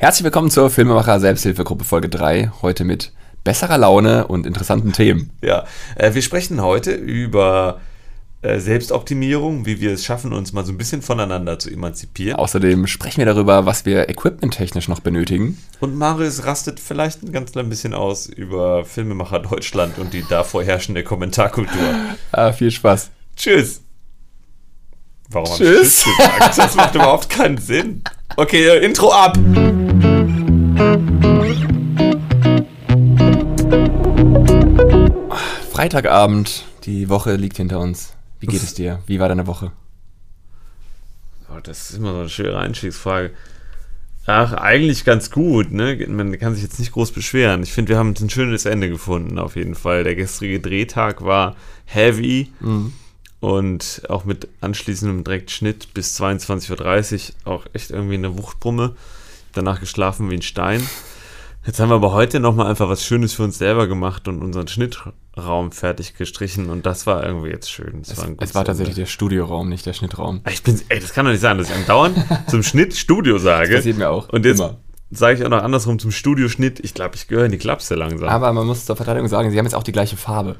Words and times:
Herzlich 0.00 0.22
willkommen 0.22 0.48
zur 0.48 0.70
Filmemacher 0.70 1.18
Selbsthilfegruppe 1.18 1.82
Folge 1.82 2.08
3. 2.08 2.52
Heute 2.62 2.84
mit 2.84 3.10
besserer 3.42 3.78
Laune 3.78 4.28
und 4.28 4.46
interessanten 4.46 4.92
Themen. 4.92 5.32
Ja, 5.42 5.66
äh, 5.96 6.14
wir 6.14 6.22
sprechen 6.22 6.62
heute 6.62 6.92
über 6.92 7.80
äh, 8.42 8.60
Selbstoptimierung, 8.60 9.66
wie 9.66 9.80
wir 9.80 9.92
es 9.92 10.04
schaffen, 10.04 10.32
uns 10.32 10.52
mal 10.52 10.64
so 10.64 10.70
ein 10.70 10.78
bisschen 10.78 11.02
voneinander 11.02 11.58
zu 11.58 11.68
emanzipieren. 11.68 12.38
Außerdem 12.38 12.86
sprechen 12.86 13.18
wir 13.18 13.26
darüber, 13.26 13.66
was 13.66 13.86
wir 13.86 14.08
equipmenttechnisch 14.08 14.86
noch 14.86 15.00
benötigen. 15.00 15.58
Und 15.80 15.96
Marius 15.96 16.44
rastet 16.44 16.78
vielleicht 16.78 17.24
ein 17.24 17.32
ganz 17.32 17.50
klein 17.50 17.68
bisschen 17.68 17.92
aus 17.92 18.28
über 18.28 18.84
Filmemacher 18.84 19.40
Deutschland 19.40 19.98
und 19.98 20.12
die 20.12 20.24
da 20.28 20.44
vorherrschende 20.44 21.02
Kommentarkultur. 21.02 21.94
Ah, 22.30 22.52
viel 22.52 22.70
Spaß. 22.70 23.10
Tschüss. 23.34 23.80
Warum 25.28 25.50
hab 25.50 25.56
Tschüss. 25.56 25.98
ich 25.98 26.04
Tschüss 26.04 26.16
gesagt? 26.16 26.58
Das 26.58 26.76
macht 26.76 26.94
überhaupt 26.94 27.30
keinen 27.30 27.58
Sinn. 27.58 28.04
Okay, 28.36 28.68
äh, 28.68 28.84
Intro 28.84 29.10
ab. 29.12 29.36
Freitagabend, 35.72 36.64
die 36.84 37.08
Woche 37.08 37.34
liegt 37.36 37.56
hinter 37.56 37.80
uns. 37.80 38.14
Wie 38.40 38.46
geht 38.46 38.62
es 38.62 38.74
dir? 38.74 39.00
Wie 39.06 39.18
war 39.18 39.28
deine 39.28 39.46
Woche? 39.46 39.72
Oh, 41.50 41.58
das 41.62 41.90
ist 41.90 41.96
immer 41.98 42.12
so 42.12 42.20
eine 42.20 42.28
schwere 42.28 42.58
Einstiegsfrage. 42.58 43.30
Ach, 44.26 44.52
eigentlich 44.52 45.04
ganz 45.04 45.30
gut, 45.30 45.72
ne? 45.72 45.96
Man 46.08 46.38
kann 46.38 46.54
sich 46.54 46.62
jetzt 46.62 46.78
nicht 46.78 46.92
groß 46.92 47.12
beschweren. 47.12 47.62
Ich 47.62 47.72
finde, 47.72 47.90
wir 47.90 47.98
haben 47.98 48.14
ein 48.20 48.28
schönes 48.30 48.66
Ende 48.66 48.88
gefunden, 48.90 49.38
auf 49.38 49.56
jeden 49.56 49.74
Fall. 49.74 50.04
Der 50.04 50.14
gestrige 50.14 50.60
Drehtag 50.60 51.24
war 51.24 51.56
heavy 51.86 52.52
und 53.40 54.02
auch 54.08 54.24
mit 54.24 54.48
anschließendem 54.60 55.24
Direktschnitt 55.24 55.94
bis 55.94 56.20
22.30 56.20 57.32
Uhr 57.46 57.52
auch 57.52 57.66
echt 57.72 57.90
irgendwie 57.90 58.14
eine 58.14 58.36
Wuchtbrumme. 58.36 58.96
Danach 59.52 59.80
geschlafen 59.80 60.30
wie 60.30 60.34
ein 60.34 60.42
Stein. 60.42 60.82
Jetzt 61.66 61.80
haben 61.80 61.90
wir 61.90 61.96
aber 61.96 62.12
heute 62.12 62.40
nochmal 62.40 62.66
einfach 62.68 62.88
was 62.88 63.04
Schönes 63.04 63.34
für 63.34 63.42
uns 63.42 63.58
selber 63.58 63.86
gemacht 63.86 64.26
und 64.26 64.40
unseren 64.40 64.68
Schnittraum 64.68 65.70
fertig 65.70 66.14
gestrichen 66.16 66.70
und 66.70 66.86
das 66.86 67.06
war 67.06 67.24
irgendwie 67.24 67.50
jetzt 67.50 67.70
schön. 67.70 68.00
Das 68.00 68.12
Es, 68.12 68.18
war, 68.18 68.28
es 68.38 68.54
war 68.54 68.64
tatsächlich 68.64 68.96
der 68.96 69.06
Studioraum, 69.06 69.68
nicht 69.68 69.84
der 69.84 69.92
Schnittraum. 69.92 70.40
Ich 70.50 70.62
bin, 70.62 70.80
ey, 70.88 70.98
das 70.98 71.12
kann 71.12 71.26
doch 71.26 71.32
nicht 71.32 71.42
sein, 71.42 71.58
dass 71.58 71.68
ich 71.68 71.74
andauernd 71.74 72.16
zum 72.48 72.62
Schnittstudio 72.62 73.38
sage. 73.38 73.68
Das 73.68 73.80
passiert 73.80 73.98
mir 73.98 74.08
auch. 74.08 74.28
Und 74.30 74.46
jetzt 74.46 74.60
Immer. 74.60 74.78
sage 75.10 75.38
ich 75.38 75.44
auch 75.44 75.50
noch 75.50 75.62
andersrum 75.62 75.98
zum 75.98 76.10
Studioschnitt. 76.10 76.80
Ich 76.80 76.94
glaube, 76.94 77.16
ich 77.16 77.28
gehöre 77.28 77.44
in 77.44 77.52
die 77.52 77.58
Klapse 77.58 77.96
langsam. 77.96 78.28
Aber 78.30 78.50
man 78.52 78.66
muss 78.66 78.86
zur 78.86 78.96
Verteidigung 78.96 79.28
sagen, 79.28 79.50
sie 79.50 79.58
haben 79.58 79.66
jetzt 79.66 79.74
auch 79.74 79.82
die 79.82 79.92
gleiche 79.92 80.16
Farbe. 80.16 80.56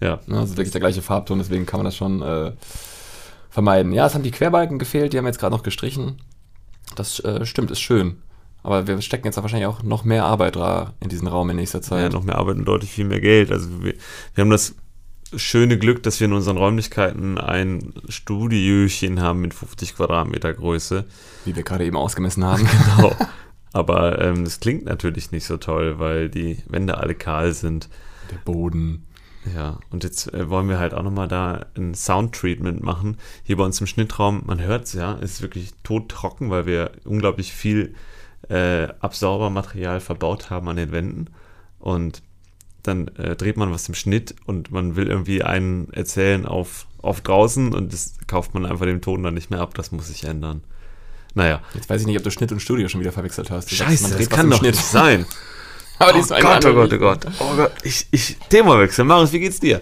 Ja. 0.00 0.20
Ne? 0.26 0.38
Also 0.38 0.56
wirklich 0.56 0.72
der 0.72 0.80
gleiche 0.80 1.02
Farbton, 1.02 1.38
deswegen 1.38 1.66
kann 1.66 1.78
man 1.78 1.84
das 1.84 1.96
schon 1.96 2.22
äh, 2.22 2.52
vermeiden. 3.50 3.92
Ja, 3.92 4.06
es 4.06 4.14
haben 4.14 4.22
die 4.22 4.30
Querbalken 4.30 4.78
gefehlt, 4.78 5.12
die 5.12 5.18
haben 5.18 5.24
wir 5.24 5.30
jetzt 5.30 5.40
gerade 5.40 5.54
noch 5.54 5.62
gestrichen. 5.62 6.16
Das 6.96 7.20
äh, 7.20 7.44
stimmt, 7.44 7.70
ist 7.70 7.80
schön. 7.80 8.22
Aber 8.62 8.86
wir 8.86 9.00
stecken 9.00 9.26
jetzt 9.26 9.36
wahrscheinlich 9.40 9.66
auch 9.66 9.82
noch 9.82 10.04
mehr 10.04 10.24
Arbeit 10.24 10.56
in 11.00 11.08
diesen 11.08 11.28
Raum 11.28 11.50
in 11.50 11.56
nächster 11.56 11.78
ja, 11.78 11.82
Zeit. 11.82 12.12
noch 12.12 12.24
mehr 12.24 12.36
Arbeit 12.36 12.56
und 12.56 12.64
deutlich 12.64 12.90
viel 12.90 13.04
mehr 13.04 13.20
Geld. 13.20 13.52
Also 13.52 13.82
wir, 13.82 13.94
wir 14.34 14.42
haben 14.42 14.50
das 14.50 14.74
schöne 15.36 15.78
Glück, 15.78 16.02
dass 16.02 16.20
wir 16.20 16.26
in 16.26 16.32
unseren 16.32 16.56
Räumlichkeiten 16.56 17.38
ein 17.38 17.92
Studiochen 18.08 19.20
haben 19.20 19.40
mit 19.40 19.54
50 19.54 19.96
Quadratmeter 19.96 20.52
Größe. 20.52 21.04
Wie 21.44 21.54
wir 21.54 21.62
gerade 21.62 21.84
eben 21.84 21.96
ausgemessen 21.96 22.44
haben. 22.44 22.68
Genau. 22.96 23.14
Aber 23.72 24.20
ähm, 24.22 24.44
das 24.44 24.60
klingt 24.60 24.86
natürlich 24.86 25.30
nicht 25.30 25.44
so 25.44 25.58
toll, 25.58 25.98
weil 25.98 26.30
die 26.30 26.58
Wände 26.68 26.96
alle 26.96 27.14
kahl 27.14 27.52
sind. 27.52 27.88
der 28.30 28.38
Boden. 28.38 29.06
Ja, 29.54 29.78
und 29.90 30.04
jetzt 30.04 30.32
äh, 30.32 30.48
wollen 30.48 30.68
wir 30.68 30.78
halt 30.78 30.94
auch 30.94 31.02
nochmal 31.02 31.28
da 31.28 31.66
ein 31.76 31.94
Soundtreatment 31.94 32.82
machen. 32.82 33.16
Hier 33.44 33.56
bei 33.56 33.64
uns 33.64 33.80
im 33.80 33.86
Schnittraum, 33.86 34.42
man 34.46 34.60
hört 34.60 34.84
es 34.84 34.92
ja, 34.92 35.14
ist 35.14 35.42
wirklich 35.42 35.72
todtrocken, 35.82 36.50
weil 36.50 36.66
wir 36.66 36.92
unglaublich 37.04 37.52
viel 37.52 37.94
äh, 38.48 38.88
Absaubermaterial 39.00 40.00
verbaut 40.00 40.50
haben 40.50 40.68
an 40.68 40.76
den 40.76 40.92
Wänden. 40.92 41.26
Und 41.78 42.22
dann 42.82 43.08
äh, 43.16 43.36
dreht 43.36 43.56
man 43.56 43.72
was 43.72 43.88
im 43.88 43.94
Schnitt 43.94 44.34
und 44.46 44.70
man 44.70 44.96
will 44.96 45.08
irgendwie 45.08 45.42
einen 45.42 45.92
erzählen 45.92 46.46
auf, 46.46 46.86
auf 47.02 47.20
draußen 47.20 47.74
und 47.74 47.92
das 47.92 48.14
kauft 48.26 48.54
man 48.54 48.66
einfach 48.66 48.86
dem 48.86 49.00
Ton 49.00 49.22
dann 49.22 49.34
nicht 49.34 49.50
mehr 49.50 49.60
ab. 49.60 49.74
Das 49.74 49.92
muss 49.92 50.08
sich 50.08 50.24
ändern. 50.24 50.62
Naja. 51.34 51.60
Jetzt 51.74 51.90
weiß 51.90 52.00
ich 52.00 52.06
nicht, 52.06 52.16
ob 52.16 52.24
du 52.24 52.30
Schnitt 52.30 52.52
und 52.52 52.60
Studio 52.60 52.88
schon 52.88 53.00
wieder 53.00 53.12
verwechselt 53.12 53.50
hast. 53.50 53.70
Du 53.70 53.74
sagst, 53.74 53.90
Scheiße, 53.90 54.08
man 54.08 54.18
das 54.18 54.30
kann 54.30 54.50
doch 54.50 54.58
Schnitt. 54.58 54.74
nicht 54.74 54.84
sein. 54.84 55.26
Aber 55.98 56.10
Oh 56.12 56.16
diesmal 56.16 56.40
Gott, 56.42 56.64
oh 56.66 56.74
Gott, 56.74 56.92
oh 56.92 56.98
Gott. 56.98 57.26
Oh 57.40 57.56
Gott. 57.56 57.72
Ich, 57.82 58.06
ich, 58.10 58.36
Themawechsel. 58.50 59.04
Marius, 59.04 59.32
wie 59.32 59.40
geht's 59.40 59.60
dir? 59.60 59.80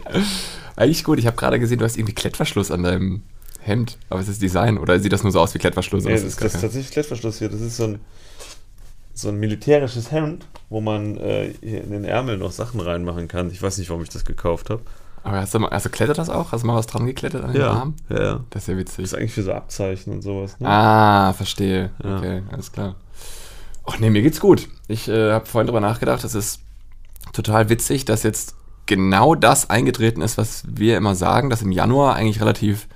Eigentlich 0.76 1.04
gut. 1.04 1.18
Ich 1.18 1.26
habe 1.26 1.36
gerade 1.36 1.58
gesehen, 1.58 1.78
du 1.78 1.84
hast 1.84 1.96
irgendwie 1.96 2.14
Klettverschluss 2.14 2.70
an 2.70 2.82
deinem 2.82 3.22
Hemd. 3.60 3.98
Aber 4.08 4.20
ist 4.20 4.28
das 4.28 4.38
Design 4.38 4.78
oder 4.78 4.98
sieht 5.00 5.12
das 5.12 5.22
nur 5.22 5.32
so 5.32 5.40
aus 5.40 5.52
wie 5.54 5.58
Klettverschluss? 5.58 6.04
Nee, 6.04 6.12
das, 6.12 6.20
es 6.22 6.26
ist, 6.28 6.42
das 6.42 6.54
ist 6.54 6.60
tatsächlich 6.60 6.90
Klettverschluss 6.92 7.38
hier. 7.38 7.48
Das 7.48 7.60
ist 7.60 7.76
so 7.76 7.84
ein, 7.84 8.00
so 9.14 9.28
ein 9.28 9.36
militärisches 9.36 10.10
Hemd, 10.10 10.46
wo 10.70 10.80
man 10.80 11.16
äh, 11.18 11.52
hier 11.62 11.82
in 11.84 11.90
den 11.90 12.04
Ärmel 12.04 12.38
noch 12.38 12.52
Sachen 12.52 12.80
reinmachen 12.80 13.28
kann. 13.28 13.50
Ich 13.50 13.62
weiß 13.62 13.78
nicht, 13.78 13.90
warum 13.90 14.02
ich 14.02 14.08
das 14.10 14.24
gekauft 14.24 14.70
habe. 14.70 14.82
Aber 15.24 15.38
hast 15.38 15.52
du, 15.54 15.58
mal, 15.58 15.76
du 15.76 15.88
klettert 15.90 16.18
das 16.18 16.30
auch? 16.30 16.52
Hast 16.52 16.62
du 16.62 16.68
mal 16.68 16.76
was 16.76 16.86
dran 16.86 17.04
geklettert 17.04 17.42
an 17.44 17.52
den 17.52 17.62
Arm? 17.62 17.94
ja, 18.10 18.22
ja. 18.22 18.40
Das 18.50 18.62
ist 18.62 18.68
ja 18.68 18.74
Das 18.74 18.80
witzig. 18.80 19.04
ist 19.06 19.14
eigentlich 19.14 19.32
für 19.32 19.42
so 19.42 19.52
Abzeichen 19.52 20.12
und 20.12 20.22
sowas. 20.22 20.60
Ne? 20.60 20.68
Ah, 20.68 21.32
verstehe. 21.32 21.90
Ja. 22.04 22.16
Okay, 22.18 22.42
alles 22.52 22.70
klar. 22.70 22.94
Ach 23.86 23.98
nee, 23.98 24.10
mir 24.10 24.22
geht's 24.22 24.40
gut. 24.40 24.68
Ich 24.88 25.08
äh, 25.08 25.32
habe 25.32 25.46
vorhin 25.46 25.66
drüber 25.66 25.80
nachgedacht, 25.80 26.24
es 26.24 26.34
ist 26.34 26.60
total 27.32 27.68
witzig, 27.68 28.04
dass 28.04 28.22
jetzt 28.22 28.54
genau 28.86 29.34
das 29.34 29.70
eingetreten 29.70 30.22
ist, 30.22 30.38
was 30.38 30.64
wir 30.68 30.96
immer 30.96 31.14
sagen, 31.14 31.50
dass 31.50 31.62
im 31.62 31.72
Januar 31.72 32.14
eigentlich 32.14 32.40
relativ 32.40 32.88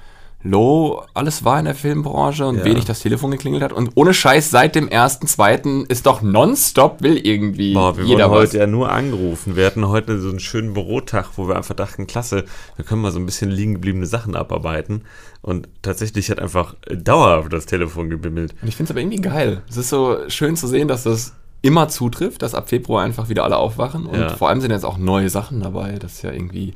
low 0.43 1.03
alles 1.15 1.45
war 1.45 1.59
in 1.59 1.67
der 1.67 1.75
Filmbranche 1.75 2.47
und 2.47 2.59
Ja. 2.59 2.65
wenig 2.65 2.85
das 2.87 3.01
Telefon 3.01 3.31
geklingelt 3.31 3.63
hat. 3.63 3.73
Und 3.73 3.91
ohne 3.95 4.15
Scheiß, 4.15 4.51
seit 4.51 4.75
dem 4.75 4.89
ersten, 4.89 5.27
zweiten 5.27 5.85
ist 5.87 6.07
doch 6.07 6.23
nonstop 6.23 7.03
will 7.03 7.19
irgendwie 7.19 7.75
Boah, 7.75 7.97
wir 7.97 8.05
jeder 8.05 8.31
wurden 8.31 8.43
was. 8.43 8.49
heute 8.51 8.59
ja 8.59 8.67
nur 8.67 8.91
angerufen. 8.91 9.55
Wir 9.57 9.67
hatten 9.67 9.87
heute 9.89 10.19
so 10.21 10.31
einen 10.31 10.41
schönen 10.41 10.73
Bürotag, 10.73 11.27
wo 11.37 11.47
wir 11.49 11.57
einfach 11.57 11.75
dachten, 11.75 12.07
klasse, 12.07 12.45
wir 12.77 12.85
können 12.85 13.03
mal 13.03 13.13
so 13.13 13.19
ein 13.19 13.27
bisschen 13.27 13.51
liegen 13.51 13.75
gebliebene 13.75 14.07
Sachen 14.07 14.35
abarbeiten. 14.35 15.03
Und 15.43 15.69
tatsächlich 15.83 16.31
hat 16.31 16.39
einfach 16.39 16.75
dauerhaft 16.91 17.53
das 17.53 17.67
Telefon 17.67 18.09
gebimmelt. 18.11 18.55
Und 18.63 18.69
ich 18.69 18.77
finde 18.77 18.89
es 18.89 18.91
aber 18.93 19.01
irgendwie 19.01 19.21
geil. 19.23 19.63
Es 19.69 19.77
ist 19.77 19.91
so 19.91 20.19
schön 20.29 20.57
zu 20.57 20.67
sehen, 20.67 20.89
dass 20.89 21.03
das 21.03 21.35
immer 21.63 21.89
zutrifft, 21.89 22.41
dass 22.41 22.55
ab 22.55 22.71
Februar 22.71 23.05
einfach 23.05 23.29
wieder 23.29 23.45
alle 23.45 23.59
aufwachen. 23.59 24.07
Und 24.07 24.19
Ja. 24.19 24.29
vor 24.37 24.49
allem 24.49 24.63
sind 24.63 24.71
jetzt 24.71 24.87
auch 24.87 24.97
neue 24.97 25.29
Sachen 25.29 25.61
dabei. 25.61 25.97
Das 25.99 26.13
ist 26.15 26.23
ja 26.23 26.33
irgendwie 26.33 26.73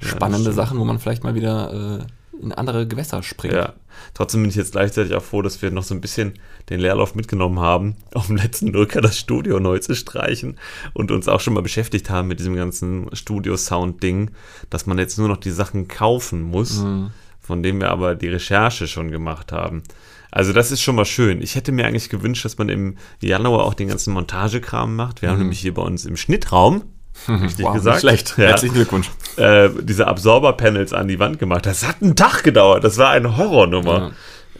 spannende 0.00 0.40
stimmt. 0.40 0.56
Sachen, 0.56 0.78
wo 0.80 0.84
man 0.84 0.98
vielleicht 0.98 1.22
mal 1.22 1.36
wieder 1.36 2.00
äh, 2.00 2.04
in 2.42 2.52
andere 2.52 2.86
Gewässer 2.86 3.22
springt. 3.22 3.54
Ja, 3.54 3.74
trotzdem 4.14 4.42
bin 4.42 4.50
ich 4.50 4.56
jetzt 4.56 4.72
gleichzeitig 4.72 5.14
auch 5.14 5.22
froh, 5.22 5.42
dass 5.42 5.60
wir 5.62 5.70
noch 5.70 5.82
so 5.84 5.94
ein 5.94 6.00
bisschen 6.00 6.34
den 6.70 6.80
Leerlauf 6.80 7.14
mitgenommen 7.14 7.58
haben, 7.60 7.96
auf 8.14 8.26
dem 8.28 8.36
letzten 8.36 8.72
Drücker 8.72 9.00
das 9.00 9.18
Studio 9.18 9.60
neu 9.60 9.78
zu 9.78 9.94
streichen 9.94 10.58
und 10.92 11.10
uns 11.10 11.28
auch 11.28 11.40
schon 11.40 11.54
mal 11.54 11.62
beschäftigt 11.62 12.10
haben 12.10 12.28
mit 12.28 12.38
diesem 12.40 12.56
ganzen 12.56 13.08
Studio-Sound-Ding, 13.14 14.30
dass 14.70 14.86
man 14.86 14.98
jetzt 14.98 15.18
nur 15.18 15.28
noch 15.28 15.36
die 15.38 15.50
Sachen 15.50 15.88
kaufen 15.88 16.42
muss, 16.42 16.80
Mhm. 16.80 17.10
von 17.40 17.62
dem 17.62 17.80
wir 17.80 17.90
aber 17.90 18.14
die 18.14 18.28
Recherche 18.28 18.86
schon 18.88 19.10
gemacht 19.10 19.52
haben. 19.52 19.82
Also 20.30 20.52
das 20.52 20.72
ist 20.72 20.82
schon 20.82 20.96
mal 20.96 21.04
schön. 21.04 21.40
Ich 21.42 21.54
hätte 21.54 21.70
mir 21.70 21.86
eigentlich 21.86 22.08
gewünscht, 22.08 22.44
dass 22.44 22.58
man 22.58 22.68
im 22.68 22.96
Januar 23.20 23.64
auch 23.64 23.74
den 23.74 23.86
ganzen 23.88 24.12
Montagekram 24.14 24.96
macht. 24.96 25.22
Wir 25.22 25.30
haben 25.30 25.38
nämlich 25.38 25.60
hier 25.60 25.74
bei 25.74 25.82
uns 25.82 26.04
im 26.06 26.16
Schnittraum, 26.16 26.82
richtig. 27.28 27.64
Wow, 27.64 27.74
gesagt, 27.74 27.96
Nicht 27.96 28.00
schlecht. 28.00 28.34
Ja 28.38 28.46
Herzlichen 28.48 28.74
Glückwunsch. 28.74 29.10
äh, 29.36 29.68
diese 29.82 30.06
Absorber-Panels 30.06 30.92
an 30.92 31.08
die 31.08 31.18
Wand 31.18 31.38
gemacht. 31.38 31.66
Das 31.66 31.86
hat 31.86 32.02
einen 32.02 32.16
Tag 32.16 32.42
gedauert. 32.42 32.84
Das 32.84 32.98
war 32.98 33.10
eine 33.10 33.36
Horrornummer. 33.36 34.12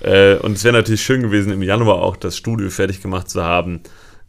Äh, 0.02 0.36
und 0.36 0.52
es 0.52 0.64
wäre 0.64 0.74
natürlich 0.74 1.02
schön 1.02 1.22
gewesen, 1.22 1.52
im 1.52 1.62
Januar 1.62 1.96
auch 2.02 2.16
das 2.16 2.36
Studio 2.36 2.68
fertig 2.70 3.00
gemacht 3.00 3.30
zu 3.30 3.42
haben, 3.42 3.80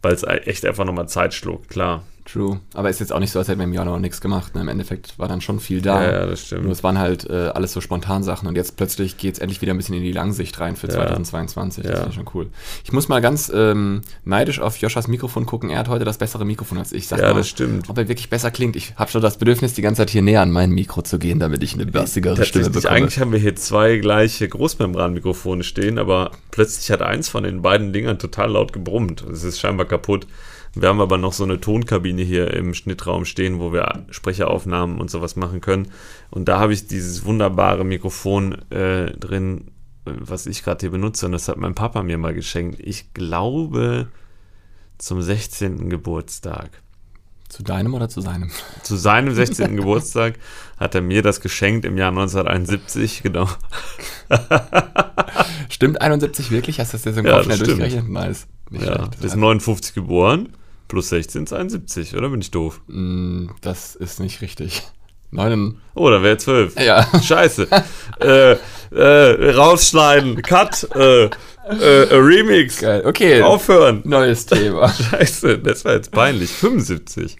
weil 0.02 0.14
es 0.14 0.22
echt 0.22 0.64
einfach 0.64 0.84
nochmal 0.84 1.08
Zeit 1.08 1.34
schlug, 1.34 1.68
klar. 1.68 2.02
True. 2.30 2.58
Aber 2.74 2.90
ist 2.90 2.98
jetzt 2.98 3.12
auch 3.12 3.20
nicht 3.20 3.30
so, 3.30 3.38
als 3.38 3.46
hätten 3.46 3.60
wir 3.60 3.64
im 3.64 3.72
Januar 3.72 4.00
nichts 4.00 4.20
gemacht. 4.20 4.54
Ne? 4.56 4.60
Im 4.60 4.68
Endeffekt 4.68 5.16
war 5.16 5.28
dann 5.28 5.40
schon 5.40 5.60
viel 5.60 5.80
da. 5.80 6.02
Ja, 6.02 6.12
ja, 6.12 6.26
das 6.26 6.40
stimmt. 6.46 6.64
Nur 6.64 6.72
es 6.72 6.82
waren 6.82 6.98
halt 6.98 7.30
äh, 7.30 7.50
alles 7.54 7.72
so 7.72 7.80
spontan 7.80 8.24
Sachen. 8.24 8.48
Und 8.48 8.56
jetzt 8.56 8.76
plötzlich 8.76 9.16
geht 9.16 9.34
es 9.34 9.38
endlich 9.38 9.62
wieder 9.62 9.72
ein 9.72 9.76
bisschen 9.76 9.94
in 9.94 10.02
die 10.02 10.10
Langsicht 10.10 10.58
rein 10.58 10.74
für 10.74 10.88
2022. 10.88 11.84
Das 11.84 11.92
Ja. 11.92 11.98
ist 12.00 12.06
ja 12.06 12.12
schon 12.12 12.24
cool. 12.34 12.48
Ich 12.84 12.92
muss 12.92 13.08
mal 13.08 13.20
ganz 13.20 13.50
ähm, 13.54 14.00
neidisch 14.24 14.58
auf 14.60 14.76
Joschas 14.78 15.06
Mikrofon 15.06 15.46
gucken. 15.46 15.70
Er 15.70 15.78
hat 15.78 15.88
heute 15.88 16.04
das 16.04 16.18
bessere 16.18 16.44
Mikrofon 16.44 16.78
als 16.78 16.92
ich. 16.92 17.06
Sag 17.06 17.20
Ja, 17.20 17.28
mal, 17.32 17.38
das 17.38 17.48
stimmt. 17.48 17.88
Ob 17.88 17.96
er 17.96 18.08
wirklich 18.08 18.28
besser 18.28 18.50
klingt. 18.50 18.74
Ich 18.74 18.94
habe 18.96 19.08
schon 19.10 19.22
das 19.22 19.38
Bedürfnis, 19.38 19.74
die 19.74 19.82
ganze 19.82 20.02
Zeit 20.02 20.10
hier 20.10 20.22
näher 20.22 20.42
an 20.42 20.50
mein 20.50 20.70
Mikro 20.72 21.02
zu 21.02 21.20
gehen, 21.20 21.38
damit 21.38 21.62
ich 21.62 21.74
eine 21.74 21.86
bassigere 21.86 22.44
Stimme 22.44 22.64
Tatsächlich, 22.64 22.82
bekomme. 22.82 22.96
eigentlich 22.96 23.20
haben 23.20 23.30
wir 23.32 23.38
hier 23.38 23.54
zwei 23.54 23.98
gleiche 23.98 24.48
Großmembranmikrofone 24.48 25.62
stehen, 25.62 25.98
aber 25.98 26.32
plötzlich 26.50 26.90
hat 26.90 27.02
eins 27.02 27.28
von 27.28 27.44
den 27.44 27.62
beiden 27.62 27.92
Dingern 27.92 28.18
total 28.18 28.50
laut 28.50 28.72
gebrummt. 28.72 29.22
Es 29.30 29.44
ist 29.44 29.60
scheinbar 29.60 29.86
kaputt. 29.86 30.26
Wir 30.78 30.88
haben 30.90 31.00
aber 31.00 31.16
noch 31.16 31.32
so 31.32 31.42
eine 31.44 31.58
Tonkabine 31.60 32.22
hier 32.22 32.52
im 32.52 32.74
Schnittraum 32.74 33.24
stehen, 33.24 33.58
wo 33.60 33.72
wir 33.72 34.04
Sprecheraufnahmen 34.10 34.98
und 35.00 35.10
sowas 35.10 35.34
machen 35.34 35.60
können. 35.62 35.88
Und 36.30 36.48
da 36.48 36.60
habe 36.60 36.74
ich 36.74 36.86
dieses 36.86 37.24
wunderbare 37.24 37.82
Mikrofon 37.84 38.52
äh, 38.70 39.10
drin, 39.12 39.68
was 40.04 40.46
ich 40.46 40.62
gerade 40.62 40.80
hier 40.80 40.90
benutze. 40.90 41.26
Und 41.26 41.32
das 41.32 41.48
hat 41.48 41.56
mein 41.56 41.74
Papa 41.74 42.02
mir 42.02 42.18
mal 42.18 42.34
geschenkt. 42.34 42.78
Ich 42.80 43.14
glaube 43.14 44.08
zum 44.98 45.22
16. 45.22 45.88
Geburtstag. 45.88 46.70
Zu 47.48 47.62
deinem 47.62 47.94
oder 47.94 48.08
zu 48.08 48.20
seinem? 48.20 48.50
Zu 48.82 48.96
seinem 48.96 49.32
16. 49.34 49.76
Geburtstag 49.76 50.34
hat 50.78 50.94
er 50.94 51.00
mir 51.00 51.22
das 51.22 51.40
geschenkt 51.40 51.84
im 51.86 51.96
Jahr 51.96 52.10
1971, 52.10 53.22
genau. 53.22 53.48
Stimmt 55.70 56.00
71 56.00 56.50
wirklich? 56.50 56.80
Hast 56.80 56.92
du 56.92 56.96
das 56.98 57.04
jetzt 57.04 57.18
im 57.18 57.26
Ja, 57.26 57.36
Kopf 57.36 57.44
schnell 57.44 57.56
stimmt. 57.56 57.80
durchgerechnet? 57.80 58.08
Nice. 58.10 58.46
Nicht 58.70 58.84
Ja, 58.84 58.96
schlecht. 58.96 59.30
sind 59.30 59.40
59 59.40 59.94
geboren, 59.94 60.48
plus 60.88 61.08
16 61.10 61.44
ist 61.44 61.52
71, 61.52 62.16
oder 62.16 62.28
bin 62.30 62.40
ich 62.40 62.50
doof? 62.50 62.80
Mm, 62.86 63.48
Das 63.60 63.94
ist 63.94 64.20
nicht 64.20 64.40
richtig. 64.40 64.82
Neun. 65.30 65.78
Oh, 65.94 66.08
da 66.08 66.22
wäre 66.22 66.36
12. 66.36 66.80
Ja. 66.80 67.06
Scheiße. 67.22 67.68
äh, 68.20 68.56
äh, 68.92 69.50
rausschneiden, 69.54 70.40
Cut, 70.42 70.88
äh, 70.94 71.24
äh, 71.24 72.14
Remix, 72.14 72.78
Geil. 72.80 73.02
Okay. 73.04 73.42
aufhören. 73.42 74.02
Neues 74.04 74.46
Thema. 74.46 74.88
Scheiße, 75.10 75.58
das 75.58 75.84
war 75.84 75.94
jetzt 75.94 76.12
peinlich. 76.12 76.50
75. 76.50 77.36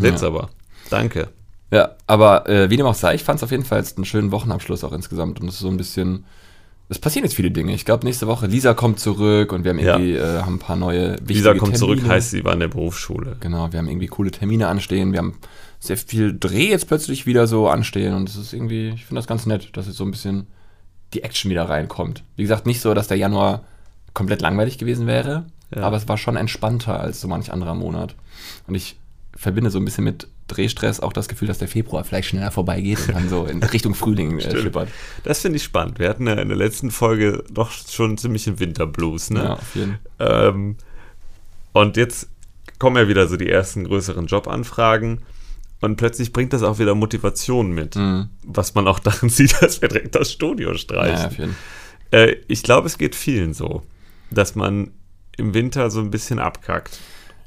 Jetzt 0.00 0.22
Ja. 0.22 0.28
aber. 0.28 0.48
Danke. 0.90 1.28
Ja, 1.70 1.96
aber 2.06 2.48
äh, 2.48 2.70
wie 2.70 2.78
dem 2.78 2.86
auch 2.86 2.94
sei, 2.94 3.14
ich 3.14 3.24
fand 3.24 3.38
es 3.38 3.42
auf 3.44 3.50
jeden 3.50 3.64
Fall 3.64 3.78
jetzt 3.80 3.98
einen 3.98 4.06
schönen 4.06 4.32
Wochenabschluss 4.32 4.82
auch 4.84 4.92
insgesamt. 4.92 5.38
Und 5.40 5.48
es 5.48 5.54
ist 5.56 5.60
so 5.60 5.68
ein 5.68 5.76
bisschen. 5.76 6.24
Es 6.90 6.98
passieren 6.98 7.24
jetzt 7.24 7.34
viele 7.34 7.50
Dinge. 7.50 7.74
Ich 7.74 7.84
glaube, 7.84 8.06
nächste 8.06 8.26
Woche 8.26 8.46
Lisa 8.46 8.72
kommt 8.72 8.98
zurück 8.98 9.52
und 9.52 9.64
wir 9.64 9.70
haben 9.72 9.78
Ja. 9.78 9.98
irgendwie 9.98 10.14
äh, 10.16 10.40
haben 10.42 10.54
ein 10.54 10.58
paar 10.58 10.76
neue 10.76 11.12
wichtige 11.20 11.34
Lisa 11.34 11.50
kommt 11.54 11.74
Termine. 11.76 11.78
zurück, 12.00 12.08
heißt 12.08 12.30
sie 12.30 12.44
war 12.44 12.54
in 12.54 12.60
der 12.60 12.68
Berufsschule. 12.68 13.36
Genau, 13.40 13.70
wir 13.72 13.78
haben 13.78 13.88
irgendwie 13.88 14.06
coole 14.06 14.30
Termine 14.30 14.68
anstehen. 14.68 15.12
Wir 15.12 15.18
haben 15.18 15.34
sehr 15.80 15.98
viel 15.98 16.36
Dreh 16.38 16.70
jetzt 16.70 16.88
plötzlich 16.88 17.26
wieder 17.26 17.46
so 17.46 17.68
anstehen. 17.68 18.14
Und 18.14 18.28
es 18.28 18.36
ist 18.36 18.52
irgendwie, 18.54 18.88
ich 18.90 19.04
finde 19.04 19.18
das 19.18 19.26
ganz 19.26 19.44
nett, 19.44 19.76
dass 19.76 19.86
jetzt 19.86 19.96
so 19.96 20.04
ein 20.04 20.10
bisschen 20.10 20.46
die 21.14 21.22
Action 21.22 21.50
wieder 21.50 21.68
reinkommt. 21.68 22.24
Wie 22.36 22.42
gesagt, 22.42 22.66
nicht 22.66 22.80
so, 22.80 22.94
dass 22.94 23.08
der 23.08 23.16
Januar 23.18 23.64
komplett 24.14 24.40
langweilig 24.40 24.78
gewesen 24.78 25.06
wäre, 25.06 25.44
Ja. 25.74 25.82
aber 25.82 25.96
es 25.98 26.08
war 26.08 26.16
schon 26.16 26.36
entspannter 26.36 26.98
als 27.00 27.20
so 27.20 27.28
manch 27.28 27.52
anderer 27.52 27.74
Monat. 27.74 28.14
Und 28.66 28.74
ich 28.74 28.96
verbinde 29.36 29.70
so 29.70 29.78
ein 29.78 29.84
bisschen 29.84 30.04
mit 30.04 30.26
Drehstress 30.48 31.00
auch 31.00 31.12
das 31.12 31.28
Gefühl, 31.28 31.46
dass 31.48 31.58
der 31.58 31.68
Februar 31.68 32.04
vielleicht 32.04 32.28
schneller 32.28 32.50
vorbeigeht 32.50 32.98
und 33.08 33.14
dann 33.14 33.28
so 33.28 33.44
in 33.46 33.62
Richtung 33.62 33.94
Frühling 33.94 34.38
äh, 34.40 34.56
schippert. 34.60 34.88
Das 35.24 35.40
finde 35.40 35.56
ich 35.56 35.62
spannend. 35.64 35.98
Wir 35.98 36.08
hatten 36.08 36.26
ja 36.26 36.34
in 36.34 36.48
der 36.48 36.56
letzten 36.56 36.90
Folge 36.90 37.44
doch 37.50 37.70
schon 37.70 38.18
ziemlich 38.18 38.46
einen 38.46 38.58
Winterblues, 38.58 39.30
ne? 39.30 39.40
Ja, 39.44 39.52
auf 39.54 39.74
jeden 39.74 39.98
Ähm, 40.18 40.76
und 41.72 41.96
jetzt 41.96 42.28
kommen 42.78 42.96
ja 42.96 43.08
wieder 43.08 43.28
so 43.28 43.36
die 43.36 43.48
ersten 43.48 43.84
größeren 43.84 44.26
Jobanfragen 44.26 45.20
und 45.80 45.96
plötzlich 45.96 46.32
bringt 46.32 46.52
das 46.52 46.62
auch 46.62 46.78
wieder 46.78 46.94
Motivation 46.94 47.72
mit, 47.72 47.94
Mhm. 47.96 48.28
was 48.42 48.74
man 48.74 48.88
auch 48.88 48.98
daran 48.98 49.28
sieht, 49.30 49.60
dass 49.62 49.80
wir 49.82 49.88
direkt 49.88 50.14
das 50.14 50.32
Studio 50.32 50.72
Ja, 50.72 50.78
streichen. 50.78 51.30
jeden 51.38 51.56
Äh, 52.10 52.36
ich 52.48 52.62
glaube, 52.62 52.86
es 52.86 52.98
geht 52.98 53.14
vielen 53.14 53.52
so, 53.54 53.82
dass 54.30 54.54
man 54.54 54.90
im 55.36 55.54
Winter 55.54 55.90
so 55.90 56.00
ein 56.00 56.10
bisschen 56.10 56.38
abkackt 56.38 56.98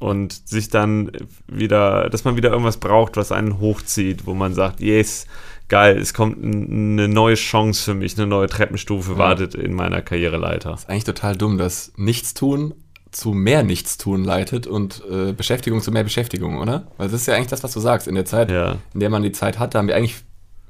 und 0.02 0.32
sich 0.48 0.68
dann 0.68 1.10
wieder, 1.46 2.10
dass 2.10 2.24
man 2.24 2.36
wieder 2.36 2.50
irgendwas 2.50 2.76
braucht, 2.78 3.16
was 3.16 3.32
einen 3.32 3.60
hochzieht, 3.60 4.26
wo 4.26 4.34
man 4.34 4.52
sagt, 4.54 4.80
yes, 4.80 5.26
geil, 5.68 5.96
es 5.98 6.12
kommt 6.12 6.42
eine 6.42 7.08
neue 7.08 7.34
Chance 7.36 7.82
für 7.84 7.94
mich, 7.94 8.18
eine 8.18 8.26
neue 8.26 8.48
Treppenstufe 8.48 9.16
wartet 9.16 9.54
in 9.54 9.72
meiner 9.74 10.02
Karriereleiter. 10.02 10.74
ist 10.74 10.88
eigentlich 10.90 11.04
total 11.04 11.36
dumm, 11.36 11.56
dass 11.58 11.92
Nichtstun 11.96 12.74
zu 13.10 13.32
mehr 13.32 13.62
Nichtstun 13.62 14.24
leitet 14.24 14.66
und 14.66 15.02
äh, 15.10 15.32
Beschäftigung 15.32 15.80
zu 15.82 15.92
mehr 15.92 16.02
Beschäftigung, 16.04 16.58
oder? 16.58 16.86
Weil 16.96 17.08
das 17.08 17.20
ist 17.20 17.26
ja 17.26 17.34
eigentlich 17.34 17.48
das, 17.48 17.62
was 17.62 17.72
du 17.72 17.80
sagst. 17.80 18.08
In 18.08 18.14
der 18.14 18.24
Zeit, 18.24 18.50
Ja. 18.50 18.76
in 18.94 19.00
der 19.00 19.10
man 19.10 19.22
die 19.22 19.32
Zeit 19.32 19.58
hat, 19.58 19.74
da 19.74 19.78
haben 19.78 19.88
wir 19.88 19.96
eigentlich 19.96 20.16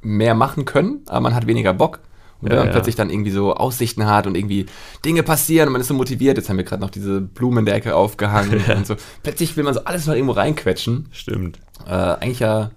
mehr 0.02 0.34
machen 0.34 0.64
können, 0.64 1.02
aber 1.06 1.20
man 1.20 1.34
hat 1.36 1.46
weniger 1.46 1.72
Bock. 1.72 2.00
Und 2.42 2.50
wenn 2.50 2.58
Ja, 2.58 2.64
man 2.64 2.72
plötzlich 2.72 2.96
dann 2.96 3.08
irgendwie 3.08 3.30
so 3.30 3.54
Aussichten 3.54 4.04
hat 4.06 4.26
und 4.26 4.36
irgendwie 4.36 4.66
Dinge 5.04 5.22
passieren 5.22 5.68
und 5.68 5.72
man 5.72 5.80
ist 5.80 5.88
so 5.88 5.94
motiviert, 5.94 6.36
jetzt 6.36 6.48
haben 6.48 6.56
wir 6.58 6.64
gerade 6.64 6.82
noch 6.82 6.90
diese 6.90 7.20
Blumen 7.20 7.60
in 7.60 7.66
der 7.66 7.76
Ecke 7.76 7.94
aufgehangen 7.94 8.60
und 8.76 8.86
so. 8.86 8.96
Plötzlich 9.22 9.56
will 9.56 9.64
man 9.64 9.74
so 9.74 9.84
alles 9.84 10.06
noch 10.06 10.14
irgendwo 10.14 10.32
reinquetschen. 10.32 11.06
Stimmt. 11.12 11.58
Äh, 11.86 11.92
eigentlich 11.92 12.40
ja 12.40 12.70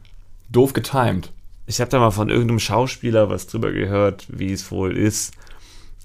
doof 0.49 0.73
getimed. 0.73 1.31
Ich 1.67 1.81
habe 1.81 1.89
da 1.89 1.99
mal 1.99 2.11
von 2.11 2.29
irgendeinem 2.29 2.59
Schauspieler 2.59 3.29
was 3.29 3.47
drüber 3.47 3.71
gehört, 3.71 4.27
wie 4.29 4.53
es 4.53 4.69
wohl 4.71 4.95
ist, 4.95 5.33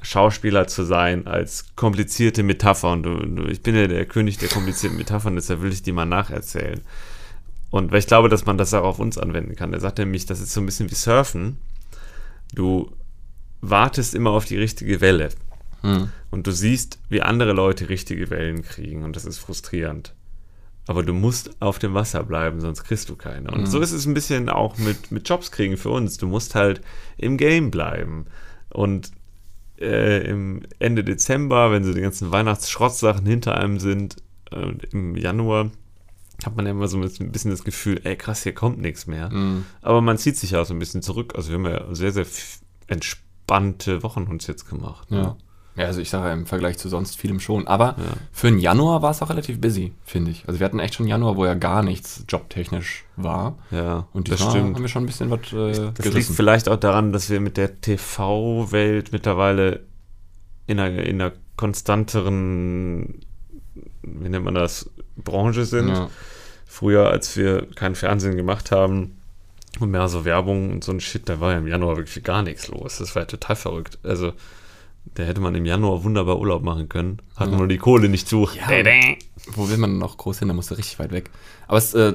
Schauspieler 0.02 0.66
zu 0.66 0.84
sein 0.84 1.26
als 1.26 1.66
komplizierte 1.76 2.42
Metapher. 2.42 2.90
Und 2.92 3.02
du, 3.02 3.16
du, 3.16 3.44
ich 3.46 3.62
bin 3.62 3.76
ja 3.76 3.86
der 3.86 4.06
König 4.06 4.38
der 4.38 4.48
komplizierten 4.48 4.96
Metaphern, 4.96 5.34
deshalb 5.36 5.60
will 5.60 5.72
ich 5.72 5.82
die 5.82 5.92
mal 5.92 6.06
nacherzählen. 6.06 6.80
Und 7.70 7.92
weil 7.92 7.98
ich 7.98 8.06
glaube, 8.06 8.30
dass 8.30 8.46
man 8.46 8.56
das 8.58 8.72
auch 8.72 8.84
auf 8.84 8.98
uns 8.98 9.18
anwenden 9.18 9.54
kann. 9.54 9.72
Er 9.74 9.80
sagt 9.80 9.98
nämlich, 9.98 10.24
das 10.26 10.40
ist 10.40 10.52
so 10.52 10.60
ein 10.60 10.66
bisschen 10.66 10.90
wie 10.90 10.94
Surfen. 10.94 11.58
Du 12.54 12.90
wartest 13.60 14.14
immer 14.14 14.30
auf 14.30 14.44
die 14.44 14.56
richtige 14.56 15.00
Welle. 15.00 15.30
Hm. 15.82 16.10
Und 16.30 16.46
du 16.46 16.52
siehst, 16.52 16.98
wie 17.08 17.22
andere 17.22 17.52
Leute 17.52 17.88
richtige 17.88 18.30
Wellen 18.30 18.62
kriegen. 18.62 19.02
Und 19.02 19.16
das 19.16 19.24
ist 19.24 19.38
frustrierend. 19.38 20.14
Aber 20.86 21.02
du 21.02 21.12
musst 21.12 21.60
auf 21.60 21.78
dem 21.78 21.94
Wasser 21.94 22.22
bleiben, 22.24 22.60
sonst 22.60 22.84
kriegst 22.84 23.08
du 23.08 23.16
keine. 23.16 23.50
Und 23.50 23.66
so 23.66 23.80
ist 23.80 23.92
es 23.92 24.06
ein 24.06 24.14
bisschen 24.14 24.48
auch 24.48 24.76
mit, 24.78 25.12
mit 25.12 25.28
Jobs 25.28 25.50
kriegen 25.52 25.76
für 25.76 25.90
uns. 25.90 26.16
Du 26.18 26.26
musst 26.26 26.54
halt 26.54 26.80
im 27.16 27.36
Game 27.36 27.70
bleiben. 27.70 28.26
Und 28.70 29.12
äh, 29.78 30.26
im 30.28 30.62
Ende 30.78 31.04
Dezember, 31.04 31.70
wenn 31.70 31.84
so 31.84 31.94
die 31.94 32.00
ganzen 32.00 32.32
Weihnachtsschrottsachen 32.32 33.24
hinter 33.26 33.56
einem 33.56 33.78
sind, 33.78 34.16
äh, 34.50 34.72
im 34.92 35.16
Januar, 35.16 35.70
hat 36.44 36.56
man 36.56 36.64
ja 36.66 36.72
immer 36.72 36.88
so 36.88 36.98
ein 36.98 37.32
bisschen 37.32 37.50
das 37.50 37.64
Gefühl, 37.64 38.00
ey 38.04 38.16
krass, 38.16 38.42
hier 38.42 38.54
kommt 38.54 38.78
nichts 38.80 39.06
mehr. 39.06 39.30
Mhm. 39.30 39.66
Aber 39.82 40.00
man 40.00 40.18
zieht 40.18 40.36
sich 40.36 40.52
ja 40.52 40.62
auch 40.62 40.66
so 40.66 40.74
ein 40.74 40.78
bisschen 40.78 41.02
zurück. 41.02 41.34
Also 41.36 41.50
wir 41.50 41.56
haben 41.56 41.66
ja 41.66 41.94
sehr, 41.94 42.12
sehr 42.12 42.22
f- 42.22 42.60
entspannte 43.54 44.02
Wochen 44.02 44.24
uns 44.24 44.46
jetzt 44.46 44.68
gemacht. 44.68 45.10
ne? 45.10 45.18
Ja. 45.18 45.36
Ja, 45.76 45.86
also 45.86 46.00
ich 46.00 46.10
sage 46.10 46.26
ja 46.28 46.32
im 46.34 46.46
Vergleich 46.46 46.78
zu 46.78 46.88
sonst 46.88 47.16
vielem 47.16 47.38
schon. 47.40 47.66
Aber 47.68 47.94
Ja. 47.96 48.04
für 48.32 48.50
den 48.50 48.58
Januar 48.58 49.02
war 49.02 49.12
es 49.12 49.22
auch 49.22 49.30
relativ 49.30 49.60
busy, 49.60 49.92
finde 50.04 50.32
ich. 50.32 50.44
Also 50.48 50.58
wir 50.60 50.64
hatten 50.64 50.80
echt 50.80 50.94
schon 50.94 51.06
Januar, 51.06 51.36
wo 51.36 51.46
ja 51.46 51.54
gar 51.54 51.82
nichts 51.82 52.24
jobtechnisch 52.28 53.04
war. 53.16 53.56
Ja, 53.70 54.06
Und 54.12 54.30
das 54.30 54.40
stimmt. 54.40 54.74
haben 54.74 54.80
wir 54.82 54.88
schon 54.88 55.04
ein 55.04 55.06
bisschen 55.06 55.30
was 55.30 55.52
äh, 55.52 55.92
Das 55.94 56.12
liegt 56.12 56.26
vielleicht 56.28 56.68
auch 56.68 56.76
daran, 56.76 57.12
dass 57.12 57.30
wir 57.30 57.40
mit 57.40 57.56
der 57.56 57.80
TV-Welt 57.80 59.12
mittlerweile 59.12 59.84
in 60.66 60.80
einer, 60.80 61.02
in 61.04 61.20
einer 61.22 61.32
konstanteren, 61.56 63.20
wie 64.02 64.28
nennt 64.28 64.44
man 64.44 64.54
das, 64.54 64.90
Branche 65.16 65.64
sind. 65.64 65.88
Ja. 65.88 66.10
Früher, 66.66 67.08
als 67.10 67.36
wir 67.36 67.66
kein 67.74 67.94
Fernsehen 67.94 68.36
gemacht 68.36 68.70
haben 68.72 69.19
und 69.78 69.90
mehr 69.90 70.08
so 70.08 70.24
Werbung 70.24 70.70
und 70.72 70.84
so 70.84 70.92
ein 70.92 71.00
Shit, 71.00 71.28
da 71.28 71.40
war 71.40 71.52
ja 71.52 71.58
im 71.58 71.66
Januar 71.68 71.96
wirklich 71.96 72.24
gar 72.24 72.42
nichts 72.42 72.68
los. 72.68 72.98
Das 72.98 73.14
war 73.14 73.22
ja 73.22 73.26
total 73.26 73.56
verrückt. 73.56 73.98
Also, 74.02 74.32
da 75.14 75.22
hätte 75.22 75.40
man 75.40 75.54
im 75.54 75.64
Januar 75.64 76.04
wunderbar 76.04 76.38
Urlaub 76.38 76.62
machen 76.62 76.88
können. 76.88 77.20
Hatten 77.36 77.52
Ja. 77.52 77.58
nur 77.58 77.68
die 77.68 77.78
Kohle 77.78 78.08
nicht 78.08 78.28
zu. 78.28 78.48
Ja. 78.54 78.68
Wo 79.52 79.68
will 79.70 79.78
man 79.78 79.98
noch 79.98 80.16
groß 80.18 80.40
hin? 80.40 80.48
Da 80.48 80.54
musst 80.54 80.70
du 80.70 80.74
richtig 80.74 80.98
weit 80.98 81.12
weg. 81.12 81.30
Aber 81.66 81.78
es 81.78 81.94
äh, 81.94 82.14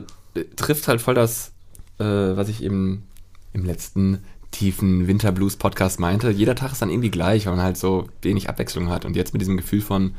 trifft 0.55 0.87
halt 0.87 1.01
voll 1.01 1.15
das, 1.15 1.51
äh, 1.97 2.03
was 2.03 2.49
ich 2.49 2.61
eben 2.61 3.07
im 3.53 3.65
letzten 3.65 4.19
tiefen 4.51 5.07
Winterblues-Podcast 5.07 5.99
meinte. 5.99 6.29
Jeder 6.29 6.55
Tag 6.55 6.71
ist 6.73 6.81
dann 6.81 6.89
irgendwie 6.89 7.09
gleich, 7.11 7.45
weil 7.45 7.55
man 7.55 7.65
halt 7.65 7.77
so 7.77 8.07
wenig 8.21 8.47
Abwechslung 8.49 8.89
hat. 8.89 9.03
Und 9.05 9.15
jetzt 9.15 9.33
mit 9.33 9.41
diesem 9.41 9.57
Gefühl 9.57 9.81
von, 9.81 10.13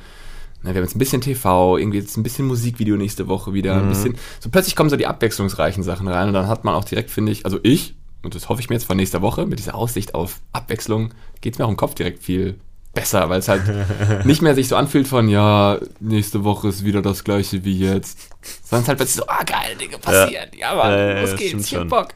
na, 0.66 0.74
wir 0.74 0.80
haben 0.80 0.86
jetzt 0.86 0.96
ein 0.96 0.98
bisschen 0.98 1.20
TV, 1.20 1.78
irgendwie 1.78 1.98
jetzt 1.98 2.16
ein 2.16 2.22
bisschen 2.22 2.46
Musikvideo 2.46 2.96
nächste 2.96 3.28
Woche 3.28 3.52
wieder, 3.52 3.76
ein 3.76 3.88
bisschen. 3.88 4.16
So 4.40 4.50
plötzlich 4.50 4.74
kommen 4.74 4.90
so 4.90 4.96
die 4.96 5.06
abwechslungsreichen 5.06 5.84
Sachen 5.84 6.08
rein 6.08 6.28
und 6.28 6.34
dann 6.34 6.48
hat 6.48 6.64
man 6.64 6.74
auch 6.74 6.84
direkt, 6.84 7.10
finde 7.10 7.30
ich, 7.32 7.44
also 7.44 7.60
ich, 7.62 7.94
und 8.22 8.34
das 8.34 8.48
hoffe 8.48 8.60
ich 8.60 8.68
mir 8.68 8.74
jetzt 8.74 8.84
von 8.84 8.96
nächster 8.96 9.22
Woche, 9.22 9.46
mit 9.46 9.60
dieser 9.60 9.76
Aussicht 9.76 10.14
auf 10.14 10.40
Abwechslung, 10.52 11.14
geht 11.40 11.54
es 11.54 11.58
mir 11.58 11.66
auch 11.66 11.70
im 11.70 11.76
Kopf 11.76 11.94
direkt 11.94 12.22
viel 12.22 12.58
besser, 12.94 13.28
weil 13.28 13.38
es 13.38 13.48
halt 13.48 13.62
nicht 14.26 14.42
mehr 14.42 14.56
sich 14.56 14.66
so 14.66 14.74
anfühlt 14.74 15.06
von, 15.06 15.28
ja, 15.28 15.78
nächste 16.00 16.42
Woche 16.42 16.68
ist 16.68 16.84
wieder 16.84 17.02
das 17.02 17.22
gleiche 17.22 17.64
wie 17.64 17.78
jetzt. 17.78 18.18
Sondern 18.64 18.82
es 18.82 18.88
halt 18.88 18.98
plötzlich 18.98 19.16
so, 19.16 19.28
ah, 19.28 19.44
geile 19.44 19.76
Dinge 19.76 19.98
passieren. 19.98 20.48
Ja, 20.58 20.74
Mann, 20.74 20.90
Ja, 20.90 20.98
ja, 20.98 21.20
los 21.20 21.30
das 21.30 21.38
geht's, 21.38 21.66
ich 21.66 21.76
hab. 21.76 21.88
Bock. 21.88 22.08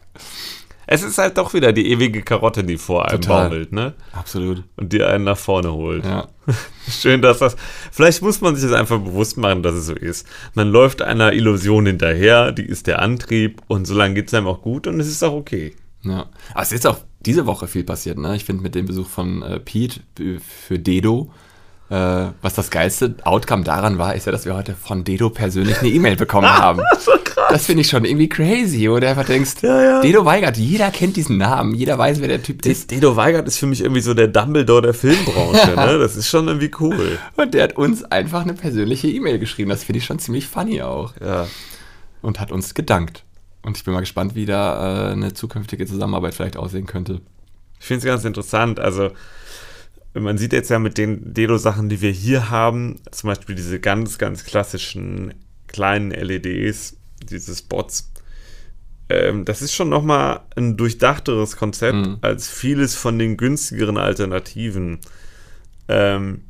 Es 0.92 1.04
ist 1.04 1.18
halt 1.18 1.38
doch 1.38 1.54
wieder 1.54 1.73
die 1.73 1.88
ewige 1.88 2.20
Karotte, 2.20 2.64
die 2.64 2.76
vor 2.76 3.09
einem 3.09 3.20
Total. 3.20 3.49
baumelt, 3.49 3.73
ne? 3.73 3.94
Absolut. 4.11 4.64
Und 4.75 4.92
die 4.92 5.04
einen 5.04 5.23
nach 5.23 5.38
vorne 5.38 5.73
holt. 5.73 6.04
Ja. 6.04 6.26
Schön, 6.90 7.23
dass 7.23 7.38
das. 7.38 7.54
Vielleicht 7.92 8.23
muss 8.23 8.40
man 8.40 8.56
sich 8.56 8.68
das 8.68 8.76
einfach 8.76 8.99
bewusst 8.99 9.37
machen, 9.37 9.62
dass 9.62 9.76
es 9.76 9.87
so 9.87 9.94
ist. 9.94 10.26
Man 10.54 10.68
läuft 10.68 11.00
einer 11.00 11.32
Illusion 11.32 11.87
hinterher, 11.87 12.50
die 12.50 12.64
ist 12.64 12.88
der 12.88 12.99
Antrieb 13.02 13.62
und 13.68 13.85
solange 13.85 14.14
geht 14.14 14.26
es 14.26 14.35
einem 14.35 14.49
auch 14.49 14.62
gut 14.62 14.88
und 14.88 14.99
es 14.99 15.06
ist 15.06 15.23
auch 15.23 15.35
okay. 15.35 15.76
Ja. 16.02 16.26
Aber 16.54 16.62
es 16.62 16.73
ist 16.73 16.82
jetzt 16.82 16.88
auch 16.88 16.99
diese 17.20 17.47
Woche 17.47 17.68
viel 17.68 17.85
passiert, 17.85 18.18
ne? 18.18 18.35
Ich 18.35 18.44
finde 18.44 18.64
mit 18.64 18.75
dem 18.75 18.87
Besuch 18.87 19.09
von 19.09 19.42
äh, 19.42 19.61
Pete 19.61 20.00
äh, 20.18 20.40
für 20.40 20.80
Dedo, 20.80 21.30
äh, 21.88 22.26
was 22.42 22.54
das 22.54 22.68
geilste 22.68 23.14
Outcome 23.23 23.62
daran 23.62 23.99
war, 23.99 24.16
ist 24.16 24.26
ja, 24.26 24.32
dass 24.32 24.44
wir 24.44 24.56
heute 24.56 24.75
von 24.75 25.04
Dedo 25.04 25.30
persönlich 25.30 25.78
eine 25.78 25.88
E-Mail 25.90 26.16
bekommen 26.16 26.49
haben. 26.59 26.80
So. 26.99 27.12
Das 27.50 27.66
finde 27.66 27.83
ich 27.83 27.88
schon 27.88 28.04
irgendwie 28.04 28.28
crazy, 28.28 28.88
wo 28.90 28.99
du 28.99 29.09
einfach 29.09 29.26
denkst, 29.26 29.57
Ja, 29.62 29.83
ja. 29.83 30.00
Dedo 30.00 30.25
Weigert, 30.25 30.57
jeder 30.57 30.90
kennt 30.90 31.16
diesen 31.16 31.37
Namen, 31.38 31.75
jeder 31.75 31.99
weiß, 31.99 32.21
wer 32.21 32.28
der 32.28 32.42
Typ 32.42 32.64
ist. 32.64 32.90
Dedo 32.90 33.16
Weigert 33.16 33.47
ist 33.49 33.59
für 33.59 33.66
mich 33.66 33.80
irgendwie 33.80 34.00
so 34.00 34.14
der 34.14 34.28
Dumbledore 34.28 34.83
der 34.83 34.95
Filmbranche, 34.95 35.71
ne? 35.76 35.99
Das 35.99 36.16
ist 36.16 36.28
schon 36.28 36.47
irgendwie 36.49 36.71
cool. 36.80 37.19
Und 37.37 37.54
der 37.54 37.64
hat 37.64 37.76
uns 37.76 38.04
einfach 38.04 38.42
eine 38.42 38.54
persönliche 38.54 39.09
E-Mail 39.09 39.38
geschrieben. 39.38 39.71
Das 39.71 39.85
finde 39.85 39.99
ich 39.99 40.04
schon 40.04 40.19
ziemlich 40.19 40.47
funny 40.47 40.83
auch. 40.83 41.14
Ja. 41.21 41.47
Und 42.23 42.38
hat 42.38 42.52
uns 42.52 42.75
gedankt. 42.75 43.25
Und 43.62 43.76
ich 43.76 43.85
bin 43.85 43.92
mal 43.95 44.00
gespannt, 44.00 44.35
wie 44.35 44.47
da 44.47 45.09
äh, 45.09 45.12
eine 45.12 45.35
zukünftige 45.35 45.87
Zusammenarbeit 45.87 46.35
vielleicht 46.35 46.57
aussehen 46.57 46.87
könnte. 46.87 47.21
Ich 47.78 47.87
finde 47.87 47.99
es 47.99 48.04
ganz 48.04 48.25
interessant. 48.25 48.78
Also, 48.78 49.11
man 50.14 50.38
sieht 50.38 50.52
jetzt 50.52 50.71
ja 50.71 50.78
mit 50.78 50.99
den 50.99 51.35
Dedo-Sachen, 51.35 51.88
die 51.88 52.00
wir 52.00 52.11
hier 52.11 52.50
haben, 52.50 52.97
zum 53.11 53.28
Beispiel 53.28 53.54
diese 53.54 53.80
ganz, 53.80 54.19
ganz 54.19 54.45
klassischen 54.45 55.35
kleinen 55.66 56.11
LEDs, 56.11 56.97
diese 57.24 57.54
Spots. 57.54 58.10
Ähm, 59.08 59.44
das 59.44 59.60
ist 59.62 59.72
schon 59.74 59.88
nochmal 59.88 60.40
ein 60.56 60.76
durchdachteres 60.76 61.56
Konzept 61.56 61.96
Mhm. 61.96 62.18
als 62.20 62.48
vieles 62.48 62.94
von 62.94 63.18
den 63.18 63.36
günstigeren 63.36 63.96
Alternativen. 63.98 64.98
Ähm, 65.88 66.42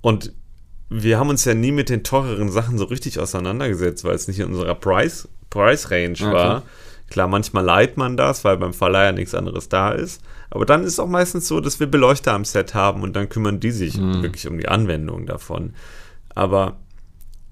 und 0.00 0.32
wir 0.90 1.18
haben 1.18 1.28
uns 1.28 1.44
ja 1.44 1.54
nie 1.54 1.72
mit 1.72 1.90
den 1.90 2.02
teureren 2.02 2.50
Sachen 2.50 2.78
so 2.78 2.84
richtig 2.84 3.18
auseinandergesetzt, 3.18 4.04
weil 4.04 4.14
es 4.14 4.26
nicht 4.28 4.38
in 4.40 4.46
unserer 4.46 4.74
Price, 4.74 5.28
Price 5.50 5.90
Range 5.90 6.14
Ja, 6.16 6.26
war. 6.26 6.32
klar. 6.32 6.62
Klar, 7.10 7.28
manchmal 7.28 7.64
leiht 7.64 7.96
man 7.96 8.18
das, 8.18 8.44
weil 8.44 8.58
beim 8.58 8.74
Verleiher 8.74 9.12
nichts 9.12 9.34
anderes 9.34 9.70
da 9.70 9.92
ist. 9.92 10.20
Aber 10.50 10.66
dann 10.66 10.82
ist 10.82 10.94
es 10.94 11.00
auch 11.00 11.08
meistens 11.08 11.48
so, 11.48 11.58
dass 11.60 11.80
wir 11.80 11.86
Beleuchter 11.86 12.34
am 12.34 12.44
Set 12.44 12.74
haben 12.74 13.02
und 13.02 13.16
dann 13.16 13.30
kümmern 13.30 13.60
die 13.60 13.70
sich 13.70 13.96
Mhm. 13.96 14.22
wirklich 14.22 14.46
um 14.46 14.58
die 14.58 14.68
Anwendung 14.68 15.24
davon. 15.26 15.74
Aber 16.34 16.76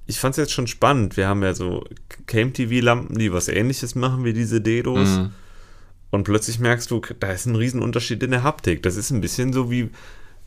ich 0.07 0.21
fand 0.21 0.33
es 0.33 0.37
jetzt 0.37 0.53
schon 0.53 0.67
spannend. 0.67 1.17
Wir 1.17 1.29
haben 1.29 1.43
ja 1.43 1.55
so 1.55 1.85
Came-TV-Lampen, 2.27 3.19
die 3.19 3.33
was 3.33 3.49
ähnliches 3.49 3.95
machen 3.95 4.25
wie 4.25 4.33
diese 4.33 4.61
Dedos. 4.61 5.19
Mhm. 5.19 5.31
Und 6.11 6.25
plötzlich 6.25 6.61
merkst 6.61 6.91
du, 6.91 7.01
da 7.19 7.33
ist 7.33 7.47
ein 7.47 7.57
Riesenunterschied 7.57 8.23
in 8.23 8.31
der 8.31 8.45
Haptik. 8.45 8.83
Das 8.83 8.97
ist 8.97 9.11
ein 9.11 9.21
bisschen 9.21 9.53
so 9.53 9.71
wie 9.71 9.91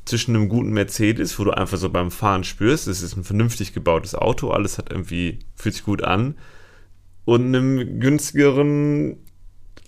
zwischen 0.06 0.36
einem 0.36 0.50
guten 0.50 0.72
Mercedes, 0.72 1.38
wo 1.38 1.44
du 1.44 1.52
einfach 1.52 1.78
so 1.78 1.90
beim 1.90 2.10
Fahren 2.10 2.44
spürst, 2.44 2.88
es 2.88 3.04
ist 3.04 3.16
ein 3.16 3.24
vernünftig 3.24 3.74
gebautes 3.74 4.16
Auto, 4.16 4.50
alles 4.50 4.78
hat 4.78 4.92
irgendwie, 4.92 5.40
fühlt 5.56 5.76
sich 5.76 5.84
gut 5.84 6.04
an. 6.04 6.36
Und 7.26 7.46
einem 7.46 8.00
günstigeren 8.00 9.18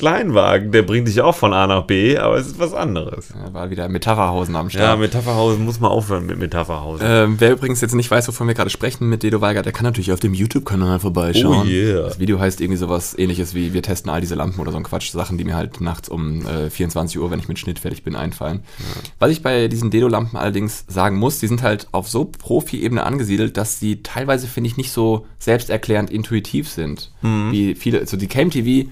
Kleinwagen, 0.02 0.72
der 0.72 0.82
bringt 0.82 1.08
dich 1.08 1.22
auch 1.22 1.36
von 1.36 1.54
A 1.54 1.68
nach 1.68 1.84
B, 1.84 2.18
aber 2.18 2.38
es 2.38 2.48
ist 2.48 2.58
was 2.60 2.74
anderes. 2.74 3.30
Ja, 3.30 3.54
war 3.54 3.70
wieder 3.70 3.88
Metapherhausen 3.88 4.56
am 4.56 4.66
Ja, 4.70 4.80
Start. 4.80 5.00
Metapherhausen 5.00 5.64
muss 5.64 5.80
man 5.80 5.92
aufhören 5.92 6.26
mit 6.26 6.40
Metapherhausen. 6.40 7.06
ähm, 7.08 7.36
wer 7.38 7.52
übrigens 7.52 7.82
jetzt 7.82 7.94
nicht 7.94 8.10
weiß, 8.10 8.28
wovon 8.28 8.48
wir 8.48 8.56
gerade 8.56 8.72
sprechen 8.72 9.08
mit 9.10 9.22
Dedo 9.22 9.42
Weigert, 9.42 9.66
der 9.68 9.74
kann 9.74 9.84
natürlich 9.84 10.12
auf 10.12 10.20
dem 10.20 10.34
YouTube-Kanal 10.34 11.00
vorbeischauen. 11.00 11.68
Oh 11.68 11.70
yeah. 11.70 12.02
Das 12.02 12.18
Video 12.18 12.40
heißt 12.40 12.62
irgendwie 12.62 12.78
sowas 12.80 13.16
ähnliches 13.16 13.54
wie 13.54 13.74
wir 13.74 13.84
testen 13.84 14.10
all 14.10 14.22
diese 14.22 14.34
Lampen 14.34 14.60
oder 14.60 14.72
so 14.72 14.78
ein 14.78 14.84
Quatsch. 14.84 15.12
Sachen, 15.12 15.38
die 15.38 15.44
mir 15.44 15.56
halt 15.56 15.82
nachts 15.82 16.10
um 16.10 16.48
äh, 16.48 16.72
24 16.72 17.20
Uhr, 17.20 17.30
wenn 17.30 17.38
ich 17.40 17.48
mit 17.48 17.60
Schnitt 17.60 17.78
fertig 17.78 18.04
bin, 18.04 18.16
einfallen. 18.16 18.62
Was 19.20 19.30
ich 19.30 19.44
bei 19.44 19.68
diesen 19.68 19.92
Dedo-Lampen 19.92 20.36
allerdings 20.36 20.84
sagen 20.88 21.18
muss, 21.18 21.38
die 21.38 21.48
sind 21.48 21.62
halt 21.62 21.88
auf 21.92 22.10
so 22.10 22.26
Profi-Ebene 22.26 23.04
angesiedelt, 23.04 23.56
dass 23.56 23.78
die 23.80 24.02
teilweise, 24.02 24.48
finde 24.48 24.70
ich, 24.70 24.78
nicht 24.78 24.92
so 24.92 25.28
selbsterklärend 25.38 26.10
intuitiv 26.10 26.70
sind. 26.70 27.12
Mhm. 27.22 27.52
Wie 27.52 27.76
viele, 27.76 28.08
so 28.08 28.18
die 28.18 28.28
Cam 28.28 28.50
TV, 28.50 28.90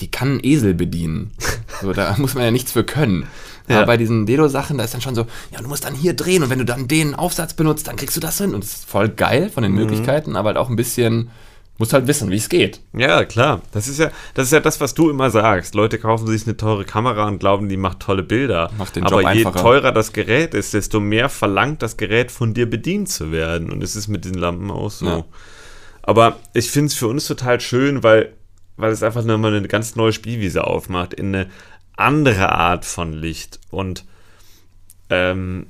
die 0.00 0.10
kann 0.10 0.28
einen 0.32 0.40
Esel 0.44 0.74
bedienen. 0.74 1.32
So, 1.82 1.92
da 1.92 2.14
muss 2.16 2.32
man 2.34 2.42
ja 2.44 2.50
nichts 2.50 2.72
für 2.72 2.84
können. 2.84 3.26
Ja. 3.68 3.76
Aber 3.78 3.86
bei 3.88 3.96
diesen 3.98 4.24
Dedo-Sachen, 4.24 4.78
da 4.78 4.84
ist 4.84 4.94
dann 4.94 5.02
schon 5.02 5.14
so, 5.14 5.26
ja, 5.52 5.60
du 5.60 5.68
musst 5.68 5.84
dann 5.84 5.94
hier 5.94 6.14
drehen 6.14 6.42
und 6.42 6.48
wenn 6.48 6.58
du 6.58 6.64
dann 6.64 6.88
den 6.88 7.14
Aufsatz 7.14 7.52
benutzt, 7.52 7.86
dann 7.88 7.96
kriegst 7.96 8.16
du 8.16 8.20
das 8.20 8.38
hin. 8.38 8.54
Und 8.54 8.64
das 8.64 8.72
ist 8.76 8.88
voll 8.88 9.10
geil 9.10 9.50
von 9.50 9.62
den 9.62 9.72
Mhm. 9.72 9.78
Möglichkeiten, 9.80 10.36
aber 10.36 10.48
halt 10.48 10.56
auch 10.56 10.70
ein 10.70 10.76
bisschen, 10.76 11.28
musst 11.76 11.92
halt 11.92 12.06
wissen, 12.06 12.30
wie 12.30 12.36
es 12.36 12.48
geht. 12.48 12.80
Ja, 12.94 13.26
klar. 13.26 13.60
Das 13.72 13.88
ist 13.88 13.98
ja, 13.98 14.10
das 14.32 14.46
ist 14.46 14.52
ja 14.52 14.60
das, 14.60 14.80
was 14.80 14.94
du 14.94 15.10
immer 15.10 15.28
sagst. 15.28 15.74
Leute 15.74 15.98
kaufen 15.98 16.26
sich 16.28 16.46
eine 16.46 16.56
teure 16.56 16.86
Kamera 16.86 17.28
und 17.28 17.40
glauben, 17.40 17.68
die 17.68 17.76
macht 17.76 18.00
tolle 18.00 18.22
Bilder. 18.22 18.70
Macht 18.78 18.96
den 18.96 19.04
Aber 19.04 19.20
Job 19.20 19.34
je 19.34 19.44
einfacher. 19.44 19.60
teurer 19.60 19.92
das 19.92 20.14
Gerät 20.14 20.54
ist, 20.54 20.72
desto 20.72 20.98
mehr 20.98 21.28
verlangt 21.28 21.82
das 21.82 21.98
Gerät 21.98 22.30
von 22.32 22.54
dir 22.54 22.70
bedient 22.70 23.10
zu 23.10 23.32
werden. 23.32 23.70
Und 23.70 23.82
es 23.82 23.96
ist 23.96 24.08
mit 24.08 24.24
den 24.24 24.34
Lampen 24.34 24.70
auch 24.70 24.90
so. 24.90 25.06
Ja. 25.06 25.24
Aber 26.02 26.36
ich 26.54 26.70
finde 26.70 26.86
es 26.86 26.94
für 26.94 27.08
uns 27.08 27.26
total 27.26 27.60
schön, 27.60 28.02
weil, 28.02 28.32
weil 28.76 28.92
es 28.92 29.02
einfach 29.02 29.24
nochmal 29.24 29.54
eine 29.54 29.68
ganz 29.68 29.96
neue 29.96 30.12
Spielwiese 30.12 30.64
aufmacht, 30.66 31.14
in 31.14 31.34
eine 31.34 31.50
andere 31.96 32.52
Art 32.52 32.84
von 32.84 33.12
Licht. 33.12 33.60
Und 33.70 34.04
ähm, 35.10 35.66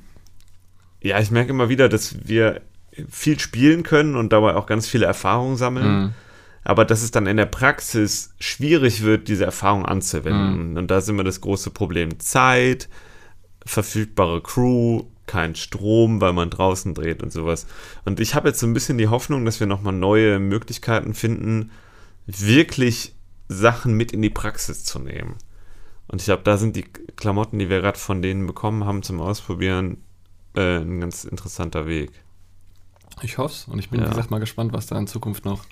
ja, 1.01 1.19
ich 1.19 1.31
merke 1.31 1.51
immer 1.51 1.69
wieder, 1.69 1.89
dass 1.89 2.27
wir 2.27 2.61
viel 3.09 3.39
spielen 3.39 3.83
können 3.83 4.15
und 4.15 4.33
dabei 4.33 4.55
auch 4.55 4.65
ganz 4.65 4.87
viele 4.87 5.05
Erfahrungen 5.05 5.55
sammeln. 5.55 6.01
Mhm. 6.01 6.13
Aber 6.63 6.83
dass 6.83 7.01
es 7.01 7.11
dann 7.11 7.27
in 7.27 7.37
der 7.37 7.45
Praxis 7.45 8.33
schwierig 8.39 9.03
wird, 9.03 9.29
diese 9.29 9.45
Erfahrung 9.45 9.85
anzuwenden. 9.85 10.77
Und 10.77 10.91
da 10.91 10.97
ist 10.97 11.07
immer 11.07 11.23
das 11.23 11.39
große 11.39 11.69
Problem 11.69 12.19
Zeit, 12.19 12.89
verfügbare 13.65 14.41
Crew, 14.41 15.03
kein 15.27 15.55
Strom, 15.55 16.19
weil 16.19 16.33
man 16.33 16.49
draußen 16.49 16.93
dreht 16.93 17.23
und 17.23 17.31
sowas. 17.31 17.67
Und 18.03 18.19
ich 18.19 18.35
habe 18.35 18.49
jetzt 18.49 18.59
so 18.59 18.67
ein 18.67 18.73
bisschen 18.73 18.97
die 18.97 19.07
Hoffnung, 19.07 19.45
dass 19.45 19.59
wir 19.61 19.67
nochmal 19.67 19.93
neue 19.93 20.39
Möglichkeiten 20.39 21.13
finden, 21.13 21.71
wirklich 22.27 23.15
Sachen 23.49 23.93
mit 23.93 24.11
in 24.11 24.21
die 24.21 24.29
Praxis 24.29 24.83
zu 24.83 24.99
nehmen. 24.99 25.35
Und 26.07 26.21
ich 26.21 26.25
glaube, 26.25 26.43
da 26.43 26.57
sind 26.57 26.75
die 26.75 26.83
Klamotten, 26.83 27.59
die 27.59 27.69
wir 27.69 27.81
gerade 27.81 27.97
von 27.99 28.21
denen 28.21 28.45
bekommen 28.47 28.85
haben 28.85 29.03
zum 29.03 29.19
Ausprobieren, 29.19 29.97
äh, 30.55 30.77
ein 30.77 30.99
ganz 31.01 31.23
interessanter 31.25 31.85
Weg. 31.85 32.11
Ich 33.23 33.37
hoffe 33.37 33.53
es. 33.53 33.65
Und 33.67 33.79
ich 33.79 33.89
bin, 33.89 33.99
Ja. 33.99 34.05
wie 34.05 34.09
gesagt, 34.11 34.31
mal 34.31 34.39
gespannt, 34.39 34.73
was 34.73 34.87
da 34.87 34.97
in 34.97 35.07
Zukunft 35.07 35.45
noch 35.45 35.65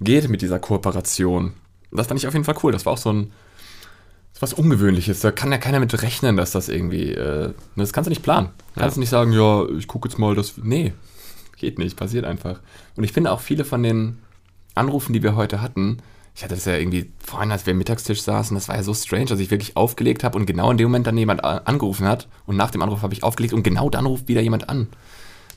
geht 0.00 0.28
mit 0.28 0.42
dieser 0.42 0.58
Kooperation. 0.58 1.54
Das 1.90 2.06
fand 2.08 2.20
ich 2.20 2.26
auf 2.26 2.34
jeden 2.34 2.44
Fall 2.44 2.56
cool. 2.62 2.72
Das 2.72 2.84
war 2.84 2.94
auch 2.94 2.98
so 2.98 3.12
ein 3.12 3.32
was 4.38 4.52
Ungewöhnliches. 4.52 5.20
Da 5.20 5.32
kann 5.32 5.50
ja 5.50 5.56
keiner 5.56 5.80
mit 5.80 6.02
rechnen, 6.02 6.36
dass 6.36 6.50
das 6.50 6.68
irgendwie. 6.68 7.12
Äh, 7.12 7.54
das 7.74 7.94
kannst 7.94 8.06
du 8.06 8.10
nicht 8.10 8.22
planen. 8.22 8.50
Kannst 8.74 8.96
du 8.96 9.00
nicht 9.00 9.08
sagen, 9.08 9.32
ja, 9.32 9.66
ich 9.70 9.88
gucke 9.88 10.08
jetzt 10.08 10.18
mal 10.18 10.34
das. 10.34 10.58
Nee, 10.58 10.92
geht 11.56 11.78
nicht, 11.78 11.96
passiert 11.96 12.26
einfach. 12.26 12.60
Und 12.96 13.04
ich 13.04 13.12
finde 13.12 13.32
auch 13.32 13.40
viele 13.40 13.64
von 13.64 13.82
den 13.82 14.18
Anrufen, 14.76 15.12
die 15.12 15.22
wir 15.22 15.36
heute 15.36 15.60
hatten, 15.60 15.98
ich 16.36 16.44
hatte 16.44 16.54
das 16.54 16.66
ja 16.66 16.76
irgendwie 16.76 17.10
vorhin, 17.18 17.50
als 17.50 17.64
wir 17.64 17.72
am 17.72 17.78
Mittagstisch 17.78 18.20
saßen, 18.20 18.54
das 18.54 18.68
war 18.68 18.76
ja 18.76 18.82
so 18.82 18.92
strange, 18.92 19.24
dass 19.24 19.40
ich 19.40 19.50
wirklich 19.50 19.74
aufgelegt 19.74 20.22
habe 20.22 20.36
und 20.36 20.44
genau 20.44 20.70
in 20.70 20.76
dem 20.76 20.88
Moment 20.88 21.06
dann 21.06 21.16
jemand 21.16 21.42
angerufen 21.42 22.06
hat 22.06 22.28
und 22.44 22.56
nach 22.56 22.70
dem 22.70 22.82
Anruf 22.82 23.00
habe 23.00 23.14
ich 23.14 23.22
aufgelegt 23.22 23.54
und 23.54 23.62
genau 23.62 23.88
dann 23.88 24.04
ruft 24.04 24.28
wieder 24.28 24.42
jemand 24.42 24.68
an. 24.68 24.88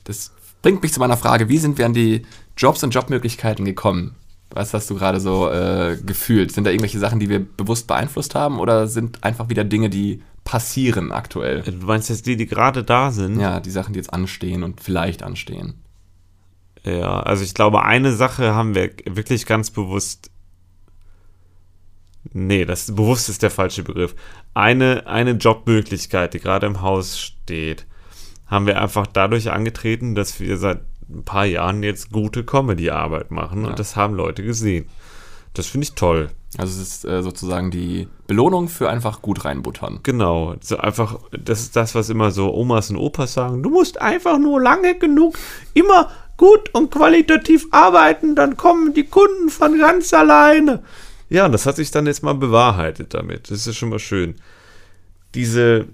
Das 0.04 0.32
bringt 0.62 0.82
mich 0.82 0.94
zu 0.94 1.00
meiner 1.00 1.18
Frage, 1.18 1.50
wie 1.50 1.58
sind 1.58 1.76
wir 1.76 1.84
an 1.84 1.92
die 1.92 2.22
Jobs 2.56 2.82
und 2.82 2.94
Jobmöglichkeiten 2.94 3.66
gekommen? 3.66 4.16
Was 4.52 4.72
hast 4.72 4.88
du 4.88 4.94
gerade 4.94 5.20
so 5.20 5.50
äh, 5.50 5.98
gefühlt? 6.02 6.50
Sind 6.50 6.64
da 6.64 6.70
irgendwelche 6.70 6.98
Sachen, 6.98 7.20
die 7.20 7.28
wir 7.28 7.40
bewusst 7.40 7.86
beeinflusst 7.86 8.34
haben 8.34 8.58
oder 8.58 8.88
sind 8.88 9.22
einfach 9.22 9.50
wieder 9.50 9.64
Dinge, 9.64 9.90
die 9.90 10.22
passieren 10.44 11.12
aktuell? 11.12 11.60
Du 11.60 11.86
meinst 11.86 12.08
jetzt 12.08 12.24
die, 12.24 12.36
die 12.36 12.46
gerade 12.46 12.82
da 12.82 13.10
sind? 13.10 13.38
Ja, 13.38 13.60
die 13.60 13.70
Sachen, 13.70 13.92
die 13.92 13.98
jetzt 13.98 14.14
anstehen 14.14 14.64
und 14.64 14.80
vielleicht 14.80 15.22
anstehen. 15.22 15.74
Ja, 16.84 17.20
also 17.20 17.44
ich 17.44 17.54
glaube, 17.54 17.82
eine 17.84 18.12
Sache 18.14 18.54
haben 18.54 18.74
wir 18.74 18.90
wirklich 19.04 19.46
ganz 19.46 19.70
bewusst. 19.70 20.30
Nee, 22.32 22.64
das 22.64 22.94
bewusst 22.94 23.28
ist 23.28 23.42
der 23.42 23.50
falsche 23.50 23.82
Begriff. 23.82 24.14
Eine, 24.54 25.06
eine 25.06 25.32
Jobmöglichkeit, 25.32 26.34
die 26.34 26.40
gerade 26.40 26.66
im 26.66 26.82
Haus 26.82 27.18
steht, 27.18 27.86
haben 28.46 28.66
wir 28.66 28.80
einfach 28.80 29.06
dadurch 29.06 29.50
angetreten, 29.50 30.14
dass 30.14 30.38
wir 30.40 30.56
seit 30.58 30.80
ein 31.08 31.24
paar 31.24 31.46
Jahren 31.46 31.82
jetzt 31.82 32.12
gute 32.12 32.44
Comedy-Arbeit 32.44 33.30
machen 33.30 33.62
Ja. 33.64 33.70
und 33.70 33.78
das 33.78 33.96
haben 33.96 34.14
Leute 34.14 34.42
gesehen. 34.44 34.86
Das 35.54 35.66
finde 35.66 35.84
ich 35.86 35.94
toll. 35.94 36.30
Also 36.58 36.80
es 36.80 36.88
ist 36.88 37.04
äh, 37.04 37.22
sozusagen 37.22 37.70
die 37.70 38.06
Belohnung 38.26 38.68
für 38.68 38.88
einfach 38.88 39.22
gut 39.22 39.44
reinbuttern. 39.44 40.00
Genau, 40.02 40.54
so 40.60 40.76
einfach, 40.76 41.18
das 41.32 41.60
ist 41.60 41.74
das, 41.76 41.94
was 41.94 42.08
immer 42.10 42.30
so 42.30 42.52
Omas 42.54 42.90
und 42.90 42.96
Opas 42.96 43.34
sagen. 43.34 43.62
Du 43.62 43.70
musst 43.70 44.00
einfach 44.00 44.38
nur 44.38 44.60
lange 44.60 44.96
genug 44.98 45.36
immer 45.74 46.10
gut 46.40 46.74
und 46.74 46.90
qualitativ 46.90 47.66
arbeiten, 47.70 48.34
dann 48.34 48.56
kommen 48.56 48.94
die 48.94 49.04
Kunden 49.04 49.50
von 49.50 49.78
ganz 49.78 50.14
alleine. 50.14 50.82
Ja, 51.28 51.44
und 51.44 51.52
das 51.52 51.66
hat 51.66 51.76
sich 51.76 51.90
dann 51.90 52.06
jetzt 52.06 52.22
mal 52.22 52.32
bewahrheitet 52.32 53.12
damit. 53.12 53.50
Das 53.50 53.66
ist 53.66 53.76
schon 53.76 53.90
mal 53.90 53.98
schön. 53.98 54.36
Diese 55.34 55.84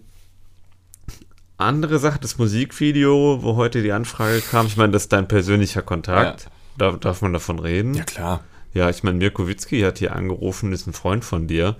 andere 1.59 1.99
Sache, 1.99 2.21
das 2.23 2.39
Musikvideo, 2.39 3.41
wo 3.43 3.57
heute 3.57 3.83
die 3.83 3.91
Anfrage 3.91 4.41
kam, 4.41 4.67
ich 4.67 4.77
meine, 4.77 4.93
das 4.93 5.03
ist 5.03 5.13
dein 5.13 5.27
persönlicher 5.27 5.83
Kontakt. 5.83 6.49
Darf, 6.79 7.01
darf 7.01 7.23
man 7.23 7.33
davon 7.33 7.59
reden? 7.59 7.95
Ja, 7.95 8.05
klar. 8.05 8.45
Ja, 8.73 8.89
ich 8.89 9.03
meine, 9.03 9.19
Mirko 9.19 9.49
Witzki 9.49 9.81
hat 9.81 9.99
hier 9.99 10.15
angerufen, 10.15 10.73
ist 10.73 10.87
ein 10.87 10.93
Freund 10.93 11.25
von 11.25 11.49
dir. 11.49 11.75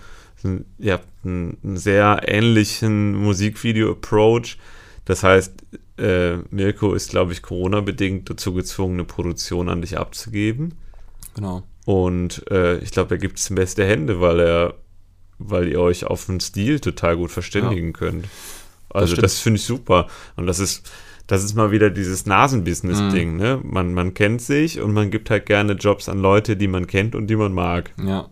Ihr 0.79 0.95
habt 0.95 1.07
einen 1.25 1.77
sehr 1.77 2.23
ähnlichen 2.27 3.15
Musikvideo-Approach. 3.15 4.59
Das 5.05 5.23
heißt, 5.23 5.53
äh, 5.99 6.37
Mirko 6.51 6.95
ist, 6.95 7.11
glaube 7.11 7.33
ich, 7.33 7.43
Corona-bedingt 7.43 8.29
dazu 8.29 8.53
gezwungen, 8.53 8.95
eine 8.95 9.05
Produktion 9.05 9.69
an 9.69 9.81
dich 9.81 9.99
abzugeben. 9.99 10.75
Genau. 11.35 11.63
Und 11.85 12.45
äh, 12.51 12.79
ich 12.79 12.91
glaube, 12.91 13.15
er 13.15 13.19
gibt 13.19 13.39
es 13.39 13.49
in 13.49 13.57
beste 13.57 13.85
Hände, 13.85 14.21
weil 14.21 14.41
er, 14.41 14.75
weil 15.39 15.69
ihr 15.69 15.81
euch 15.81 16.05
auf 16.05 16.27
den 16.27 16.41
Stil 16.41 16.81
total 16.81 17.17
gut 17.17 17.31
verständigen 17.31 17.93
könnt. 17.93 18.27
Also 18.89 19.13
stimmt. 19.13 19.25
das, 19.25 19.39
finde 19.39 19.59
ich 19.59 19.65
super. 19.65 20.09
Und 20.37 20.47
das 20.47 20.59
ist, 20.59 20.91
das 21.27 21.45
ist 21.45 21.55
mal 21.55 21.71
wieder 21.71 21.91
dieses 21.91 22.27
Nasenbusiness-Ding, 22.27 23.37
ne? 23.37 23.61
Man, 23.63 23.95
man 23.95 24.15
kennt 24.15 24.43
sich 24.43 24.81
und 24.81 24.93
man 24.93 25.11
gibt 25.11 25.29
halt 25.31 25.47
gerne 25.47 25.73
Jobs 25.75 26.09
an 26.09 26.19
Leute, 26.19 26.57
die 26.57 26.69
man 26.69 26.87
kennt 26.87 27.15
und 27.15 27.27
die 27.27 27.37
man 27.37 27.53
mag. 27.53 27.93
Ja. 28.03 28.29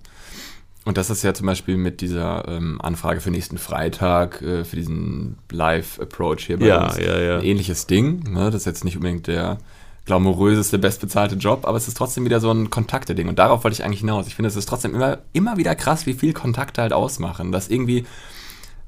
Und 0.85 0.99
das 0.99 1.09
ist 1.09 1.23
ja 1.23 1.33
zum 1.33 1.47
Beispiel 1.47 1.77
mit 1.79 2.01
dieser 2.03 2.47
ähm, 2.47 2.79
Anfrage 2.83 3.21
für 3.23 3.31
nächsten 3.31 3.57
Freitag, 3.57 4.43
äh, 4.43 4.65
für 4.65 4.77
diesen 4.77 5.39
Live-Approach 5.51 6.41
hier 6.47 6.59
bei 6.59 6.67
Ja, 6.67 6.85
uns, 6.87 6.99
ja, 6.99 7.19
ja. 7.21 7.39
ein 7.39 7.45
ähnliches 7.45 7.87
Ding. 7.87 8.23
Ne? 8.31 8.47
Das 8.51 8.57
ist 8.63 8.67
jetzt 8.67 8.85
nicht 8.85 8.97
unbedingt 8.97 9.27
der 9.27 9.59
glamouröseste, 10.05 10.79
bestbezahlte 10.79 11.37
Job, 11.37 11.65
aber 11.67 11.79
es 11.79 11.89
ist 11.89 11.97
trotzdem 11.97 12.27
wieder 12.27 12.39
so 12.39 12.51
ein 12.51 12.69
Kontakte-Ding. 12.69 13.29
Und 13.29 13.39
darauf 13.39 13.65
wollte 13.65 13.75
ich 13.75 13.85
eigentlich 13.85 14.01
hinaus. 14.01 14.27
Ich 14.27 14.35
finde, 14.35 14.49
es 14.49 14.57
ist 14.57 14.69
trotzdem 14.69 14.95
immer, 14.95 15.19
immer 15.33 15.57
wieder 15.57 15.75
krass, 15.75 16.05
wie 16.05 16.13
viel 16.13 16.35
Kontakte 16.35 16.83
halt 16.83 16.93
ausmachen. 16.93 17.51
Dass 17.53 17.69
irgendwie 17.69 18.05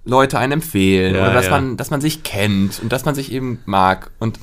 Leute 0.04 0.38
einen 0.38 0.52
empfehlen 0.52 1.14
Ja, 1.14 1.22
oder 1.22 1.32
dass, 1.32 1.46
ja. 1.46 1.52
man, 1.52 1.78
dass 1.78 1.88
man 1.90 2.02
sich 2.02 2.22
kennt 2.22 2.78
und 2.82 2.92
dass 2.92 3.06
man 3.06 3.14
sich 3.14 3.32
eben 3.32 3.60
mag. 3.64 4.10
Und 4.18 4.38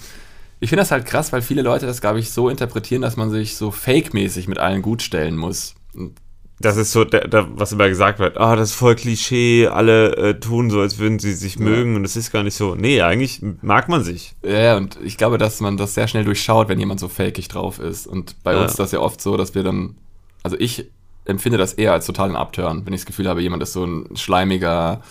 Ich 0.60 0.70
finde 0.70 0.82
das 0.82 0.90
halt 0.92 1.06
krass, 1.06 1.32
weil 1.32 1.44
viele 1.44 1.62
Leute 1.62 1.86
das, 1.86 2.02
glaube 2.02 2.20
ich, 2.20 2.32
so 2.32 2.50
interpretieren, 2.50 3.04
dass 3.04 3.16
man 3.18 3.30
sich 3.30 3.56
so 3.58 3.70
fake-mäßig 3.70 4.48
mit 4.48 4.58
allen 4.58 4.82
gut 4.82 5.04
stellen 5.04 5.38
muss. 5.38 5.76
Und 5.94 6.14
Das 6.60 6.78
ist 6.78 6.92
so, 6.92 7.04
der, 7.04 7.28
der, 7.28 7.48
was 7.58 7.72
immer 7.74 7.90
gesagt 7.90 8.20
wird, 8.20 8.38
ah, 8.38 8.56
das 8.56 8.70
ist 8.70 8.76
voll 8.76 8.96
Klischee, 8.96 9.68
alle 9.68 10.16
äh, 10.16 10.40
tun 10.40 10.70
so, 10.70 10.80
als 10.82 10.98
würden 11.00 11.20
sie 11.20 11.34
sich 11.34 11.60
mögen 11.60 11.96
und 11.96 12.04
das 12.04 12.16
ist 12.16 12.32
gar 12.32 12.44
nicht 12.44 12.56
so. 12.56 12.76
Nee, 12.76 13.02
eigentlich 13.02 13.42
mag 13.62 13.90
man 13.90 14.04
sich. 14.04 14.36
Ja, 14.46 14.78
und 14.78 14.98
ich 15.04 15.18
glaube, 15.18 15.38
dass 15.38 15.60
man 15.60 15.78
das 15.78 15.94
sehr 15.96 16.08
schnell 16.08 16.24
durchschaut, 16.24 16.70
wenn 16.70 16.80
jemand 16.80 17.00
so 17.00 17.10
fakig 17.10 17.48
drauf 17.50 17.80
ist. 17.80 18.08
Und 18.08 18.42
bei 18.44 18.54
Ja. 18.54 18.62
uns 18.62 18.72
ist 18.72 18.80
das 18.80 18.92
ja 18.92 19.00
oft 19.00 19.20
so, 19.20 19.36
dass 19.36 19.56
wir 19.56 19.64
dann, 19.64 19.96
also 20.44 20.56
ich 20.60 20.90
empfinde 21.26 21.58
das 21.58 21.74
eher 21.74 21.92
als 21.92 22.06
totalen 22.06 22.36
Abturn, 22.36 22.86
wenn 22.86 22.94
ich 22.94 23.02
das 23.02 23.06
Gefühl 23.08 23.28
habe, 23.28 23.42
jemand 23.42 23.64
ist 23.64 23.74
so 23.74 23.84
ein 23.86 24.16
schleimiger, 24.16 25.02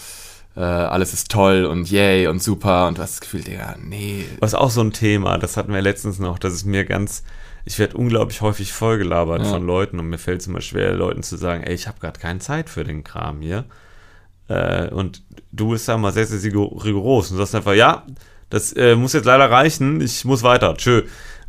äh, 0.56 0.60
alles 0.60 1.12
ist 1.12 1.30
toll 1.30 1.64
und 1.64 1.90
yay 1.90 2.28
und 2.28 2.42
super 2.42 2.86
und 2.86 2.98
du 2.98 3.02
hast 3.02 3.14
das 3.14 3.20
Gefühl, 3.20 3.42
Digga, 3.42 3.76
nee. 3.82 4.24
Was 4.40 4.54
auch 4.54 4.70
so 4.70 4.80
ein 4.82 4.92
Thema, 4.92 5.38
das 5.38 5.56
hatten 5.56 5.72
wir 5.72 5.82
letztens 5.82 6.18
noch, 6.18 6.38
dass 6.38 6.52
es 6.52 6.64
mir 6.64 6.84
ganz, 6.84 7.24
ich 7.64 7.78
werde 7.78 7.96
unglaublich 7.96 8.40
häufig 8.40 8.72
vollgelabert 8.72 9.42
Ja. 9.42 9.48
von 9.50 9.64
Leuten 9.66 9.98
und 10.00 10.08
mir 10.08 10.18
fällt 10.18 10.40
es 10.40 10.46
immer 10.46 10.60
schwer, 10.60 10.92
Leuten 10.94 11.22
zu 11.22 11.36
sagen, 11.36 11.62
ey, 11.64 11.74
ich 11.74 11.86
habe 11.88 12.00
gerade 12.00 12.18
keine 12.18 12.38
Zeit 12.40 12.68
für 12.68 12.84
den 12.84 13.04
Kram 13.04 13.40
hier. 13.40 13.64
Äh, 14.48 14.88
und 14.88 15.22
du 15.52 15.70
bist 15.70 15.88
da 15.88 15.96
mal 15.96 16.12
sehr, 16.12 16.26
sehr 16.26 16.42
rigoros 16.52 17.30
und 17.30 17.36
sagst 17.36 17.54
einfach, 17.54 17.74
ja, 17.74 18.04
das 18.50 18.72
äh, 18.74 18.96
muss 18.96 19.12
jetzt 19.12 19.24
leider 19.24 19.50
reichen, 19.50 20.00
ich 20.00 20.24
muss 20.24 20.42
weiter, 20.42 20.74
tschö. 20.76 21.02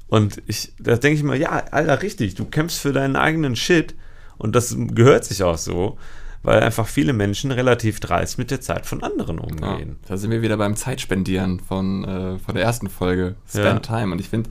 Und 0.07 0.41
ich, 0.45 0.73
da 0.79 0.95
denke 0.95 1.17
ich 1.17 1.23
mir, 1.23 1.35
ja, 1.35 1.49
Alter, 1.71 2.01
richtig, 2.01 2.35
du 2.35 2.45
kämpfst 2.45 2.79
für 2.79 2.93
deinen 2.93 3.15
eigenen 3.15 3.55
Shit 3.55 3.95
und 4.37 4.55
das 4.55 4.75
gehört 4.77 5.25
sich 5.25 5.41
auch 5.43 5.57
so, 5.57 5.97
weil 6.43 6.61
einfach 6.61 6.87
viele 6.87 7.13
Menschen 7.13 7.51
relativ 7.51 7.99
dreist 7.99 8.37
mit 8.37 8.51
der 8.51 8.61
Zeit 8.61 8.85
von 8.85 9.01
anderen 9.03 9.37
Ja, 9.37 9.43
umgehen. 9.71 9.97
da 10.07 10.17
sind 10.17 10.29
wir 10.29 10.41
wieder 10.43 10.57
beim 10.57 10.75
Zeitspendieren 10.75 11.59
von, 11.59 12.03
äh, 12.05 12.37
von 12.37 12.53
der 12.55 12.63
ersten 12.63 12.89
Folge, 12.89 13.35
Spend 13.49 13.87
Ja. 13.87 13.97
Time. 13.99 14.11
Und 14.13 14.19
ich 14.19 14.29
finde, 14.29 14.49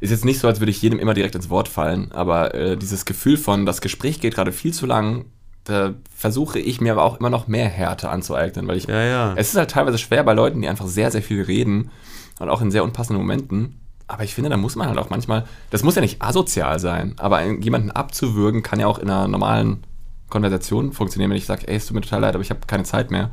ist 0.00 0.10
jetzt 0.10 0.24
nicht 0.24 0.40
so, 0.40 0.48
als 0.48 0.60
würde 0.60 0.70
ich 0.70 0.82
jedem 0.82 0.98
immer 0.98 1.14
direkt 1.14 1.34
ins 1.34 1.50
Wort 1.50 1.68
fallen, 1.68 2.10
aber 2.12 2.54
äh, 2.54 2.76
dieses 2.76 3.04
Gefühl 3.04 3.36
von, 3.36 3.66
das 3.66 3.80
Gespräch 3.80 4.20
geht 4.20 4.34
gerade 4.34 4.52
viel 4.52 4.72
zu 4.72 4.86
lang, 4.86 5.26
da 5.64 5.94
versuche 6.16 6.58
ich 6.58 6.80
mir 6.80 6.92
aber 6.92 7.04
auch 7.04 7.20
immer 7.20 7.30
noch 7.30 7.46
mehr 7.46 7.68
Härte 7.68 8.08
anzueignen, 8.08 8.66
weil 8.66 8.78
ich 8.78 8.86
Ja, 8.86 9.02
ja. 9.02 9.34
Es 9.36 9.50
ist 9.50 9.56
halt 9.56 9.70
teilweise 9.70 9.98
schwer 9.98 10.24
bei 10.24 10.32
Leuten, 10.32 10.62
die 10.62 10.68
einfach 10.68 10.86
sehr, 10.86 11.10
sehr 11.10 11.22
viel 11.22 11.42
reden 11.42 11.90
und 12.38 12.48
auch 12.48 12.62
in 12.62 12.70
sehr 12.70 12.82
unpassenden 12.82 13.22
Momenten. 13.22 13.76
Aber 14.08 14.24
ich 14.24 14.34
finde, 14.34 14.50
da 14.50 14.56
muss 14.56 14.74
man 14.74 14.88
halt 14.88 14.98
auch 14.98 15.10
manchmal, 15.10 15.44
das 15.70 15.84
muss 15.84 15.94
ja 15.94 16.00
nicht 16.00 16.20
asozial 16.20 16.80
sein, 16.80 17.14
aber 17.18 17.44
jemanden 17.44 17.90
abzuwürgen 17.90 18.62
kann 18.62 18.80
ja 18.80 18.86
auch 18.86 18.98
in 18.98 19.08
einer 19.08 19.28
normalen 19.28 19.84
Konversation 20.30 20.92
funktionieren, 20.92 21.30
wenn 21.30 21.36
ich 21.36 21.46
sage, 21.46 21.68
ey, 21.68 21.76
es 21.76 21.86
tut 21.86 21.94
mir 21.94 22.00
total 22.00 22.22
leid, 22.22 22.34
aber 22.34 22.42
ich 22.42 22.50
habe 22.50 22.60
keine 22.66 22.84
Zeit 22.84 23.10
mehr. 23.10 23.30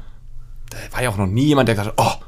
Da 0.69 0.77
war 0.91 1.01
ja 1.01 1.09
auch 1.09 1.17
noch 1.17 1.27
nie 1.27 1.45
jemand, 1.45 1.69
der 1.69 1.75
gesagt 1.75 1.97
hat, 1.97 2.05
oh, 2.05 2.23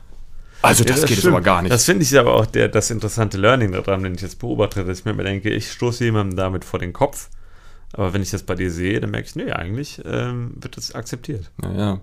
also 0.62 0.84
das, 0.84 1.02
Ja, 1.02 1.08
geht 1.08 1.18
jetzt 1.18 1.20
stimmt. 1.20 1.36
aber 1.36 1.44
gar 1.44 1.62
nicht. 1.62 1.72
Das 1.72 1.86
finde 1.86 2.04
ich 2.04 2.18
aber 2.18 2.36
auch 2.36 2.46
der, 2.46 2.68
das 2.68 2.92
interessante 2.92 3.38
Learning 3.38 3.72
daran, 3.72 4.04
wenn 4.04 4.16
ich 4.16 4.22
jetzt 4.22 4.40
beobachte, 4.40 4.84
dass 4.86 5.00
ich 5.00 5.06
mir 5.06 5.12
immer 5.12 5.24
denke, 5.24 5.50
ich 5.50 5.72
stoße 5.72 6.04
jemandem 6.06 6.38
damit 6.38 6.66
vor 6.66 6.80
den 6.80 6.94
Kopf. 6.94 7.30
Aber 7.94 8.14
wenn 8.14 8.22
ich 8.22 8.30
das 8.32 8.44
bei 8.44 8.56
dir 8.56 8.72
sehe, 8.72 9.00
dann 9.00 9.12
merke 9.12 9.28
ich, 9.28 9.36
nee, 9.36 9.52
eigentlich 9.52 10.02
ähm, 10.06 10.54
wird 10.62 10.78
das 10.78 10.94
akzeptiert. 10.94 11.52
ja, 11.64 11.72
ja. 11.74 12.02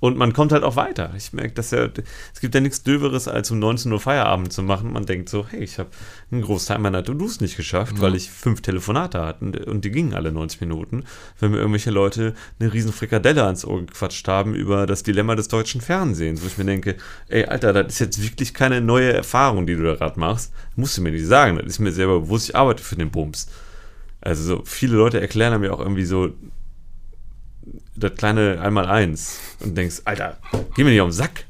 Und 0.00 0.16
man 0.16 0.32
kommt 0.32 0.50
halt 0.52 0.64
auch 0.64 0.76
weiter. 0.76 1.12
Ich 1.14 1.34
merke, 1.34 1.52
dass 1.52 1.72
ja, 1.72 1.86
es 2.32 2.40
gibt 2.40 2.54
ja 2.54 2.62
nichts 2.62 2.82
Döveres, 2.82 3.28
als 3.28 3.50
um 3.50 3.58
19 3.58 3.92
Uhr 3.92 4.00
Feierabend 4.00 4.50
zu 4.50 4.62
machen. 4.62 4.92
Man 4.94 5.04
denkt 5.04 5.28
so, 5.28 5.46
hey, 5.46 5.62
ich 5.62 5.78
habe 5.78 5.90
einen 6.32 6.40
Großteil 6.40 6.78
meiner 6.78 7.04
To-Dos 7.04 7.40
nicht 7.40 7.58
geschafft, 7.58 7.96
Ja. 7.96 8.02
weil 8.02 8.14
ich 8.14 8.30
fünf 8.30 8.62
Telefonate 8.62 9.20
hatte 9.20 9.44
und, 9.66 9.84
die 9.84 9.90
gingen 9.90 10.14
alle 10.14 10.32
90 10.32 10.62
Minuten, 10.62 11.04
weil 11.38 11.50
mir 11.50 11.58
irgendwelche 11.58 11.90
Leute 11.90 12.34
eine 12.58 12.72
riesen 12.72 12.92
Frikadelle 12.94 13.44
ans 13.44 13.64
Ohr 13.66 13.80
gequatscht 13.84 14.26
haben 14.26 14.54
über 14.54 14.86
das 14.86 15.02
Dilemma 15.02 15.36
des 15.36 15.48
deutschen 15.48 15.82
Fernsehens, 15.82 16.42
wo 16.42 16.46
ich 16.46 16.56
mir 16.56 16.64
denke, 16.64 16.96
ey, 17.28 17.44
Alter, 17.44 17.74
das 17.74 17.92
ist 17.92 17.98
jetzt 17.98 18.22
wirklich 18.22 18.54
keine 18.54 18.80
neue 18.80 19.12
Erfahrung, 19.12 19.66
die 19.66 19.76
du 19.76 19.82
da 19.82 19.96
gerade 19.96 20.18
machst. 20.18 20.52
Musst 20.76 20.96
du 20.96 21.02
mir 21.02 21.12
nicht 21.12 21.26
sagen, 21.26 21.56
das 21.58 21.66
ist 21.66 21.78
mir 21.78 21.92
selber 21.92 22.20
bewusst, 22.20 22.48
ich 22.48 22.56
arbeite 22.56 22.82
für 22.82 22.96
den 22.96 23.10
Bums. 23.10 23.48
Also 24.22 24.42
so 24.44 24.62
viele 24.64 24.96
Leute 24.96 25.20
erklären 25.20 25.60
mir 25.60 25.74
auch 25.74 25.80
irgendwie 25.80 26.04
so 26.04 26.30
das 28.00 28.14
kleine 28.14 28.60
Einmal-Eins 28.60 29.38
und 29.60 29.76
denkst, 29.76 30.02
Alter, 30.04 30.38
geh 30.74 30.84
mir 30.84 30.90
nicht 30.90 31.00
auf 31.00 31.08
den 31.08 31.12
Sack. 31.12 31.44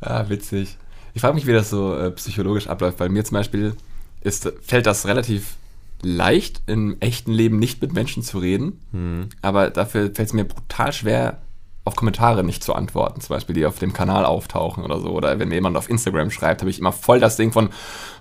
Ah, 0.00 0.28
witzig. 0.28 0.76
Ich 1.14 1.22
frage 1.22 1.34
mich, 1.34 1.46
wie 1.46 1.52
das 1.52 1.70
so 1.70 1.96
äh, 1.96 2.10
psychologisch 2.12 2.68
abläuft. 2.68 2.98
Bei 2.98 3.08
mir 3.08 3.24
zum 3.24 3.36
Beispiel 3.36 3.74
ist, 4.20 4.52
fällt 4.62 4.86
das 4.86 5.06
relativ 5.06 5.56
leicht, 6.02 6.62
im 6.66 6.96
echten 7.00 7.32
Leben 7.32 7.58
nicht 7.58 7.80
mit 7.80 7.92
Menschen 7.94 8.22
zu 8.22 8.38
reden. 8.38 8.80
Hm. 8.92 9.28
Aber 9.42 9.70
dafür 9.70 10.10
fällt 10.14 10.28
es 10.28 10.32
mir 10.32 10.44
brutal 10.44 10.92
schwer, 10.92 11.40
auf 11.86 11.94
Kommentare 11.94 12.42
nicht 12.42 12.64
zu 12.64 12.74
antworten. 12.74 13.20
Zum 13.20 13.34
Beispiel, 13.34 13.54
die 13.54 13.64
auf 13.64 13.78
dem 13.78 13.92
Kanal 13.92 14.24
auftauchen 14.24 14.84
oder 14.84 15.00
so. 15.00 15.10
Oder 15.10 15.38
wenn 15.38 15.48
mir 15.48 15.54
jemand 15.54 15.76
auf 15.76 15.88
Instagram 15.88 16.32
schreibt, 16.32 16.60
habe 16.60 16.70
ich 16.70 16.80
immer 16.80 16.92
voll 16.92 17.20
das 17.20 17.36
Ding 17.36 17.52
von, 17.52 17.70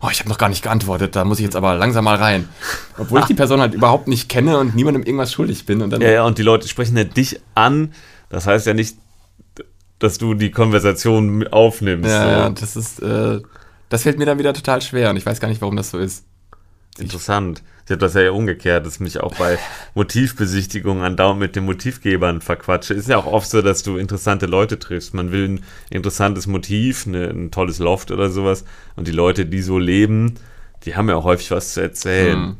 oh, 0.02 0.08
ich 0.12 0.20
habe 0.20 0.30
noch 0.30 0.38
gar 0.38 0.50
nicht 0.50 0.62
geantwortet, 0.62 1.16
da 1.16 1.26
muss 1.26 1.40
ich 1.40 1.46
jetzt 1.46 1.56
aber 1.56 1.74
langsam 1.74 2.06
mal 2.06 2.16
rein. 2.16 2.48
Obwohl 3.00 3.22
ich 3.22 3.26
die 3.26 3.34
Person 3.34 3.62
halt 3.62 3.74
überhaupt 3.74 4.08
nicht 4.08 4.30
kenne 4.30 4.60
und 4.60 4.76
niemandem 4.76 5.02
irgendwas 5.02 5.34
schuldig 5.34 5.66
bin. 5.66 5.82
Und 5.82 5.90
dann 5.90 6.02
Ja, 6.02 6.12
ja, 6.12 6.24
und 6.26 6.38
die 6.38 6.44
Leute 6.44 6.68
sprechen 6.68 6.96
ja 6.96 7.06
dich 7.06 7.42
an. 7.56 7.94
Das 8.30 8.46
heißt 8.46 8.68
ja 8.68 8.76
nicht, 8.76 8.98
dass 9.98 10.20
du 10.20 10.36
die 10.36 10.52
Konversation 10.52 11.48
aufnimmst. 11.48 12.10
Ja, 12.10 12.24
so. 12.24 12.30
ja, 12.30 12.50
das 12.52 12.76
ist, 12.76 13.02
äh, 13.02 13.42
das 13.90 14.04
fällt 14.04 14.20
mir 14.20 14.26
dann 14.26 14.38
wieder 14.38 14.54
total 14.54 14.84
schwer 14.84 15.10
und 15.10 15.18
ich 15.18 15.26
weiß 15.26 15.40
gar 15.40 15.48
nicht, 15.48 15.62
warum 15.62 15.76
das 15.76 15.90
so 15.90 15.98
ist. 15.98 16.24
Interessant. 16.98 17.64
Ich 17.86 17.92
habe 17.92 18.00
das 18.00 18.16
ja 18.16 18.32
umgekehrt, 18.32 18.86
dass 18.86 18.96
ich 18.96 19.00
mich 19.00 19.20
auch 19.20 19.36
bei 19.36 19.60
Motivbesichtigungen 19.94 21.04
andauernd 21.04 21.40
mit 21.40 21.56
den 21.56 21.66
Motivgebern 21.66 22.42
verquatsche. 22.42 22.94
Ist 22.94 23.10
ja 23.10 23.18
auch 23.18 23.28
oft 23.28 23.48
so, 23.48 23.62
dass 23.62 23.84
du 23.84 23.98
interessante 23.98 24.48
Leute 24.48 24.80
triffst. 24.80 25.14
Man 25.14 25.32
will 25.32 25.50
ein 25.50 25.64
interessantes 25.92 26.48
Motiv, 26.48 27.06
eine, 27.06 27.30
ein 27.30 27.52
tolles 27.52 27.80
Loft 27.80 28.10
oder 28.12 28.30
sowas. 28.30 28.66
Und 28.96 29.08
die 29.08 29.12
Leute, 29.12 29.46
die 29.46 29.62
so 29.62 29.78
leben, 29.78 30.36
die 30.84 30.96
haben 30.96 31.10
ja 31.10 31.16
auch 31.16 31.26
häufig 31.26 31.52
was 31.52 31.74
zu 31.74 31.82
erzählen. 31.82 32.40
Hm. 32.40 32.58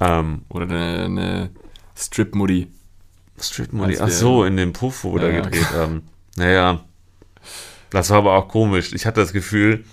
Ähm, 0.00 0.42
Oder 0.48 0.64
eine, 0.64 1.04
eine 1.04 1.50
Strip-Muddy. 1.94 2.68
Als 3.38 4.00
Ach 4.00 4.08
so, 4.08 4.44
in 4.44 4.56
dem 4.56 4.72
Puff, 4.72 5.04
wo 5.04 5.14
wir 5.14 5.22
Ja, 5.22 5.28
da 5.28 5.34
ja. 5.34 5.40
gedreht 5.42 5.70
haben. 5.74 6.02
Naja, 6.36 6.84
das 7.90 8.10
war 8.10 8.18
aber 8.18 8.34
auch 8.34 8.48
komisch. 8.48 8.92
Ich 8.92 9.06
hatte 9.06 9.20
das 9.20 9.32
Gefühl, 9.32 9.84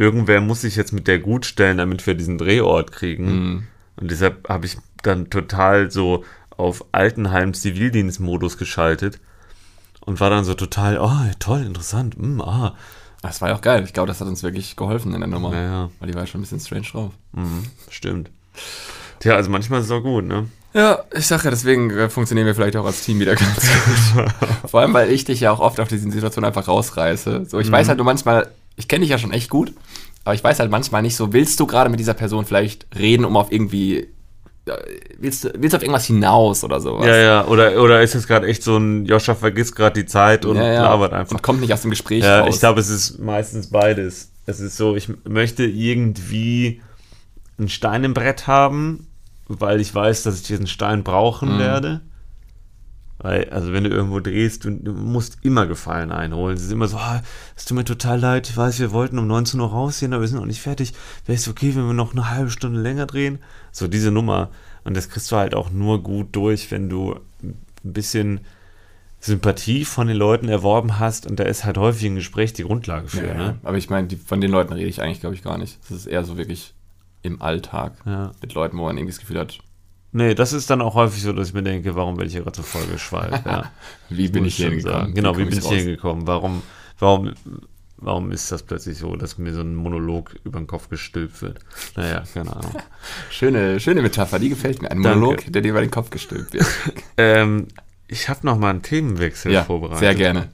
irgendwer 0.00 0.40
muss 0.40 0.62
sich 0.62 0.76
jetzt 0.76 0.92
mit 0.92 1.06
der 1.06 1.18
gut 1.18 1.44
stellen, 1.46 1.76
damit 1.78 2.06
wir 2.06 2.14
diesen 2.14 2.38
Drehort 2.38 2.90
kriegen. 2.90 3.26
Hm. 3.26 3.62
Und 3.96 4.10
deshalb 4.10 4.48
habe 4.48 4.64
ich 4.66 4.78
dann 5.02 5.28
total 5.30 5.90
so 5.90 6.24
auf 6.56 6.84
Altenheim 6.92 7.52
Zivildienstmodus 7.54 8.56
geschaltet 8.58 9.20
und 10.00 10.18
war 10.20 10.30
dann 10.30 10.44
so 10.44 10.54
total, 10.54 10.98
oh, 10.98 11.30
toll, 11.38 11.64
interessant, 11.66 12.16
mm, 12.18 12.40
ah. 12.40 12.74
Das 13.22 13.42
war 13.42 13.50
ja 13.50 13.56
auch 13.56 13.60
geil. 13.60 13.82
Ich 13.84 13.92
glaube, 13.92 14.06
das 14.08 14.20
hat 14.22 14.28
uns 14.28 14.42
wirklich 14.42 14.74
geholfen 14.76 15.12
in 15.12 15.20
der 15.20 15.28
Nummer. 15.28 15.50
Naja, 15.50 15.90
Weil 15.98 16.08
die 16.08 16.14
war 16.14 16.22
ja 16.22 16.26
schon 16.26 16.40
ein 16.40 16.42
bisschen 16.42 16.60
strange 16.60 16.86
drauf. 16.90 17.12
mhm, 17.32 17.64
stimmt. 17.90 18.30
Tja, 19.18 19.34
also 19.34 19.50
manchmal 19.50 19.80
ist 19.80 19.86
es 19.86 19.92
auch 19.92 20.00
gut, 20.02 20.24
ne? 20.24 20.48
Ja, 20.72 21.00
ich 21.14 21.26
sag 21.26 21.44
ja, 21.44 21.50
deswegen 21.50 21.90
äh, 21.90 22.08
funktionieren 22.08 22.46
wir 22.46 22.54
vielleicht 22.54 22.76
auch 22.76 22.86
als 22.86 23.02
Team 23.04 23.18
wieder 23.20 23.34
ganz 23.34 23.68
gut. 24.14 24.24
Vor 24.70 24.80
allem, 24.80 24.94
weil 24.94 25.10
ich 25.10 25.24
dich 25.26 25.40
ja 25.40 25.50
auch 25.50 25.60
oft 25.60 25.80
auf 25.80 25.88
diesen 25.88 26.10
Situationen 26.12 26.46
einfach 26.48 26.68
rausreiße. 26.68 27.44
So, 27.46 27.58
ich 27.58 27.68
Mhm. 27.68 27.72
weiß 27.72 27.88
halt 27.88 27.98
nur 27.98 28.04
manchmal, 28.06 28.48
ich 28.80 28.88
kenne 28.88 29.02
dich 29.02 29.10
ja 29.10 29.18
schon 29.18 29.32
echt 29.32 29.48
gut, 29.50 29.72
aber 30.24 30.34
ich 30.34 30.42
weiß 30.42 30.58
halt 30.58 30.70
manchmal 30.70 31.02
nicht 31.02 31.14
so, 31.16 31.32
willst 31.32 31.60
du 31.60 31.66
gerade 31.66 31.88
mit 31.90 32.00
dieser 32.00 32.14
Person 32.14 32.44
vielleicht 32.44 32.86
reden, 32.98 33.24
um 33.24 33.36
auf 33.36 33.52
irgendwie, 33.52 33.98
äh, 34.66 34.72
willst 35.18 35.44
du, 35.44 35.52
willst 35.56 35.72
du 35.72 35.76
auf 35.76 35.82
irgendwas 35.82 36.06
hinaus 36.06 36.64
oder 36.64 36.80
sowas? 36.80 37.06
Ja, 37.06 37.16
ja, 37.16 37.46
oder, 37.46 37.80
oder 37.82 38.02
ist 38.02 38.14
es 38.14 38.26
gerade 38.26 38.46
echt 38.48 38.62
so 38.62 38.76
ein, 38.76 39.06
Joscha 39.06 39.34
vergisst 39.34 39.76
gerade 39.76 40.00
die 40.00 40.06
Zeit 40.06 40.44
und 40.44 40.56
Ja, 40.56 40.72
ja. 40.72 40.82
labert 40.82 41.12
einfach. 41.12 41.36
Und 41.36 41.42
kommt 41.42 41.60
nicht 41.60 41.72
aus 41.72 41.82
dem 41.82 41.90
Gespräch 41.90 42.24
Ja, 42.24 42.40
raus. 42.40 42.54
ich 42.54 42.60
glaube, 42.60 42.80
es 42.80 42.88
ist 42.90 43.18
meistens 43.18 43.68
beides. 43.70 44.32
Es 44.46 44.58
ist 44.60 44.76
so, 44.76 44.96
ich 44.96 45.08
möchte 45.28 45.64
irgendwie 45.64 46.82
einen 47.58 47.68
Stein 47.68 48.04
im 48.04 48.14
Brett 48.14 48.46
haben, 48.46 49.06
weil 49.48 49.80
ich 49.80 49.94
weiß, 49.94 50.22
dass 50.24 50.36
ich 50.40 50.46
diesen 50.46 50.66
Stein 50.66 51.02
brauchen 51.04 51.54
Mhm. 51.54 51.58
werde. 51.58 52.00
Weil, 53.22 53.50
also 53.50 53.72
wenn 53.74 53.84
du 53.84 53.90
irgendwo 53.90 54.20
drehst, 54.20 54.64
du, 54.64 54.70
du 54.70 54.92
musst 54.92 55.38
immer 55.42 55.66
Gefallen 55.66 56.10
einholen. 56.10 56.56
Es 56.56 56.64
ist 56.64 56.72
immer 56.72 56.88
so, 56.88 56.96
ah, 56.96 57.20
es 57.54 57.66
tut 57.66 57.76
mir 57.76 57.84
total 57.84 58.18
leid, 58.18 58.48
ich 58.48 58.56
weiß, 58.56 58.78
wir 58.80 58.92
wollten 58.92 59.18
um 59.18 59.26
19 59.26 59.60
Uhr 59.60 59.68
rausgehen, 59.70 60.12
aber 60.14 60.22
wir 60.22 60.28
sind 60.28 60.38
noch 60.38 60.46
nicht 60.46 60.62
fertig. 60.62 60.94
Wäre 61.26 61.36
es 61.36 61.46
okay, 61.46 61.74
wenn 61.74 61.86
wir 61.86 61.92
noch 61.92 62.12
eine 62.12 62.30
halbe 62.30 62.50
Stunde 62.50 62.80
länger 62.80 63.04
drehen? 63.06 63.38
So 63.72 63.88
diese 63.88 64.10
Nummer. 64.10 64.48
Und 64.84 64.96
das 64.96 65.10
kriegst 65.10 65.30
du 65.30 65.36
halt 65.36 65.54
auch 65.54 65.70
nur 65.70 66.02
gut 66.02 66.28
durch, 66.34 66.70
wenn 66.70 66.88
du 66.88 67.16
ein 67.42 67.54
bisschen 67.82 68.40
Sympathie 69.20 69.84
von 69.84 70.06
den 70.06 70.16
Leuten 70.16 70.48
erworben 70.48 70.98
hast 70.98 71.26
und 71.26 71.38
da 71.38 71.44
ist 71.44 71.64
halt 71.66 71.76
häufig 71.76 72.06
ein 72.06 72.14
Gespräch 72.14 72.54
die 72.54 72.62
Grundlage 72.62 73.08
für, 73.08 73.26
ja, 73.26 73.34
ne? 73.34 73.58
Aber 73.62 73.76
ich 73.76 73.90
meine, 73.90 74.08
von 74.24 74.40
den 74.40 74.50
Leuten 74.50 74.72
rede 74.72 74.88
ich 74.88 75.02
eigentlich, 75.02 75.20
glaube 75.20 75.34
ich, 75.34 75.42
gar 75.42 75.58
nicht. 75.58 75.78
Das 75.82 75.90
ist 75.98 76.06
eher 76.06 76.24
so 76.24 76.38
wirklich 76.38 76.72
im 77.22 77.42
Alltag 77.42 77.92
Ja. 78.06 78.32
mit 78.40 78.54
Leuten, 78.54 78.78
wo 78.78 78.84
man 78.84 78.96
irgendwie 78.96 79.12
das 79.12 79.20
Gefühl 79.20 79.38
hat, 79.38 79.58
Nee, 80.12 80.34
das 80.34 80.52
ist 80.52 80.68
dann 80.70 80.82
auch 80.82 80.94
häufig 80.94 81.22
so, 81.22 81.32
dass 81.32 81.48
ich 81.48 81.54
mir 81.54 81.62
denke, 81.62 81.94
warum 81.94 82.16
werde 82.16 82.26
ich 82.26 82.32
hier 82.32 82.42
gerade 82.42 82.56
zur 82.56 82.64
Folge 82.64 82.98
schweife, 82.98 83.42
ja. 83.48 83.70
wie 84.08 84.28
bin 84.28 84.44
ich 84.44 84.56
hier 84.56 84.70
hingekommen? 84.70 85.14
Genau, 85.14 85.36
wie 85.36 85.42
komm 85.42 85.50
bin 85.50 85.58
ich 85.58 85.68
hier 85.68 85.78
hingekommen? 85.78 86.26
Warum, 86.26 86.62
warum, 86.98 87.32
warum 87.96 88.32
ist 88.32 88.50
das 88.50 88.64
plötzlich 88.64 88.98
so, 88.98 89.14
dass 89.14 89.38
mir 89.38 89.52
so 89.52 89.60
ein 89.60 89.76
Monolog 89.76 90.34
über 90.42 90.58
den 90.58 90.66
Kopf 90.66 90.88
gestülpt 90.88 91.42
wird? 91.42 91.60
Naja, 91.96 92.24
keine 92.32 92.56
Ahnung. 92.56 92.74
Schöne, 93.30 93.78
schöne 93.78 94.02
Metapher, 94.02 94.40
die 94.40 94.48
gefällt 94.48 94.82
mir. 94.82 94.90
Ein 94.90 95.02
Danke. 95.02 95.18
Monolog, 95.18 95.52
der 95.52 95.62
dir 95.62 95.70
über 95.70 95.80
den 95.80 95.92
Kopf 95.92 96.10
gestülpt 96.10 96.54
wird. 96.54 96.66
ähm, 97.16 97.68
ich 98.08 98.28
habe 98.28 98.44
noch 98.44 98.58
mal 98.58 98.70
einen 98.70 98.82
Themenwechsel 98.82 99.52
ja, 99.52 99.62
vorbereitet. 99.62 100.00
sehr 100.00 100.14
gerne. 100.16 100.48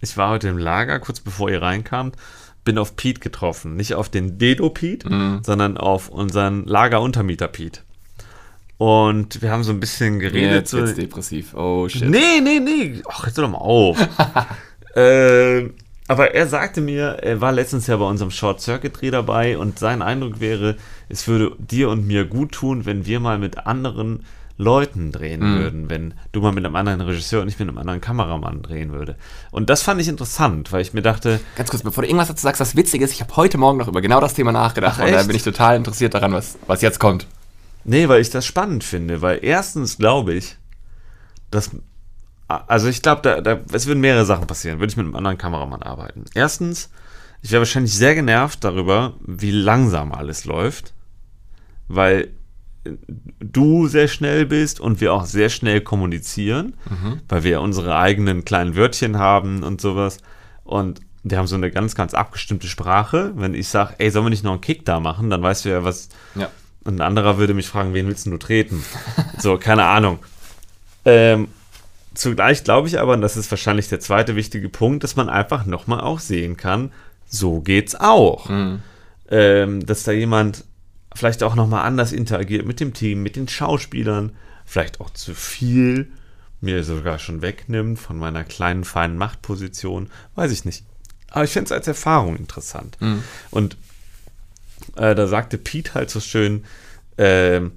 Ich 0.00 0.16
war 0.16 0.30
heute 0.30 0.48
im 0.48 0.56
Lager, 0.56 0.98
kurz 1.00 1.20
bevor 1.20 1.50
ihr 1.50 1.60
reinkamt, 1.60 2.16
bin 2.64 2.78
auf 2.78 2.96
Pete 2.96 3.20
getroffen. 3.20 3.76
Nicht 3.76 3.94
auf 3.94 4.08
den 4.08 4.38
Dedo 4.38 4.70
Pete, 4.70 5.40
sondern 5.42 5.76
auf 5.76 6.08
unseren 6.08 6.64
Lageruntermieter 6.64 7.48
Pete. 7.48 7.80
Und 8.82 9.40
wir 9.40 9.52
haben 9.52 9.62
so 9.62 9.70
ein 9.70 9.78
bisschen 9.78 10.18
geredet. 10.18 10.52
Jetzt 10.52 10.70
so, 10.72 10.78
wird's 10.78 10.94
depressiv. 10.94 11.54
Oh 11.54 11.88
shit. 11.88 12.10
Nee, 12.10 12.40
nee, 12.42 12.58
nee. 12.58 13.00
Ach, 13.08 13.24
jetzt 13.28 13.36
hör 13.36 13.44
doch 13.44 13.52
mal 13.52 13.58
auf. 13.58 13.96
äh, 14.96 15.70
aber 16.08 16.34
er 16.34 16.48
sagte 16.48 16.80
mir, 16.80 17.18
er 17.22 17.40
war 17.40 17.52
letztens 17.52 17.86
ja 17.86 17.96
bei 17.96 18.04
unserem 18.04 18.32
Short 18.32 18.60
Circuit 18.60 19.00
Dreh 19.00 19.12
dabei 19.12 19.56
und 19.56 19.78
sein 19.78 20.02
Eindruck 20.02 20.40
wäre, 20.40 20.74
es 21.08 21.28
würde 21.28 21.54
dir 21.58 21.90
und 21.90 22.08
mir 22.08 22.24
gut 22.24 22.50
tun, 22.50 22.84
wenn 22.84 23.06
wir 23.06 23.20
mal 23.20 23.38
mit 23.38 23.68
anderen 23.68 24.24
Leuten 24.58 25.12
drehen 25.12 25.38
Mhm. 25.40 25.58
würden, 25.60 25.88
wenn 25.90 26.14
du 26.32 26.40
mal 26.40 26.50
mit 26.50 26.64
einem 26.66 26.74
anderen 26.74 27.02
Regisseur 27.02 27.40
und 27.42 27.46
ich 27.46 27.60
mit 27.60 27.68
einem 27.68 27.78
anderen 27.78 28.00
Kameramann 28.00 28.62
drehen 28.62 28.90
würde. 28.90 29.14
Und 29.52 29.70
das 29.70 29.82
fand 29.82 30.00
ich 30.00 30.08
interessant, 30.08 30.72
weil 30.72 30.82
ich 30.82 30.92
mir 30.92 31.02
dachte, 31.02 31.38
Ganz 31.54 31.70
kurz, 31.70 31.84
bevor 31.84 32.02
du 32.02 32.08
irgendwas 32.08 32.26
dazu 32.26 32.42
sagst, 32.42 32.60
was 32.60 32.74
witzig 32.74 33.00
ist, 33.00 33.12
ich 33.12 33.20
habe 33.20 33.36
heute 33.36 33.58
Morgen 33.58 33.78
noch 33.78 33.86
über 33.86 34.00
genau 34.00 34.20
das 34.20 34.34
Thema 34.34 34.50
nachgedacht 34.50 34.98
Ach, 35.00 35.06
und 35.06 35.12
da 35.12 35.22
bin 35.22 35.36
ich 35.36 35.44
total 35.44 35.76
interessiert 35.76 36.14
daran, 36.14 36.32
was, 36.32 36.58
was 36.66 36.82
jetzt 36.82 36.98
kommt. 36.98 37.28
Nee, 37.84 38.08
weil 38.08 38.20
ich 38.20 38.30
das 38.30 38.46
spannend 38.46 38.84
finde, 38.84 39.22
weil 39.22 39.40
erstens 39.42 39.98
glaube 39.98 40.34
ich, 40.34 40.56
dass, 41.50 41.70
also 42.48 42.88
ich 42.88 43.02
glaube, 43.02 43.22
da, 43.22 43.40
da, 43.40 43.60
es 43.72 43.86
würden 43.86 44.00
mehrere 44.00 44.24
Sachen 44.24 44.46
passieren, 44.46 44.78
würde 44.78 44.90
ich 44.90 44.96
mit 44.96 45.06
einem 45.06 45.16
anderen 45.16 45.38
Kameramann 45.38 45.82
arbeiten. 45.82 46.24
Erstens, 46.34 46.90
ich 47.42 47.50
wäre 47.50 47.60
wahrscheinlich 47.60 47.94
sehr 47.94 48.14
genervt 48.14 48.62
darüber, 48.64 49.14
wie 49.20 49.50
langsam 49.50 50.12
alles 50.12 50.44
läuft, 50.44 50.94
weil 51.88 52.30
äh, 52.84 52.92
du 53.40 53.88
sehr 53.88 54.08
schnell 54.08 54.46
bist 54.46 54.80
und 54.80 55.00
wir 55.00 55.12
auch 55.12 55.24
sehr 55.26 55.48
schnell 55.48 55.80
kommunizieren, 55.80 56.74
weil 57.28 57.42
wir 57.42 57.60
unsere 57.60 57.96
eigenen 57.96 58.44
kleinen 58.44 58.76
Wörtchen 58.76 59.18
haben 59.18 59.62
und 59.62 59.80
sowas 59.80 60.18
und 60.64 61.00
wir 61.24 61.38
haben 61.38 61.46
so 61.46 61.54
eine 61.54 61.70
ganz, 61.70 61.94
ganz 61.94 62.14
abgestimmte 62.14 62.66
Sprache. 62.66 63.32
Wenn 63.36 63.54
ich 63.54 63.68
sage, 63.68 63.94
ey, 63.98 64.10
sollen 64.10 64.24
wir 64.26 64.30
nicht 64.30 64.42
noch 64.42 64.52
einen 64.52 64.60
Kick 64.60 64.84
da 64.84 64.98
machen, 64.98 65.30
dann 65.30 65.40
weißt 65.40 65.64
du 65.64 65.68
ja, 65.68 65.84
was, 65.84 66.08
Ja. 66.34 66.50
Und 66.84 66.96
ein 66.96 67.00
anderer 67.00 67.38
würde 67.38 67.54
mich 67.54 67.68
fragen, 67.68 67.94
wen 67.94 68.06
willst 68.06 68.26
du 68.26 68.36
treten? 68.38 68.84
so, 69.38 69.56
keine 69.58 69.84
Ahnung. 69.84 70.18
Ähm, 71.04 71.48
zugleich 72.14 72.64
glaube 72.64 72.88
ich 72.88 72.98
aber, 72.98 73.14
und 73.14 73.20
das 73.20 73.36
ist 73.36 73.50
wahrscheinlich 73.50 73.88
der 73.88 74.00
zweite 74.00 74.36
wichtige 74.36 74.68
Punkt, 74.68 75.04
dass 75.04 75.16
man 75.16 75.28
einfach 75.28 75.66
nochmal 75.66 76.00
auch 76.00 76.20
sehen 76.20 76.56
kann, 76.56 76.92
so 77.26 77.60
geht's 77.60 77.94
auch. 77.94 78.48
Ähm, 79.30 79.86
dass 79.86 80.02
da 80.02 80.12
jemand 80.12 80.64
vielleicht 81.14 81.42
auch 81.42 81.54
nochmal 81.54 81.86
anders 81.86 82.12
interagiert 82.12 82.66
mit 82.66 82.80
dem 82.80 82.94
Team, 82.94 83.22
mit 83.22 83.36
den 83.36 83.48
Schauspielern, 83.48 84.32
vielleicht 84.64 85.00
auch 85.00 85.10
zu 85.10 85.34
viel 85.34 86.10
mir 86.60 86.84
sogar 86.84 87.18
schon 87.18 87.42
wegnimmt 87.42 87.98
von 87.98 88.16
meiner 88.18 88.44
kleinen, 88.44 88.84
feinen 88.84 89.18
Machtposition, 89.18 90.10
weiß 90.36 90.52
ich 90.52 90.64
nicht. 90.64 90.84
Aber 91.28 91.44
ich 91.44 91.50
finde 91.50 91.66
es 91.66 91.72
als 91.72 91.88
Erfahrung 91.88 92.36
interessant. 92.36 92.96
Und 93.50 93.76
äh, 94.96 95.14
da 95.14 95.26
sagte 95.26 95.58
Pete 95.58 95.94
halt 95.94 96.10
so 96.10 96.20
schön, 96.20 96.64
ähm, 97.18 97.72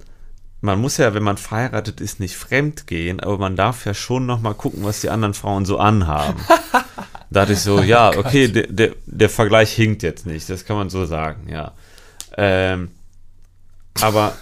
man 0.60 0.80
muss 0.80 0.96
ja, 0.96 1.14
wenn 1.14 1.22
man 1.22 1.36
verheiratet 1.36 2.00
ist, 2.00 2.18
nicht 2.20 2.36
fremd 2.36 2.86
gehen, 2.86 3.20
aber 3.20 3.38
man 3.38 3.56
darf 3.56 3.84
ja 3.84 3.94
schon 3.94 4.26
noch 4.26 4.40
mal 4.40 4.54
gucken, 4.54 4.84
was 4.84 5.00
die 5.00 5.10
anderen 5.10 5.34
Frauen 5.34 5.64
so 5.64 5.78
anhaben. 5.78 6.40
da 7.30 7.42
hatte 7.42 7.52
ich 7.52 7.60
so, 7.60 7.80
ja, 7.80 8.10
okay, 8.16 8.48
der, 8.48 8.66
der, 8.68 8.92
der 9.06 9.28
Vergleich 9.28 9.72
hinkt 9.72 10.02
jetzt 10.02 10.26
nicht, 10.26 10.48
das 10.48 10.64
kann 10.64 10.76
man 10.76 10.90
so 10.90 11.04
sagen, 11.04 11.48
ja. 11.48 11.72
Ähm, 12.36 12.90
aber 14.00 14.34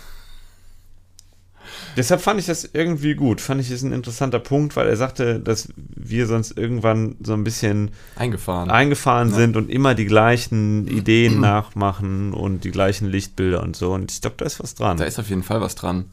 deshalb 1.96 2.20
fand 2.20 2.40
ich 2.40 2.46
das 2.46 2.68
irgendwie 2.72 3.14
gut, 3.14 3.40
fand 3.40 3.60
ich 3.60 3.70
es 3.70 3.82
ein 3.82 3.92
interessanter 3.92 4.38
Punkt, 4.38 4.76
weil 4.76 4.88
er 4.88 4.96
sagte, 4.96 5.40
dass 5.40 5.68
wir 5.76 6.26
sonst 6.26 6.56
irgendwann 6.56 7.16
so 7.22 7.32
ein 7.32 7.44
bisschen 7.44 7.90
Eingefahren. 8.16 8.70
eingefahren 8.70 9.32
sind 9.32 9.56
und 9.56 9.70
immer 9.70 9.94
die 9.94 10.06
gleichen 10.06 10.86
Ideen 10.88 11.40
nachmachen 11.40 12.32
und 12.32 12.64
die 12.64 12.70
gleichen 12.70 13.08
Lichtbilder 13.08 13.62
und 13.62 13.76
so. 13.76 13.92
Und 13.92 14.12
ich 14.12 14.20
glaube, 14.20 14.36
da 14.38 14.44
ist 14.44 14.60
was 14.60 14.74
dran. 14.74 14.96
Da 14.96 15.04
ist 15.04 15.18
auf 15.18 15.28
jeden 15.28 15.42
Fall 15.42 15.60
was 15.60 15.74
dran. 15.74 16.06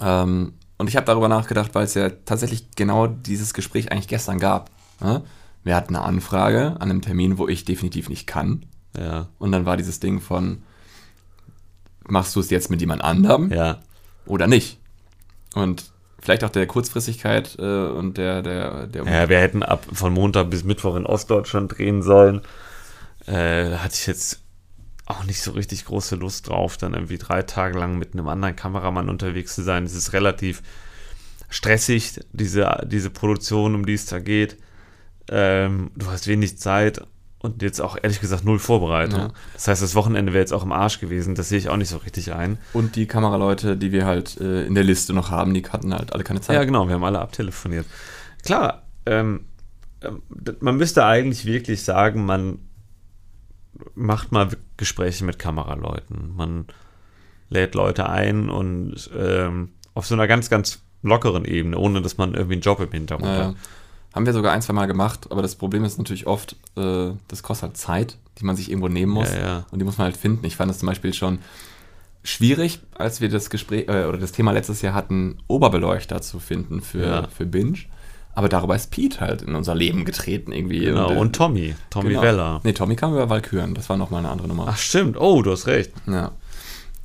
Ähm, 0.00 0.54
und 0.76 0.88
ich 0.88 0.96
habe 0.96 1.06
darüber 1.06 1.28
nachgedacht, 1.28 1.74
weil 1.74 1.84
es 1.84 1.94
ja 1.94 2.10
tatsächlich 2.10 2.66
genau 2.76 3.06
dieses 3.06 3.54
Gespräch 3.54 3.92
eigentlich 3.92 4.08
gestern 4.08 4.38
gab. 4.38 4.70
Ne? 5.00 5.22
Wir 5.62 5.76
hatten 5.76 5.96
eine 5.96 6.04
Anfrage 6.04 6.76
an 6.80 6.90
einem 6.90 7.00
Termin, 7.00 7.38
wo 7.38 7.48
ich 7.48 7.64
definitiv 7.64 8.08
nicht 8.08 8.26
kann. 8.26 8.66
ja, 8.98 9.28
Und 9.38 9.52
dann 9.52 9.66
war 9.66 9.76
dieses 9.76 10.00
Ding 10.00 10.20
von, 10.20 10.62
machst 12.06 12.36
du 12.36 12.40
es 12.40 12.50
jetzt 12.50 12.70
mit 12.70 12.80
jemand 12.80 13.02
anderem 13.02 13.50
ja, 13.52 13.78
oder 14.26 14.46
nicht? 14.46 14.78
Und 15.54 15.92
vielleicht 16.20 16.44
auch 16.44 16.50
der 16.50 16.66
Kurzfristigkeit 16.66 17.56
äh, 17.58 17.62
und 17.62 18.18
der, 18.18 18.42
der, 18.42 18.86
der 18.86 19.04
ja. 19.04 19.28
Wir 19.28 19.40
hätten 19.40 19.62
ab 19.62 19.86
von 19.92 20.12
Montag 20.12 20.50
bis 20.50 20.64
Mittwoch 20.64 20.96
in 20.96 21.06
Ostdeutschland 21.06 21.76
drehen 21.76 22.02
sollen. 22.02 22.40
Äh, 23.26 23.70
da 23.70 23.84
hatte 23.84 23.94
ich 23.94 24.06
jetzt 24.06 24.40
auch 25.06 25.24
nicht 25.24 25.42
so 25.42 25.52
richtig 25.52 25.84
große 25.84 26.16
Lust 26.16 26.48
drauf, 26.48 26.76
dann 26.76 26.94
irgendwie 26.94 27.18
drei 27.18 27.42
Tage 27.42 27.78
lang 27.78 27.98
mit 27.98 28.14
einem 28.14 28.28
anderen 28.28 28.56
Kameramann 28.56 29.08
unterwegs 29.08 29.54
zu 29.54 29.62
sein. 29.62 29.84
Es 29.84 29.94
ist 29.94 30.12
relativ 30.12 30.62
stressig, 31.50 32.20
diese, 32.32 32.86
diese 32.86 33.10
Produktion, 33.10 33.74
um 33.74 33.84
die 33.84 33.94
es 33.94 34.06
da 34.06 34.18
geht. 34.18 34.56
Ähm, 35.28 35.90
du 35.94 36.06
hast 36.06 36.26
wenig 36.26 36.58
Zeit 36.58 37.02
und 37.44 37.60
jetzt 37.60 37.80
auch 37.80 37.98
ehrlich 38.02 38.20
gesagt 38.20 38.46
null 38.46 38.58
Vorbereitung. 38.58 39.20
Ja. 39.20 39.30
Das 39.52 39.68
heißt, 39.68 39.82
das 39.82 39.94
Wochenende 39.94 40.32
wäre 40.32 40.40
jetzt 40.40 40.52
auch 40.52 40.62
im 40.62 40.72
Arsch 40.72 40.98
gewesen. 40.98 41.34
Das 41.34 41.50
sehe 41.50 41.58
ich 41.58 41.68
auch 41.68 41.76
nicht 41.76 41.90
so 41.90 41.98
richtig 41.98 42.32
ein. 42.32 42.56
Und 42.72 42.96
die 42.96 43.06
Kameraleute, 43.06 43.76
die 43.76 43.92
wir 43.92 44.06
halt 44.06 44.40
äh, 44.40 44.64
in 44.64 44.74
der 44.74 44.82
Liste 44.82 45.12
noch 45.12 45.30
haben, 45.30 45.52
die 45.52 45.62
hatten 45.62 45.92
halt 45.92 46.14
alle 46.14 46.24
keine 46.24 46.40
Zeit. 46.40 46.56
Ja, 46.56 46.64
genau, 46.64 46.88
wir 46.88 46.94
haben 46.94 47.04
alle 47.04 47.20
abtelefoniert. 47.20 47.84
Klar, 48.46 48.84
ähm, 49.04 49.44
ähm, 50.00 50.22
man 50.60 50.78
müsste 50.78 51.04
eigentlich 51.04 51.44
wirklich 51.44 51.82
sagen, 51.84 52.24
man 52.24 52.60
macht 53.94 54.32
mal 54.32 54.48
Gespräche 54.78 55.26
mit 55.26 55.38
Kameraleuten. 55.38 56.34
Man 56.34 56.64
lädt 57.50 57.74
Leute 57.74 58.08
ein 58.08 58.48
und 58.48 59.10
ähm, 59.14 59.72
auf 59.92 60.06
so 60.06 60.14
einer 60.14 60.26
ganz, 60.26 60.48
ganz 60.48 60.80
lockeren 61.02 61.44
Ebene, 61.44 61.76
ohne 61.76 62.00
dass 62.00 62.16
man 62.16 62.32
irgendwie 62.32 62.54
einen 62.54 62.62
Job 62.62 62.80
im 62.80 62.90
Hintergrund 62.90 63.30
Ja, 63.30 63.44
hat. 63.48 63.56
Haben 64.14 64.26
wir 64.26 64.32
sogar 64.32 64.52
ein, 64.52 64.62
zwei 64.62 64.72
Mal 64.72 64.86
gemacht, 64.86 65.26
aber 65.30 65.42
das 65.42 65.56
Problem 65.56 65.84
ist 65.84 65.98
natürlich 65.98 66.26
oft, 66.26 66.56
äh, 66.76 67.10
das 67.28 67.42
kostet 67.42 67.70
halt 67.70 67.76
Zeit, 67.76 68.18
die 68.38 68.44
man 68.44 68.56
sich 68.56 68.70
irgendwo 68.70 68.88
nehmen 68.88 69.12
muss. 69.12 69.32
Ja, 69.32 69.40
ja. 69.40 69.66
Und 69.70 69.80
die 69.80 69.84
muss 69.84 69.98
man 69.98 70.06
halt 70.06 70.16
finden. 70.16 70.46
Ich 70.46 70.56
fand 70.56 70.70
es 70.70 70.78
zum 70.78 70.86
Beispiel 70.86 71.12
schon 71.12 71.38
schwierig, 72.22 72.80
als 72.96 73.20
wir 73.20 73.28
das 73.28 73.50
Gespräch 73.50 73.88
äh, 73.88 74.04
oder 74.04 74.18
das 74.18 74.32
Thema 74.32 74.52
letztes 74.52 74.82
Jahr 74.82 74.94
hatten, 74.94 75.38
Oberbeleuchter 75.48 76.22
zu 76.22 76.38
finden 76.38 76.80
für, 76.80 77.04
Ja. 77.06 77.28
für 77.28 77.44
Binge. 77.44 77.78
Aber 78.36 78.48
darüber 78.48 78.74
ist 78.74 78.90
Pete 78.90 79.20
halt 79.20 79.42
in 79.42 79.54
unser 79.54 79.74
Leben 79.74 80.04
getreten 80.04 80.50
irgendwie. 80.52 80.80
Genau, 80.80 81.12
äh, 81.12 81.16
und 81.16 81.36
Tommy, 81.36 81.74
Tommy 81.90 82.10
genau. 82.10 82.22
Weller. 82.22 82.60
Nee, 82.64 82.72
Tommy 82.72 82.96
kam 82.96 83.12
über 83.12 83.28
Valkyren, 83.30 83.74
das 83.74 83.88
war 83.88 83.96
nochmal 83.96 84.20
eine 84.20 84.30
andere 84.30 84.48
Nummer. 84.48 84.66
Ach 84.68 84.76
stimmt, 84.76 85.16
oh, 85.20 85.42
du 85.42 85.52
hast 85.52 85.66
recht. 85.66 85.92
Ja. 86.06 86.32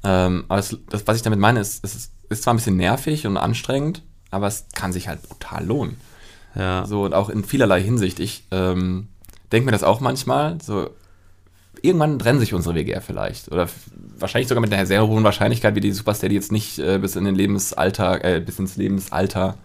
Ähm, 0.03 0.45
aber 0.47 0.59
es, 0.59 0.75
das, 0.89 1.05
was 1.05 1.17
ich 1.17 1.21
damit 1.21 1.39
meine, 1.39 1.59
ist, 1.59 1.83
es 1.83 1.95
ist, 1.95 2.11
ist 2.29 2.43
zwar 2.43 2.53
ein 2.53 2.57
bisschen 2.57 2.77
nervig 2.77 3.27
und 3.27 3.37
anstrengend, 3.37 4.01
aber 4.31 4.47
es 4.47 4.65
kann 4.73 4.91
sich 4.93 5.07
halt 5.07 5.21
brutal 5.21 5.65
lohnen. 5.65 5.97
Ja, 6.59 6.85
So 6.85 7.03
und 7.03 7.13
auch 7.13 7.29
in 7.29 7.43
vielerlei 7.43 7.81
Hinsicht. 7.81 8.19
Ich 8.19 8.43
ähm, 8.51 9.07
denke 9.51 9.65
mir 9.65 9.71
das 9.71 9.83
auch 9.83 9.99
manchmal. 10.01 10.57
So, 10.61 10.89
irgendwann 11.81 12.19
trennen 12.19 12.39
sich 12.39 12.53
unsere 12.53 12.75
Wege 12.75 12.91
ja 12.91 12.99
vielleicht. 13.01 13.51
Oder 13.51 13.67
wahrscheinlich 14.17 14.47
sogar 14.49 14.61
mit 14.61 14.73
einer 14.73 14.85
sehr 14.85 15.07
hohen 15.07 15.23
Wahrscheinlichkeit, 15.23 15.75
wie 15.75 15.79
die 15.79 15.91
Supersteady 15.91 16.35
jetzt 16.35 16.51
nicht 16.51 16.77
äh, 16.79 16.97
bis 16.99 17.15
in 17.15 17.23
den 17.25 17.35
Lebensalter, 17.35 18.23
äh, 18.23 18.39
bis 18.39 18.59
ins 18.59 18.75
Lebensalter 18.77 19.55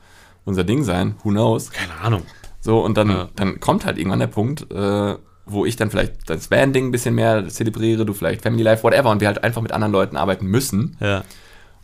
unser 0.45 0.65
Ding 0.65 0.85
sein. 0.85 1.17
Who 1.23 1.31
knows? 1.31 1.71
keine 1.71 1.95
Ahnung. 2.01 2.23
So, 2.61 2.81
und 2.83 2.97
dann, 2.97 3.11
Ja. 3.11 3.29
dann 3.37 3.61
kommt 3.61 3.85
halt 3.85 3.99
irgendwann 3.99 4.21
der 4.21 4.27
Punkt, 4.29 4.71
äh, 4.73 5.17
wo 5.47 5.67
ich 5.67 5.77
dann 5.77 5.91
vielleicht 5.91 6.31
das 6.31 6.51
Van-Ding 6.51 6.87
ein 6.87 6.91
bisschen 6.93 7.15
mehr 7.15 7.47
zelebriere, 7.49 8.07
du 8.07 8.15
vielleicht 8.15 8.41
Family 8.43 8.63
Life, 8.63 8.83
whatever, 8.83 9.11
und 9.11 9.21
wir 9.21 9.29
halt 9.29 9.45
einfach 9.45 9.61
mit 9.61 9.73
anderen 9.73 9.93
Leuten 9.93 10.17
arbeiten 10.17 10.47
müssen. 10.47 10.97
Ja, 11.01 11.25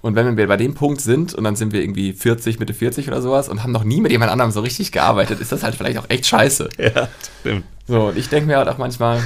Und 0.03 0.15
wenn 0.15 0.37
wir 0.37 0.47
bei 0.47 0.57
dem 0.57 0.75
Punkt 0.75 1.01
sind 1.01 1.35
und 1.35 1.45
dann 1.45 1.57
sind 1.57 1.73
wir 1.73 1.83
irgendwie 1.83 2.13
40, 2.13 2.59
Mitte 2.59 2.73
40 2.73 3.09
oder 3.09 3.21
sowas 3.21 3.49
und 3.49 3.63
haben 3.63 3.73
noch 3.73 3.85
nie 3.85 4.01
mit 4.01 4.11
jemand 4.11 4.33
anderem 4.33 4.51
so 4.51 4.61
richtig 4.61 4.93
gearbeitet, 4.93 5.41
ist 5.41 5.53
das 5.53 5.63
halt 5.63 5.75
vielleicht 5.75 5.99
auch 5.99 6.09
echt 6.09 6.27
scheiße. 6.27 6.71
ja, 6.79 7.09
stimmt. 7.41 7.65
So, 7.87 8.09
und 8.09 8.17
ich 8.17 8.29
denke 8.29 8.47
mir 8.47 8.57
halt 8.57 8.69
auch 8.69 8.79
manchmal, 8.79 9.21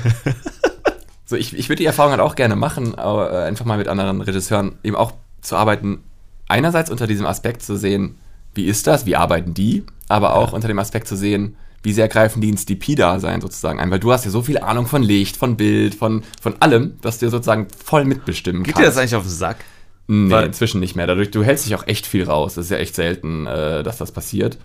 so 1.26 1.36
ich, 1.36 1.56
ich 1.56 1.68
würde 1.68 1.80
die 1.80 1.86
Erfahrung 1.86 2.10
halt 2.10 2.20
auch 2.20 2.34
gerne 2.34 2.56
machen, 2.56 2.96
aber 2.96 3.32
äh, 3.32 3.44
einfach 3.44 3.64
mal 3.64 3.78
mit 3.78 3.86
anderen 3.86 4.20
Regisseuren 4.20 4.72
eben 4.82 4.96
auch 4.96 5.12
zu 5.42 5.56
arbeiten, 5.56 6.02
einerseits 6.48 6.90
unter 6.90 7.06
diesem 7.06 7.26
Aspekt 7.26 7.62
zu 7.62 7.76
sehen, 7.76 8.16
wie 8.54 8.66
ist 8.66 8.86
das, 8.86 9.06
wie 9.06 9.16
arbeiten 9.16 9.54
die, 9.54 9.84
aber 10.08 10.34
auch 10.34 10.52
unter 10.52 10.68
dem 10.68 10.78
Aspekt 10.78 11.06
zu 11.06 11.16
sehen, 11.16 11.56
wie 11.82 11.92
sehr 11.92 12.08
greifen 12.08 12.40
die 12.40 12.48
ins 12.48 12.66
DP-Dasein 12.66 13.40
sozusagen 13.40 13.78
ein, 13.78 13.90
weil 13.90 14.00
du 14.00 14.10
hast 14.10 14.24
ja 14.24 14.30
so 14.30 14.42
viel 14.42 14.58
Ahnung 14.58 14.86
von 14.86 15.02
Licht, 15.02 15.36
von 15.36 15.56
Bild, 15.56 15.94
von, 15.94 16.22
von 16.40 16.60
allem, 16.60 16.98
dass 17.02 17.18
du 17.18 17.28
sozusagen 17.28 17.68
voll 17.84 18.04
mitbestimmen 18.04 18.64
Geht 18.64 18.74
kannst. 18.74 18.86
dir 18.86 18.90
das 18.90 18.98
eigentlich 18.98 19.14
auf 19.14 19.22
den 19.22 19.30
Sack? 19.30 19.58
Nee, 20.06 20.30
Weil- 20.32 20.46
inzwischen 20.46 20.80
nicht 20.80 20.96
mehr. 20.96 21.06
Dadurch, 21.06 21.30
du 21.30 21.42
hältst 21.42 21.64
dich 21.66 21.74
auch 21.74 21.86
echt 21.86 22.06
viel 22.06 22.24
raus. 22.24 22.54
Das 22.54 22.66
ist 22.66 22.70
ja 22.70 22.76
echt 22.78 22.94
selten, 22.94 23.46
äh, 23.46 23.82
dass 23.82 23.96
das 23.98 24.12
passiert. 24.12 24.58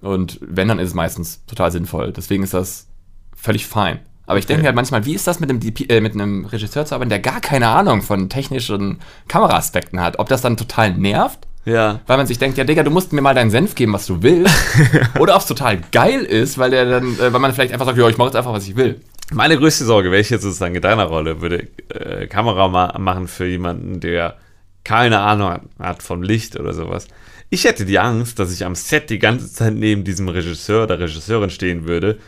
Und 0.00 0.38
wenn, 0.40 0.68
dann 0.68 0.78
ist 0.78 0.88
es 0.88 0.94
meistens 0.94 1.44
total 1.46 1.70
sinnvoll. 1.72 2.12
Deswegen 2.12 2.42
ist 2.42 2.54
das 2.54 2.86
völlig 3.36 3.66
fein. 3.66 3.98
Aber 4.26 4.38
ich 4.38 4.46
denke 4.46 4.60
Okay. 4.60 4.62
mir 4.64 4.68
halt 4.68 4.76
manchmal, 4.76 5.04
wie 5.06 5.14
ist 5.14 5.26
das 5.26 5.40
mit 5.40 5.48
einem, 5.50 5.60
äh, 5.88 6.00
mit 6.00 6.12
einem 6.14 6.44
Regisseur 6.44 6.84
zu 6.86 6.94
arbeiten, 6.94 7.08
der 7.10 7.18
gar 7.18 7.40
keine 7.40 7.68
Ahnung 7.68 8.02
von 8.02 8.28
technischen 8.28 8.98
Kameraaspekten 9.26 10.00
hat? 10.00 10.18
Ob 10.18 10.28
das 10.28 10.42
dann 10.42 10.56
total 10.56 10.92
nervt? 10.94 11.40
Ja. 11.64 12.00
Weil 12.06 12.16
man 12.16 12.26
sich 12.26 12.38
denkt, 12.38 12.56
ja, 12.56 12.64
Digga, 12.64 12.82
du 12.82 12.90
musst 12.90 13.12
mir 13.12 13.20
mal 13.20 13.34
deinen 13.34 13.50
Senf 13.50 13.74
geben, 13.74 13.92
was 13.92 14.06
du 14.06 14.22
willst. 14.22 14.54
Oder 15.18 15.34
ob 15.34 15.40
es 15.42 15.46
total 15.46 15.78
geil 15.92 16.20
ist, 16.22 16.56
weil 16.58 16.70
der 16.70 16.86
dann, 16.88 17.14
äh, 17.18 17.32
weil 17.32 17.40
man 17.40 17.52
vielleicht 17.52 17.72
einfach 17.72 17.86
sagt, 17.86 17.98
ja, 17.98 18.08
ich 18.08 18.16
mache 18.16 18.28
jetzt 18.28 18.36
einfach, 18.36 18.52
was 18.52 18.66
ich 18.68 18.76
will. 18.76 19.00
Meine 19.32 19.58
größte 19.58 19.84
Sorge, 19.84 20.10
wäre 20.10 20.20
ich 20.22 20.30
jetzt 20.30 20.42
sozusagen 20.42 20.74
in 20.74 20.80
deiner 20.82 21.04
Rolle, 21.04 21.40
würde 21.42 21.66
äh, 21.90 22.26
Kamera 22.26 22.68
ma 22.68 22.98
machen 22.98 23.28
für 23.28 23.46
jemanden, 23.46 24.00
der 24.00 24.36
keine 24.88 25.20
Ahnung 25.20 25.60
hat 25.78 26.02
von 26.02 26.22
Licht 26.22 26.58
oder 26.58 26.72
sowas. 26.72 27.08
Ich 27.50 27.64
hätte 27.64 27.84
die 27.84 27.98
Angst, 27.98 28.38
dass 28.38 28.50
ich 28.54 28.64
am 28.64 28.74
Set 28.74 29.10
die 29.10 29.18
ganze 29.18 29.52
Zeit 29.52 29.74
neben 29.74 30.02
diesem 30.02 30.28
Regisseur 30.30 30.84
oder 30.84 30.98
Regisseurin 30.98 31.50
stehen 31.50 31.86
würde 31.86 32.18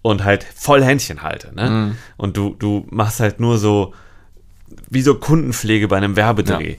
und 0.00 0.22
halt 0.22 0.46
voll 0.54 0.84
Händchen 0.84 1.22
halte. 1.22 1.52
Ne? 1.56 1.68
Mhm. 1.70 1.96
Und 2.16 2.36
du, 2.36 2.54
du 2.56 2.86
machst 2.88 3.18
halt 3.18 3.40
nur 3.40 3.58
so, 3.58 3.94
wie 4.88 5.02
so 5.02 5.16
Kundenpflege 5.16 5.88
bei 5.88 5.96
einem 5.96 6.14
Werbedreh. 6.14 6.70
Ja. 6.72 6.76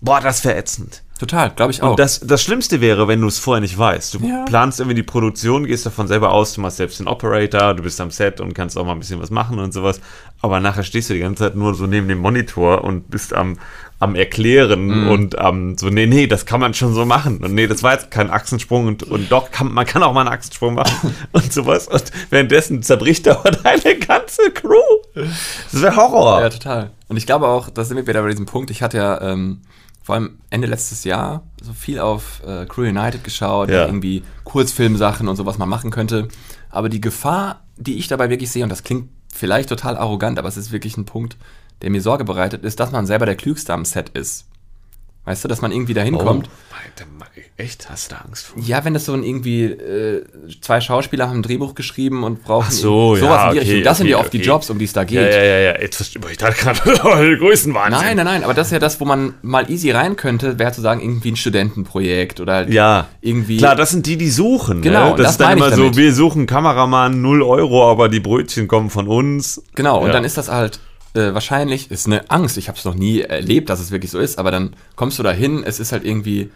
Boah, 0.00 0.20
das 0.20 0.44
wäre 0.44 0.56
ätzend. 0.56 1.02
Total, 1.18 1.50
glaube 1.50 1.72
ich 1.72 1.82
auch. 1.82 1.92
Und 1.92 1.98
das, 1.98 2.20
das 2.20 2.42
Schlimmste 2.42 2.82
wäre, 2.82 3.08
wenn 3.08 3.22
du 3.22 3.26
es 3.26 3.38
vorher 3.38 3.62
nicht 3.62 3.78
weißt. 3.78 4.14
Du 4.14 4.18
Ja. 4.18 4.44
planst 4.44 4.78
irgendwie 4.80 4.96
die 4.96 5.02
Produktion, 5.02 5.64
gehst 5.64 5.86
davon 5.86 6.06
selber 6.06 6.30
aus, 6.32 6.52
du 6.52 6.60
machst 6.60 6.76
selbst 6.76 7.00
den 7.00 7.08
Operator, 7.08 7.72
du 7.74 7.82
bist 7.82 7.98
am 8.02 8.10
Set 8.10 8.38
und 8.40 8.52
kannst 8.52 8.76
auch 8.76 8.84
mal 8.84 8.92
ein 8.92 8.98
bisschen 8.98 9.20
was 9.20 9.30
machen 9.30 9.58
und 9.58 9.72
sowas. 9.72 10.00
Aber 10.42 10.60
nachher 10.60 10.82
stehst 10.82 11.08
du 11.08 11.14
die 11.14 11.20
ganze 11.20 11.44
Zeit 11.44 11.56
nur 11.56 11.74
so 11.74 11.86
neben 11.86 12.06
dem 12.08 12.18
Monitor 12.18 12.84
und 12.84 13.10
bist 13.10 13.32
am, 13.32 13.58
am 13.98 14.14
Erklären 14.14 14.86
Mhm. 15.04 15.08
und 15.08 15.38
am 15.38 15.78
so, 15.78 15.88
nee, 15.88 16.06
nee, 16.06 16.26
das 16.26 16.44
kann 16.44 16.60
man 16.60 16.74
schon 16.74 16.92
so 16.92 17.06
machen. 17.06 17.38
Und 17.42 17.54
nee, 17.54 17.66
das 17.66 17.82
war 17.82 17.94
jetzt 17.94 18.10
kein 18.10 18.30
Achsensprung 18.30 18.86
und, 18.88 19.02
und 19.04 19.32
doch, 19.32 19.50
kann, 19.50 19.72
man 19.72 19.86
kann 19.86 20.02
auch 20.02 20.12
mal 20.12 20.20
einen 20.20 20.28
Achsensprung 20.30 20.74
machen 20.74 21.14
und 21.32 21.52
sowas. 21.52 21.88
Und 21.88 22.04
währenddessen 22.30 22.82
zerbricht 22.82 23.26
aber 23.26 23.50
deine 23.62 23.96
ganze 23.98 24.50
Crew. 24.52 24.76
Das 25.14 25.80
wäre 25.82 25.96
Horror. 25.96 26.42
Ja, 26.42 26.50
total. 26.50 26.90
Und 27.08 27.16
ich 27.16 27.24
glaube 27.26 27.48
auch, 27.48 27.70
da 27.70 27.84
sind 27.84 27.96
wir 27.96 28.06
wieder 28.06 28.20
bei 28.22 28.28
diesem 28.28 28.44
Punkt. 28.46 28.70
Ich 28.70 28.82
hatte 28.82 28.98
ja 28.98 29.20
ähm, 29.22 29.62
vor 30.02 30.14
allem 30.16 30.38
Ende 30.50 30.66
letztes 30.66 31.04
Jahr 31.04 31.44
so 31.62 31.72
viel 31.72 31.98
auf 31.98 32.42
äh, 32.46 32.66
Crew 32.66 32.82
United 32.82 33.24
geschaut, 33.24 33.70
Ja. 33.70 33.86
irgendwie 33.86 34.22
Kurzfilmsachen 34.44 35.26
und 35.28 35.36
so, 35.36 35.46
was 35.46 35.58
man 35.58 35.68
machen 35.68 35.90
könnte. 35.90 36.28
Aber 36.70 36.88
die 36.88 37.00
Gefahr, 37.00 37.62
die 37.76 37.94
ich 37.96 38.08
dabei 38.08 38.28
wirklich 38.30 38.50
sehe, 38.50 38.62
und 38.62 38.68
das 38.70 38.82
klingt 38.84 39.08
vielleicht 39.32 39.68
total 39.68 39.96
arrogant, 39.96 40.38
aber 40.38 40.48
es 40.48 40.56
ist 40.56 40.72
wirklich 40.72 40.96
ein 40.96 41.04
Punkt, 41.06 41.36
der 41.82 41.90
mir 41.90 42.00
Sorge 42.00 42.24
bereitet, 42.24 42.64
ist, 42.64 42.80
dass 42.80 42.92
man 42.92 43.06
selber 43.06 43.26
der 43.26 43.36
Klügste 43.36 43.72
am 43.72 43.84
Set 43.84 44.10
ist. 44.10 44.46
Weißt 45.26 45.42
du, 45.42 45.48
dass 45.48 45.60
man 45.60 45.72
irgendwie 45.72 45.94
dahin 45.94 46.16
kommt. 46.16 46.48
Oh, 46.48 46.66
echt? 47.56 47.90
Hast 47.90 48.10
du 48.10 48.14
da 48.14 48.22
Angst 48.22 48.46
vor? 48.46 48.62
Ja, 48.62 48.84
wenn 48.84 48.94
das 48.94 49.06
so 49.06 49.12
ein 49.12 49.24
irgendwie 49.24 49.64
äh, 49.64 50.24
zwei 50.60 50.80
Schauspieler 50.80 51.28
haben 51.28 51.38
ein 51.38 51.42
Drehbuch 51.42 51.74
geschrieben 51.74 52.22
und 52.22 52.44
brauchen 52.44 52.66
Ach 52.68 52.72
so, 52.72 53.16
sowas 53.16 53.30
ja, 53.30 53.48
in 53.48 53.54
die 53.54 53.58
okay, 53.60 53.68
Richtung. 53.70 53.84
Das 53.84 53.98
sind 53.98 54.06
okay, 54.06 54.12
ja 54.12 54.18
oft 54.18 54.32
die 54.32 54.38
okay. 54.38 54.46
Jobs, 54.46 54.70
um 54.70 54.78
die 54.78 54.84
es 54.84 54.92
da 54.92 55.02
geht. 55.02 55.18
Ja, 55.18 55.28
ja, 55.28 55.42
ja, 55.42 55.58
ja. 55.58 55.80
Jetzt 55.80 55.96
verstehe 55.96 56.22
ich 56.30 56.36
dachte 56.36 56.62
gerade, 56.62 57.38
Größenwahnsinn. 57.38 58.00
Nein, 58.00 58.16
nein, 58.16 58.26
nein, 58.26 58.44
aber 58.44 58.54
das 58.54 58.68
ist 58.68 58.72
ja 58.72 58.78
das, 58.78 59.00
wo 59.00 59.04
man 59.04 59.34
mal 59.42 59.68
easy 59.68 59.90
rein 59.90 60.14
könnte, 60.14 60.60
wäre 60.60 60.70
zu 60.70 60.80
sagen, 60.80 61.00
irgendwie 61.00 61.32
ein 61.32 61.36
Studentenprojekt 61.36 62.38
oder 62.40 62.54
halt 62.54 62.70
Ja, 62.70 63.08
irgendwie. 63.20 63.56
Klar, 63.56 63.74
das 63.74 63.90
sind 63.90 64.06
die, 64.06 64.16
die 64.16 64.30
suchen. 64.30 64.82
Genau, 64.82 65.10
ne? 65.10 65.16
das, 65.16 65.22
das 65.22 65.30
ist 65.32 65.40
dann 65.40 65.58
meine 65.58 65.72
ich 65.72 65.78
immer 65.78 65.92
so, 65.92 65.96
wir 65.96 66.14
suchen 66.14 66.46
Kameramann 66.46 67.20
0 67.20 67.42
Euro, 67.42 67.90
aber 67.90 68.08
die 68.08 68.20
Brötchen 68.20 68.68
kommen 68.68 68.90
von 68.90 69.08
uns. 69.08 69.60
Genau, 69.74 70.00
und 70.00 70.08
Ja. 70.08 70.12
dann 70.12 70.24
ist 70.24 70.36
das 70.36 70.48
halt 70.48 70.78
äh, 71.16 71.34
wahrscheinlich, 71.34 71.90
ist 71.90 72.06
eine 72.06 72.30
Angst. 72.30 72.56
Ich 72.56 72.68
habe 72.68 72.78
es 72.78 72.84
noch 72.84 72.94
nie 72.94 73.20
erlebt, 73.20 73.70
dass 73.70 73.80
es 73.80 73.90
wirklich 73.90 74.10
so 74.10 74.18
ist, 74.18 74.38
aber 74.38 74.50
dann 74.50 74.74
kommst 74.94 75.18
du 75.18 75.22
da 75.22 75.32
hin, 75.32 75.64
es 75.64 75.80
ist 75.80 75.92
halt 75.92 76.04
irgendwie 76.04 76.50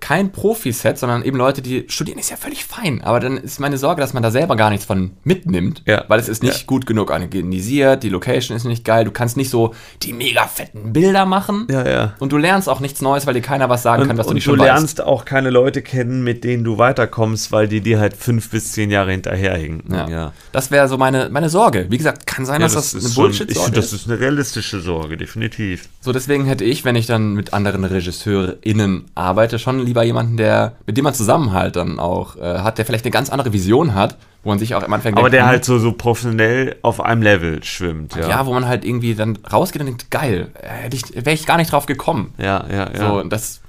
kein 0.00 0.30
Profi-Set, 0.32 0.96
sondern 0.98 1.22
eben 1.24 1.36
Leute, 1.36 1.60
die 1.60 1.84
studieren, 1.88 2.18
ist 2.18 2.30
ja 2.30 2.36
völlig 2.36 2.64
fein. 2.64 3.02
Aber 3.02 3.18
dann 3.20 3.36
ist 3.36 3.58
meine 3.58 3.78
Sorge, 3.78 4.00
dass 4.00 4.14
man 4.14 4.22
da 4.22 4.30
selber 4.30 4.54
gar 4.56 4.70
nichts 4.70 4.86
von 4.86 5.10
mitnimmt, 5.24 5.82
Ja. 5.86 6.04
weil 6.08 6.20
es 6.20 6.28
ist 6.28 6.42
nicht 6.42 6.60
Ja. 6.60 6.66
gut 6.66 6.86
genug 6.86 7.10
organisiert, 7.10 8.02
die 8.04 8.08
Location 8.08 8.56
ist 8.56 8.64
nicht 8.64 8.84
geil, 8.84 9.04
du 9.04 9.10
kannst 9.10 9.36
nicht 9.36 9.50
so 9.50 9.74
die 10.02 10.12
mega 10.12 10.46
fetten 10.46 10.92
Bilder 10.92 11.26
machen. 11.26 11.66
Ja, 11.70 11.88
ja. 11.88 12.14
Und 12.20 12.32
du 12.32 12.36
lernst 12.36 12.68
auch 12.68 12.80
nichts 12.80 13.00
Neues, 13.02 13.26
weil 13.26 13.34
dir 13.34 13.40
keiner 13.40 13.68
was 13.68 13.82
sagen 13.82 14.02
Und, 14.02 14.08
kann, 14.08 14.18
was 14.18 14.26
du 14.26 14.30
und 14.30 14.34
nicht 14.36 14.46
du 14.46 14.50
schon 14.52 14.58
weißt. 14.60 14.66
lernst 14.68 15.00
auch 15.02 15.24
keine 15.24 15.50
Leute 15.50 15.82
kennen, 15.82 16.22
mit 16.22 16.44
denen 16.44 16.62
du 16.64 16.78
weiterkommst, 16.78 17.50
weil 17.52 17.66
die 17.68 17.80
dir 17.80 17.98
halt 17.98 18.16
fünf 18.16 18.50
bis 18.50 18.72
zehn 18.72 18.90
Jahre 18.90 19.10
hinterherhinken. 19.10 19.94
Ja. 20.08 20.32
Das 20.52 20.70
wäre 20.70 20.88
so 20.88 20.96
meine, 20.96 21.28
meine 21.30 21.48
Sorge. 21.50 21.86
Wie 21.90 21.98
gesagt, 21.98 22.26
kann 22.26 22.46
sein, 22.46 22.60
dass 22.60 22.74
das, 22.74 22.94
eine 22.94 23.02
schon- 23.02 23.14
Bullshit-Sorge 23.24 23.64
finde, 23.64 23.80
das 23.80 23.92
ist. 23.92 24.02
ist 24.02 24.10
eine 24.10 24.20
realistische 24.20 24.80
Sorge, 24.80 25.16
definitiv. 25.16 25.88
So, 26.00 26.12
deswegen 26.12 26.44
hätte 26.44 26.64
ich, 26.64 26.84
wenn 26.84 26.94
ich 26.96 27.06
dann 27.06 27.34
mit 27.34 27.52
anderen 27.52 27.84
RegisseurInnen 27.84 29.06
arbeite, 29.14 29.58
schon 29.58 29.78
lieber 29.88 30.04
jemanden, 30.04 30.36
der, 30.36 30.76
mit 30.86 30.96
dem 30.96 31.04
man 31.04 31.14
zusammen 31.14 31.52
halt 31.52 31.76
dann 31.76 31.98
auch 31.98 32.36
äh, 32.36 32.60
hat, 32.60 32.78
der 32.78 32.86
vielleicht 32.86 33.04
eine 33.04 33.10
ganz 33.10 33.30
andere 33.30 33.52
Vision 33.52 33.94
hat, 33.94 34.16
wo 34.42 34.50
man 34.50 34.58
sich 34.58 34.74
auch 34.74 34.82
am 34.82 34.92
Anfang 34.92 35.14
Aber 35.14 35.22
denkt, 35.22 35.34
der 35.34 35.42
hm, 35.42 35.48
halt 35.48 35.64
so, 35.64 35.78
so 35.78 35.92
professionell 35.92 36.76
auf 36.82 37.00
einem 37.00 37.22
Level 37.22 37.62
schwimmt. 37.64 38.14
Ja, 38.14 38.28
ja. 38.28 38.46
wo 38.46 38.52
man 38.52 38.66
halt 38.66 38.84
irgendwie 38.84 39.14
dann 39.14 39.38
rausgeht 39.52 39.80
und 39.80 39.86
denkt, 39.86 40.10
geil, 40.10 40.48
äh, 40.62 40.90
wäre 41.24 41.34
ich 41.34 41.46
gar 41.46 41.56
nicht 41.56 41.72
drauf 41.72 41.86
gekommen. 41.86 42.34
ja, 42.38 42.64
ja. 42.70 42.90
ja. 42.92 42.96
So, 42.96 43.20
und 43.20 43.32
das 43.32 43.60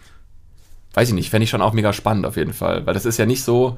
weiß 0.93 1.09
ich 1.09 1.13
nicht, 1.13 1.29
fände 1.29 1.43
ich 1.43 1.49
schon 1.49 1.61
auch 1.61 1.73
mega 1.73 1.93
spannend 1.93 2.25
auf 2.25 2.35
jeden 2.35 2.53
Fall. 2.53 2.85
Weil 2.85 2.93
das 2.93 3.05
ist 3.05 3.17
ja 3.17 3.25
nicht 3.25 3.43
so, 3.43 3.77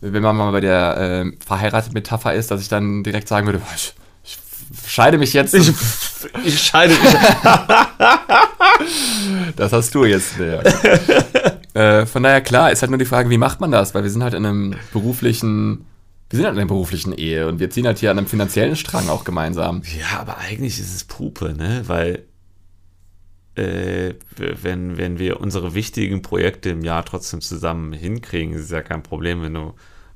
wenn 0.00 0.22
man 0.22 0.36
mal 0.36 0.52
bei 0.52 0.60
der 0.60 1.24
äh, 1.24 1.32
verheiratet 1.44 1.94
Metapher 1.94 2.34
ist, 2.34 2.50
dass 2.50 2.60
ich 2.60 2.68
dann 2.68 3.02
direkt 3.02 3.28
sagen 3.28 3.46
würde, 3.46 3.58
boah, 3.58 3.74
ich, 3.74 3.94
ich 4.24 4.90
scheide 4.90 5.18
mich 5.18 5.32
jetzt. 5.32 5.54
ich, 5.54 5.72
ich 6.44 6.60
scheide 6.60 6.94
mich. 6.94 7.00
Das 9.56 9.72
hast 9.72 9.94
du 9.94 10.04
jetzt. 10.04 10.34
Ja. 10.38 10.60
äh, 11.76 12.06
von 12.06 12.22
daher, 12.22 12.40
klar, 12.40 12.72
ist 12.72 12.80
halt 12.80 12.90
nur 12.90 12.98
die 12.98 13.04
Frage, 13.04 13.28
wie 13.28 13.36
macht 13.36 13.60
man 13.60 13.70
das? 13.70 13.94
Weil 13.94 14.02
wir 14.02 14.10
sind 14.10 14.22
halt 14.22 14.32
in 14.32 14.46
einem 14.46 14.76
beruflichen, 14.92 15.84
wir 16.30 16.38
sind 16.38 16.46
halt 16.46 16.54
in 16.54 16.60
einer 16.60 16.68
beruflichen 16.68 17.12
Ehe 17.12 17.46
und 17.48 17.60
wir 17.60 17.68
ziehen 17.68 17.86
halt 17.86 17.98
hier 17.98 18.10
an 18.10 18.16
einem 18.16 18.26
finanziellen 18.26 18.76
Strang 18.76 19.10
auch 19.10 19.24
gemeinsam. 19.24 19.82
Ja, 19.98 20.20
aber 20.20 20.38
eigentlich 20.38 20.80
ist 20.80 20.94
es 20.94 21.04
Pupe, 21.04 21.52
ne? 21.52 21.82
Weil 21.86 22.24
äh, 23.56 24.14
wenn, 24.36 24.96
wenn 24.96 25.18
wir 25.18 25.38
unsere 25.38 25.74
wichtigen 25.74 26.22
Projekte 26.22 26.70
im 26.70 26.82
Jahr 26.82 27.04
trotzdem 27.04 27.42
zusammen 27.42 27.92
hinkriegen, 27.92 28.54
ist 28.54 28.62
es 28.62 28.70
ja 28.70 28.80
kein 28.80 29.02
Problem, 29.02 29.42
wenn 29.42 29.52
du 29.52 29.60
ein 29.60 29.72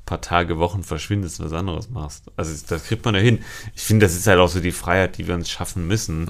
paar 0.07 0.23
Tage, 0.23 0.59
Wochen 0.59 0.83
verschwindest 0.83 1.41
und 1.41 1.47
was 1.47 1.53
anderes 1.53 1.91
machst. 1.91 2.31
Also 2.37 2.55
das 2.69 2.85
kriegt 2.85 3.05
man 3.05 3.15
ja 3.15 3.21
hin. 3.21 3.41
Ich 3.75 3.83
finde, 3.83 4.07
das 4.07 4.17
ist 4.17 4.27
halt 4.27 4.39
auch 4.39 4.49
so 4.49 4.61
die 4.61 4.73
Freiheit, 4.73 5.19
die 5.19 5.27
wir 5.27 5.35
uns 5.35 5.51
schaffen 5.51 5.87
müssen, 5.87 6.27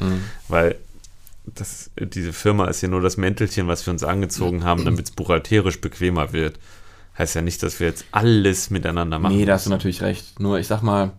weil 0.49 0.77
das, 1.46 1.90
diese 1.96 2.33
Firma 2.33 2.66
ist 2.66 2.81
ja 2.83 2.88
nur 2.88 3.00
das 3.00 3.16
Mäntelchen, 3.16 3.66
was 3.68 3.85
wir 3.87 3.92
uns 3.92 4.05
angezogen 4.05 4.64
haben, 4.64 4.85
damit 4.85 5.07
es 5.07 5.11
buchhalterisch 5.11 5.81
bequemer 5.81 6.33
wird. 6.33 6.59
Heißt 7.18 7.35
ja 7.35 7.42
nicht, 7.42 7.62
dass 7.62 7.81
wir 7.81 7.88
jetzt 7.88 8.05
alles 8.12 8.70
miteinander 8.70 9.18
machen. 9.18 9.37
Nee, 9.37 9.44
da 9.44 9.55
hast 9.55 9.66
du 9.66 9.70
natürlich 9.70 10.03
recht. 10.03 10.38
Nur 10.40 10.59
ich 10.59 10.66
sag 10.68 10.83
mal, 10.83 11.12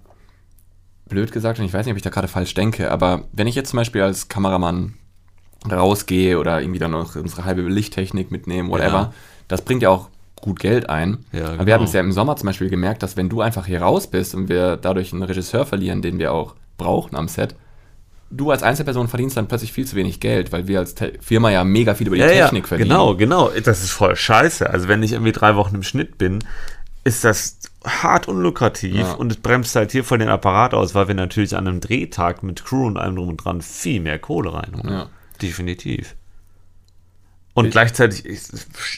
blöd 1.07 1.31
gesagt, 1.31 1.59
und 1.59 1.65
ich 1.65 1.73
weiß 1.73 1.85
nicht, 1.85 1.91
ob 1.93 1.97
ich 1.97 2.03
da 2.03 2.09
gerade 2.09 2.27
falsch 2.29 2.53
denke, 2.53 2.89
aber 2.91 3.25
wenn 3.33 3.47
ich 3.47 3.55
jetzt 3.55 3.69
zum 3.71 3.77
Beispiel 3.77 4.01
als 4.01 4.29
Kameramann 4.29 4.93
rausgehe 5.69 6.39
oder 6.39 6.61
irgendwie 6.61 6.79
dann 6.79 6.91
noch 6.91 7.15
unsere 7.15 7.45
halbe 7.45 7.61
Lichttechnik 7.61 8.31
mitnehmen, 8.31 8.69
whatever, 8.69 8.87
Ja. 8.93 9.13
das 9.47 9.61
bringt 9.61 9.83
ja 9.83 9.89
auch 9.89 10.09
gut 10.39 10.59
Geld 10.59 10.89
ein. 10.89 11.25
Ja, 11.33 11.41
Aber 11.43 11.51
genau. 11.51 11.65
wir 11.67 11.73
haben 11.75 11.83
es 11.83 11.93
ja 11.93 11.99
im 11.99 12.11
Sommer 12.11 12.35
zum 12.35 12.47
Beispiel 12.47 12.69
gemerkt, 12.69 13.03
dass 13.03 13.15
wenn 13.17 13.29
du 13.29 13.41
einfach 13.41 13.67
hier 13.67 13.81
raus 13.81 14.07
bist 14.07 14.33
und 14.33 14.49
wir 14.49 14.77
dadurch 14.77 15.13
einen 15.13 15.21
Regisseur 15.21 15.65
verlieren, 15.67 16.01
den 16.01 16.17
wir 16.17 16.33
auch 16.33 16.55
brauchen 16.77 17.15
am 17.15 17.27
Set, 17.27 17.55
du 18.31 18.49
als 18.51 18.63
Einzelperson 18.63 19.07
verdienst 19.07 19.37
dann 19.37 19.47
plötzlich 19.47 19.73
viel 19.73 19.85
zu 19.85 19.95
wenig 19.95 20.19
Geld, 20.19 20.51
weil 20.51 20.67
wir 20.67 20.79
als 20.79 20.95
Te 20.95 21.13
Firma 21.21 21.49
ja 21.51 21.63
mega 21.63 21.93
viel 21.95 22.07
über 22.07 22.15
die 22.15 22.21
ja, 22.21 22.27
Technik 22.29 22.63
ja, 22.63 22.67
verdienen. 22.67 22.89
Genau, 22.89 23.15
genau. 23.15 23.49
Das 23.63 23.83
ist 23.83 23.91
voll 23.91 24.15
scheiße. 24.15 24.69
Also 24.69 24.87
wenn 24.87 25.03
ich 25.03 25.11
irgendwie 25.13 25.31
drei 25.33 25.55
Wochen 25.55 25.75
im 25.75 25.83
Schnitt 25.83 26.17
bin, 26.17 26.39
ist 27.03 27.23
das 27.23 27.57
hart 27.83 28.27
unlukrativ 28.27 28.95
Ja. 28.95 29.13
und 29.13 29.31
es 29.31 29.37
bremst 29.37 29.75
halt 29.75 29.91
hier 29.91 30.03
voll 30.03 30.19
den 30.19 30.29
Apparat 30.29 30.73
aus, 30.73 30.93
weil 30.93 31.07
wir 31.07 31.15
natürlich 31.15 31.55
an 31.55 31.67
einem 31.67 31.79
Drehtag 31.79 32.43
mit 32.43 32.63
Crew 32.63 32.85
und 32.85 32.97
allem 32.97 33.15
drum 33.15 33.29
und 33.29 33.37
dran 33.37 33.61
viel 33.61 33.99
mehr 34.01 34.19
Kohle 34.19 34.53
reinholen. 34.53 34.93
Ja. 34.93 35.09
Definitiv. 35.41 36.15
Und 37.53 37.65
Ich- 37.65 37.71
gleichzeitig 37.71 38.25
ist 38.25 38.53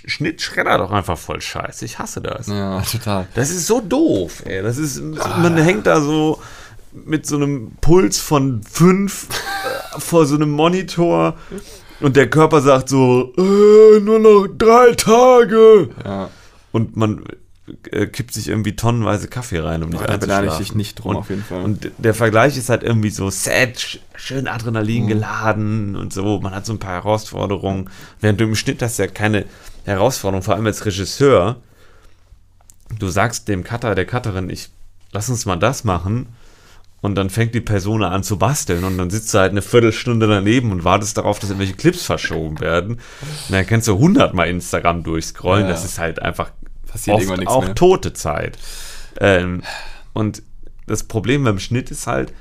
Schnitt 0.06 0.42
schreddert 0.42 0.80
doch 0.80 0.92
einfach 0.92 1.18
voll 1.18 1.42
scheiße. 1.42 1.86
Ich 1.86 1.98
hasse 1.98 2.22
das. 2.22 2.48
Ja, 2.48 2.82
total. 2.82 3.28
Das 3.34 3.50
ist 3.50 3.66
so 3.66 3.82
doof, 3.82 4.44
ey. 4.46 4.62
Das 4.62 4.78
ist, 4.78 5.02
man 5.02 5.58
hängt 5.58 5.88
da 5.88 6.00
so 6.02 6.40
mit 7.06 7.26
so 7.26 7.36
einem 7.36 7.72
Puls 7.82 8.20
von 8.20 8.62
fünf 8.64 9.28
äh, 9.96 10.00
vor 10.00 10.26
so 10.26 10.36
einem 10.36 10.52
Monitor 10.52 11.36
und 12.00 12.16
der 12.16 12.30
Körper 12.30 12.62
sagt 12.62 12.90
so, 12.90 13.34
äh, 13.38 14.00
nur 14.00 14.20
noch 14.20 14.48
drei 14.58 14.94
Tage. 14.96 15.90
Ja. 16.04 16.30
Und 16.72 16.98
man 16.98 17.24
äh, 17.92 18.08
kippt 18.08 18.34
sich 18.34 18.50
irgendwie 18.50 18.76
tonnenweise 18.76 19.28
Kaffee 19.28 19.60
rein, 19.60 19.84
um 19.84 19.90
nicht 19.90 20.08
Da 20.08 20.18
beneide 20.18 20.48
ich 20.48 20.54
dich 20.58 20.76
nicht 20.76 20.96
drum, 20.96 21.12
und, 21.12 21.18
auf 21.18 21.30
jeden 21.30 21.44
Fall. 21.44 21.64
Und 21.64 21.92
der 21.98 22.14
Vergleich 22.14 22.58
ist 22.58 22.70
halt 22.70 22.84
irgendwie 22.84 23.10
so 23.12 23.30
sad, 23.30 23.78
sch- 23.78 24.00
schön 24.16 24.42
Mhm. 24.42 24.48
Adrenalin 24.50 25.08
geladen 25.08 25.96
und 25.96 26.12
so. 26.12 26.40
Man 26.42 26.54
hat 26.54 26.66
so 26.66 26.74
ein 26.74 26.80
paar 26.80 26.94
Herausforderungen. 26.94 27.90
Während 28.20 28.40
du 28.42 28.46
im 28.46 28.56
Schnitt 28.56 28.82
hast 28.82 28.98
ja 29.00 29.08
keine 29.08 29.46
Herausforderung, 29.86 30.44
vor 30.44 30.56
allem 30.56 30.66
als 30.66 30.86
Regisseur. 30.86 31.58
Du 33.00 33.08
sagst 33.08 33.48
dem 33.48 33.64
Cutter, 33.64 33.96
der 33.96 34.06
Cutterin, 34.06 34.50
ich 34.50 34.70
lass 35.12 35.30
uns 35.30 35.46
mal 35.46 35.56
das 35.56 35.84
machen. 35.84 36.28
Und 37.04 37.16
dann 37.16 37.30
fängt 37.30 37.54
die 37.54 37.60
Person 37.60 38.02
an 38.02 38.24
zu 38.24 38.38
basteln 38.38 38.86
und 38.86 38.98
dann 38.98 39.10
sitzt 39.10 39.34
du 39.34 39.40
halt 39.40 39.52
eine 39.52 39.62
Viertelstunde 39.62 40.26
daneben 40.26 40.72
und 40.72 40.86
wartest 40.86 41.18
darauf, 41.18 41.38
dass 41.38 41.50
irgendwelche 41.50 41.76
Clips 41.76 42.06
verschoben 42.06 42.62
werden. 42.62 42.94
Und 42.94 43.50
dann 43.50 43.68
kannst 43.68 43.90
du 43.90 43.98
hundertmal 43.98 44.48
Instagram 44.48 45.04
durchscrollen. 45.04 45.66
Ja. 45.66 45.70
Das 45.70 45.84
ist 45.84 46.00
halt 46.00 46.22
einfach 46.22 46.52
Passiert 46.88 47.18
oft 47.18 47.48
auch 47.48 47.66
mehr. 47.66 47.76
tote 47.76 48.14
Zeit. 48.14 48.58
Ähm, 49.20 49.64
und 50.14 50.44
das 50.88 51.04
Problem 51.04 51.44
beim 51.44 51.60
Schnitt 51.60 51.92
ist 51.92 52.08
halt, 52.08 52.32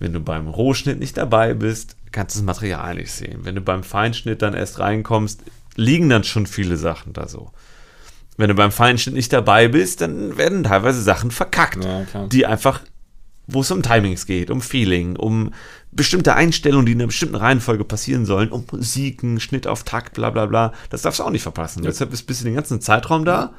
wenn 0.00 0.12
du 0.12 0.18
beim 0.18 0.48
Rohschnitt 0.48 0.98
nicht 0.98 1.16
dabei 1.16 1.54
bist, 1.54 1.94
kannst 2.10 2.34
du 2.34 2.40
das 2.40 2.46
Material 2.46 2.96
nicht 2.96 3.12
sehen. 3.12 3.40
Wenn 3.44 3.54
du 3.54 3.60
beim 3.60 3.84
Feinschnitt 3.84 4.42
dann 4.42 4.54
erst 4.54 4.80
reinkommst, 4.80 5.44
liegen 5.76 6.08
dann 6.08 6.24
schon 6.24 6.46
viele 6.46 6.76
Sachen 6.76 7.12
da 7.12 7.28
so. 7.28 7.52
Wenn 8.36 8.48
du 8.48 8.54
beim 8.56 8.72
Feinschnitt 8.72 9.14
nicht 9.14 9.32
dabei 9.32 9.68
bist, 9.68 10.00
dann 10.00 10.36
werden 10.36 10.64
teilweise 10.64 11.00
Sachen 11.00 11.30
verkackt, 11.30 11.84
Ja, 11.84 12.26
die 12.26 12.44
einfach 12.44 12.80
wo 13.50 13.60
es 13.60 13.70
um 13.70 13.82
Timings 13.82 14.26
geht, 14.26 14.50
um 14.50 14.60
Feeling, 14.60 15.16
um 15.16 15.52
bestimmte 15.92 16.34
Einstellungen, 16.34 16.86
die 16.86 16.92
in 16.92 17.00
einer 17.00 17.08
bestimmten 17.08 17.34
Reihenfolge 17.34 17.84
passieren 17.84 18.24
sollen, 18.26 18.50
um 18.50 18.64
Musiken, 18.70 19.40
Schnitt 19.40 19.66
auf 19.66 19.84
Takt, 19.84 20.14
bla 20.14 20.30
bla 20.30 20.46
bla. 20.46 20.72
Das 20.90 21.02
darfst 21.02 21.20
du 21.20 21.24
auch 21.24 21.30
nicht 21.30 21.42
verpassen. 21.42 21.82
Ja. 21.82 21.90
Deshalb 21.90 22.12
ist 22.12 22.22
bis 22.24 22.42
den 22.42 22.54
ganzen 22.54 22.80
Zeitraum 22.80 23.24
da. 23.24 23.52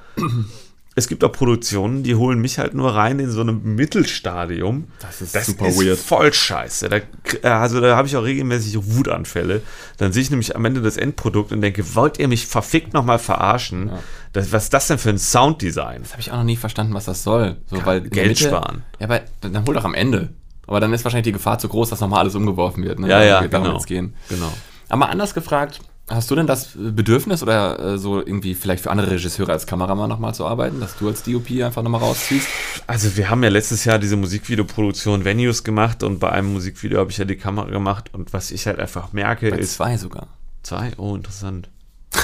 Es 0.93 1.07
gibt 1.07 1.23
auch 1.23 1.31
Produktionen, 1.31 2.03
die 2.03 2.15
holen 2.15 2.39
mich 2.39 2.59
halt 2.59 2.73
nur 2.73 2.93
rein 2.93 3.19
in 3.19 3.31
so 3.31 3.39
einem 3.39 3.75
Mittelstadium. 3.75 4.89
Das 4.99 5.21
ist 5.21 5.33
das 5.33 5.45
super 5.45 5.67
ist 5.67 5.79
weird. 5.79 5.97
voll 5.97 6.33
scheiße. 6.33 6.89
Da, 6.89 6.97
äh, 6.97 7.47
also 7.47 7.79
da 7.79 7.95
habe 7.95 8.09
ich 8.09 8.17
auch 8.17 8.23
regelmäßig 8.23 8.77
Wutanfälle. 8.77 9.61
Dann 9.97 10.11
sehe 10.11 10.23
ich 10.23 10.31
nämlich 10.31 10.53
am 10.53 10.65
Ende 10.65 10.81
das 10.81 10.97
Endprodukt 10.97 11.53
und 11.53 11.61
denke, 11.61 11.95
wollt 11.95 12.19
ihr 12.19 12.27
mich 12.27 12.45
verfickt 12.45 12.93
nochmal 12.93 13.19
verarschen? 13.19 13.87
Ja. 13.87 13.99
Das, 14.33 14.51
was 14.51 14.63
ist 14.63 14.73
das 14.73 14.87
denn 14.87 14.97
für 14.97 15.11
ein 15.11 15.17
Sounddesign? 15.17 16.01
Das 16.01 16.11
habe 16.11 16.21
ich 16.21 16.31
auch 16.31 16.37
noch 16.37 16.43
nie 16.43 16.57
verstanden, 16.57 16.93
was 16.93 17.05
das 17.05 17.23
soll. 17.23 17.57
So, 17.67 17.85
weil 17.85 18.01
Geld 18.01 18.27
Mitte, 18.27 18.43
sparen. 18.43 18.83
Ja, 18.99 19.05
aber 19.05 19.21
dann 19.39 19.65
hol 19.65 19.73
doch 19.73 19.85
am 19.85 19.93
Ende. 19.93 20.33
Aber 20.67 20.81
dann 20.81 20.91
ist 20.93 21.05
wahrscheinlich 21.05 21.25
die 21.25 21.31
Gefahr 21.31 21.57
zu 21.57 21.69
groß, 21.69 21.89
dass 21.89 22.01
nochmal 22.01 22.19
alles 22.19 22.35
umgeworfen 22.35 22.83
wird. 22.83 22.99
Ne? 22.99 23.09
Ja, 23.09 23.23
ja, 23.23 23.41
genau. 23.41 23.77
Gehen. 23.79 24.13
genau. 24.27 24.51
Aber 24.89 25.07
anders 25.07 25.33
gefragt, 25.33 25.79
Hast 26.11 26.29
du 26.29 26.35
denn 26.35 26.45
das 26.45 26.71
Bedürfnis 26.75 27.41
oder 27.41 27.79
äh, 27.79 27.97
so 27.97 28.19
irgendwie 28.19 28.53
vielleicht 28.53 28.83
für 28.83 28.91
andere 28.91 29.11
Regisseure 29.11 29.53
als 29.53 29.65
Kameramann 29.65 30.09
nochmal 30.09 30.35
zu 30.35 30.45
arbeiten, 30.45 30.81
dass 30.81 30.97
du 30.97 31.07
als 31.07 31.23
DOP 31.23 31.49
einfach 31.63 31.83
nochmal 31.83 32.01
rausziehst? 32.01 32.47
Also 32.85 33.15
wir 33.15 33.29
haben 33.29 33.41
ja 33.43 33.49
letztes 33.49 33.85
Jahr 33.85 33.97
diese 33.97 34.17
Musikvideoproduktion 34.17 35.23
Venues 35.23 35.63
gemacht 35.63 36.03
und 36.03 36.19
bei 36.19 36.29
einem 36.29 36.51
Musikvideo 36.51 36.99
habe 36.99 37.11
ich 37.11 37.17
ja 37.17 37.23
die 37.23 37.37
Kamera 37.37 37.69
gemacht 37.69 38.13
und 38.13 38.33
was 38.33 38.51
ich 38.51 38.67
halt 38.67 38.79
einfach 38.79 39.13
merke 39.13 39.51
bei 39.51 39.57
ist... 39.57 39.75
zwei 39.75 39.95
sogar. 39.95 40.27
Zwei? 40.63 40.91
Oh, 40.97 41.15
interessant. 41.15 41.69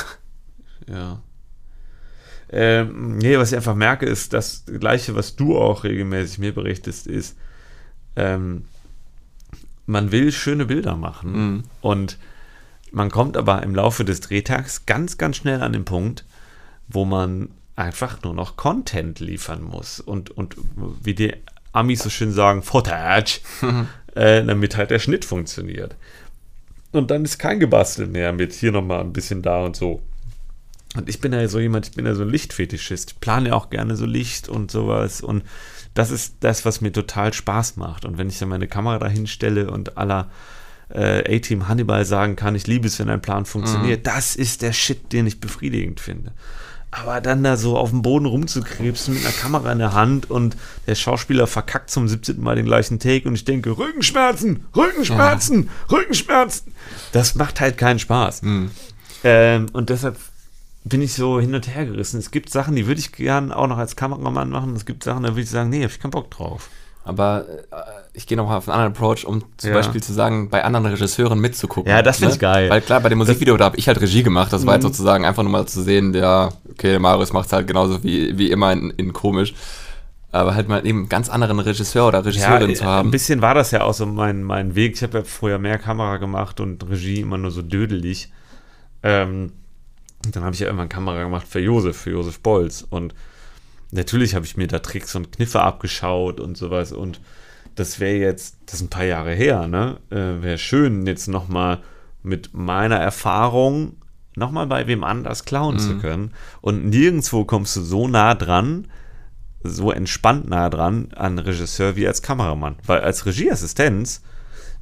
ja. 0.87 1.21
Ähm, 2.49 3.17
nee, 3.17 3.37
was 3.37 3.51
ich 3.51 3.57
einfach 3.57 3.75
merke, 3.75 4.05
ist 4.05 4.33
das 4.33 4.65
Gleiche, 4.65 5.15
was 5.15 5.37
du 5.37 5.57
auch 5.57 5.85
regelmäßig 5.85 6.39
mir 6.39 6.53
berichtest, 6.53 7.07
ist, 7.07 7.37
ähm, 8.17 8.65
man 9.85 10.11
will 10.11 10.33
schöne 10.33 10.65
Bilder 10.65 10.97
machen 10.97 11.31
mhm. 11.31 11.63
und 11.81 12.17
man 12.91 13.11
kommt 13.11 13.37
aber 13.37 13.63
im 13.63 13.75
Laufe 13.75 14.05
des 14.05 14.21
Drehtags 14.21 14.85
ganz, 14.85 15.17
ganz 15.17 15.37
schnell 15.37 15.61
an 15.61 15.73
den 15.73 15.85
Punkt, 15.85 16.25
wo 16.87 17.05
man 17.05 17.49
einfach 17.75 18.21
nur 18.23 18.33
noch 18.33 18.57
Content 18.57 19.19
liefern 19.19 19.61
muss. 19.61 19.99
Und, 19.99 20.31
und 20.31 20.55
wie 21.03 21.13
die 21.13 21.33
Amis 21.71 21.99
so 22.03 22.09
schön 22.09 22.31
sagen, 22.31 22.63
Footage, 22.63 23.41
äh, 24.15 24.43
damit 24.43 24.77
halt 24.77 24.89
der 24.89 24.99
Schnitt 24.99 25.25
funktioniert. 25.25 25.95
Und 26.91 27.11
dann 27.11 27.23
ist 27.23 27.37
kein 27.37 27.59
Gebastel 27.59 28.07
mehr 28.07 28.33
mit 28.33 28.53
hier 28.53 28.71
nochmal 28.71 29.01
ein 29.01 29.13
bisschen 29.13 29.41
da 29.41 29.63
und 29.63 29.75
so. 29.75 30.01
Und 30.95 31.09
ich 31.09 31.19
bin 31.19 31.33
ja 31.33 31.47
so 31.47 31.59
jemand, 31.59 31.87
ich 31.87 31.93
bin 31.93 32.05
ja 32.05 32.15
so 32.15 32.23
ein 32.23 32.29
Lichtfetischist. 32.29 33.11
Ich 33.11 33.19
plane 33.19 33.49
ja 33.49 33.55
auch 33.55 33.69
gerne 33.69 33.95
so 33.95 34.05
Licht 34.05 34.49
und 34.49 34.71
sowas. 34.71 35.21
Und 35.21 35.43
das 35.93 36.11
ist 36.11 36.37
das, 36.39 36.65
was 36.65 36.81
mir 36.81 36.91
total 36.91 37.33
Spaß 37.33 37.75
macht. 37.75 38.05
Und 38.05 38.17
wenn 38.17 38.29
ich 38.29 38.39
dann 38.39 38.49
meine 38.49 38.67
Kamera 38.67 38.99
dahin 38.99 39.27
stelle 39.27 39.69
und 39.69 39.97
aller 39.97 40.31
äh, 40.89 41.35
A-Team 41.35 41.67
Hannibal 41.67 42.05
sagen 42.05 42.35
kann, 42.35 42.55
ich 42.55 42.67
liebe 42.67 42.87
es, 42.87 42.99
wenn 42.99 43.09
ein 43.09 43.21
Plan 43.21 43.45
funktioniert. 43.45 43.99
Mhm. 43.99 44.03
Das 44.03 44.35
ist 44.35 44.61
der 44.61 44.73
Shit, 44.73 45.11
den 45.11 45.27
ich 45.27 45.39
befriedigend 45.39 45.99
finde. 45.99 46.31
Aber 46.89 47.19
dann 47.19 47.43
da 47.43 47.57
so 47.57 47.77
auf 47.77 47.89
dem 47.89 48.01
Boden 48.01 48.25
rumzukrebsen 48.25 49.13
mit 49.13 49.23
einer 49.23 49.33
Kamera 49.33 49.71
in 49.71 49.79
der 49.79 49.93
Hand 49.93 50.31
und 50.31 50.55
der 50.87 50.95
Schauspieler 50.95 51.45
verkackt 51.45 51.89
zum 51.89 52.07
17. 52.07 52.41
Mal 52.41 52.55
den 52.55 52.65
gleichen 52.65 52.97
Take 52.97 53.27
und 53.27 53.35
ich 53.35 53.43
denke, 53.43 53.77
Rückenschmerzen, 53.77 54.65
Rückenschmerzen, 54.75 55.63
ja. 55.63 55.97
Rückenschmerzen. 55.97 56.73
Das 57.11 57.35
macht 57.35 57.59
halt 57.59 57.77
keinen 57.77 57.99
Spaß. 57.99 58.41
Mhm. 58.43 58.71
Ähm, 59.23 59.67
und 59.73 59.89
deshalb 59.89 60.17
bin 60.85 61.01
ich 61.01 61.13
so 61.13 61.41
hin 61.41 61.53
und 61.53 61.67
her 61.67 61.85
gerissen. 61.85 62.19
Es 62.19 62.31
gibt 62.31 62.49
Sachen, 62.49 62.75
die 62.75 62.87
würde 62.87 62.99
ich 62.99 63.11
gern 63.11 63.51
auch 63.51 63.67
noch 63.67 63.77
als 63.77 63.97
Kameramann 63.97 64.49
machen. 64.49 64.75
Es 64.75 64.85
gibt 64.85 65.03
Sachen, 65.03 65.23
da 65.23 65.29
würde 65.29 65.41
ich 65.41 65.49
sagen, 65.49 65.69
nee, 65.69 65.83
hab 65.83 65.91
ich 65.91 65.99
keinen 65.99 66.11
Bock 66.11 66.31
drauf. 66.31 66.69
Aber 67.07 67.45
äh, 67.71 67.75
ich 68.13 68.27
gehe 68.27 68.37
nochmal 68.37 68.57
auf 68.57 68.67
einen 68.67 68.73
anderen 68.73 68.93
Approach, 68.93 69.25
um 69.25 69.41
zum 69.55 69.69
ja. 69.69 69.75
Beispiel 69.75 70.03
zu 70.03 70.11
sagen, 70.11 70.49
bei 70.49 70.65
anderen 70.65 70.85
Regisseuren 70.87 71.39
mitzugucken. 71.39 71.89
Ja, 71.89 72.01
das 72.01 72.17
finde 72.17 72.31
ne? 72.31 72.33
ich 72.33 72.39
geil. 72.39 72.69
Weil 72.69 72.81
klar, 72.81 72.99
bei 72.99 73.07
dem 73.07 73.17
Musikvideo, 73.17 73.55
das, 73.55 73.59
da 73.59 73.65
habe 73.65 73.77
ich 73.77 73.87
halt 73.87 74.01
Regie 74.01 74.23
gemacht. 74.23 74.51
Das 74.51 74.65
war 74.65 74.73
halt 74.73 74.83
mhm. 74.83 74.87
sozusagen 74.87 75.23
einfach 75.23 75.41
nur 75.41 75.51
mal 75.51 75.65
zu 75.65 75.81
sehen, 75.81 76.13
ja, 76.13 76.49
okay, 76.69 76.99
Marius 76.99 77.31
macht 77.31 77.47
es 77.47 77.53
halt 77.53 77.65
genauso 77.65 78.03
wie, 78.03 78.37
wie 78.37 78.51
immer 78.51 78.73
in, 78.73 78.89
in 78.91 79.13
komisch. 79.13 79.53
Aber 80.33 80.53
halt 80.53 80.67
mal 80.67 80.85
eben 80.85 81.07
ganz 81.07 81.29
anderen 81.29 81.59
Regisseur 81.59 82.09
oder 82.09 82.25
Regisseurin 82.25 82.71
ja, 82.71 82.75
zu 82.75 82.85
haben. 82.85 83.07
Ein 83.07 83.11
bisschen 83.11 83.41
war 83.41 83.55
das 83.55 83.71
ja 83.71 83.83
auch 83.83 83.93
so 83.93 84.05
mein, 84.05 84.43
mein 84.43 84.75
Weg. 84.75 84.95
Ich 84.95 85.03
habe 85.03 85.19
ja 85.19 85.23
früher 85.23 85.57
mehr 85.57 85.77
Kamera 85.77 86.17
gemacht 86.17 86.59
und 86.59 86.87
Regie 86.89 87.21
immer 87.21 87.37
nur 87.37 87.51
so 87.51 87.61
dödelig. 87.61 88.31
Ähm, 89.01 89.53
dann 90.29 90.43
habe 90.43 90.53
ich 90.53 90.59
ja 90.59 90.67
irgendwann 90.67 90.89
Kamera 90.89 91.23
gemacht 91.23 91.47
für 91.47 91.61
Josef, 91.61 91.95
für 91.95 92.11
Josef 92.11 92.41
Bolz. 92.41 92.85
Und 92.89 93.15
natürlich 93.91 94.35
habe 94.35 94.45
ich 94.45 94.57
mir 94.57 94.67
da 94.67 94.79
Tricks 94.79 95.15
und 95.15 95.31
Kniffe 95.31 95.61
abgeschaut 95.61 96.39
und 96.39 96.57
sowas 96.57 96.91
und 96.91 97.21
das 97.75 97.99
wäre 97.99 98.17
jetzt, 98.17 98.57
das 98.65 98.75
ist 98.75 98.81
ein 98.81 98.89
paar 98.89 99.05
Jahre 99.05 99.33
her, 99.33 99.67
ne? 99.67 99.99
Äh, 100.09 100.41
wäre 100.41 100.57
schön, 100.57 101.05
jetzt 101.05 101.27
nochmal 101.27 101.79
mit 102.23 102.53
meiner 102.53 102.97
Erfahrung 102.97 103.97
nochmal 104.35 104.67
bei 104.67 104.87
wem 104.87 105.03
anders 105.03 105.45
klauen 105.45 105.75
mhm. 105.75 105.79
zu 105.79 105.97
können. 105.97 106.33
Und 106.61 106.85
nirgendwo 106.85 107.45
kommst 107.45 107.75
du 107.75 107.81
so 107.81 108.07
nah 108.07 108.35
dran, 108.35 108.87
so 109.63 109.91
entspannt 109.91 110.49
nah 110.49 110.69
dran 110.69 111.09
an 111.15 111.39
Regisseur 111.39 111.95
wie 111.95 112.07
als 112.07 112.21
Kameramann. 112.21 112.77
Weil 112.85 113.01
als 113.01 113.25
Regieassistenz 113.25 114.21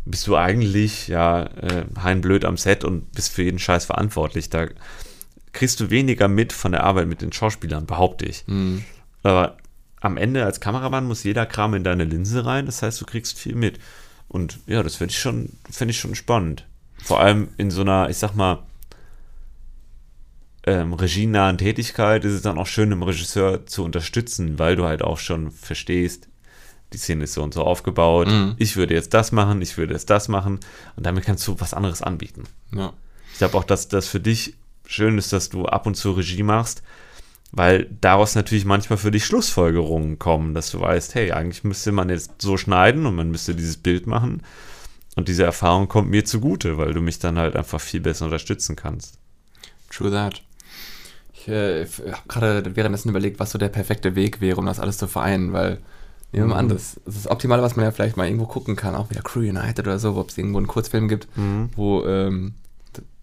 bist 0.06 0.28
du 0.28 0.36
eigentlich 0.36 1.08
ja 1.08 1.44
äh, 1.44 2.16
blöd 2.16 2.46
am 2.46 2.58
Set 2.58 2.84
und 2.84 3.12
bist 3.14 3.32
für 3.32 3.44
jeden 3.44 3.60
Scheiß 3.60 3.86
verantwortlich. 3.86 4.50
Da 4.50 4.68
kriegst 5.52 5.80
du 5.80 5.90
weniger 5.90 6.28
mit 6.28 6.54
von 6.54 6.74
der 6.74 6.84
Arbeit 6.84 7.08
mit 7.08 7.22
den 7.22 7.34
Schauspielern, 7.34 7.86
behaupte 7.86 8.26
ich. 8.26 8.44
Mhm. 8.48 8.84
Aber 9.26 9.58
am 10.02 10.18
Ende 10.18 10.46
als 10.46 10.60
Kameramann 10.60 11.08
muss 11.08 11.24
jeder 11.24 11.48
Kram 11.48 11.74
in 11.74 11.84
deine 11.84 12.04
Linse 12.04 12.46
rein, 12.46 12.68
das 12.68 12.84
heißt, 12.84 13.02
du 13.02 13.06
kriegst 13.06 13.40
viel 13.40 13.56
mit. 13.56 13.80
Und 14.28 14.60
ja, 14.68 14.84
das 14.84 14.98
finde 14.98 15.14
ich 15.14 15.20
schon, 15.20 15.54
finde 15.70 15.94
ich 15.94 16.00
schon 16.00 16.14
spannend. 16.14 16.68
Vor 17.04 17.20
allem 17.20 17.50
in 17.58 17.72
so 17.72 17.82
einer, 17.82 18.08
ich 18.10 18.18
sag 18.18 18.36
mal, 18.36 18.60
ähm, 20.68 20.94
regienahen 20.94 21.58
Tätigkeit 21.58 22.24
ist 22.24 22.34
es 22.34 22.42
dann 22.44 22.60
auch 22.60 22.68
schön, 22.68 22.92
dem 22.92 23.02
Regisseur 23.02 23.66
zu 23.66 23.84
unterstützen, 23.84 24.60
weil 24.60 24.76
du 24.76 24.86
halt 24.86 25.02
auch 25.02 25.18
schon 25.18 25.50
verstehst, 25.50 26.28
die 26.94 27.00
Szene 27.00 27.24
ist 27.24 27.34
so 27.34 27.42
und 27.42 27.56
so 27.56 27.64
aufgebaut. 27.64 28.28
Mhm. 28.28 28.54
Ich 28.60 28.76
würde 28.76 28.94
jetzt 28.94 29.16
das 29.16 29.32
machen, 29.32 29.60
ich 29.64 29.76
würde 29.76 29.94
jetzt 29.94 30.12
das 30.12 30.28
machen 30.28 30.60
und 30.96 31.06
damit 31.06 31.26
kannst 31.26 31.48
du 31.48 31.60
was 31.60 31.74
anderes 31.74 32.04
anbieten. 32.04 32.44
Ja. 32.72 32.94
Ich 33.32 33.40
glaube 33.40 33.58
auch, 33.58 33.64
dass 33.64 33.88
das 33.88 34.08
für 34.08 34.20
dich 34.20 34.54
schön 34.86 35.18
ist, 35.18 35.34
dass 35.34 35.50
du 35.50 35.66
ab 35.66 35.88
und 35.88 35.96
zu 35.96 36.12
Regie 36.12 36.44
machst, 36.44 36.84
weil 37.52 37.88
daraus 38.02 38.36
natürlich 38.36 38.66
manchmal 38.66 38.98
für 38.98 39.12
dich 39.12 39.26
Schlussfolgerungen 39.26 40.20
kommen, 40.20 40.54
dass 40.54 40.72
du 40.72 40.80
weißt, 40.82 41.16
hey, 41.16 41.32
eigentlich 41.32 41.64
müsste 41.64 41.92
man 41.92 42.10
jetzt 42.10 42.42
so 42.42 42.58
schneiden 42.58 43.06
und 43.06 43.16
man 43.16 43.32
müsste 43.32 43.56
dieses 43.56 43.78
Bild 43.78 44.08
machen. 44.08 44.42
Und 45.16 45.30
diese 45.30 45.44
Erfahrung 45.44 45.88
kommt 45.88 46.10
mir 46.10 46.26
zugute, 46.26 46.78
weil 46.78 46.94
du 46.94 47.02
mich 47.02 47.20
dann 47.20 47.38
halt 47.38 47.56
einfach 47.56 47.80
viel 47.80 48.02
besser 48.02 48.26
unterstützen 48.26 48.76
kannst. 48.76 49.18
True 49.90 50.12
that. 50.12 50.42
Ich 51.34 51.48
äh, 51.48 51.86
habe 51.86 52.28
gerade 52.28 52.76
währenddessen 52.76 53.10
überlegt, 53.10 53.40
was 53.40 53.52
so 53.52 53.58
der 53.58 53.70
perfekte 53.70 54.16
Weg 54.16 54.42
wäre, 54.42 54.58
um 54.58 54.66
das 54.66 54.80
alles 54.80 54.98
zu 54.98 55.08
vereinen, 55.08 55.54
weil 55.54 55.80
nehmen 56.34 56.48
wir 56.48 56.56
mal 56.56 56.60
an, 56.60 56.66
mhm. 56.66 56.70
das, 56.70 57.00
das 57.06 57.16
ist 57.16 57.26
das 57.26 57.32
Optimale, 57.32 57.62
was 57.62 57.76
man 57.78 57.86
ja 57.86 57.92
vielleicht 57.92 58.18
mal 58.18 58.26
irgendwo 58.26 58.48
gucken 58.48 58.76
kann, 58.76 58.96
auch 58.96 59.10
wieder 59.10 59.22
Crew 59.22 59.42
United 59.42 59.80
oder 59.88 60.00
so, 60.00 60.16
wo 60.16 60.22
es 60.22 60.38
irgendwo 60.38 60.58
einen 60.58 60.68
Kurzfilm 60.68 61.08
gibt, 61.08 61.28
mhm. 61.38 61.70
wo 61.76 62.04
ähm, 62.06 62.56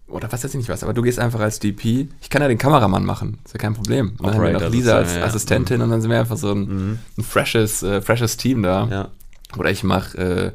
oder 0.07 0.31
was 0.31 0.43
jetzt 0.43 0.55
nicht 0.55 0.69
was, 0.69 0.83
aber 0.83 0.93
du 0.93 1.01
gehst 1.01 1.19
einfach 1.19 1.39
als 1.39 1.59
DP. 1.59 2.07
Ich 2.21 2.29
kann 2.29 2.41
ja 2.41 2.47
den 2.47 2.57
Kameramann 2.57 3.05
machen, 3.05 3.39
ist 3.45 3.53
ja 3.53 3.59
kein 3.59 3.73
Problem. 3.73 4.13
Und 4.17 4.27
dann 4.27 4.35
haben 4.35 4.43
wir 4.43 4.53
noch 4.53 4.69
Lisa 4.69 4.97
als 4.97 5.15
ja, 5.15 5.23
Assistentin 5.23 5.77
mhm. 5.77 5.83
und 5.83 5.89
dann 5.89 6.01
sind 6.01 6.11
wir 6.11 6.19
einfach 6.19 6.37
so 6.37 6.51
ein, 6.51 6.59
mhm. 6.59 6.99
ein 7.17 7.23
freshes, 7.23 7.83
äh, 7.83 8.01
freshes 8.01 8.37
Team 8.37 8.63
da. 8.63 8.87
Ja. 8.87 9.09
Oder 9.57 9.71
ich 9.71 9.83
mache, 9.83 10.17
äh, 10.17 10.51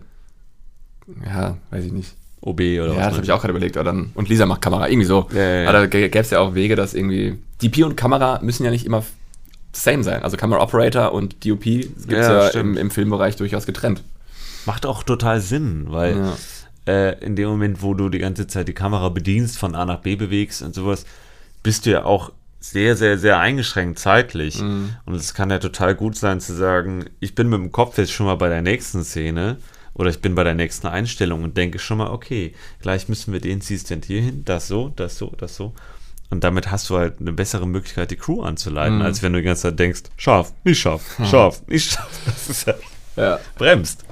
ja, 1.26 1.56
weiß 1.70 1.84
ich 1.84 1.92
nicht. 1.92 2.14
OB 2.40 2.60
oder 2.60 2.66
ja, 2.66 2.88
was? 2.88 2.96
Ja, 2.96 3.04
das 3.04 3.14
habe 3.14 3.24
ich 3.24 3.32
auch 3.32 3.40
gerade 3.40 3.50
überlegt. 3.50 3.76
Oder 3.76 3.84
dann, 3.84 4.10
und 4.14 4.28
Lisa 4.28 4.46
macht 4.46 4.62
Kamera, 4.62 4.88
irgendwie 4.88 5.06
so. 5.06 5.26
Ja, 5.32 5.62
ja, 5.62 5.68
Aber 5.68 5.80
da 5.80 5.86
gäbe 5.86 6.18
es 6.18 6.30
ja 6.30 6.40
auch 6.40 6.54
Wege, 6.54 6.76
dass 6.76 6.94
irgendwie 6.94 7.38
DP 7.62 7.84
und 7.84 7.96
Kamera 7.96 8.38
müssen 8.42 8.64
ja 8.64 8.70
nicht 8.70 8.86
immer 8.86 9.02
same 9.72 10.04
sein. 10.04 10.22
Also 10.22 10.36
Kamera 10.36 10.62
Operator 10.62 11.12
und 11.12 11.44
DOP 11.44 11.62
gibt 11.62 12.12
es 12.12 12.26
ja, 12.26 12.48
im, 12.50 12.76
im, 12.76 12.90
Filmbereich 12.90 13.36
durchaus 13.36 13.66
getrennt. 13.66 14.02
Macht 14.66 14.86
auch 14.86 15.02
total 15.02 15.40
Sinn, 15.40 15.86
weil 15.88 16.32
äh, 16.88 17.18
in 17.24 17.36
dem 17.36 17.48
Moment, 17.48 17.82
wo 17.82 17.94
du 17.94 18.08
die 18.08 18.18
ganze 18.18 18.46
Zeit 18.46 18.66
die 18.66 18.74
Kamera 18.74 19.10
bedienst, 19.10 19.58
von 19.58 19.74
A 19.74 19.84
nach 19.84 20.00
B 20.00 20.16
bewegst 20.16 20.62
und 20.62 20.74
sowas, 20.74 21.04
bist 21.62 21.86
du 21.86 21.90
ja 21.90 22.04
auch 22.04 22.32
sehr, 22.60 22.96
sehr, 22.96 23.18
sehr 23.18 23.38
eingeschränkt 23.38 23.98
zeitlich. 23.98 24.60
Mhm. 24.60 24.96
Und 25.04 25.14
es 25.14 25.34
kann 25.34 25.50
ja 25.50 25.58
total 25.58 25.94
gut 25.94 26.16
sein 26.16 26.40
zu 26.40 26.54
sagen, 26.54 27.04
ich 27.20 27.34
bin 27.34 27.48
mit 27.48 27.60
dem 27.60 27.72
Kopf 27.72 27.98
jetzt 27.98 28.12
schon 28.12 28.26
mal 28.26 28.36
bei 28.36 28.48
der 28.48 28.62
nächsten 28.62 29.04
Szene 29.04 29.58
oder 29.94 30.10
ich 30.10 30.20
bin 30.20 30.34
bei 30.34 30.44
der 30.44 30.54
nächsten 30.54 30.86
Einstellung 30.86 31.44
und 31.44 31.56
denke 31.56 31.78
schon 31.78 31.98
mal, 31.98 32.10
okay, 32.10 32.54
gleich 32.80 33.08
müssen 33.08 33.32
wir 33.32 33.40
den 33.40 33.60
ziehst 33.60 33.88
hier 33.88 34.22
hin, 34.22 34.44
das 34.44 34.68
so, 34.68 34.88
das 34.96 35.18
so, 35.18 35.32
das 35.36 35.56
so. 35.56 35.74
Und 36.30 36.44
damit 36.44 36.70
hast 36.70 36.90
du 36.90 36.98
halt 36.98 37.20
eine 37.20 37.32
bessere 37.32 37.66
Möglichkeit, 37.66 38.10
die 38.10 38.16
Crew 38.16 38.42
anzuleiten, 38.42 38.98
mhm. 38.98 39.02
als 39.04 39.22
wenn 39.22 39.32
du 39.32 39.38
die 39.38 39.44
ganze 39.44 39.62
Zeit 39.62 39.78
denkst, 39.78 40.02
scharf, 40.16 40.52
nicht 40.64 40.78
scharf, 40.78 41.02
scharf, 41.24 41.66
nicht 41.66 41.92
scharf. 41.92 42.20
Das 42.26 42.48
ist 42.48 42.66
ja, 42.66 42.74
ja. 43.16 43.40
bremst. 43.56 44.04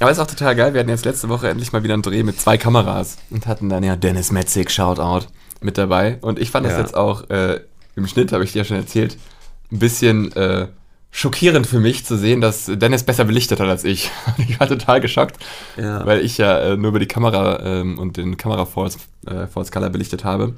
Aber 0.00 0.10
ist 0.10 0.18
auch 0.18 0.26
total 0.26 0.54
geil. 0.54 0.74
Wir 0.74 0.80
hatten 0.80 0.90
jetzt 0.90 1.04
letzte 1.04 1.28
Woche 1.28 1.48
endlich 1.48 1.72
mal 1.72 1.82
wieder 1.82 1.94
einen 1.94 2.02
Dreh 2.02 2.22
mit 2.22 2.40
zwei 2.40 2.56
Kameras 2.56 3.18
und 3.30 3.46
hatten 3.46 3.68
dann 3.68 3.82
ja 3.82 3.96
Dennis 3.96 4.30
Metzig, 4.30 4.70
Shoutout, 4.70 5.26
mit 5.60 5.76
dabei. 5.76 6.18
Und 6.20 6.38
ich 6.38 6.50
fand 6.50 6.66
das 6.66 6.74
ja. 6.74 6.80
jetzt 6.80 6.96
auch 6.96 7.28
äh, 7.30 7.60
im 7.96 8.06
Schnitt, 8.06 8.32
habe 8.32 8.44
ich 8.44 8.52
dir 8.52 8.58
ja 8.58 8.64
schon 8.64 8.76
erzählt, 8.76 9.18
ein 9.72 9.80
bisschen 9.80 10.30
äh, 10.36 10.68
schockierend 11.10 11.66
für 11.66 11.80
mich 11.80 12.04
zu 12.04 12.16
sehen, 12.16 12.40
dass 12.40 12.66
Dennis 12.66 13.02
besser 13.02 13.24
belichtet 13.24 13.58
hat 13.60 13.68
als 13.68 13.84
ich. 13.84 14.10
Ich 14.38 14.60
war 14.60 14.68
total 14.68 15.00
geschockt, 15.00 15.36
Ja. 15.76 16.06
weil 16.06 16.20
ich 16.24 16.38
ja 16.38 16.58
äh, 16.58 16.76
nur 16.76 16.90
über 16.90 17.00
die 17.00 17.06
Kamera 17.08 17.60
ähm, 17.64 17.98
und 17.98 18.16
den 18.16 18.36
Kamera 18.36 18.66
False, 18.66 18.98
äh, 19.26 19.46
False 19.46 19.70
Color 19.72 19.90
belichtet 19.90 20.24
habe 20.24 20.54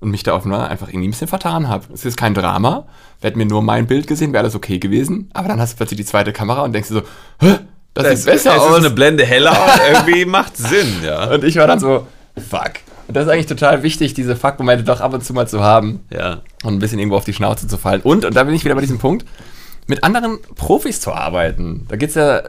und 0.00 0.10
mich 0.10 0.22
da 0.22 0.34
offenbar 0.34 0.68
einfach 0.68 0.88
irgendwie 0.88 1.08
ein 1.08 1.12
bisschen 1.12 1.28
vertan 1.28 1.68
habe. 1.68 1.86
Es 1.94 2.04
ist 2.04 2.16
kein 2.16 2.34
Drama. 2.34 2.86
Wir 3.20 3.28
hätten 3.28 3.38
mir 3.38 3.46
nur 3.46 3.62
mein 3.62 3.86
Bild 3.86 4.06
gesehen, 4.06 4.32
wäre 4.32 4.42
alles 4.42 4.54
okay 4.54 4.78
gewesen. 4.78 5.30
Aber 5.32 5.48
dann 5.48 5.60
hast 5.60 5.72
du 5.74 5.76
plötzlich 5.78 5.98
die 5.98 6.04
zweite 6.04 6.32
Kamera 6.32 6.62
und 6.62 6.72
denkst 6.72 6.88
dir 6.88 6.94
so, 6.94 7.02
Hä, 7.40 7.58
das, 7.94 8.06
Es, 8.06 8.22
sieht 8.24 8.32
besser 8.32 8.54
es 8.56 8.60
aus. 8.62 8.70
ist 8.72 8.76
eine 8.78 8.90
Blende 8.90 9.24
heller 9.24 9.56
irgendwie 9.92 10.24
macht 10.24 10.56
Sinn, 10.56 10.96
ja. 11.04 11.30
und 11.30 11.44
ich 11.44 11.56
war 11.56 11.66
dann 11.66 11.78
so, 11.80 12.06
fuck. 12.48 12.72
Und 13.08 13.16
das 13.16 13.24
ist 13.26 13.30
eigentlich 13.32 13.46
total 13.46 13.82
wichtig, 13.82 14.14
diese 14.14 14.36
Fuck-Momente 14.36 14.84
doch 14.84 15.00
ab 15.00 15.12
und 15.12 15.24
zu 15.24 15.34
mal 15.34 15.46
zu 15.48 15.62
haben 15.62 16.00
Ja. 16.10 16.40
und 16.64 16.74
ein 16.74 16.78
bisschen 16.78 16.98
irgendwo 16.98 17.16
auf 17.16 17.24
die 17.24 17.34
Schnauze 17.34 17.66
zu 17.68 17.76
fallen. 17.76 18.00
Und, 18.02 18.24
und 18.24 18.34
da 18.34 18.44
bin 18.44 18.54
ich 18.54 18.64
wieder 18.64 18.74
bei 18.74 18.80
diesem 18.80 18.98
Punkt, 18.98 19.26
mit 19.86 20.04
anderen 20.04 20.38
Profis 20.54 21.00
zu 21.00 21.12
arbeiten. 21.12 21.86
Da 21.88 21.96
geht 21.96 22.10
es 22.10 22.14
ja 22.14 22.38
äh, 22.38 22.42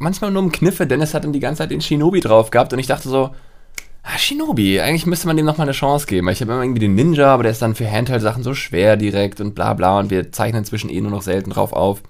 manchmal 0.00 0.30
nur 0.32 0.42
um 0.42 0.50
Kniffe. 0.52 0.86
Dennis 0.86 1.14
hat 1.14 1.24
dann 1.24 1.32
die 1.32 1.40
ganze 1.40 1.58
Zeit 1.62 1.70
den 1.70 1.80
Shinobi 1.80 2.20
drauf 2.20 2.50
gehabt 2.50 2.72
und 2.72 2.80
ich 2.80 2.88
dachte 2.88 3.08
so, 3.08 3.30
ah, 4.02 4.18
Shinobi, 4.18 4.80
eigentlich 4.80 5.06
müsste 5.06 5.28
man 5.28 5.36
dem 5.36 5.46
nochmal 5.46 5.66
eine 5.68 5.72
Chance 5.72 6.06
geben. 6.06 6.26
Weil 6.26 6.34
Ich 6.34 6.40
habe 6.42 6.52
immer 6.52 6.62
irgendwie 6.62 6.80
den 6.80 6.96
Ninja, 6.96 7.32
aber 7.32 7.44
der 7.44 7.52
ist 7.52 7.62
dann 7.62 7.76
für 7.76 7.88
Handheld-Sachen 7.90 8.42
so 8.42 8.52
schwer 8.54 8.96
direkt 8.96 9.40
und 9.40 9.54
bla 9.54 9.72
bla 9.72 10.00
und 10.00 10.10
wir 10.10 10.32
zeichnen 10.32 10.58
inzwischen 10.62 10.90
eh 10.90 11.00
nur 11.00 11.12
noch 11.12 11.22
selten 11.22 11.50
drauf 11.50 11.72
auf. 11.72 12.02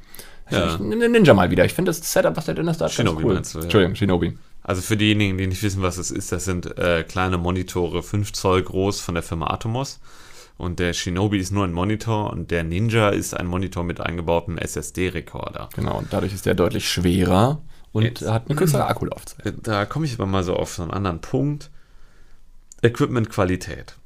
Ja. 0.51 0.75
Ich 0.75 0.79
nehme 0.79 1.03
den 1.03 1.13
Ninja 1.13 1.35
mal 1.35 1.51
wieder. 1.51 1.65
Ich 1.65 1.73
finde 1.75 1.91
das 1.91 2.13
Setup, 2.13 2.37
was 2.37 2.45
der 2.47 2.55
Dennis 2.55 2.79
da 2.79 2.87
hat, 2.87 2.93
Shinobi 2.93 3.23
ganz 3.23 3.25
cool. 3.25 3.35
meinst 3.35 3.55
du, 3.55 3.59
ja. 3.59 3.65
Entschuldigung, 3.65 3.95
Shinobi. 3.95 4.39
Also 4.63 4.83
für 4.83 4.97
diejenigen, 4.97 5.37
die 5.39 5.47
nicht 5.47 5.63
wissen, 5.63 5.83
was 5.83 5.99
es 5.99 6.11
ist, 6.11 6.33
das 6.33 6.45
sind 6.45 6.79
äh, 6.79 7.05
kleine 7.05 7.39
Monitore, 7.39 8.03
5 8.03 8.33
Zoll 8.33 8.63
groß 8.63 9.01
von 9.01 9.15
der 9.15 9.23
Firma 9.23 9.49
Atomos. 9.49 10.01
Und 10.57 10.79
der 10.79 10.93
Shinobi 10.93 11.39
ist 11.39 11.51
nur 11.51 11.65
ein 11.65 11.73
Monitor 11.73 12.31
und 12.31 12.51
der 12.51 12.63
Ninja 12.63 13.09
ist 13.09 13.35
ein 13.35 13.47
Monitor 13.47 13.83
mit 13.83 14.01
eingebautem 14.01 14.57
SSD-Rekorder. 14.57 15.69
Genau, 15.75 15.99
und 15.99 16.13
dadurch 16.13 16.33
ist 16.33 16.47
der 16.47 16.55
deutlich 16.55 16.89
schwerer 16.89 17.61
und 17.93 18.05
Jetzt. 18.05 18.27
hat 18.27 18.49
eine 18.49 18.57
kürzere 18.57 18.87
Akkulaufzeit. 18.87 19.55
Da 19.63 19.85
komme 19.85 20.07
ich 20.07 20.15
aber 20.15 20.27
mal 20.27 20.45
so 20.45 20.55
auf 20.55 20.75
so 20.75 20.83
einen 20.83 20.93
anderen 20.93 21.21
Punkt. 21.21 21.71
Equipment-Qualität. 22.83 23.97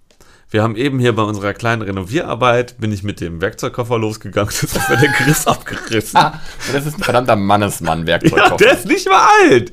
Wir 0.50 0.62
haben 0.62 0.76
eben 0.76 0.98
hier 0.98 1.14
bei 1.14 1.22
unserer 1.22 1.52
kleinen 1.52 1.82
Renovierarbeit, 1.82 2.78
bin 2.78 2.90
ich 2.90 3.02
mit 3.02 3.20
dem 3.20 3.40
Werkzeugkoffer 3.42 3.98
losgegangen, 3.98 4.50
das 4.60 4.78
hat 4.78 4.88
mir 4.88 4.96
der 4.96 5.12
Griff 5.12 5.46
abgerissen. 5.46 6.16
Ah, 6.18 6.40
das 6.72 6.86
ist 6.86 6.96
ein 6.98 7.02
verdammter 7.02 7.34
Ja, 7.34 7.36
Mannesmann-Werkzeugkoffer. 7.40 8.56
der 8.56 8.72
ist 8.72 8.86
nicht 8.86 9.08
mal 9.08 9.26
alt. 9.42 9.72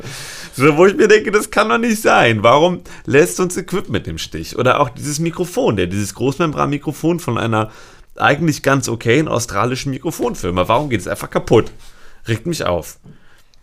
So, 0.57 0.75
wo 0.77 0.85
ich 0.85 0.95
mir 0.95 1.07
denke, 1.07 1.31
das 1.31 1.49
kann 1.51 1.69
doch 1.69 1.77
nicht 1.77 2.01
sein. 2.01 2.43
Warum 2.43 2.81
lässt 3.05 3.39
uns 3.39 3.57
Equipment 3.57 4.07
im 4.07 4.17
Stich? 4.17 4.57
Oder 4.57 4.79
auch 4.79 4.89
dieses 4.89 5.19
Mikrofon, 5.19 5.75
der, 5.75 5.87
dieses 5.87 6.13
Großmembran-Mikrofon 6.15 7.19
von 7.19 7.37
einer 7.37 7.71
eigentlich 8.17 8.63
ganz 8.63 8.87
okayen 8.87 9.27
australischen 9.27 9.91
Mikrofonfirma. 9.91 10.67
Warum 10.69 10.89
geht 10.89 11.01
es 11.01 11.07
einfach 11.07 11.29
kaputt? 11.29 11.71
Regt 12.27 12.45
mich 12.47 12.65
auf. 12.65 12.97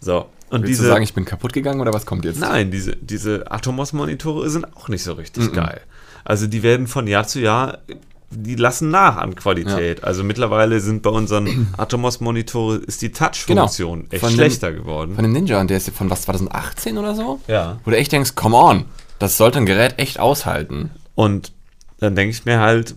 So. 0.00 0.26
Und 0.50 0.62
Willst 0.62 0.68
diese, 0.68 0.82
du 0.82 0.88
sagen, 0.90 1.02
ich 1.02 1.14
bin 1.14 1.24
kaputt 1.24 1.54
gegangen 1.54 1.80
oder 1.80 1.94
was 1.94 2.04
kommt 2.04 2.26
jetzt? 2.26 2.38
nein, 2.38 2.70
diese, 2.70 2.94
diese 2.96 3.50
Atomos-Monitore 3.50 4.50
sind 4.50 4.76
auch 4.76 4.88
nicht 4.88 5.02
so 5.02 5.14
richtig 5.14 5.50
geil. 5.54 5.80
Also 6.24 6.46
die 6.46 6.62
werden 6.62 6.86
von 6.86 7.06
Jahr 7.06 7.26
zu 7.26 7.40
Jahr, 7.40 7.78
die 8.30 8.54
lassen 8.54 8.90
nach 8.90 9.16
an 9.18 9.34
Qualität. 9.34 10.04
Also 10.04 10.24
mittlerweile 10.24 10.80
sind 10.80 11.02
bei 11.02 11.10
unseren 11.10 11.74
Atomos-Monitore 11.76 12.76
ist 12.76 13.02
die 13.02 13.12
Touch-Funktion 13.12 14.00
echt 14.02 14.10
Genau. 14.10 14.20
Von 14.20 14.30
dem- 14.30 14.34
schlechter 14.36 14.72
geworden. 14.72 15.14
Von 15.14 15.24
dem 15.24 15.32
Ninja, 15.32 15.60
und 15.60 15.68
der 15.68 15.76
ist 15.76 15.90
von 15.90 16.08
was, 16.10 16.22
2018 16.22 16.96
oder 16.98 17.14
so? 17.14 17.40
Ja. 17.46 17.78
Wo 17.84 17.90
du 17.90 17.96
echt 17.96 18.12
denkst, 18.12 18.34
come 18.34 18.56
on, 18.56 18.84
das 19.18 19.36
sollte 19.36 19.58
ein 19.58 19.66
Gerät 19.66 19.98
echt 19.98 20.18
aushalten. 20.18 20.90
Und 21.14 21.52
dann 22.00 22.16
denke 22.16 22.30
ich 22.34 22.44
mir 22.44 22.58
halt, 22.60 22.94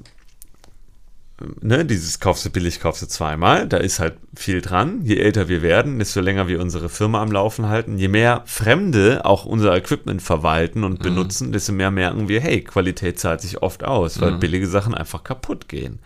ne, 1.62 1.86
dieses 1.86 2.20
kaufst 2.20 2.46
du 2.46 2.50
billig, 2.50 2.80
kaufst 2.80 3.02
du 3.02 3.08
zweimal, 3.08 3.68
da 3.68 3.78
ist 3.78 4.00
halt 4.00 4.16
viel 4.36 4.62
dran. 4.62 5.02
Je 5.04 5.18
älter 5.18 5.50
wir 5.50 5.62
werden, 5.62 6.00
desto 6.00 6.22
länger 6.22 6.48
wir 6.48 6.62
unsere 6.62 6.90
Firma 6.90 7.22
am 7.22 7.32
Laufen 7.32 7.68
halten, 7.68 7.98
je 7.98 8.08
mehr 8.08 8.44
Fremde 8.46 9.26
auch 9.26 9.46
unser 9.46 9.76
Equipment 9.76 10.22
verwalten 10.22 10.84
und 10.84 11.02
benutzen, 11.02 11.52
desto 11.52 11.74
mehr 11.74 11.92
merken 11.92 12.28
wir, 12.28 12.40
hey, 12.40 12.62
Qualität 12.62 13.20
zahlt 13.20 13.42
sich 13.42 13.62
oft 13.62 13.84
aus, 13.84 14.22
weil 14.22 14.38
billige 14.38 14.68
Sachen 14.68 14.94
einfach 14.94 15.24
kaputt 15.24 15.68
gehen. 15.68 16.00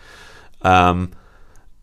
Ähm, 0.63 1.09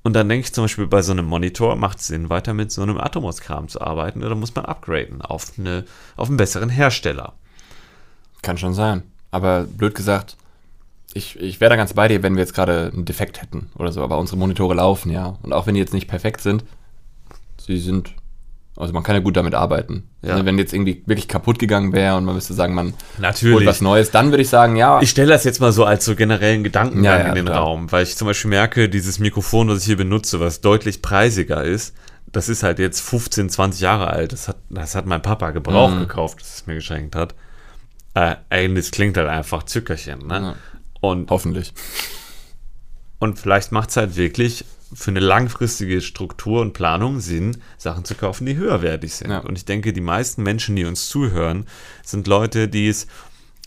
und 0.02 0.12
dann 0.12 0.28
denke 0.28 0.46
ich 0.46 0.54
zum 0.54 0.64
Beispiel 0.64 0.86
bei 0.86 1.02
so 1.02 1.10
einem 1.10 1.26
Monitor 1.26 1.74
macht 1.74 1.98
es 1.98 2.06
Sinn, 2.06 2.30
weiter 2.30 2.54
mit 2.54 2.70
so 2.70 2.82
einem 2.82 2.98
Atomos-Kram 2.98 3.66
zu 3.68 3.80
arbeiten 3.80 4.22
oder 4.22 4.36
muss 4.36 4.54
man 4.54 4.64
upgraden 4.64 5.20
auf, 5.20 5.52
eine, 5.58 5.84
auf 6.16 6.28
einen 6.28 6.36
besseren 6.36 6.68
Hersteller. 6.68 7.34
Kann 8.42 8.56
schon 8.56 8.74
sein. 8.74 9.02
Aber 9.32 9.64
blöd 9.64 9.96
gesagt, 9.96 10.36
ich, 11.16 11.40
ich 11.40 11.60
wäre 11.60 11.70
da 11.70 11.76
ganz 11.76 11.94
bei 11.94 12.08
dir, 12.08 12.22
wenn 12.22 12.34
wir 12.34 12.40
jetzt 12.42 12.54
gerade 12.54 12.90
einen 12.92 13.04
Defekt 13.04 13.40
hätten 13.40 13.70
oder 13.78 13.90
so. 13.92 14.02
Aber 14.02 14.18
unsere 14.18 14.36
Monitore 14.38 14.74
laufen 14.74 15.10
ja. 15.10 15.36
Und 15.42 15.52
auch 15.52 15.66
wenn 15.66 15.74
die 15.74 15.80
jetzt 15.80 15.94
nicht 15.94 16.08
perfekt 16.08 16.40
sind, 16.40 16.64
sie 17.60 17.78
sind. 17.78 18.12
Also 18.78 18.92
man 18.92 19.02
kann 19.02 19.16
ja 19.16 19.22
gut 19.22 19.38
damit 19.38 19.54
arbeiten. 19.54 20.02
Ja. 20.20 20.32
Also 20.34 20.44
wenn 20.44 20.58
jetzt 20.58 20.74
irgendwie 20.74 21.02
wirklich 21.06 21.28
kaputt 21.28 21.58
gegangen 21.58 21.94
wäre 21.94 22.16
und 22.16 22.26
man 22.26 22.34
müsste 22.34 22.52
sagen, 22.52 22.74
man 22.74 22.92
Natürlich. 23.18 23.56
holt 23.56 23.66
was 23.66 23.80
Neues, 23.80 24.10
dann 24.10 24.30
würde 24.32 24.42
ich 24.42 24.50
sagen, 24.50 24.76
ja, 24.76 25.00
Ich 25.00 25.08
stelle 25.08 25.30
das 25.30 25.44
jetzt 25.44 25.62
mal 25.62 25.72
so 25.72 25.86
als 25.86 26.04
so 26.04 26.14
generellen 26.14 26.62
Gedankengang 26.62 27.04
Ja, 27.04 27.18
ja, 27.20 27.28
in 27.30 27.34
den 27.36 27.46
klar. 27.46 27.60
Raum, 27.60 27.90
weil 27.90 28.02
ich 28.02 28.16
zum 28.18 28.26
Beispiel 28.26 28.50
merke, 28.50 28.90
dieses 28.90 29.18
Mikrofon, 29.18 29.68
was 29.68 29.78
ich 29.78 29.86
hier 29.86 29.96
benutze, 29.96 30.40
was 30.40 30.60
deutlich 30.60 31.00
preisiger 31.00 31.64
ist, 31.64 31.94
das 32.30 32.50
ist 32.50 32.62
halt 32.64 32.78
jetzt 32.78 33.00
15, 33.00 33.48
20 33.48 33.80
Jahre 33.80 34.08
alt. 34.08 34.34
Das 34.34 34.48
hat, 34.48 34.56
das 34.68 34.94
hat 34.94 35.06
mein 35.06 35.22
Papa 35.22 35.52
Gebrauch 35.52 35.90
Mhm. 35.94 36.00
gekauft, 36.00 36.42
das 36.42 36.56
es 36.56 36.66
mir 36.66 36.74
geschenkt 36.74 37.16
hat. 37.16 37.34
Äh, 38.12 38.34
das 38.74 38.90
klingt 38.90 39.16
halt 39.16 39.28
einfach 39.28 39.62
Zückerchen, 39.62 40.26
ne? 40.26 40.54
Und, 41.00 41.30
hoffentlich. 41.30 41.72
und 43.18 43.38
vielleicht 43.38 43.72
macht 43.72 43.90
es 43.90 43.96
halt 43.96 44.16
wirklich 44.16 44.64
für 44.94 45.10
eine 45.10 45.20
langfristige 45.20 46.00
Struktur 46.00 46.60
und 46.60 46.72
Planung 46.72 47.20
Sinn, 47.20 47.58
Sachen 47.76 48.04
zu 48.04 48.14
kaufen, 48.14 48.46
die 48.46 48.56
höherwertig 48.56 49.14
sind. 49.14 49.30
Ja. 49.30 49.38
Und 49.38 49.58
ich 49.58 49.64
denke, 49.64 49.92
die 49.92 50.00
meisten 50.00 50.42
Menschen, 50.42 50.76
die 50.76 50.84
uns 50.84 51.08
zuhören, 51.08 51.66
sind 52.04 52.26
Leute, 52.26 52.68
die 52.68 52.88
es 52.88 53.06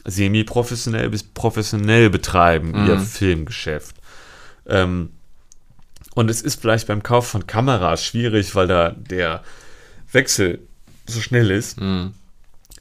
semi-professionell 0.06 1.10
bis 1.10 1.24
professionell 1.24 2.10
betreiben, 2.10 2.88
ihr 2.88 3.00
Filmgeschäft. 3.00 3.96
Ähm, 4.66 5.10
und 6.16 6.30
es 6.30 6.42
ist 6.42 6.62
vielleicht 6.62 6.88
beim 6.88 7.04
Kauf 7.04 7.28
von 7.28 7.48
Kameras 7.48 8.04
schwierig, 8.04 8.56
weil 8.56 8.68
da 8.68 8.92
der 8.92 9.44
Wechsel 10.12 10.60
so 11.06 11.22
schnell 11.22 11.52
ist. 11.52 11.80
Mhm. 11.80 12.14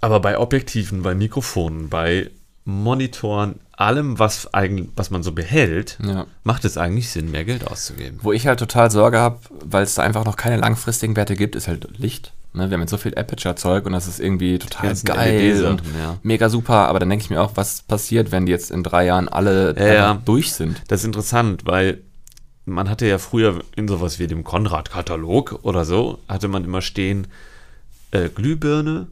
Aber 0.00 0.20
bei 0.20 0.38
Objektiven, 0.38 1.02
bei 1.02 1.14
Mikrofonen, 1.14 1.88
bei 1.88 2.30
Monitoren, 2.68 3.60
allem, 3.72 4.18
was, 4.18 4.52
eigentlich, 4.52 4.90
was 4.94 5.10
man 5.10 5.22
so 5.22 5.32
behält, 5.32 5.98
Ja. 6.04 6.26
macht 6.44 6.66
es 6.66 6.76
eigentlich 6.76 7.08
Sinn, 7.10 7.30
mehr 7.30 7.44
Geld 7.46 7.66
auszugeben. 7.66 8.18
Wo 8.22 8.32
ich 8.32 8.46
halt 8.46 8.58
total 8.58 8.90
Sorge 8.90 9.18
habe, 9.18 9.38
weil 9.64 9.84
es 9.84 9.94
da 9.94 10.02
einfach 10.02 10.26
noch 10.26 10.36
keine 10.36 10.58
langfristigen 10.58 11.16
Werte 11.16 11.34
gibt, 11.34 11.56
ist 11.56 11.66
halt 11.66 11.88
Licht. 11.98 12.34
Ne, 12.52 12.68
wir 12.68 12.74
haben 12.74 12.82
jetzt 12.82 12.90
so 12.90 12.98
viel 12.98 13.16
Aperture-Zeug 13.16 13.86
und 13.86 13.92
das 13.92 14.06
ist 14.06 14.20
irgendwie 14.20 14.58
total 14.58 14.94
geil 15.04 15.38
LED-Sachen, 15.38 15.70
und 15.80 15.82
ja. 15.98 16.18
mega 16.22 16.50
super. 16.50 16.88
Aber 16.88 16.98
dann 16.98 17.08
denke 17.08 17.24
ich 17.24 17.30
mir 17.30 17.40
auch, 17.42 17.52
was 17.54 17.82
passiert, 17.82 18.32
wenn 18.32 18.44
die 18.46 18.52
jetzt 18.52 18.70
in 18.70 18.82
drei 18.82 19.06
Jahren 19.06 19.28
alle 19.28 19.74
Ja, 19.78 19.94
ja. 19.94 20.22
durch 20.26 20.52
sind? 20.52 20.82
Das 20.88 21.00
ist 21.00 21.06
interessant, 21.06 21.62
weil 21.64 22.02
man 22.66 22.90
hatte 22.90 23.06
ja 23.06 23.16
früher 23.16 23.60
in 23.76 23.88
sowas 23.88 24.18
wie 24.18 24.26
dem 24.26 24.44
Konrad-Katalog 24.44 25.60
oder 25.62 25.86
so, 25.86 26.18
hatte 26.28 26.48
man 26.48 26.64
immer 26.64 26.82
stehen, 26.82 27.28
äh, 28.10 28.28
Glühbirne, 28.28 29.06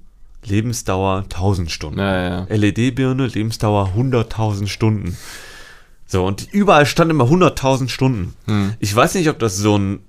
Lebensdauer 0.47 1.24
1000 1.24 1.70
Stunden. 1.70 1.99
Ja, 1.99 2.47
ja. 2.47 2.55
LED-Birne, 2.55 3.26
Lebensdauer 3.26 3.92
100.000 3.97 4.66
Stunden. 4.68 5.16
So, 6.07 6.24
und 6.24 6.47
überall 6.53 6.86
stand 6.86 7.11
immer 7.11 7.24
100.000 7.24 7.88
Stunden. 7.88 8.34
Hm. 8.47 8.74
Ich 8.78 8.94
weiß 8.94 9.14
nicht, 9.14 9.28
ob 9.28 9.38
das 9.38 9.57
so 9.57 9.76
ein, 9.76 10.01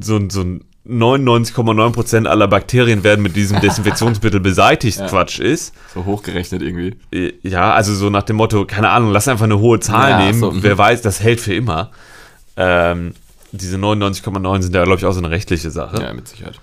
so 0.00 0.16
ein, 0.16 0.30
so 0.30 0.42
ein 0.42 0.64
99,9% 0.86 2.26
aller 2.26 2.46
Bakterien 2.46 3.04
werden 3.04 3.22
mit 3.22 3.36
diesem 3.36 3.58
Desinfektionsmittel 3.62 4.40
beseitigt 4.40 4.98
Ja. 4.98 5.06
Quatsch 5.08 5.38
ist. 5.40 5.74
So 5.94 6.04
hochgerechnet 6.04 6.60
irgendwie. 6.62 6.96
Äh, 7.10 7.32
Ja, 7.42 7.72
also 7.72 7.94
so 7.94 8.10
nach 8.10 8.22
dem 8.24 8.36
Motto, 8.36 8.66
keine 8.66 8.90
Ahnung, 8.90 9.10
lass 9.10 9.26
einfach 9.28 9.44
eine 9.44 9.58
hohe 9.58 9.80
Zahl 9.80 10.10
Ja, 10.10 10.18
nehmen. 10.26 10.40
so. 10.40 10.52
Wer 10.62 10.76
weiß, 10.76 11.00
das 11.02 11.20
hält 11.20 11.40
für 11.40 11.54
immer. 11.54 11.90
Ähm, 12.56 13.14
diese 13.52 13.76
99,9 13.78 14.62
sind 14.62 14.74
ja, 14.74 14.84
glaube 14.84 14.98
ich, 14.98 15.06
auch 15.06 15.12
so 15.12 15.20
eine 15.20 15.30
rechtliche 15.30 15.70
Sache. 15.70 16.02
Ja, 16.02 16.12
mit 16.12 16.28
Sicherheit. 16.28 16.60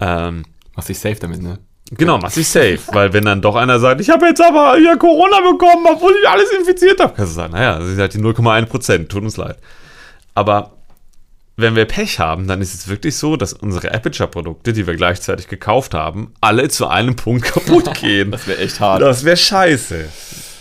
Ähm, 0.00 0.44
Machst 0.76 0.88
dich 0.90 0.98
safe 0.98 1.16
damit, 1.16 1.42
ne? 1.42 1.58
Genau, 1.90 2.18
mach 2.18 2.32
dich 2.32 2.48
safe. 2.48 2.80
weil 2.92 3.12
wenn 3.12 3.24
dann 3.24 3.40
doch 3.40 3.56
einer 3.56 3.78
sagt, 3.78 4.00
ich 4.00 4.10
habe 4.10 4.26
jetzt 4.26 4.40
aber 4.40 4.76
hier 4.76 4.96
Corona 4.96 5.40
bekommen, 5.40 5.86
obwohl 5.90 6.14
ich 6.20 6.28
alles 6.28 6.50
infiziert 6.52 7.00
habe, 7.00 7.14
kannst 7.14 7.32
du 7.32 7.36
sagen, 7.36 7.52
naja, 7.52 7.78
das 7.78 7.88
ist 7.88 7.98
halt 7.98 8.14
die 8.14 8.18
0,1%, 8.18 9.08
tut 9.08 9.22
uns 9.22 9.36
leid. 9.36 9.56
Aber 10.34 10.72
wenn 11.56 11.74
wir 11.74 11.86
Pech 11.86 12.20
haben, 12.20 12.46
dann 12.46 12.62
ist 12.62 12.72
es 12.72 12.86
wirklich 12.86 13.16
so, 13.16 13.36
dass 13.36 13.52
unsere 13.52 13.92
Aperture-Produkte, 13.92 14.72
die 14.72 14.86
wir 14.86 14.94
gleichzeitig 14.94 15.48
gekauft 15.48 15.92
haben, 15.92 16.32
alle 16.40 16.68
zu 16.68 16.86
einem 16.86 17.16
Punkt 17.16 17.44
kaputt 17.52 17.94
gehen. 18.00 18.30
Das 18.30 18.46
wäre 18.46 18.58
echt 18.60 18.78
hart. 18.78 19.02
Das 19.02 19.24
wäre 19.24 19.36
scheiße. 19.36 20.04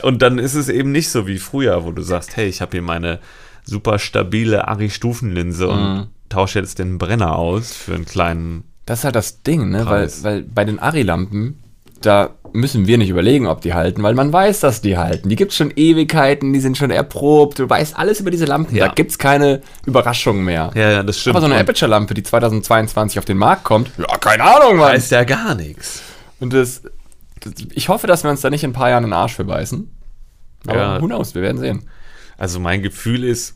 Und 0.01 0.23
dann 0.23 0.39
ist 0.39 0.55
es 0.55 0.69
eben 0.69 0.91
nicht 0.91 1.09
so 1.09 1.27
wie 1.27 1.37
früher, 1.37 1.85
wo 1.85 1.91
du 1.91 2.01
sagst, 2.01 2.35
hey, 2.35 2.47
ich 2.47 2.61
habe 2.61 2.71
hier 2.71 2.81
meine 2.81 3.19
super 3.63 3.99
stabile 3.99 4.67
Ari-Stufenlinse 4.67 5.67
und 5.67 6.09
tausche 6.29 6.59
jetzt 6.59 6.79
den 6.79 6.97
Brenner 6.97 7.35
aus 7.35 7.73
für 7.73 7.93
einen 7.93 8.05
kleinen. 8.05 8.63
Das 8.87 8.99
ist 8.99 9.05
halt 9.05 9.15
das 9.15 9.43
Ding, 9.43 9.69
ne? 9.69 9.79
Weil, 9.85 9.85
Preis. 10.03 10.23
weil 10.23 10.41
bei 10.41 10.65
den 10.65 10.79
Ari-Lampen, 10.79 11.61
da 12.01 12.31
müssen 12.53 12.87
wir 12.87 12.97
nicht 12.97 13.09
überlegen, 13.09 13.45
ob 13.47 13.61
die 13.61 13.73
halten, 13.73 14.01
weil 14.01 14.13
man 14.15 14.31
weiß, 14.31 14.61
dass 14.61 14.81
die 14.81 14.97
halten. 14.97 15.29
Die 15.29 15.35
gibt 15.35 15.51
es 15.51 15.57
schon 15.57 15.71
Ewigkeiten, 15.75 16.53
die 16.53 16.59
sind 16.59 16.77
schon 16.77 16.89
erprobt. 16.89 17.59
Du 17.59 17.69
weißt 17.69 17.97
alles 17.99 18.19
über 18.21 18.31
diese 18.31 18.45
Lampen. 18.45 18.75
Ja. 18.75 18.87
Da 18.87 18.93
gibt 18.93 19.11
es 19.11 19.19
keine 19.19 19.61
Überraschungen 19.85 20.43
mehr. 20.45 20.71
Ja, 20.73 20.89
ja, 20.91 21.03
das 21.03 21.19
stimmt. 21.19 21.35
Aber 21.35 21.45
so 21.45 21.51
eine 21.51 21.59
Aperture-Lampe, 21.61 22.13
die 22.13 22.23
2022 22.23 23.19
auf 23.19 23.25
den 23.25 23.37
Markt 23.37 23.63
kommt, 23.65 23.91
ja, 23.97 24.05
keine 24.17 24.43
Ahnung, 24.43 24.77
Mann. 24.77 24.89
heißt 24.93 25.11
ja 25.11 25.23
gar 25.25 25.53
nichts. 25.55 26.01
Und 26.39 26.53
das, 26.53 26.83
das, 27.41 27.53
ich 27.73 27.89
hoffe, 27.89 28.07
dass 28.07 28.23
wir 28.23 28.31
uns 28.31 28.41
da 28.41 28.49
nicht 28.49 28.63
in 28.63 28.69
ein 28.69 28.73
paar 28.73 28.89
Jahren 28.89 29.03
in 29.03 29.09
den 29.09 29.17
Arsch 29.17 29.35
verbeißen. 29.35 29.91
Aber 30.67 30.77
Ja. 30.77 31.01
who 31.01 31.07
knows, 31.07 31.35
wir 31.35 31.41
werden 31.41 31.57
sehen. 31.59 31.83
Also 32.37 32.59
mein 32.59 32.81
Gefühl 32.81 33.23
ist, 33.25 33.55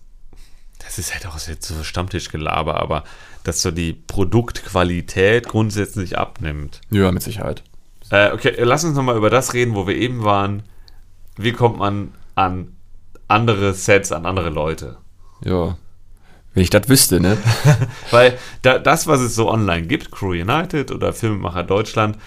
das 0.83 0.97
ist 0.97 1.13
halt 1.13 1.25
auch 1.27 1.39
jetzt 1.47 1.67
so 1.67 1.83
Stammtischgelaber, 1.83 2.81
aber 2.81 3.03
dass 3.43 3.61
so 3.61 3.71
die 3.71 3.93
Produktqualität 3.93 5.47
grundsätzlich 5.47 6.17
abnimmt. 6.17 6.81
Ja, 6.89 7.11
mit 7.11 7.23
Sicherheit. 7.23 7.63
Äh, 8.09 8.31
okay, 8.31 8.53
lass 8.59 8.83
uns 8.83 8.95
nochmal 8.95 9.17
über 9.17 9.29
das 9.29 9.53
reden, 9.53 9.75
wo 9.75 9.87
wir 9.87 9.95
eben 9.95 10.23
waren. 10.23 10.63
Wie 11.37 11.53
kommt 11.53 11.77
man 11.77 12.13
an 12.35 12.75
andere 13.27 13.73
Sets, 13.73 14.11
an 14.11 14.25
andere 14.25 14.49
Leute? 14.49 14.97
Ja. 15.43 15.77
Wenn 16.53 16.63
ich 16.63 16.69
das 16.69 16.89
wüsste, 16.89 17.21
ne? 17.21 17.37
Weil 18.11 18.37
da, 18.61 18.77
das, 18.77 19.07
was 19.07 19.21
es 19.21 19.35
so 19.35 19.49
online 19.49 19.87
gibt, 19.87 20.11
Crew 20.11 20.31
United 20.31 20.91
oder 20.91 21.13
Filmemacher 21.13 21.63
Deutschland, 21.63 22.17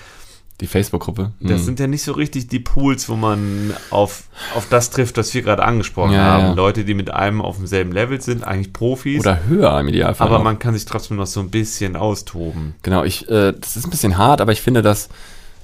Die 0.61 0.67
Facebook-Gruppe. 0.69 1.33
das 1.41 1.61
Mhm. 1.63 1.65
sind 1.65 1.81
ja 1.81 1.87
nicht 1.89 2.03
so 2.05 2.13
richtig 2.13 2.47
die 2.47 2.61
Pools, 2.61 3.09
wo 3.09 3.17
man 3.17 3.75
auf, 3.91 4.25
auf 4.55 4.69
das 4.71 4.91
trifft, 4.91 5.17
was 5.17 5.35
wir 5.35 5.43
gerade 5.43 5.65
angesprochen 5.65 6.13
Ja, 6.13 6.23
haben. 6.25 6.45
ja. 6.45 6.53
Leute, 6.53 6.85
die 6.85 6.95
mit 6.95 7.11
einem 7.11 7.41
auf 7.43 7.57
demselben 7.57 7.91
Level 7.91 8.21
sind, 8.21 8.45
eigentlich 8.45 8.73
Profis. 8.73 9.21
Oder 9.21 9.45
höher 9.49 9.79
im 9.81 9.89
Idealfall. 9.89 10.27
aber 10.29 10.39
auch. 10.39 10.45
man 10.45 10.61
kann 10.61 10.75
sich 10.75 10.85
trotzdem 10.85 11.17
noch 11.17 11.27
so 11.27 11.41
ein 11.41 11.51
bisschen 11.51 11.97
austoben. 11.97 12.75
Genau, 12.83 13.03
ich, 13.03 13.29
äh, 13.29 13.53
das 13.53 13.77
ist 13.77 13.85
ein 13.87 13.91
bisschen 13.91 14.17
hart, 14.17 14.41
aber 14.41 14.53
ich 14.53 14.63
finde, 14.63 14.83
dass 14.83 15.09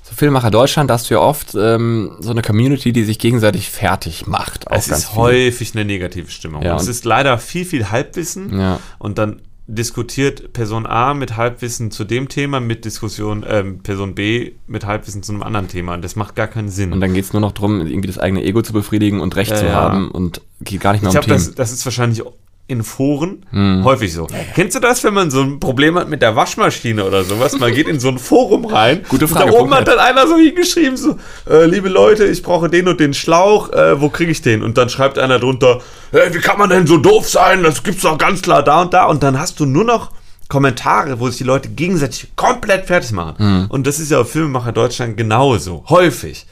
so 0.02 0.14
Filmemacher 0.16 0.50
Deutschland, 0.50 0.90
da 0.90 0.94
hast 0.94 1.08
du 1.08 1.14
ja 1.14 1.20
oft 1.20 1.54
ähm, 1.54 2.16
so 2.18 2.30
eine 2.30 2.42
Community, 2.42 2.92
die 2.92 3.04
sich 3.04 3.20
gegenseitig 3.20 3.70
fertig 3.70 4.26
macht. 4.26 4.64
Es 4.70 4.88
ist 4.88 5.06
viel. 5.10 5.16
häufig 5.16 5.72
eine 5.76 5.84
negative 5.84 6.30
Stimmung. 6.32 6.62
Ja, 6.62 6.72
und 6.72 6.80
es 6.80 6.88
ist 6.88 7.04
leider 7.04 7.38
viel, 7.38 7.64
viel 7.64 7.90
Halbwissen. 7.92 8.58
Ja. 8.58 8.80
Und 8.98 9.18
dann 9.18 9.40
diskutiert 9.74 10.52
Person 10.52 10.86
A 10.86 11.14
mit 11.14 11.36
Halbwissen 11.36 11.90
zu 11.90 12.04
dem 12.04 12.28
Thema, 12.28 12.60
mit 12.60 12.84
Diskussion 12.84 13.44
ähm, 13.48 13.82
Person 13.82 14.14
B 14.14 14.52
mit 14.66 14.84
Halbwissen 14.84 15.22
zu 15.22 15.32
einem 15.32 15.42
anderen 15.42 15.68
Thema. 15.68 15.96
Das 15.98 16.16
macht 16.16 16.34
gar 16.34 16.48
keinen 16.48 16.68
Sinn. 16.68 16.92
Und 16.92 17.00
dann 17.00 17.14
geht 17.14 17.24
es 17.24 17.32
nur 17.32 17.40
noch 17.40 17.52
darum, 17.52 17.80
irgendwie 17.86 18.08
das 18.08 18.18
eigene 18.18 18.42
Ego 18.42 18.62
zu 18.62 18.72
befriedigen 18.72 19.20
und 19.20 19.36
Recht 19.36 19.52
Ja, 19.52 19.56
zu 19.56 19.72
haben 19.72 20.10
und 20.10 20.40
geht 20.60 20.80
gar 20.80 20.92
nicht 20.92 21.02
mehr 21.02 21.10
ich 21.10 21.16
um 21.16 21.22
glaube, 21.22 21.38
Team. 21.38 21.46
das, 21.46 21.54
das 21.54 21.72
ist 21.72 21.84
wahrscheinlich 21.84 22.22
in 22.70 22.82
Foren 22.84 23.44
Hm. 23.50 23.82
häufig 23.84 24.12
so. 24.12 24.26
Kennst 24.54 24.76
du 24.76 24.80
das, 24.80 25.02
wenn 25.04 25.12
man 25.14 25.30
so 25.30 25.42
ein 25.42 25.60
Problem 25.60 25.98
hat 25.98 26.08
mit 26.08 26.22
der 26.22 26.36
Waschmaschine 26.36 27.04
oder 27.04 27.24
sowas? 27.24 27.58
Man 27.58 27.74
geht 27.74 27.88
in 27.88 27.98
so 28.00 28.08
ein 28.08 28.18
Forum 28.18 28.64
rein. 28.64 29.02
Gute 29.08 29.24
und 29.26 29.30
Frage, 29.32 29.46
Da 29.50 29.52
oben 29.52 29.70
Punkt. 29.70 29.74
hat 29.76 29.88
dann 29.88 29.98
einer 29.98 30.26
so 30.26 30.36
hingeschrieben, 30.36 30.96
so, 30.96 31.16
äh, 31.50 31.66
liebe 31.66 31.88
Leute, 31.88 32.24
ich 32.26 32.42
brauche 32.42 32.68
den 32.70 32.88
und 32.88 33.00
den 33.00 33.12
Schlauch, 33.12 33.70
äh, 33.72 34.00
wo 34.00 34.08
kriege 34.08 34.30
ich 34.30 34.40
den? 34.42 34.62
Und 34.62 34.78
dann 34.78 34.88
schreibt 34.88 35.18
einer 35.18 35.38
drunter, 35.38 35.80
hey, 36.12 36.32
wie 36.32 36.38
kann 36.38 36.58
man 36.58 36.70
denn 36.70 36.86
so 36.86 36.96
doof 36.96 37.28
sein? 37.28 37.62
Das 37.62 37.82
gibt's 37.82 38.02
doch 38.02 38.16
ganz 38.16 38.40
klar 38.42 38.62
da 38.62 38.80
und 38.82 38.94
da. 38.94 39.06
Und 39.06 39.22
dann 39.22 39.38
hast 39.38 39.58
du 39.60 39.66
nur 39.66 39.84
noch 39.84 40.12
Kommentare, 40.48 41.20
wo 41.20 41.28
sich 41.28 41.38
die 41.38 41.44
Leute 41.44 41.68
gegenseitig 41.68 42.28
komplett 42.36 42.86
fertig 42.86 43.12
machen. 43.12 43.34
Hm. 43.38 43.66
Und 43.68 43.86
das 43.86 43.98
ist 44.00 44.10
ja 44.10 44.20
auf 44.20 44.30
Filmemacher 44.30 44.72
Deutschland 44.72 45.16
genauso. 45.16 45.84
Häufig. 45.88 46.46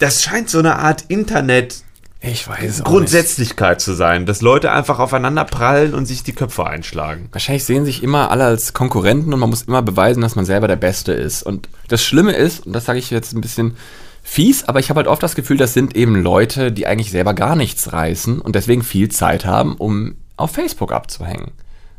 Das 0.00 0.22
scheint 0.24 0.50
so 0.50 0.58
eine 0.58 0.78
Art 0.80 1.04
Internet- 1.08 1.83
ich 2.30 2.48
weiß 2.48 2.84
Grundsätzlichkeit 2.84 3.80
zu 3.80 3.92
sein, 3.92 4.26
dass 4.26 4.40
Leute 4.40 4.72
einfach 4.72 4.98
aufeinander 4.98 5.44
prallen 5.44 5.94
und 5.94 6.06
sich 6.06 6.22
die 6.22 6.32
Köpfe 6.32 6.66
einschlagen. 6.66 7.28
Wahrscheinlich 7.32 7.64
sehen 7.64 7.84
sich 7.84 8.02
immer 8.02 8.30
alle 8.30 8.44
als 8.44 8.72
Konkurrenten 8.72 9.32
und 9.32 9.40
man 9.40 9.50
muss 9.50 9.62
immer 9.62 9.82
beweisen, 9.82 10.20
dass 10.20 10.34
man 10.34 10.44
selber 10.44 10.68
der 10.68 10.76
Beste 10.76 11.12
ist. 11.12 11.42
Und 11.42 11.68
das 11.88 12.02
Schlimme 12.02 12.32
ist, 12.32 12.66
und 12.66 12.72
das 12.72 12.86
sage 12.86 12.98
ich 12.98 13.10
jetzt 13.10 13.34
ein 13.34 13.40
bisschen 13.40 13.76
fies, 14.22 14.64
aber 14.64 14.80
ich 14.80 14.88
habe 14.88 14.98
halt 14.98 15.06
oft 15.06 15.22
das 15.22 15.34
Gefühl, 15.34 15.58
das 15.58 15.74
sind 15.74 15.96
eben 15.96 16.16
Leute, 16.16 16.72
die 16.72 16.86
eigentlich 16.86 17.10
selber 17.10 17.34
gar 17.34 17.56
nichts 17.56 17.92
reißen 17.92 18.40
und 18.40 18.54
deswegen 18.54 18.82
viel 18.82 19.10
Zeit 19.10 19.44
haben, 19.44 19.76
um 19.76 20.16
auf 20.36 20.52
Facebook 20.52 20.92
abzuhängen. 20.92 21.52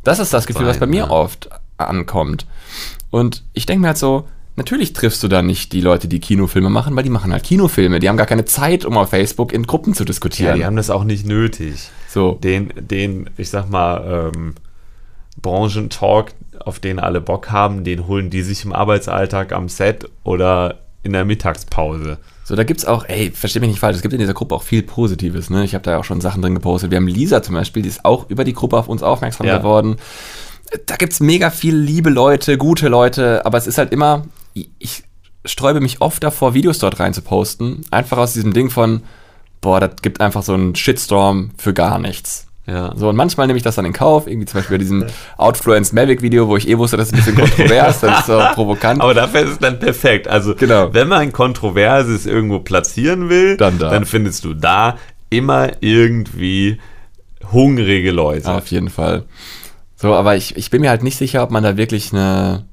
Das 0.03 0.19
ist 0.19 0.33
das 0.33 0.47
Gefühl, 0.47 0.67
was 0.67 0.79
bei 0.79 0.87
mir 0.87 1.11
oft 1.11 1.49
ankommt. 1.77 2.45
Und 3.11 3.43
ich 3.53 3.65
denke 3.65 3.81
mir 3.81 3.87
halt 3.87 3.97
so, 3.97 4.27
natürlich 4.55 4.93
triffst 4.93 5.21
du 5.23 5.27
da 5.27 5.41
nicht 5.41 5.71
die 5.73 5.81
Leute, 5.81 6.07
die 6.07 6.19
Kinofilme 6.19 6.69
machen, 6.69 6.95
weil 6.95 7.03
die 7.03 7.09
machen 7.09 7.31
halt 7.33 7.43
Kinofilme. 7.43 7.99
Die 7.99 8.07
haben 8.09 8.17
gar 8.17 8.25
keine 8.27 8.45
Zeit, 8.45 8.85
um 8.85 8.97
auf 8.97 9.09
Facebook 9.09 9.51
in 9.53 9.63
Gruppen 9.67 9.93
zu 9.93 10.03
Ja, 10.03 10.07
diskutieren. 10.07 10.55
die 10.57 10.65
haben 10.65 10.75
das 10.75 10.89
auch 10.89 11.03
nicht 11.03 11.25
nötig. 11.25 11.89
so. 12.09 12.33
Den, 12.43 12.71
den, 12.79 13.29
ich 13.37 13.49
sag 13.49 13.69
mal, 13.69 14.31
ähm, 14.35 14.55
Branchentalk, 15.41 16.31
auf 16.59 16.79
den 16.79 16.99
alle 16.99 17.21
Bock 17.21 17.51
haben, 17.51 17.83
den 17.83 18.07
holen 18.07 18.29
die 18.29 18.41
sich 18.41 18.63
im 18.65 18.71
Arbeitsalltag 18.73 19.51
am 19.51 19.67
Set 19.69 20.09
oder 20.23 20.79
in 21.03 21.11
der 21.13 21.25
Mittagspause. 21.25 22.17
So, 22.45 22.55
da 22.55 22.63
gibt's 22.63 22.85
auch, 22.85 23.05
ey, 23.07 23.31
versteh 23.31 23.59
mich 23.59 23.69
nicht 23.69 23.79
falsch, 23.79 23.97
es 23.97 24.01
gibt 24.01 24.13
in 24.13 24.19
dieser 24.19 24.33
Gruppe 24.33 24.55
auch 24.55 24.63
viel 24.63 24.81
Positives, 24.81 25.49
ne? 25.49 25.63
Ich 25.65 25.73
habe 25.75 25.83
da 25.83 25.91
ja 25.91 25.97
auch 25.99 26.03
schon 26.03 26.21
Sachen 26.21 26.41
drin 26.41 26.55
gepostet. 26.55 26.89
Wir 26.91 26.97
haben 26.97 27.07
Lisa 27.07 27.43
zum 27.43 27.55
Beispiel, 27.55 27.83
die 27.83 27.89
ist 27.89 28.05
auch 28.05 28.29
über 28.29 28.43
die 28.43 28.53
Gruppe 28.53 28.77
auf 28.77 28.87
uns 28.87 29.03
aufmerksam 29.03 29.45
Ja. 29.47 29.57
geworden. 29.57 29.97
Da 30.87 30.95
gibt's 30.95 31.19
mega 31.19 31.49
viel 31.51 31.75
liebe 31.75 32.09
Leute, 32.09 32.57
gute 32.57 32.87
Leute, 32.87 33.45
aber 33.45 33.57
es 33.57 33.67
ist 33.67 33.77
halt 33.77 33.91
immer, 33.91 34.23
ich 34.79 35.03
sträube 35.45 35.79
mich 35.81 36.01
oft 36.01 36.23
davor, 36.23 36.53
Videos 36.53 36.79
dort 36.79 36.99
rein 36.99 37.13
zu 37.13 37.21
posten. 37.21 37.81
Einfach 37.91 38.17
aus 38.17 38.33
diesem 38.33 38.53
Ding 38.53 38.69
von, 38.69 39.03
boah, 39.61 39.79
das 39.79 39.91
gibt 40.01 40.21
einfach 40.21 40.43
so 40.43 40.53
einen 40.53 40.75
Shitstorm 40.75 41.51
für 41.57 41.73
gar 41.73 41.99
nichts. 41.99 42.47
Ja. 42.67 42.93
So, 42.95 43.09
und 43.09 43.15
manchmal 43.15 43.45
nehme 43.45 43.57
ich 43.57 43.63
das 43.63 43.75
dann 43.75 43.85
in 43.85 43.93
Kauf, 43.93 44.25
irgendwie 44.25 44.47
zum 44.47 44.59
Beispiel 44.59 44.77
bei 44.77 44.83
diesem 44.83 45.05
Outfluence 45.37 45.93
Mavic 45.93 46.23
Video, 46.23 46.47
wo 46.47 46.57
ich 46.57 46.67
eh 46.67 46.77
wusste, 46.79 46.97
das 46.97 47.09
ist 47.09 47.13
ein 47.13 47.17
bisschen 47.17 47.35
kontrovers, 47.35 47.99
das 47.99 48.21
ist 48.21 48.25
so 48.25 48.41
provokant. 48.55 49.01
Aber 49.03 49.13
dafür 49.13 49.41
ist 49.41 49.49
es 49.51 49.59
dann 49.59 49.77
perfekt. 49.77 50.27
Also, 50.27 50.55
Genau. 50.55 50.91
wenn 50.91 51.07
man 51.07 51.31
Kontroverses 51.31 52.25
irgendwo 52.25 52.59
platzieren 52.59 53.29
will, 53.29 53.55
Dann 53.57 53.77
da. 53.77 54.01
findest 54.03 54.45
du 54.45 54.55
da 54.55 54.97
immer 55.29 55.73
irgendwie 55.81 56.79
hungrige 57.51 58.11
Leute. 58.11 58.51
Auf 58.51 58.67
jeden 58.67 58.89
Fall. 58.89 59.25
So, 59.95 60.13
aber 60.15 60.35
ich, 60.35 60.57
ich 60.57 60.69
bin 60.71 60.81
mir 60.81 60.89
halt 60.89 61.03
nicht 61.03 61.17
sicher, 61.17 61.43
ob 61.43 61.51
man 61.51 61.63
da 61.63 61.77
wirklich 61.77 62.11
eine, 62.13 62.65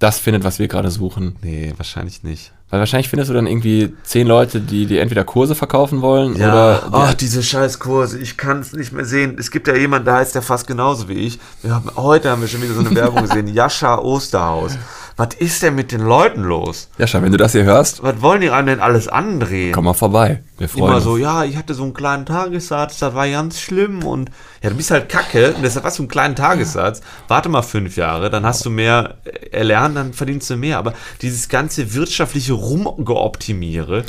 das 0.00 0.18
findet, 0.18 0.44
was 0.44 0.58
wir 0.58 0.66
gerade 0.66 0.90
suchen. 0.90 1.36
Nee, 1.42 1.74
wahrscheinlich 1.76 2.24
nicht. 2.24 2.52
Weil 2.70 2.80
wahrscheinlich 2.80 3.08
findest 3.08 3.30
du 3.30 3.34
dann 3.34 3.46
irgendwie 3.46 3.94
zehn 4.02 4.26
Leute, 4.26 4.60
die 4.60 4.86
dir 4.86 5.02
entweder 5.02 5.24
Kurse 5.24 5.54
verkaufen 5.54 6.02
wollen 6.02 6.36
oder. 6.36 6.88
oh, 6.92 7.14
diese 7.18 7.42
Scheißkurse, 7.42 8.18
ich 8.18 8.36
kann 8.36 8.60
es 8.60 8.72
nicht 8.72 8.92
mehr 8.92 9.04
sehen. 9.04 9.36
Es 9.38 9.50
gibt 9.50 9.68
ja 9.68 9.74
jemanden, 9.74 10.06
da 10.06 10.16
heißt 10.16 10.34
der 10.34 10.42
fast 10.42 10.66
genauso 10.66 11.08
wie 11.08 11.14
ich. 11.14 11.38
Wir 11.62 11.74
haben, 11.74 11.90
heute 11.96 12.30
haben 12.30 12.40
wir 12.40 12.48
schon 12.48 12.62
wieder 12.62 12.74
so 12.74 12.80
eine 12.80 12.94
Werbung 12.94 13.22
gesehen. 13.22 13.46
Jascha 13.54 13.98
Osterhaus. 13.98 14.78
Was 15.20 15.34
ist 15.34 15.62
denn 15.62 15.74
mit 15.74 15.92
den 15.92 16.00
Leuten 16.00 16.42
los? 16.44 16.88
ja, 16.96 17.06
schau, 17.06 17.20
wenn 17.20 17.30
du 17.30 17.36
das 17.36 17.52
hier 17.52 17.64
hörst, 17.64 18.02
Was 18.02 18.22
wollen 18.22 18.40
die 18.40 18.48
einem 18.48 18.68
denn 18.68 18.80
alles 18.80 19.06
andrehen? 19.06 19.72
komm 19.72 19.84
mal 19.84 19.92
vorbei. 19.92 20.42
Wir 20.56 20.66
freuen 20.66 20.84
Immer 20.86 20.94
uns. 20.94 21.04
so, 21.04 21.18
ja, 21.18 21.44
ich 21.44 21.58
hatte 21.58 21.74
so 21.74 21.82
einen 21.82 21.92
kleinen 21.92 22.24
Tagessatz, 22.24 22.98
das 22.98 23.14
war 23.14 23.28
ganz 23.28 23.60
schlimm 23.60 24.02
und 24.02 24.30
ja, 24.62 24.70
du 24.70 24.76
bist 24.76 24.90
halt 24.90 25.10
kacke 25.10 25.52
und 25.52 25.62
deshalb 25.62 25.84
hast 25.84 25.98
du 25.98 26.04
einen 26.04 26.08
kleinen 26.08 26.36
Tagessatz. 26.36 27.02
Warte 27.28 27.50
mal 27.50 27.60
fünf 27.60 27.96
Jahre, 27.96 28.30
dann 28.30 28.46
hast 28.46 28.64
du 28.64 28.70
mehr 28.70 29.18
äh, 29.24 29.50
erlernt, 29.50 29.94
dann 29.96 30.14
verdienst 30.14 30.48
du 30.48 30.56
mehr. 30.56 30.78
Aber 30.78 30.94
dieses 31.20 31.50
ganze 31.50 31.92
wirtschaftliche 31.92 32.54
Rumgeoptimiere, 32.54 34.04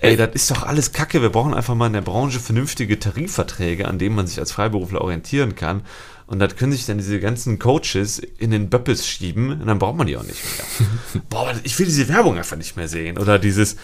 ey, 0.00 0.16
das 0.16 0.30
ist 0.34 0.50
doch 0.50 0.62
alles 0.62 0.92
kacke. 0.92 1.22
Wir 1.22 1.30
brauchen 1.30 1.54
einfach 1.54 1.74
mal 1.74 1.86
in 1.86 1.92
der 1.92 2.00
Branche 2.00 2.40
vernünftige 2.40 2.98
Tarifverträge, 2.98 3.86
an 3.86 3.98
denen 3.98 4.14
man 4.14 4.26
sich 4.26 4.38
als 4.38 4.52
Freiberufler 4.52 5.00
orientieren 5.00 5.54
kann. 5.54 5.82
Und 6.26 6.38
das 6.38 6.56
können 6.56 6.72
sich 6.72 6.86
dann 6.86 6.98
diese 6.98 7.18
ganzen 7.18 7.58
Coaches 7.58 8.18
in 8.18 8.52
den 8.52 8.70
Böppes 8.70 9.06
schieben 9.06 9.60
und 9.60 9.66
dann 9.66 9.80
braucht 9.80 9.96
man 9.96 10.06
die 10.06 10.16
auch 10.16 10.22
nicht 10.22 10.40
mehr. 10.44 11.22
Boah, 11.28 11.52
ich 11.64 11.76
will 11.78 11.86
diese 11.86 12.08
Werbung 12.08 12.38
einfach 12.38 12.56
nicht 12.56 12.76
mehr 12.76 12.86
sehen. 12.86 13.18
Oder 13.18 13.38
dieses, 13.38 13.76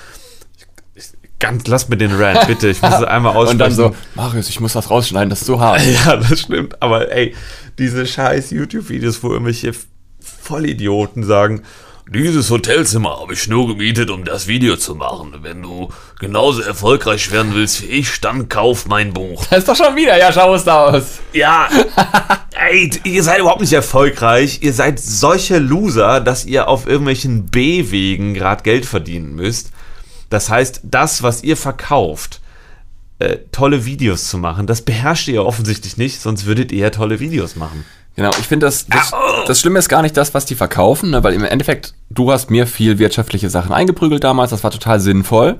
Ganz, 1.38 1.66
lass 1.66 1.88
mir 1.90 1.98
den 1.98 2.14
Rant, 2.14 2.46
bitte. 2.46 2.68
Ich 2.68 2.80
muss 2.80 2.94
es 2.98 3.02
einmal 3.02 3.36
aussprechen. 3.36 3.52
Und 3.52 3.58
dann 3.58 3.72
so, 3.72 3.94
Marius, 4.14 4.48
ich 4.48 4.60
muss 4.60 4.72
das 4.72 4.90
rausschneiden, 4.90 5.28
das 5.28 5.42
ist 5.42 5.46
so 5.46 5.60
hart. 5.60 5.82
Ja, 5.84 6.16
das 6.16 6.40
stimmt. 6.40 6.80
Aber 6.82 7.12
ey, 7.12 7.34
diese 7.78 8.06
scheiß 8.06 8.50
YouTube-Videos, 8.52 9.22
wo 9.22 9.32
irgendwelche 9.32 9.72
Vollidioten 10.18 11.24
sagen, 11.24 11.62
dieses 12.08 12.50
Hotelzimmer 12.50 13.18
habe 13.20 13.32
ich 13.32 13.48
nur 13.48 13.66
gemietet, 13.66 14.10
um 14.10 14.24
das 14.24 14.46
Video 14.46 14.76
zu 14.76 14.94
machen. 14.94 15.34
Wenn 15.42 15.62
du 15.62 15.88
genauso 16.20 16.62
erfolgreich 16.62 17.32
werden 17.32 17.52
willst 17.54 17.82
wie 17.82 17.86
ich, 17.86 18.20
dann 18.20 18.48
kauf 18.48 18.86
mein 18.86 19.12
Buch. 19.12 19.44
Das 19.46 19.60
ist 19.60 19.68
doch 19.68 19.76
schon 19.76 19.96
wieder, 19.96 20.16
ja, 20.16 20.32
schau 20.32 20.54
es 20.54 20.62
da 20.62 20.86
aus. 20.86 21.18
Ja, 21.32 21.68
ey, 22.70 22.90
ihr 23.02 23.22
seid 23.24 23.40
überhaupt 23.40 23.60
nicht 23.60 23.72
erfolgreich. 23.72 24.60
Ihr 24.62 24.72
seid 24.72 25.00
solche 25.00 25.58
Loser, 25.58 26.20
dass 26.20 26.44
ihr 26.44 26.68
auf 26.68 26.86
irgendwelchen 26.86 27.46
B-Wegen 27.46 28.34
gerade 28.34 28.62
Geld 28.62 28.86
verdienen 28.86 29.34
müsst. 29.34 29.72
Das 30.30 30.48
heißt, 30.48 30.82
das, 30.84 31.24
was 31.24 31.42
ihr 31.42 31.56
verkauft, 31.56 32.40
äh, 33.18 33.38
tolle 33.50 33.84
Videos 33.84 34.28
zu 34.28 34.38
machen, 34.38 34.68
das 34.68 34.82
beherrscht 34.82 35.26
ihr 35.26 35.44
offensichtlich 35.44 35.96
nicht, 35.96 36.20
sonst 36.20 36.46
würdet 36.46 36.70
ihr 36.70 36.78
ja 36.78 36.90
tolle 36.90 37.18
Videos 37.18 37.56
machen. 37.56 37.84
Genau, 38.16 38.30
ich 38.40 38.46
finde, 38.46 38.66
das, 38.66 38.86
das, 38.86 39.12
das 39.46 39.60
Schlimme 39.60 39.78
ist 39.78 39.88
gar 39.90 40.00
nicht 40.02 40.16
das, 40.16 40.32
was 40.32 40.46
die 40.46 40.54
verkaufen, 40.54 41.10
ne, 41.10 41.22
weil 41.22 41.34
im 41.34 41.44
Endeffekt, 41.44 41.94
du 42.08 42.32
hast 42.32 42.50
mir 42.50 42.66
viel 42.66 42.98
wirtschaftliche 42.98 43.50
Sachen 43.50 43.72
eingeprügelt 43.72 44.24
damals, 44.24 44.50
das 44.50 44.64
war 44.64 44.70
total 44.70 45.00
sinnvoll. 45.00 45.58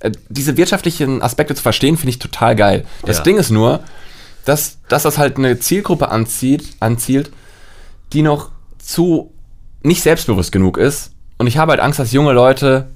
Äh, 0.00 0.10
diese 0.28 0.56
wirtschaftlichen 0.56 1.22
Aspekte 1.22 1.54
zu 1.54 1.62
verstehen, 1.62 1.96
finde 1.96 2.10
ich 2.10 2.18
total 2.18 2.56
geil. 2.56 2.84
Das 3.06 3.18
Ja. 3.18 3.22
Ding 3.22 3.36
ist 3.36 3.50
nur, 3.50 3.80
dass, 4.44 4.78
dass 4.88 5.04
das 5.04 5.16
halt 5.16 5.36
eine 5.36 5.60
Zielgruppe 5.60 6.08
anzieht, 6.10 6.64
anzielt, 6.80 7.30
die 8.12 8.22
noch 8.22 8.50
zu 8.78 9.32
nicht 9.82 10.02
selbstbewusst 10.02 10.50
genug 10.50 10.78
ist. 10.78 11.12
Und 11.38 11.46
ich 11.46 11.56
habe 11.56 11.70
halt 11.70 11.80
Angst, 11.80 12.00
dass 12.00 12.10
junge 12.12 12.32
Leute 12.32 12.88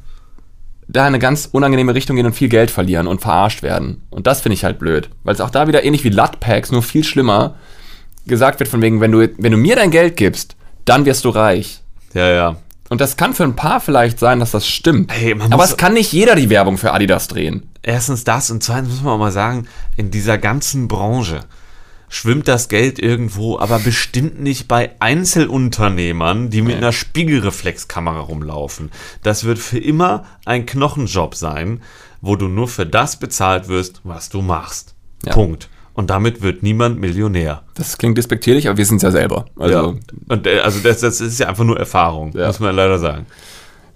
da 0.88 1.02
in 1.02 1.08
eine 1.08 1.18
ganz 1.18 1.48
unangenehme 1.50 1.94
Richtung 1.94 2.16
gehen 2.16 2.26
und 2.26 2.32
viel 2.34 2.48
Geld 2.48 2.70
verlieren 2.70 3.06
und 3.06 3.20
verarscht 3.20 3.62
werden. 3.62 4.02
Und 4.10 4.26
das 4.26 4.40
finde 4.40 4.54
ich 4.54 4.64
halt 4.64 4.78
blöd. 4.78 5.10
Weil 5.24 5.34
es 5.34 5.40
auch 5.40 5.50
da 5.50 5.66
wieder 5.68 5.84
ähnlich 5.84 6.04
wie 6.04 6.10
Lutpacks, 6.10 6.70
nur 6.70 6.82
viel 6.82 7.02
schlimmer, 7.04 7.54
gesagt 8.26 8.60
wird 8.60 8.68
von 8.68 8.82
wegen, 8.82 9.00
wenn 9.00 9.12
du, 9.12 9.28
wenn 9.38 9.52
du 9.52 9.58
mir 9.58 9.76
dein 9.76 9.90
Geld 9.90 10.16
gibst, 10.16 10.56
dann 10.84 11.04
wirst 11.04 11.24
du 11.24 11.30
reich. 11.30 11.82
Ja, 12.14 12.28
ja. 12.28 12.56
Und 12.88 13.00
das 13.00 13.16
kann 13.16 13.34
für 13.34 13.42
ein 13.42 13.56
paar 13.56 13.80
vielleicht 13.80 14.18
sein, 14.18 14.38
dass 14.38 14.52
das 14.52 14.66
stimmt. 14.66 15.12
Hey, 15.12 15.36
Aber 15.50 15.64
es 15.64 15.76
kann 15.76 15.94
nicht 15.94 16.12
jeder 16.12 16.36
die 16.36 16.50
Werbung 16.50 16.78
für 16.78 16.92
Adidas 16.92 17.26
drehen. 17.26 17.68
Erstens 17.82 18.24
das 18.24 18.50
und 18.50 18.62
zweitens 18.62 18.90
muss 18.90 19.02
man 19.02 19.14
auch 19.14 19.18
mal 19.18 19.32
sagen, 19.32 19.66
in 19.96 20.10
dieser 20.10 20.38
ganzen 20.38 20.86
Branche 20.86 21.40
schwimmt 22.08 22.46
das 22.46 22.68
Geld 22.68 23.00
irgendwo, 23.00 23.58
aber 23.58 23.80
bestimmt 23.80 24.40
nicht 24.40 24.68
bei 24.68 24.92
Einzelunternehmern, 25.00 26.50
die 26.50 26.62
mit 26.62 26.76
einer 26.76 26.92
Spiegelreflexkamera 26.92 28.20
rumlaufen. 28.20 28.90
Das 29.22 29.44
wird 29.44 29.58
für 29.58 29.78
immer 29.78 30.24
ein 30.44 30.66
Knochenjob 30.66 31.34
sein, 31.34 31.82
wo 32.20 32.36
du 32.36 32.46
nur 32.46 32.68
für 32.68 32.86
das 32.86 33.18
bezahlt 33.18 33.68
wirst, 33.68 34.00
was 34.04 34.28
du 34.28 34.42
machst. 34.42 34.94
Ja. 35.24 35.32
Punkt. 35.32 35.68
Und 35.96 36.10
damit 36.10 36.42
wird 36.42 36.62
niemand 36.62 37.00
Millionär. 37.00 37.62
Das 37.74 37.96
klingt 37.98 38.18
despektierlich, 38.18 38.68
aber 38.68 38.76
wir 38.76 38.84
sind 38.86 38.98
es 38.98 39.02
ja 39.02 39.10
selber. 39.10 39.46
Also, 39.58 39.96
Und 40.28 40.46
äh, 40.46 40.60
also 40.60 40.78
das, 40.80 41.00
das 41.00 41.20
ist 41.22 41.40
ja 41.40 41.48
einfach 41.48 41.64
nur 41.64 41.78
Erfahrung, 41.78 42.32
Ja. 42.36 42.46
muss 42.48 42.60
man 42.60 42.76
leider 42.76 42.98
sagen. 42.98 43.26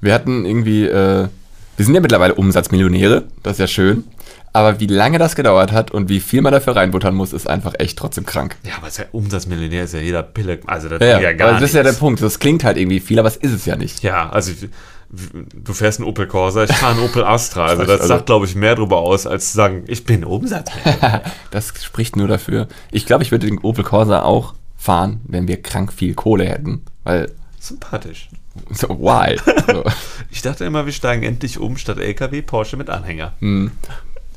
wir 0.00 0.14
hatten 0.14 0.46
irgendwie, 0.46 0.86
äh, 0.86 1.28
wir 1.76 1.84
sind 1.84 1.94
ja 1.94 2.00
mittlerweile 2.00 2.34
Umsatzmillionäre, 2.34 3.24
das 3.42 3.52
ist 3.54 3.58
ja 3.60 3.66
schön. 3.66 4.04
Aber 4.52 4.80
wie 4.80 4.86
lange 4.86 5.18
das 5.18 5.36
gedauert 5.36 5.70
hat 5.72 5.90
und 5.92 6.08
wie 6.08 6.18
viel 6.20 6.40
man 6.42 6.52
dafür 6.52 6.74
reinbuttern 6.74 7.14
muss, 7.14 7.32
ist 7.32 7.48
einfach 7.48 7.74
echt 7.78 7.96
trotzdem 7.98 8.26
krank. 8.26 8.56
Ja, 8.64 8.72
aber 8.78 8.86
es 8.88 8.94
ist 8.94 8.98
ja 8.98 9.04
Umsatzmillionär 9.12 9.84
ist 9.84 9.94
ja 9.94 10.00
jeder 10.00 10.22
Pille. 10.24 10.58
Also 10.66 10.88
das 10.88 11.00
Ja, 11.00 11.18
ist 11.18 11.22
ja 11.22 11.32
gar 11.34 11.50
aber 11.50 11.60
das 11.60 11.68
ist 11.68 11.74
ja 11.76 11.82
der 11.82 11.92
nichts. 11.92 12.00
Punkt. 12.00 12.20
Das 12.22 12.38
klingt 12.40 12.64
halt 12.64 12.76
irgendwie 12.78 12.98
viel, 13.00 13.18
aber 13.20 13.28
es 13.28 13.36
ist 13.36 13.52
es 13.52 13.66
ja 13.66 13.76
nicht. 13.76 14.02
Ja, 14.02 14.28
also 14.30 14.50
ich- 14.52 14.68
du 15.10 15.72
fährst 15.72 15.98
einen 15.98 16.08
Opel 16.08 16.26
Corsa, 16.26 16.64
ich 16.64 16.72
fahre 16.72 16.94
einen 16.94 17.04
Opel 17.04 17.24
Astra. 17.24 17.66
Also 17.66 17.84
das 17.84 18.06
sagt, 18.06 18.26
glaube 18.26 18.46
ich, 18.46 18.54
mehr 18.54 18.76
darüber 18.76 18.98
aus, 18.98 19.26
als 19.26 19.50
zu 19.50 19.56
sagen, 19.56 19.84
ich 19.86 20.04
bin 20.04 20.24
Umsatzmillionär. 20.24 21.22
Das 21.50 21.72
spricht 21.82 22.16
nur 22.16 22.28
dafür. 22.28 22.68
Ich 22.92 23.06
glaube, 23.06 23.24
ich 23.24 23.32
würde 23.32 23.46
den 23.48 23.58
Opel 23.58 23.82
Corsa 23.84 24.22
auch 24.22 24.54
fahren, 24.76 25.20
wenn 25.26 25.48
wir 25.48 25.60
krank 25.60 25.92
viel 25.92 26.14
Kohle 26.14 26.44
hätten. 26.44 26.82
Weil, 27.02 27.32
Sympathisch. 27.58 28.28
so, 28.70 28.88
why? 28.88 29.36
So, 29.66 29.84
Ich 30.30 30.42
dachte 30.42 30.64
immer, 30.64 30.86
wir 30.86 30.92
steigen 30.92 31.24
endlich 31.24 31.58
um 31.58 31.76
statt 31.76 31.98
LKW 31.98 32.42
Porsche 32.42 32.76
mit 32.76 32.88
Anhänger. 32.88 33.32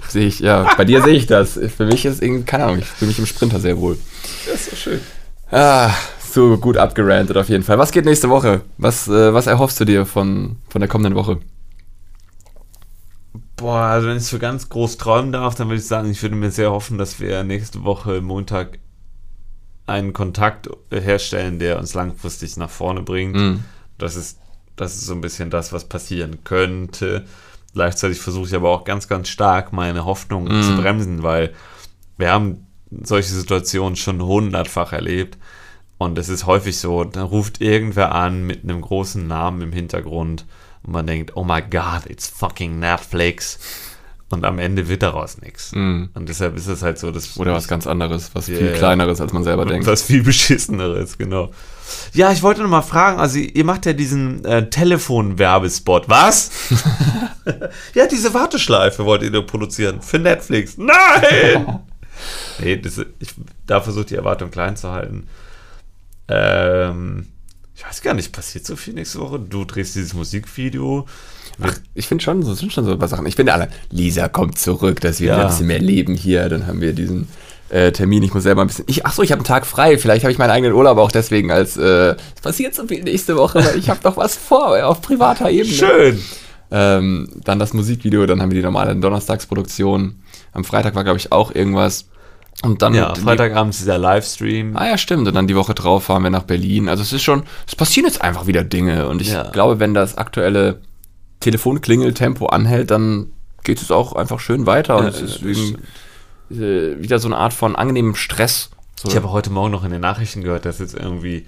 sehe 0.07 0.27
ich, 0.27 0.39
ja, 0.39 0.73
bei 0.75 0.85
dir 0.85 1.03
sehe 1.03 1.13
ich 1.13 1.27
das. 1.27 1.59
Für 1.75 1.85
mich 1.85 2.05
ist 2.05 2.21
irgendwie, 2.21 2.43
keine 2.43 2.65
Ahnung, 2.65 2.79
ich 2.79 2.85
fühle 2.85 3.09
mich 3.09 3.19
im 3.19 3.27
Sprinter 3.27 3.59
sehr 3.59 3.77
wohl. 3.77 3.97
Das 4.45 4.55
ist 4.55 4.69
so 4.71 4.75
schön. 4.75 4.99
Ah, 5.51 5.91
so 6.33 6.57
gut 6.57 6.77
abgerantet 6.77 7.37
auf 7.37 7.49
jeden 7.49 7.63
Fall. 7.63 7.77
Was 7.77 7.91
geht 7.91 8.05
nächste 8.05 8.29
Woche? 8.29 8.61
Was, 8.77 9.07
äh, 9.07 9.33
was 9.33 9.47
erhoffst 9.47 9.79
du 9.79 9.85
dir 9.85 10.05
von, 10.05 10.57
von 10.69 10.79
der 10.81 10.89
kommenden 10.89 11.15
Woche? 11.15 11.39
Boah, 13.55 13.81
also 13.83 14.07
wenn 14.07 14.17
ich 14.17 14.25
so 14.25 14.39
ganz 14.39 14.69
groß 14.69 14.97
träumen 14.97 15.31
darf, 15.31 15.55
dann 15.55 15.67
würde 15.67 15.79
ich 15.79 15.87
sagen, 15.87 16.09
ich 16.09 16.21
würde 16.21 16.35
mir 16.35 16.51
sehr 16.51 16.71
hoffen, 16.71 16.97
dass 16.97 17.19
wir 17.19 17.43
nächste 17.43 17.83
Woche 17.83 18.21
Montag 18.21 18.79
einen 19.85 20.13
Kontakt 20.13 20.69
herstellen, 20.91 21.59
der 21.59 21.77
uns 21.77 21.93
langfristig 21.93 22.57
nach 22.57 22.69
vorne 22.69 23.01
bringt. 23.01 23.35
Mhm. 23.35 23.63
Das 23.97 24.15
ist, 24.15 24.39
das 24.75 24.95
ist 24.95 25.05
so 25.05 25.13
ein 25.13 25.21
bisschen 25.21 25.49
das, 25.49 25.71
was 25.71 25.85
passieren 25.85 26.43
könnte. 26.43 27.25
Gleichzeitig 27.73 28.19
versuche 28.19 28.47
ich 28.47 28.55
aber 28.55 28.69
auch 28.69 28.85
ganz, 28.85 29.07
ganz 29.07 29.29
stark 29.29 29.73
meine 29.73 30.05
Hoffnung 30.05 30.45
Mhm. 30.45 30.63
zu 30.63 30.75
bremsen, 30.77 31.23
weil 31.23 31.53
wir 32.17 32.31
haben 32.31 32.67
solche 33.03 33.33
Situationen 33.33 33.95
schon 33.95 34.21
hundertfach 34.21 34.93
erlebt. 34.93 35.37
Und 35.97 36.17
es 36.17 36.29
ist 36.29 36.45
häufig 36.45 36.77
so, 36.77 37.03
da 37.03 37.23
ruft 37.23 37.61
irgendwer 37.61 38.13
an 38.13 38.45
mit 38.45 38.63
einem 38.63 38.81
großen 38.81 39.25
Namen 39.25 39.61
im 39.61 39.71
Hintergrund 39.71 40.45
und 40.83 40.93
man 40.93 41.07
denkt, 41.07 41.35
oh 41.35 41.43
my 41.43 41.61
God, 41.61 42.09
it's 42.09 42.27
fucking 42.27 42.79
Netflix. 42.79 43.59
Und 44.29 44.45
am 44.45 44.57
Ende 44.57 44.89
wird 44.89 45.03
daraus 45.03 45.39
nichts. 45.39 45.73
Mhm. 45.73 46.09
Und 46.15 46.27
deshalb 46.27 46.57
ist 46.57 46.65
es 46.65 46.81
halt 46.81 46.97
so, 46.97 47.11
dass 47.11 47.37
Oder 47.37 47.53
was 47.53 47.67
ganz 47.67 47.85
anderes, 47.85 48.31
was 48.33 48.47
Ja, 48.47 48.57
viel 48.57 48.73
kleineres, 48.73 49.21
als 49.21 49.31
man 49.31 49.43
selber 49.43 49.65
denkt. 49.65 49.85
was 49.87 50.01
viel 50.01 50.23
beschisseneres, 50.23 51.19
genau. 51.19 51.51
Ja, 52.13 52.31
ich 52.31 52.41
wollte 52.41 52.63
noch 52.63 52.69
mal 52.69 52.81
fragen, 52.81 53.19
also 53.19 53.37
ihr 53.37 53.63
macht 53.63 53.85
ja 53.85 53.93
diesen 53.93 54.43
äh, 54.43 54.69
Telefon-Werbespot. 54.69 56.09
Was? 56.09 56.49
ja, 57.93 58.07
diese 58.07 58.33
Warteschleife 58.33 59.05
wollt 59.05 59.21
ihr 59.21 59.31
nur 59.31 59.45
produzieren 59.45 60.01
für 60.01 60.17
Netflix. 60.19 60.77
Nein! 60.77 61.79
nee, 62.59 62.77
das, 62.77 62.99
ich, 63.19 63.35
da 63.67 63.81
versucht 63.81 64.09
die 64.09 64.15
Erwartung 64.15 64.49
klein 64.49 64.75
zu 64.75 64.89
halten. 64.89 65.27
Ähm, 66.33 67.27
ich 67.75 67.85
weiß 67.85 68.01
gar 68.01 68.13
nicht, 68.13 68.31
passiert 68.31 68.65
so 68.65 68.75
viel 68.75 68.93
nächste 68.93 69.19
Woche? 69.19 69.39
Du 69.39 69.65
drehst 69.65 69.95
dieses 69.95 70.13
Musikvideo. 70.13 71.05
Ach, 71.61 71.73
ich 71.93 72.07
finde 72.07 72.23
schon, 72.23 72.41
so 72.43 72.53
sind 72.53 72.73
schon 72.73 72.85
so 72.85 72.91
ein 72.91 72.99
paar 72.99 73.07
Sachen. 73.07 73.25
Ich 73.27 73.35
finde 73.35 73.53
alle, 73.53 73.69
Lisa 73.91 74.27
kommt 74.27 74.57
zurück, 74.57 75.01
dass 75.01 75.19
wir 75.19 75.27
Ja. 75.33 75.41
ein 75.41 75.47
bisschen 75.47 75.67
mehr 75.67 75.79
leben 75.79 76.15
hier. 76.15 76.49
Dann 76.49 76.65
haben 76.65 76.81
wir 76.81 76.93
diesen 76.93 77.27
äh, 77.69 77.91
Termin. 77.91 78.23
Ich 78.23 78.33
muss 78.33 78.43
selber 78.43 78.61
ein 78.61 78.67
bisschen. 78.67 78.85
Ich, 78.87 79.05
ach 79.05 79.13
so, 79.13 79.21
ich 79.21 79.31
habe 79.31 79.39
einen 79.39 79.45
Tag 79.47 79.65
frei. 79.65 79.97
Vielleicht 79.97 80.23
habe 80.23 80.31
ich 80.31 80.37
meinen 80.39 80.49
eigenen 80.51 80.73
Urlaub 80.73 80.97
auch 80.97 81.11
deswegen, 81.11 81.51
als 81.51 81.77
äh, 81.77 82.15
es 82.35 82.41
passiert 82.41 82.73
so 82.73 82.87
viel 82.87 83.03
nächste 83.03 83.35
Woche, 83.35 83.63
weil 83.63 83.77
ich 83.77 83.89
habe 83.89 83.99
noch 84.03 84.17
was 84.17 84.35
vor 84.35 84.83
auf 84.85 85.01
privater 85.01 85.49
Ebene. 85.51 85.73
Schön! 85.73 86.19
Ähm, 86.71 87.29
dann 87.43 87.59
das 87.59 87.73
Musikvideo, 87.73 88.25
dann 88.25 88.41
haben 88.41 88.49
wir 88.49 88.57
die 88.57 88.63
normale 88.63 88.95
Donnerstagsproduktion. 88.95 90.15
Am 90.53 90.63
Freitag 90.63 90.95
war, 90.95 91.03
glaube 91.03 91.19
ich, 91.19 91.31
auch 91.31 91.53
irgendwas. 91.53 92.05
Und 92.61 92.81
dann 92.81 92.93
Ja, 92.93 93.13
Freitagabend 93.15 93.73
ist 93.73 93.81
dieser 93.81 93.97
Livestream. 93.97 94.77
Ah 94.77 94.87
ja, 94.87 94.97
stimmt. 94.97 95.27
Und 95.27 95.33
dann 95.33 95.47
die 95.47 95.55
Woche 95.55 95.73
drauf 95.73 96.05
fahren 96.05 96.23
wir 96.23 96.29
nach 96.29 96.43
Berlin. 96.43 96.87
Also 96.87 97.01
es 97.03 97.11
ist 97.11 97.23
schon, 97.23 97.43
es 97.67 97.75
passieren 97.75 98.05
jetzt 98.07 98.21
einfach 98.21 98.47
wieder 98.47 98.63
Dinge. 98.63 99.07
Und 99.09 99.21
ich 99.21 99.31
Ja. 99.31 99.49
glaube, 99.49 99.79
wenn 99.79 99.93
das 99.93 100.17
aktuelle 100.17 100.79
Telefonklingeltempo 101.41 102.45
anhält, 102.47 102.91
dann 102.91 103.31
geht 103.63 103.81
es 103.81 103.91
auch 103.91 104.13
einfach 104.13 104.39
schön 104.39 104.65
weiter. 104.65 104.97
Und 104.97 105.03
Ja, 105.03 105.09
es 105.09 105.21
ist 105.21 105.43
wegen, 105.43 105.79
äh, 106.51 107.01
wieder 107.01 107.19
so 107.19 107.27
eine 107.27 107.37
Art 107.37 107.53
von 107.53 107.75
angenehmem 107.75 108.15
Stress. 108.15 108.69
So, 108.95 109.09
Ich 109.09 109.15
habe 109.15 109.31
heute 109.31 109.49
Morgen 109.49 109.71
noch 109.71 109.83
in 109.83 109.91
den 109.91 110.01
Nachrichten 110.01 110.41
gehört, 110.41 110.65
dass 110.65 110.79
jetzt 110.79 110.93
irgendwie 110.93 111.45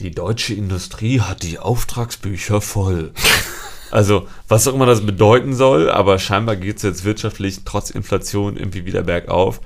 die 0.00 0.10
deutsche 0.10 0.54
Industrie 0.54 1.20
hat 1.20 1.42
die 1.42 1.58
Auftragsbücher 1.58 2.60
voll. 2.60 3.12
also, 3.90 4.26
was 4.48 4.66
auch 4.66 4.74
immer 4.74 4.86
das 4.86 5.04
bedeuten 5.04 5.54
soll, 5.54 5.90
aber 5.90 6.18
scheinbar 6.18 6.56
geht 6.56 6.78
es 6.78 6.82
jetzt 6.82 7.04
wirtschaftlich 7.04 7.60
trotz 7.64 7.90
Inflation 7.90 8.56
irgendwie 8.56 8.86
wieder 8.86 9.02
bergauf. 9.02 9.60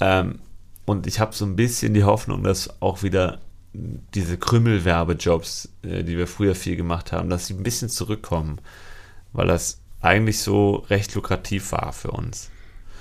Ähm, 0.00 0.38
und 0.84 1.06
ich 1.06 1.20
habe 1.20 1.34
so 1.34 1.44
ein 1.44 1.56
bisschen 1.56 1.94
die 1.94 2.04
Hoffnung, 2.04 2.42
dass 2.42 2.82
auch 2.82 3.02
wieder 3.02 3.40
diese 3.72 4.38
Krümelwerbejobs, 4.38 5.68
äh, 5.82 6.04
die 6.04 6.16
wir 6.16 6.26
früher 6.26 6.54
viel 6.54 6.76
gemacht 6.76 7.12
haben, 7.12 7.28
dass 7.28 7.46
sie 7.46 7.54
ein 7.54 7.62
bisschen 7.62 7.88
zurückkommen, 7.88 8.58
weil 9.32 9.48
das 9.48 9.80
eigentlich 10.00 10.40
so 10.40 10.84
recht 10.90 11.14
lukrativ 11.14 11.72
war 11.72 11.92
für 11.92 12.10
uns. 12.10 12.50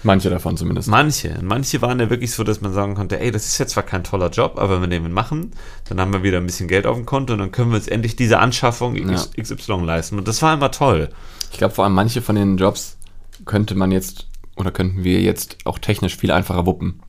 manche 0.03 0.29
davon 0.29 0.57
zumindest. 0.57 0.89
Manche. 0.89 1.37
Manche 1.41 1.81
waren 1.81 1.99
ja 1.99 2.09
wirklich 2.09 2.33
so, 2.33 2.43
dass 2.43 2.59
man 2.59 2.73
sagen 2.73 2.95
konnte, 2.95 3.19
ey, 3.19 3.31
das 3.31 3.45
ist 3.47 3.57
jetzt 3.57 3.71
zwar 3.71 3.83
kein 3.83 4.03
toller 4.03 4.29
Job, 4.29 4.57
aber 4.57 4.81
wenn 4.81 4.89
wir 4.89 4.99
den 4.99 5.13
machen, 5.13 5.51
dann 5.87 5.99
haben 6.01 6.11
wir 6.11 6.23
wieder 6.23 6.37
ein 6.37 6.45
bisschen 6.45 6.67
Geld 6.67 6.85
auf 6.85 6.97
dem 6.97 7.05
Konto 7.05 7.33
und 7.33 7.39
dann 7.39 7.51
können 7.51 7.71
wir 7.71 7.77
uns 7.77 7.87
endlich 7.87 8.15
diese 8.15 8.39
Anschaffung 8.39 8.95
XY 8.95 9.85
leisten. 9.85 10.17
Und 10.17 10.27
das 10.27 10.41
war 10.41 10.53
immer 10.53 10.71
toll. 10.71 11.09
Ich 11.51 11.57
glaube, 11.57 11.73
vor 11.73 11.85
allem 11.85 11.93
manche 11.93 12.21
von 12.21 12.35
den 12.35 12.57
Jobs 12.57 12.97
könnte 13.45 13.75
man 13.75 13.91
jetzt 13.91 14.27
oder 14.55 14.71
könnten 14.71 15.03
wir 15.03 15.21
jetzt 15.21 15.57
auch 15.65 15.79
technisch 15.79 16.17
viel 16.17 16.31
einfacher 16.31 16.65
wuppen. 16.65 16.99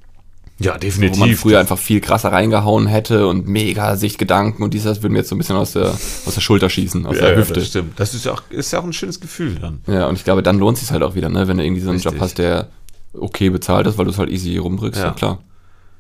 Ja, 0.60 0.76
Wo 0.80 1.16
man 1.16 1.34
früher 1.34 1.58
einfach 1.58 1.78
viel 1.78 2.00
krasser 2.00 2.30
reingehauen 2.30 2.86
hätte 2.86 3.26
und 3.26 3.48
mega 3.48 3.96
Sichtgedanken 3.96 4.62
und 4.62 4.72
dies, 4.72 4.84
das 4.84 5.02
würden 5.02 5.14
wir 5.14 5.18
jetzt 5.20 5.28
so 5.28 5.34
ein 5.34 5.38
bisschen 5.38 5.56
aus 5.56 5.72
der, 5.72 5.86
aus 5.88 6.34
der 6.34 6.40
Schulter 6.40 6.70
schießen, 6.70 7.04
aus 7.06 7.16
ja, 7.16 7.22
der 7.22 7.32
ja, 7.32 7.38
Hüfte. 7.38 7.54
das 7.54 7.68
stimmt. 7.68 7.98
Das 7.98 8.14
ist 8.14 8.24
ja, 8.24 8.32
auch, 8.32 8.42
ist 8.50 8.72
ja 8.72 8.78
auch 8.78 8.84
ein 8.84 8.92
schönes 8.92 9.18
Gefühl 9.20 9.56
dann. 9.56 9.80
Ja, 9.88 10.06
und 10.06 10.14
ich 10.16 10.22
glaube, 10.22 10.44
dann 10.44 10.58
lohnt 10.60 10.76
es 10.76 10.84
sich 10.84 10.92
halt 10.92 11.02
auch 11.02 11.16
wieder, 11.16 11.28
ne? 11.28 11.48
wenn 11.48 11.56
du 11.56 11.64
irgendwie 11.64 11.82
so 11.82 11.90
einen 11.90 11.98
Job 11.98 12.12
Richtig. 12.12 12.22
hast, 12.22 12.38
der 12.38 12.68
okay 13.14 13.50
bezahlt 13.50 13.88
ist, 13.88 13.98
weil 13.98 14.04
du 14.04 14.12
es 14.12 14.18
halt 14.18 14.30
easy 14.30 14.56
rumdrückst. 14.56 15.00
Ja, 15.00 15.08
Ja. 15.08 15.12
klar. 15.12 15.38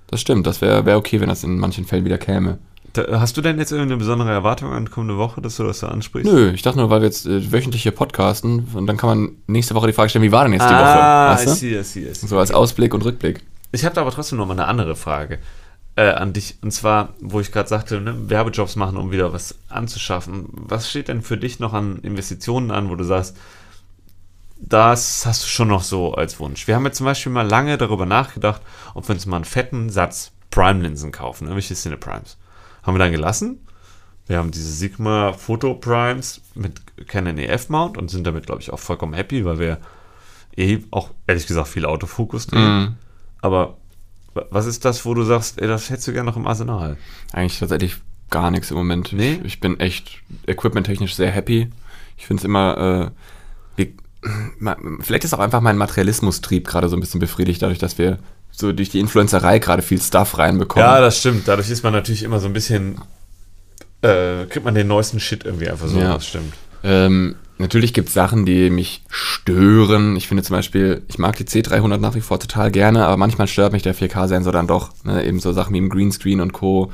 Das 0.06 0.20
stimmt, 0.20 0.46
das 0.46 0.60
wäre 0.60 0.86
wär 0.86 0.98
okay, 0.98 1.20
wenn 1.20 1.28
das 1.28 1.42
in 1.42 1.58
manchen 1.58 1.84
Fällen 1.84 2.04
wieder 2.04 2.18
käme. 2.18 2.58
Da, 2.94 3.20
hast 3.20 3.36
du 3.36 3.42
denn 3.42 3.58
jetzt 3.58 3.72
irgendeine 3.72 3.98
besondere 3.98 4.30
Erwartung 4.30 4.72
an 4.72 4.88
kommende 4.88 5.18
Woche, 5.18 5.40
dass 5.40 5.56
du 5.56 5.64
das 5.64 5.80
so 5.80 5.88
ansprichst? 5.88 6.32
Nö, 6.32 6.52
ich 6.52 6.62
dachte 6.62 6.78
nur, 6.78 6.90
weil 6.90 7.00
wir 7.00 7.06
jetzt 7.06 7.26
äh, 7.26 7.52
wöchentlich 7.52 7.82
hier 7.82 7.92
podcasten 7.92 8.68
und 8.72 8.86
dann 8.86 8.96
kann 8.96 9.08
man 9.08 9.32
nächste 9.48 9.74
Woche 9.74 9.88
die 9.88 9.92
Frage 9.92 10.10
stellen, 10.10 10.24
wie 10.24 10.32
war 10.32 10.44
denn 10.44 10.52
jetzt 10.52 10.68
die 10.68 10.74
ah, 10.74 11.34
Woche? 11.34 11.42
I 11.42 11.46
see, 11.48 11.78
I 11.78 11.82
see, 11.82 12.08
I 12.08 12.14
see. 12.14 12.26
So 12.26 12.38
als 12.38 12.52
Ausblick 12.52 12.94
und 12.94 13.04
Rückblick. 13.04 13.42
Ich 13.72 13.84
habe 13.84 13.94
da 13.96 14.02
aber 14.02 14.12
trotzdem 14.12 14.38
noch 14.38 14.46
mal 14.46 14.52
eine 14.52 14.66
andere 14.66 14.94
Frage 14.94 15.40
äh, 15.96 16.10
an 16.10 16.32
dich. 16.32 16.58
Und 16.62 16.70
zwar, 16.70 17.14
wo 17.20 17.40
ich 17.40 17.50
gerade 17.50 17.68
sagte, 17.68 18.00
ne, 18.00 18.30
Werbejobs 18.30 18.76
machen, 18.76 18.96
um 18.96 19.10
wieder 19.10 19.32
was 19.32 19.56
anzuschaffen. 19.68 20.46
Was 20.52 20.88
steht 20.88 21.08
denn 21.08 21.22
für 21.22 21.36
dich 21.36 21.58
noch 21.58 21.72
an 21.72 21.98
Investitionen 21.98 22.70
an, 22.70 22.90
wo 22.90 22.94
du 22.94 23.02
sagst, 23.02 23.36
das 24.60 25.26
hast 25.26 25.42
du 25.42 25.48
schon 25.48 25.68
noch 25.68 25.82
so 25.82 26.14
als 26.14 26.38
Wunsch? 26.38 26.68
Wir 26.68 26.76
haben 26.76 26.84
jetzt 26.84 26.98
zum 26.98 27.06
Beispiel 27.06 27.32
mal 27.32 27.48
lange 27.48 27.76
darüber 27.76 28.06
nachgedacht, 28.06 28.62
ob 28.94 29.08
wir 29.08 29.14
uns 29.16 29.26
mal 29.26 29.36
einen 29.36 29.44
fetten 29.44 29.90
Satz 29.90 30.30
Prime-Linsen 30.50 31.10
kaufen, 31.10 31.44
irgendwelche 31.44 31.74
Cine 31.74 31.96
Primes. 31.96 32.36
Haben 32.84 32.94
wir 32.94 32.98
dann 32.98 33.12
gelassen. 33.12 33.58
Wir 34.26 34.38
haben 34.38 34.50
diese 34.50 34.70
Sigma 34.72 35.32
Photo 35.32 35.74
Primes 35.74 36.40
mit 36.54 36.80
Canon 37.08 37.36
EF 37.38 37.68
Mount 37.68 37.98
und 37.98 38.10
sind 38.10 38.26
damit, 38.26 38.46
glaube 38.46 38.62
ich, 38.62 38.72
auch 38.72 38.78
vollkommen 38.78 39.12
happy, 39.14 39.44
weil 39.44 39.58
wir 39.58 39.78
eh 40.56 40.78
auch 40.90 41.10
ehrlich 41.26 41.46
gesagt 41.46 41.68
viel 41.68 41.84
Autofokus 41.84 42.46
drehen. 42.46 42.78
Mhm. 42.78 42.94
Aber 43.42 43.76
wa- 44.32 44.46
was 44.50 44.64
ist 44.66 44.84
das, 44.84 45.04
wo 45.04 45.12
du 45.14 45.24
sagst, 45.24 45.60
ey, 45.60 45.68
das 45.68 45.90
hättest 45.90 46.08
du 46.08 46.12
gerne 46.12 46.30
noch 46.30 46.36
im 46.36 46.46
Arsenal? 46.46 46.96
Eigentlich 47.32 47.58
tatsächlich 47.58 47.96
gar 48.30 48.50
nichts 48.50 48.70
im 48.70 48.76
Moment. 48.78 49.12
Nee? 49.12 49.34
Ich, 49.40 49.44
ich 49.44 49.60
bin 49.60 49.78
echt 49.80 50.22
equipmenttechnisch 50.46 51.14
sehr 51.14 51.30
happy. 51.30 51.70
Ich 52.16 52.26
finde 52.26 52.40
es 52.40 52.44
immer, 52.44 53.12
äh, 53.78 53.86
ma- 54.58 54.76
vielleicht 55.00 55.24
ist 55.24 55.34
auch 55.34 55.38
einfach 55.40 55.60
mein 55.60 55.76
Materialismus-Trieb 55.76 56.66
gerade 56.66 56.88
so 56.88 56.96
ein 56.96 57.00
bisschen 57.00 57.20
befriedigt, 57.20 57.60
dadurch, 57.60 57.78
dass 57.78 57.98
wir 57.98 58.18
so 58.56 58.72
durch 58.72 58.88
die 58.88 59.00
Influencerei 59.00 59.58
gerade 59.58 59.82
viel 59.82 60.00
Stuff 60.00 60.38
reinbekommen. 60.38 60.86
Ja, 60.86 61.00
das 61.00 61.18
stimmt. 61.18 61.48
Dadurch 61.48 61.70
ist 61.70 61.82
man 61.82 61.92
natürlich 61.92 62.22
immer 62.22 62.38
so 62.38 62.46
ein 62.46 62.52
bisschen, 62.52 63.00
äh, 64.02 64.44
kriegt 64.46 64.64
man 64.64 64.74
den 64.74 64.86
neuesten 64.86 65.18
Shit 65.18 65.44
irgendwie 65.44 65.68
einfach 65.68 65.88
so. 65.88 65.98
Ja. 65.98 66.14
Das 66.14 66.26
stimmt. 66.26 66.54
Ähm, 66.84 67.34
natürlich 67.58 67.94
gibt 67.94 68.08
es 68.08 68.14
Sachen, 68.14 68.46
die 68.46 68.70
mich 68.70 69.02
stören. 69.08 70.14
Ich 70.16 70.28
finde 70.28 70.44
zum 70.44 70.54
Beispiel, 70.54 71.02
ich 71.08 71.18
mag 71.18 71.36
die 71.36 71.44
C300 71.44 71.98
nach 71.98 72.14
wie 72.14 72.20
vor 72.20 72.38
total 72.38 72.70
gerne, 72.70 73.06
aber 73.06 73.16
manchmal 73.16 73.48
stört 73.48 73.72
mich 73.72 73.82
der 73.82 73.94
4K-Sensor 73.94 74.52
dann 74.52 74.68
doch. 74.68 74.90
Ne? 75.02 75.24
Eben 75.24 75.40
so 75.40 75.52
Sachen 75.52 75.74
wie 75.74 75.78
im 75.78 75.88
Greenscreen 75.88 76.40
und 76.40 76.52
Co. 76.52 76.92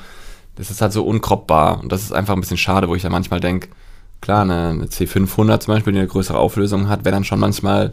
Das 0.57 0.71
ist 0.71 0.81
halt 0.81 0.93
so 0.93 1.05
unkroppbar 1.05 1.81
und 1.81 1.93
das 1.93 2.03
ist 2.03 2.13
einfach 2.13 2.35
ein 2.35 2.41
bisschen 2.41 2.57
schade, 2.57 2.89
wo 2.89 2.95
ich 2.95 3.03
dann 3.03 3.13
manchmal 3.13 3.41
denke, 3.41 3.69
klar, 4.21 4.43
eine, 4.43 4.69
eine 4.69 4.87
C500 4.87 5.61
zum 5.61 5.75
Beispiel, 5.75 5.93
die 5.93 5.99
eine 5.99 6.09
größere 6.09 6.39
Auflösung 6.39 6.89
hat, 6.89 7.05
wäre 7.05 7.15
dann 7.15 7.25
schon 7.25 7.41
manchmal 7.41 7.93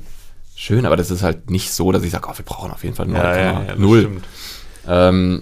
schön, 0.58 0.86
aber 0.86 0.98
das 0.98 1.12
ist 1.12 1.24
halt 1.24 1.50
nicht 1.50 1.72
so, 1.72 1.92
dass 1.92 2.04
ich 2.04 2.12
sage, 2.12 2.28
oh, 2.30 2.38
wir 2.38 2.44
brauchen 2.44 2.72
auf 2.72 2.84
jeden 2.84 2.96
Fall 2.96 3.06
9,0. 3.08 3.14
Ja, 3.22 3.76
das. 3.76 4.22
Ähm, 4.90 5.42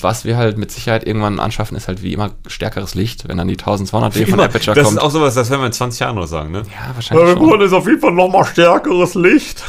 was 0.00 0.24
wir 0.24 0.36
halt 0.36 0.58
mit 0.58 0.70
Sicherheit 0.70 1.04
irgendwann 1.06 1.40
anschaffen, 1.40 1.76
ist 1.76 1.88
halt 1.88 2.02
wie 2.02 2.12
immer 2.12 2.30
stärkeres 2.46 2.94
Licht, 2.94 3.28
wenn 3.28 3.36
dann 3.36 3.48
die 3.48 3.56
1200D 3.58 4.24
von 4.24 4.34
Immer, 4.34 4.44
Aperture 4.44 4.74
das 4.76 4.84
kommt. 4.84 4.98
ist 4.98 5.02
auch 5.02 5.10
sowas, 5.10 5.34
das 5.34 5.50
werden 5.50 5.60
wir 5.60 5.66
in 5.66 5.72
20 5.72 6.00
Jahren 6.00 6.14
noch 6.14 6.26
sagen, 6.26 6.52
ne? 6.52 6.62
ja, 6.64 6.94
wahrscheinlich 6.94 7.36
schon. 7.36 7.60
ist 7.60 7.72
auf 7.72 7.86
jeden 7.86 8.00
Fall 8.00 8.12
nochmal 8.12 8.44
stärkeres 8.44 9.14
Licht. 9.14 9.62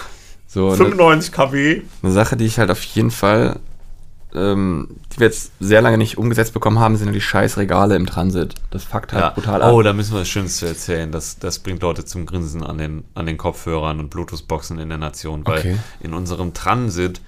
So, 0.48 0.68
eine, 0.68 0.78
95 0.78 1.32
kW. 1.32 1.82
eine 2.04 2.12
Sache, 2.12 2.38
die 2.38 2.46
ich 2.46 2.58
halt 2.58 2.72
auf 2.72 2.82
jeden 2.84 3.12
Fall, 3.12 3.60
ähm, 4.38 4.88
die 5.14 5.20
wir 5.20 5.28
jetzt 5.28 5.52
sehr 5.60 5.82
lange 5.82 5.98
nicht 5.98 6.18
umgesetzt 6.18 6.54
bekommen 6.54 6.80
haben, 6.80 6.96
sind 6.96 7.08
ja 7.08 7.14
die 7.14 7.22
scheiß 7.22 7.58
Regale 7.58 7.96
im 7.96 8.06
Transit. 8.06 8.56
Das 8.72 8.84
fuckt 8.84 9.12
halt 9.14 9.24
Ja. 9.24 9.30
brutal 9.32 9.62
ab. 9.62 9.74
Oh, 9.74 9.82
da 9.82 9.94
müssen 9.94 10.14
wir 10.14 10.20
das 10.20 10.30
Schönste 10.30 10.68
erzählen. 10.68 11.12
Das, 11.12 11.40
das 11.40 11.60
bringt 11.60 11.82
Leute 11.82 12.06
zum 12.06 12.26
Grinsen 12.26 12.64
an 12.64 12.78
den, 12.78 13.04
an 13.16 13.26
den 13.26 13.38
Kopfhörern 13.38 14.00
und 14.00 14.10
Bluetooth-Boxen 14.10 14.80
in 14.80 14.90
der 14.90 14.98
Nation. 15.00 15.42
Weil 15.46 15.60
Okay. 15.60 15.78
in 16.00 16.14
unserem 16.14 16.54
Transit 16.54 17.20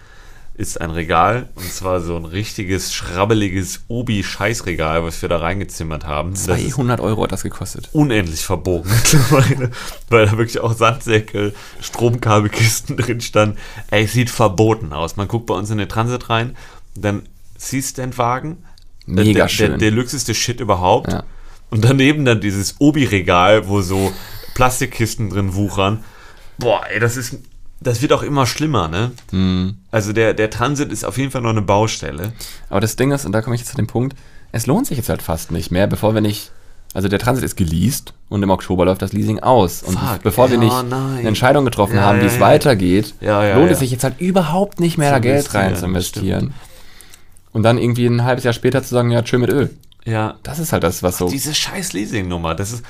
ist 0.56 0.82
ein 0.82 0.92
Regal, 0.92 1.48
und 1.56 1.72
zwar 1.72 2.02
so 2.02 2.18
ein 2.18 2.26
richtiges, 2.26 2.94
schrabbeliges 2.94 3.86
Obi-Scheißregal, 3.88 5.06
was 5.06 5.22
wir 5.22 5.30
da 5.30 5.38
reingezimmert 5.38 6.06
haben. 6.06 6.32
Das 6.32 6.48
ist 6.50 6.72
200 6.74 7.00
Euro 7.00 7.24
hat 7.24 7.32
das 7.32 7.44
gekostet. 7.44 7.88
unendlich 7.94 8.44
verbogen 8.46 8.92
mittlerweile, 8.94 9.72
weil 10.10 10.26
da 10.26 10.38
wirklich 10.38 10.60
auch 10.60 10.74
Sandsäcke, 10.74 11.54
Stromkabelkisten 11.80 12.98
drin 12.98 13.22
standen. 13.22 13.58
Ey, 13.90 14.04
es 14.04 14.12
sieht 14.12 14.30
verboten 14.30 14.92
aus. 14.92 15.16
Man 15.16 15.30
guckt 15.30 15.46
bei 15.46 15.54
uns 15.54 15.70
in 15.70 15.78
den 15.78 15.88
Transit 15.90 16.30
rein, 16.30 16.58
dann 16.96 17.24
C-Stand-Wagen, 17.58 18.58
Mega 19.06 19.42
der, 19.42 19.48
schön. 19.48 19.80
Der, 19.80 19.92
der 19.92 20.34
Shit 20.34 20.60
überhaupt. 20.60 21.12
Ja. 21.12 21.24
Und 21.70 21.84
daneben 21.84 22.26
dann 22.26 22.42
dieses 22.42 22.76
Obi-Regal, 22.80 23.68
wo 23.68 23.82
so 23.82 24.12
Plastikkisten 24.56 25.30
drin 25.30 25.56
wuchern. 25.56 26.04
Boah, 26.58 26.82
ey, 26.92 27.00
das 27.00 27.18
ist, 27.18 27.38
das 27.80 28.02
wird 28.02 28.14
auch 28.14 28.24
immer 28.24 28.46
schlimmer, 28.46 28.88
ne? 28.88 29.12
Mhm. 29.32 29.78
Also 29.92 30.14
der, 30.14 30.34
der 30.34 30.50
Transit 30.50 30.92
ist 30.92 31.06
auf 31.06 31.18
jeden 31.18 31.32
Fall 31.32 31.42
noch 31.42 31.50
eine 31.52 31.62
Baustelle. 31.62 32.34
Aber 32.70 32.82
das 32.82 32.96
Ding 32.96 33.12
ist, 33.12 33.26
und 33.26 33.32
da 33.32 33.42
komme 33.42 33.56
ich 33.56 33.62
jetzt 33.62 33.72
zu 33.72 33.78
dem 33.78 33.88
Punkt, 33.88 34.16
es 34.52 34.68
lohnt 34.68 34.88
sich 34.88 34.98
jetzt 34.98 35.10
halt 35.10 35.22
fast 35.22 35.52
nicht 35.52 35.72
mehr, 35.72 35.88
bevor 35.88 36.14
wir 36.14 36.22
nicht. 36.22 36.52
Also 36.94 37.08
der 37.08 37.20
Transit 37.20 37.44
ist 37.44 37.56
geleast 37.56 38.14
und 38.30 38.42
im 38.42 38.50
Oktober 38.50 38.86
läuft 38.86 39.04
das 39.04 39.14
Leasing 39.14 39.40
aus. 39.40 39.84
Und 39.84 40.00
Fuck, 40.00 40.24
bevor 40.24 40.50
wir 40.50 40.58
ja, 40.58 40.64
nicht 40.64 40.90
nein. 40.90 41.18
eine 41.20 41.28
Entscheidung 41.28 41.64
getroffen 41.64 41.98
Ja, 41.98 42.02
haben, 42.02 42.22
wie 42.22 42.26
es 42.26 42.36
ja. 42.36 42.42
weitergeht, 42.42 43.14
lohnt 43.22 43.70
es 43.70 43.80
sich 43.80 43.92
jetzt 43.92 44.04
halt 44.04 44.20
überhaupt 44.20 44.80
nicht 44.80 44.98
mehr 44.98 45.12
da 45.12 45.20
Geld 45.20 45.54
rein 45.54 45.76
zu 45.76 45.86
investieren. 45.86 46.54
Und 47.52 47.64
dann 47.64 47.78
irgendwie 47.78 48.06
ein 48.06 48.24
halbes 48.24 48.44
Jahr 48.44 48.54
später 48.54 48.84
zu 48.84 48.90
sagen, 48.90 49.12
ja, 49.12 49.22
tschö 49.22 49.38
mit 49.38 49.50
Öl. 49.50 49.70
Ja, 50.06 50.36
Das 50.44 50.60
ist 50.60 50.72
halt 50.74 50.84
das, 50.84 51.04
was 51.04 51.18
so. 51.18 51.30
diese 51.30 51.54
scheiß 51.54 51.94
Leasing-Nummer, 51.94 52.56
das 52.56 52.72
ist, 52.72 52.84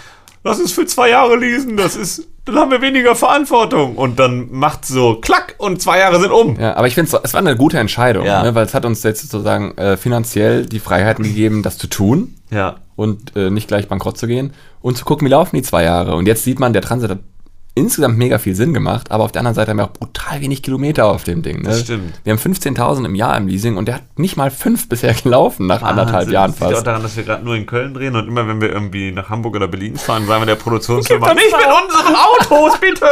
lass 0.44 0.60
uns 0.60 0.72
für 0.74 0.86
zwei 0.86 1.10
Jahre 1.10 1.36
leasen, 1.38 1.76
das 1.76 1.96
ist, 1.96 2.28
dann 2.46 2.56
haben 2.56 2.72
wir 2.72 2.82
weniger 2.82 3.16
Verantwortung. 3.16 3.96
Und 3.96 4.20
dann 4.20 4.52
macht 4.52 4.86
so 4.86 5.16
klack 5.22 5.56
und 5.58 5.82
zwei 5.82 6.00
Jahre 6.00 6.20
sind 6.20 6.32
um. 6.32 6.60
Ja, 6.60 6.76
aber 6.76 6.88
ich 6.88 6.96
finde, 6.96 7.20
es 7.24 7.34
war 7.34 7.40
eine 7.40 7.56
gute 7.56 7.80
Entscheidung, 7.80 8.26
Ja. 8.26 8.44
ne, 8.44 8.54
weil 8.56 8.66
es 8.66 8.74
hat 8.74 8.86
uns 8.86 9.04
jetzt 9.04 9.22
sozusagen 9.30 9.78
äh, 9.78 9.98
finanziell 9.98 10.66
die 10.66 10.80
Freiheiten 10.80 11.24
gegeben, 11.24 11.64
das 11.64 11.78
zu 11.78 11.88
tun 11.88 12.36
Ja. 12.52 12.76
und 12.96 13.36
äh, 13.36 13.50
nicht 13.50 13.68
gleich 13.68 13.88
bankrott 13.88 14.18
zu 14.18 14.28
gehen 14.28 14.54
und 14.82 14.98
zu 14.98 15.04
gucken, 15.06 15.26
wie 15.26 15.32
laufen 15.32 15.56
die 15.56 15.62
zwei 15.64 15.84
Jahre. 15.84 16.16
Und 16.16 16.26
jetzt 16.28 16.44
sieht 16.44 16.60
man, 16.60 16.74
der 16.74 16.82
Transit 16.82 17.18
insgesamt 17.80 18.18
mega 18.18 18.38
viel 18.38 18.56
Sinn 18.56 18.74
gemacht, 18.74 19.10
aber 19.12 19.24
auf 19.24 19.32
der 19.32 19.40
anderen 19.42 19.56
Seite 19.56 19.72
haben 19.72 19.78
wir 19.78 19.86
auch 19.86 19.94
brutal 19.94 20.42
wenig 20.42 20.62
Kilometer 20.62 21.06
auf 21.06 21.24
dem 21.24 21.42
Ding. 21.42 21.62
Ne? 21.64 21.70
Das 21.70 21.82
stimmt. 21.82 22.20
Wir 22.24 22.34
haben 22.34 22.40
15.000 22.40 23.06
im 23.06 23.16
Jahr 23.16 23.36
im 23.38 23.48
Leasing 23.48 23.78
und 23.78 23.88
der 23.88 23.96
hat 23.96 24.04
nicht 24.18 24.38
mal 24.38 24.52
fünf 24.52 24.88
bisher 24.90 25.14
gelaufen 25.24 25.68
nach 25.68 25.82
anderthalb 25.82 26.28
Wahnsinn. 26.28 26.34
Jahren 26.34 26.52
Das 26.52 26.60
liegt 26.60 26.68
auch 26.72 26.76
fast. 26.76 26.88
daran, 26.88 27.04
dass 27.04 27.16
wir 27.18 27.24
gerade 27.24 27.44
nur 27.44 27.56
in 27.56 27.66
Köln 27.66 27.94
drehen 27.94 28.16
und 28.16 28.28
immer, 28.28 28.48
wenn 28.48 28.62
wir 28.62 28.70
irgendwie 28.72 29.12
nach 29.12 29.30
Hamburg 29.30 29.56
oder 29.56 29.68
Berlin 29.68 29.96
fahren, 29.98 30.28
sagen 30.28 30.42
wir 30.42 30.46
der 30.46 30.56
Produktionsfirma, 30.56 31.34
nicht 31.34 31.46
mit 31.46 31.66
unseren 31.66 32.16
Autos, 32.16 32.80
bitte! 32.80 33.06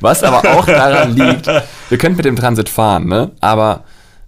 Was 0.00 0.22
aber 0.22 0.38
auch 0.56 0.66
daran 0.66 1.10
liegt, 1.16 1.46
wir 1.88 1.98
können 1.98 2.16
mit 2.16 2.24
dem 2.24 2.36
Transit 2.36 2.68
fahren, 2.68 3.06
ne? 3.06 3.30
aber 3.40 3.84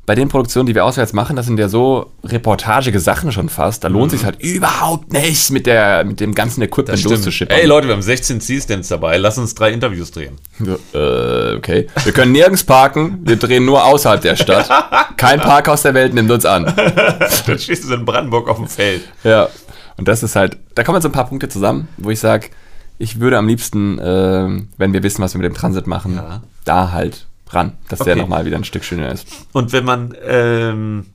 bei 0.08 0.14
den 0.14 0.28
Produktionen, 0.30 0.64
die 0.64 0.74
wir 0.74 0.86
auswärts 0.86 1.12
machen, 1.12 1.36
das 1.36 1.44
sind 1.44 1.58
ja 1.58 1.68
so 1.68 2.12
reportagige 2.24 2.98
Sachen 2.98 3.30
schon 3.30 3.50
fast. 3.50 3.84
Da 3.84 3.88
lohnt 3.88 4.10
sich 4.10 4.24
halt 4.24 4.40
überhaupt 4.40 5.12
nicht, 5.12 5.50
mit, 5.50 5.66
der, 5.66 6.02
mit 6.02 6.18
dem 6.18 6.34
ganzen 6.34 6.62
Equipment 6.62 7.04
loszuschippen. 7.04 7.54
Ey 7.54 7.66
Leute, 7.66 7.88
wir 7.88 7.92
haben 7.92 8.00
16 8.00 8.40
C-Stands 8.40 8.88
dabei, 8.88 9.18
lass 9.18 9.36
uns 9.36 9.54
drei 9.54 9.70
Interviews 9.70 10.10
drehen. 10.10 10.38
So, 10.58 10.78
äh, 10.98 11.56
okay. 11.56 11.88
Wir 12.04 12.12
können 12.14 12.32
nirgends 12.32 12.64
parken, 12.64 13.18
wir 13.24 13.36
drehen 13.36 13.66
nur 13.66 13.84
außerhalb 13.84 14.22
der 14.22 14.36
Stadt. 14.36 14.70
Kein 15.18 15.40
Parkhaus 15.40 15.82
der 15.82 15.92
Welt 15.92 16.14
nimmt 16.14 16.30
uns 16.30 16.46
an. 16.46 16.64
Dann 17.46 17.58
stehst 17.58 17.84
du 17.84 17.88
so 17.88 17.94
in 17.94 18.06
Brandenburg 18.06 18.48
auf 18.48 18.56
dem 18.56 18.66
Feld. 18.66 19.02
Ja. 19.24 19.50
Und 19.98 20.08
das 20.08 20.22
ist 20.22 20.36
halt, 20.36 20.56
da 20.74 20.84
kommen 20.84 20.96
jetzt 20.96 21.02
so 21.02 21.10
ein 21.10 21.12
paar 21.12 21.28
Punkte 21.28 21.50
zusammen, 21.50 21.86
wo 21.98 22.08
ich 22.08 22.18
sage, 22.20 22.48
ich 22.96 23.20
würde 23.20 23.36
am 23.36 23.46
liebsten, 23.46 24.00
ähm, 24.02 24.68
wenn 24.78 24.94
wir 24.94 25.02
wissen, 25.02 25.22
was 25.22 25.34
wir 25.34 25.42
mit 25.42 25.52
dem 25.52 25.54
Transit 25.54 25.86
machen, 25.86 26.14
Ja. 26.16 26.40
da 26.64 26.92
halt 26.92 27.27
ran, 27.50 27.76
dass 27.88 28.00
der 28.00 28.14
Okay. 28.14 28.20
nochmal 28.22 28.44
wieder 28.44 28.56
ein 28.56 28.64
Stück 28.64 28.84
schöner 28.84 29.10
ist. 29.12 29.26
Und 29.52 29.72
wenn 29.72 29.84
man, 29.84 30.14
ähm, 30.26 31.06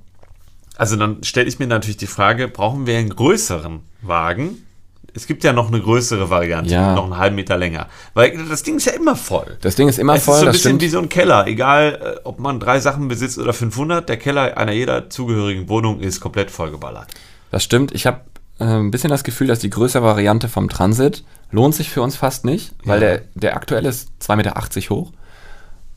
also 0.77 0.95
dann 0.95 1.23
stelle 1.23 1.47
ich 1.47 1.59
mir 1.59 1.67
natürlich 1.67 1.97
die 1.97 2.07
Frage, 2.07 2.47
brauchen 2.47 2.87
wir 2.87 2.97
einen 2.97 3.09
größeren 3.15 3.81
Wagen? 4.01 4.57
Es 5.15 5.27
gibt 5.27 5.43
ja 5.43 5.53
noch 5.53 5.67
eine 5.67 5.79
größere 5.79 6.31
Variante, 6.31 6.71
Ja. 6.73 6.95
noch 6.95 7.03
einen 7.03 7.17
halben 7.19 7.35
Meter 7.35 7.55
länger. 7.55 7.87
Weil 8.15 8.35
das 8.49 8.63
Ding 8.63 8.77
ist 8.77 8.85
ja 8.85 8.93
immer 8.93 9.15
voll. 9.15 9.57
Das 9.61 9.75
Ding 9.75 9.87
ist 9.87 9.99
immer 9.99 10.15
Es 10.15 10.25
voll, 10.25 10.33
ist 10.37 10.39
so 10.41 10.45
ein 10.47 10.51
bisschen 10.53 10.69
stimmt. 10.71 10.81
wie 10.81 10.87
so 10.89 10.97
ein 10.99 11.09
Keller. 11.09 11.45
Egal, 11.45 11.99
äh, 12.17 12.19
ob 12.23 12.39
man 12.39 12.59
drei 12.59 12.79
Sachen 12.79 13.07
besitzt 13.09 13.37
oder 13.37 13.53
500, 13.53 14.09
der 14.09 14.17
Keller 14.17 14.57
einer 14.57 14.71
jeder 14.71 15.11
zugehörigen 15.11 15.69
Wohnung 15.69 15.99
ist 15.99 16.19
komplett 16.19 16.49
vollgeballert. 16.49 17.07
Das 17.51 17.63
stimmt. 17.63 17.91
Ich 17.93 18.07
habe 18.07 18.21
äh, 18.59 18.63
ein 18.63 18.89
bisschen 18.89 19.11
das 19.11 19.23
Gefühl, 19.23 19.45
dass 19.45 19.59
die 19.59 19.69
größere 19.69 20.03
Variante 20.03 20.49
vom 20.49 20.67
Transit 20.67 21.23
lohnt 21.51 21.75
sich 21.75 21.91
für 21.91 22.01
uns 22.01 22.15
fast 22.15 22.43
nicht, 22.45 22.73
weil 22.83 22.99
Ja. 23.01 23.07
der, 23.09 23.21
der 23.35 23.55
aktuelle 23.55 23.89
ist 23.89 24.09
2,80 24.19 24.35
Meter 24.37 24.89
hoch. 24.95 25.11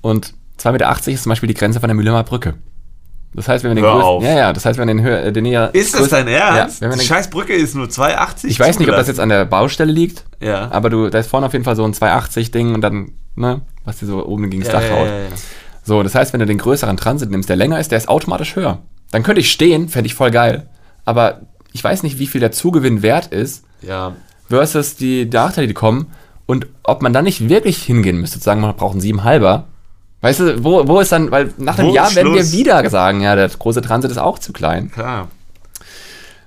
Und 0.01 0.35
2,80 0.61 0.73
Meter 0.73 1.09
ist 1.13 1.23
zum 1.23 1.31
Beispiel 1.31 1.49
die 1.49 1.55
Grenze 1.55 1.81
von 1.81 1.89
der 1.89 1.95
Mühlheimer 1.95 2.25
Brücke. 2.25 2.55
Das 3.35 3.49
heißt, 3.49 3.65
wenn 3.65 3.73
wir 3.73 3.75
den 3.75 3.85
Hör 3.85 4.01
größten-. 4.01 4.23
Ja, 4.25 4.37
ja, 4.37 4.53
das 4.53 4.65
heißt, 4.65 4.79
wenn 4.79 4.89
wir 4.89 4.95
den, 4.95 5.05
höher, 5.05 5.25
äh, 5.25 5.33
den 5.33 5.43
näher. 5.43 5.71
Ist 5.75 5.99
das 5.99 6.09
dein 6.09 6.27
Ernst? 6.27 6.81
Ja, 6.81 6.89
die 6.89 7.05
scheiß 7.05 7.29
Brücke 7.29 7.53
ist 7.53 7.75
nur 7.75 7.87
2,80 7.87 8.47
ich 8.47 8.59
weiß 8.59 8.79
nicht, 8.79 8.89
ob 8.89 8.97
das 8.97 9.09
jetzt 9.09 9.21
an 9.21 9.29
der 9.29 9.45
Baustelle 9.45 9.93
liegt, 9.93 10.25
Ja. 10.41 10.71
aber 10.71 10.89
du, 10.89 11.11
da 11.11 11.19
ist 11.19 11.29
vorne 11.29 11.47
auf 11.47 11.53
jeden 11.53 11.65
Fall 11.65 11.77
so 11.77 11.85
ein 11.85 11.93
280-Ding 11.93 12.75
und 12.75 12.81
dann, 12.81 13.13
ne, 13.35 13.61
was 13.85 13.99
dir 13.99 14.07
so 14.07 14.25
oben 14.27 14.49
gegen 14.49 14.63
das 14.63 14.73
ja, 14.73 14.81
Dach 14.81 14.91
haut. 14.91 15.07
ja. 15.07 15.37
So, 15.85 16.03
das 16.03 16.15
heißt, 16.15 16.33
wenn 16.33 16.41
du 16.41 16.47
den 16.47 16.59
größeren 16.59 16.97
Transit 16.97 17.31
nimmst, 17.31 17.49
der 17.49 17.57
länger 17.57 17.79
ist, 17.79 17.91
der 17.91 17.99
ist 17.99 18.09
automatisch 18.09 18.57
höher. 18.57 18.79
Dann 19.13 19.23
könnte 19.23 19.41
ich 19.41 19.53
stehen, 19.53 19.89
fände 19.89 20.07
ich 20.07 20.15
voll 20.15 20.31
geil. 20.31 20.69
Aber 21.05 21.43
ich 21.73 21.85
weiß 21.85 22.03
nicht, 22.03 22.19
wie 22.19 22.27
viel 22.27 22.41
der 22.41 22.53
Zugewinn 22.53 23.03
wert 23.03 23.29
ist, 23.29 23.65
ja. 23.83 24.17
versus 24.49 24.97
die 24.97 25.27
Nachteile, 25.27 25.69
die 25.69 25.75
kommen. 25.75 26.11
Und 26.47 26.67
ob 26.83 27.03
man 27.03 27.13
dann 27.13 27.25
nicht 27.25 27.49
wirklich 27.49 27.83
hingehen 27.83 28.19
müsste, 28.19 28.39
zu 28.39 28.45
sagen, 28.45 28.63
man 28.63 28.75
braucht 28.75 28.93
einen 28.93 29.01
siebenhalber. 29.01 29.67
Weißt 30.27 30.41
du, 30.41 30.65
wo, 30.65 30.89
wo 30.89 30.99
ist 30.99 31.13
dann, 31.13 31.31
weil 31.31 31.53
nach 31.57 31.79
einem 31.79 31.91
Wo 31.91 31.95
Jahr 31.95 32.13
werden 32.17 32.35
wir 32.35 32.51
wieder 32.51 32.91
sagen, 32.91 33.21
ja, 33.21 33.37
der 33.37 33.49
große 33.49 33.81
Transit 33.81 34.11
ist 34.11 34.19
auch 34.19 34.41
zu 34.41 34.53
klein. 34.53 34.91
Klar. 34.91 35.29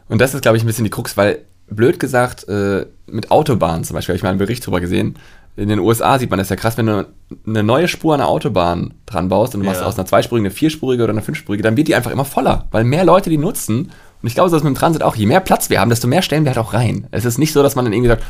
Und 0.09 0.19
das 0.19 0.33
ist, 0.33 0.41
glaube 0.41 0.57
ich, 0.57 0.63
ein 0.63 0.67
bisschen 0.67 0.83
die 0.83 0.89
Krux, 0.89 1.15
weil, 1.15 1.39
blöd 1.69 1.97
gesagt, 1.97 2.45
äh, 2.49 2.85
mit 3.07 3.31
Autobahnen 3.31 3.85
zum 3.85 3.93
Beispiel, 3.95 4.11
habe 4.13 4.17
ich 4.17 4.23
mal 4.23 4.29
einen 4.31 4.37
Bericht 4.39 4.65
drüber 4.65 4.81
gesehen. 4.81 5.15
In 5.55 5.69
den 5.69 5.79
USA 5.79 6.19
sieht 6.19 6.29
man 6.29 6.39
das 6.39 6.49
ja 6.49 6.57
krass, 6.57 6.75
wenn 6.77 6.87
du 6.87 7.07
eine 7.47 7.63
neue 7.63 7.87
Spur 7.87 8.13
an 8.13 8.19
der 8.19 8.27
Autobahn 8.27 8.93
dran 9.05 9.29
baust 9.29 9.55
und 9.55 9.61
du 9.61 9.65
machst 9.65 9.79
Ja. 9.79 9.87
aus 9.87 9.97
einer 9.97 10.05
zweispurigen 10.05 10.45
eine 10.47 10.53
vierspurige 10.53 11.03
oder 11.03 11.13
eine 11.13 11.21
fünfspurige, 11.21 11.63
dann 11.63 11.77
wird 11.77 11.87
die 11.87 11.95
einfach 11.95 12.11
immer 12.11 12.25
voller, 12.25 12.67
weil 12.71 12.83
mehr 12.83 13.05
Leute 13.05 13.29
die 13.29 13.37
nutzen. 13.37 13.91
Und 14.21 14.27
ich 14.27 14.35
glaube, 14.35 14.49
das 14.49 14.57
ist 14.57 14.63
mit 14.65 14.75
dem 14.75 14.77
Transit 14.77 15.03
auch, 15.03 15.15
je 15.15 15.25
mehr 15.25 15.39
Platz 15.39 15.69
wir 15.69 15.79
haben, 15.79 15.89
desto 15.89 16.07
mehr 16.07 16.21
stellen 16.21 16.43
wir 16.43 16.49
halt 16.51 16.59
auch 16.65 16.73
rein. 16.73 17.07
Es 17.11 17.23
ist 17.23 17.37
nicht 17.37 17.53
so, 17.53 17.63
dass 17.63 17.75
man 17.75 17.85
dann 17.85 17.93
irgendwie 17.93 18.09
sagt, 18.09 18.23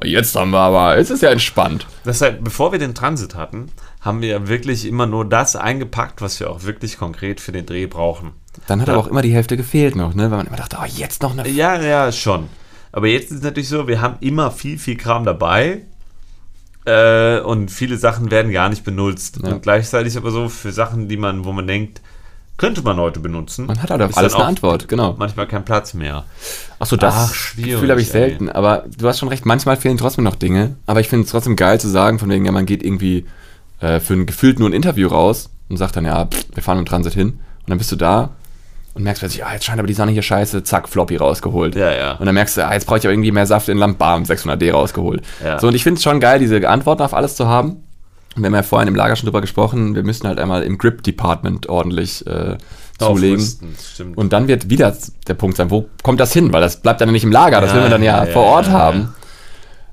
oh, 0.00 0.04
jetzt 0.04 0.34
haben 0.34 0.50
wir 0.50 0.58
aber, 0.58 0.98
jetzt 0.98 1.10
ist 1.10 1.22
ja 1.22 1.30
entspannt. 1.30 1.86
Das 2.04 2.20
heißt, 2.20 2.42
bevor 2.42 2.72
wir 2.72 2.80
den 2.80 2.94
Transit 2.94 3.36
hatten, 3.36 3.70
haben 4.02 4.20
wir 4.20 4.28
ja 4.28 4.48
wirklich 4.48 4.86
immer 4.86 5.06
nur 5.06 5.24
das 5.24 5.56
eingepackt, 5.56 6.20
was 6.20 6.38
wir 6.40 6.50
auch 6.50 6.64
wirklich 6.64 6.98
konkret 6.98 7.40
für 7.40 7.52
den 7.52 7.66
Dreh 7.66 7.86
brauchen. 7.86 8.32
Dann 8.66 8.80
hat 8.80 8.88
Ja. 8.88 8.94
aber 8.94 9.02
auch 9.02 9.06
immer 9.08 9.22
die 9.22 9.32
Hälfte 9.32 9.56
gefehlt 9.56 9.96
noch, 9.96 10.14
ne? 10.14 10.30
weil 10.30 10.38
man 10.38 10.46
immer 10.46 10.56
dachte, 10.56 10.76
oh, 10.80 10.84
jetzt 10.86 11.22
noch 11.22 11.36
eine. 11.36 11.48
Ja, 11.48 11.80
ja, 11.80 12.12
schon. 12.12 12.48
Aber 12.92 13.06
jetzt 13.06 13.30
ist 13.30 13.38
es 13.38 13.42
natürlich 13.42 13.68
so, 13.68 13.88
wir 13.88 14.00
haben 14.00 14.16
immer 14.20 14.50
viel, 14.50 14.78
viel 14.78 14.96
Kram 14.96 15.24
dabei. 15.24 15.82
Äh, 16.84 17.38
und 17.40 17.70
viele 17.70 17.96
Sachen 17.96 18.30
werden 18.30 18.52
gar 18.52 18.68
nicht 18.68 18.84
benutzt. 18.84 19.38
Ja. 19.42 19.52
Und 19.52 19.62
gleichzeitig 19.62 20.16
aber 20.16 20.32
so 20.32 20.48
für 20.48 20.72
Sachen, 20.72 21.08
die 21.08 21.16
man, 21.16 21.44
wo 21.44 21.52
man 21.52 21.66
denkt, 21.66 22.02
Könnte 22.58 22.82
man 22.82 22.96
heute 22.98 23.18
benutzen. 23.18 23.66
Man 23.66 23.82
hat 23.82 23.90
halt 23.90 24.02
auf 24.02 24.10
Ist 24.10 24.18
alles 24.18 24.34
eine 24.34 24.44
Antwort, 24.44 24.86
genau. 24.86 25.16
Manchmal 25.18 25.48
kein 25.48 25.64
Platz 25.64 25.94
mehr. 25.94 26.24
Achso, 26.78 26.96
das 26.96 27.14
Ach, 27.16 27.34
schwierig, 27.34 27.72
Gefühl 27.72 27.90
habe 27.90 28.00
ich 28.00 28.08
ey. 28.08 28.12
selten. 28.12 28.50
Aber 28.50 28.84
du 28.98 29.08
hast 29.08 29.18
schon 29.18 29.28
recht, 29.30 29.46
manchmal 29.46 29.76
fehlen 29.76 29.96
trotzdem 29.96 30.22
noch 30.22 30.36
Dinge. 30.36 30.76
Aber 30.86 31.00
ich 31.00 31.08
finde 31.08 31.24
es 31.24 31.30
trotzdem 31.30 31.56
geil 31.56 31.80
zu 31.80 31.88
sagen, 31.88 32.18
von 32.18 32.28
wegen, 32.28 32.44
ja, 32.44 32.52
man 32.52 32.66
geht 32.66 32.84
irgendwie 32.84 33.26
äh, 33.82 34.00
für 34.00 34.14
ein 34.14 34.24
gefühlt 34.26 34.58
nur 34.58 34.70
ein 34.70 34.72
Interview 34.72 35.08
raus 35.08 35.50
und 35.68 35.76
sagt 35.76 35.96
dann, 35.96 36.06
ja, 36.06 36.24
pff, 36.24 36.46
wir 36.54 36.62
fahren 36.62 36.78
im 36.78 36.86
Transit 36.86 37.12
hin. 37.12 37.28
Und 37.30 37.70
dann 37.70 37.78
bist 37.78 37.92
du 37.92 37.96
da 37.96 38.30
und 38.94 39.04
merkst 39.04 39.20
plötzlich, 39.20 39.44
ah, 39.44 39.52
jetzt 39.54 39.64
scheint 39.64 39.78
aber 39.78 39.86
die 39.86 39.94
Sonne 39.94 40.12
hier 40.12 40.22
scheiße, 40.22 40.64
zack, 40.64 40.88
Floppy 40.88 41.16
rausgeholt. 41.16 41.74
Ja, 41.74 41.92
ja. 41.92 42.12
Und 42.12 42.26
dann 42.26 42.34
merkst 42.34 42.56
du, 42.58 42.66
ah, 42.66 42.74
jetzt 42.74 42.86
brauche 42.86 42.98
ich 42.98 43.06
aber 43.06 43.12
irgendwie 43.12 43.32
mehr 43.32 43.46
Saft 43.46 43.68
in 43.68 43.78
Lambarm 43.78 44.24
600D 44.24 44.70
rausgeholt. 44.72 45.22
Ja. 45.42 45.58
So, 45.58 45.68
und 45.68 45.74
ich 45.74 45.82
finde 45.82 45.98
es 45.98 46.02
schon 46.02 46.20
geil, 46.20 46.38
diese 46.38 46.68
Antworten 46.68 47.02
auf 47.02 47.14
alles 47.14 47.34
zu 47.34 47.46
haben. 47.48 47.84
Und 48.34 48.42
wir 48.42 48.46
haben 48.46 48.54
ja 48.54 48.62
vorhin 48.62 48.88
im 48.88 48.94
Lager 48.94 49.16
schon 49.16 49.26
drüber 49.26 49.40
gesprochen, 49.40 49.94
wir 49.94 50.02
müssen 50.02 50.26
halt 50.26 50.38
einmal 50.38 50.62
im 50.62 50.78
Grip-Department 50.78 51.68
ordentlich 51.68 52.26
äh, 52.26 52.56
zulegen. 52.98 53.46
Und 54.14 54.32
dann 54.32 54.48
wird 54.48 54.70
wieder 54.70 54.96
der 55.26 55.34
Punkt 55.34 55.56
sein, 55.56 55.70
wo 55.70 55.88
kommt 56.02 56.20
das 56.20 56.32
hin? 56.32 56.52
Weil 56.52 56.60
das 56.60 56.80
bleibt 56.80 57.00
dann 57.00 57.10
nicht 57.12 57.24
im 57.24 57.32
Lager, 57.32 57.60
das 57.60 57.70
Ja, 57.70 57.76
will 57.76 57.82
man 57.82 57.90
dann 57.90 58.02
ja, 58.02 58.24
ja, 58.24 58.30
vor 58.30 58.44
Ort 58.44 58.70
haben. 58.70 59.14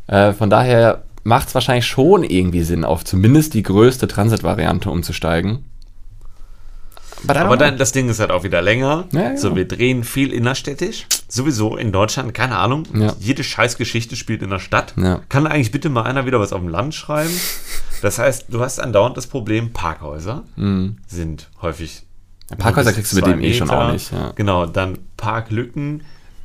Äh, 0.08 0.34
von 0.34 0.50
daher 0.50 1.04
macht 1.30 1.48
es 1.48 1.54
wahrscheinlich 1.54 1.86
schon 1.86 2.24
irgendwie 2.24 2.64
Sinn, 2.64 2.84
auf 2.84 3.06
zumindest 3.06 3.54
die 3.54 3.64
größte 3.64 4.08
Transit-Variante 4.08 4.90
umzusteigen. 4.90 5.64
Aber 7.28 7.46
know. 7.46 7.56
dann, 7.58 7.78
das 7.78 7.92
Ding 7.92 8.10
ist 8.10 8.20
halt 8.20 8.32
auch 8.32 8.44
wieder 8.44 8.62
länger. 8.62 9.06
Ja, 9.12 9.22
ja. 9.22 9.38
So, 9.38 9.56
wir 9.56 9.68
drehen 9.68 10.04
viel 10.04 10.34
innerstädtisch. 10.34 11.06
Sowieso 11.28 11.76
in 11.76 11.92
Deutschland, 11.92 12.34
keine 12.34 12.58
Ahnung. 12.58 12.84
Ja. 12.94 13.14
Jede 13.20 13.44
Scheißgeschichte 13.44 14.16
spielt 14.16 14.42
in 14.42 14.50
der 14.50 14.60
Stadt. 14.60 14.94
Ja. 14.98 15.22
Kann 15.30 15.46
eigentlich 15.46 15.72
bitte 15.72 15.90
mal 15.90 16.04
einer 16.04 16.26
wieder 16.26 16.40
was 16.40 16.54
auf 16.54 16.62
dem 16.62 16.70
Land 16.70 16.96
schreiben? 16.96 17.34
Das 18.02 18.18
heißt, 18.18 18.46
du 18.50 18.62
hast 18.62 18.80
andauernd 18.80 19.18
das 19.18 19.28
Problem, 19.28 19.72
Parkhäuser 19.72 20.44
sind 21.08 21.50
häufig. 21.62 22.04
Ja, 22.50 22.56
Mhm. 22.56 22.60
Parkhäuser 22.60 22.94
kriegst 22.94 23.12
du 23.12 23.18
mit 23.18 23.28
dem 23.28 23.42
eh 23.42 23.54
schon 23.54 23.70
auch 23.70 23.92
nicht, 23.92 24.12
ja. 24.12 24.32
Genau, 24.36 24.66
dann 24.66 24.98
Parklücken. 25.18 26.04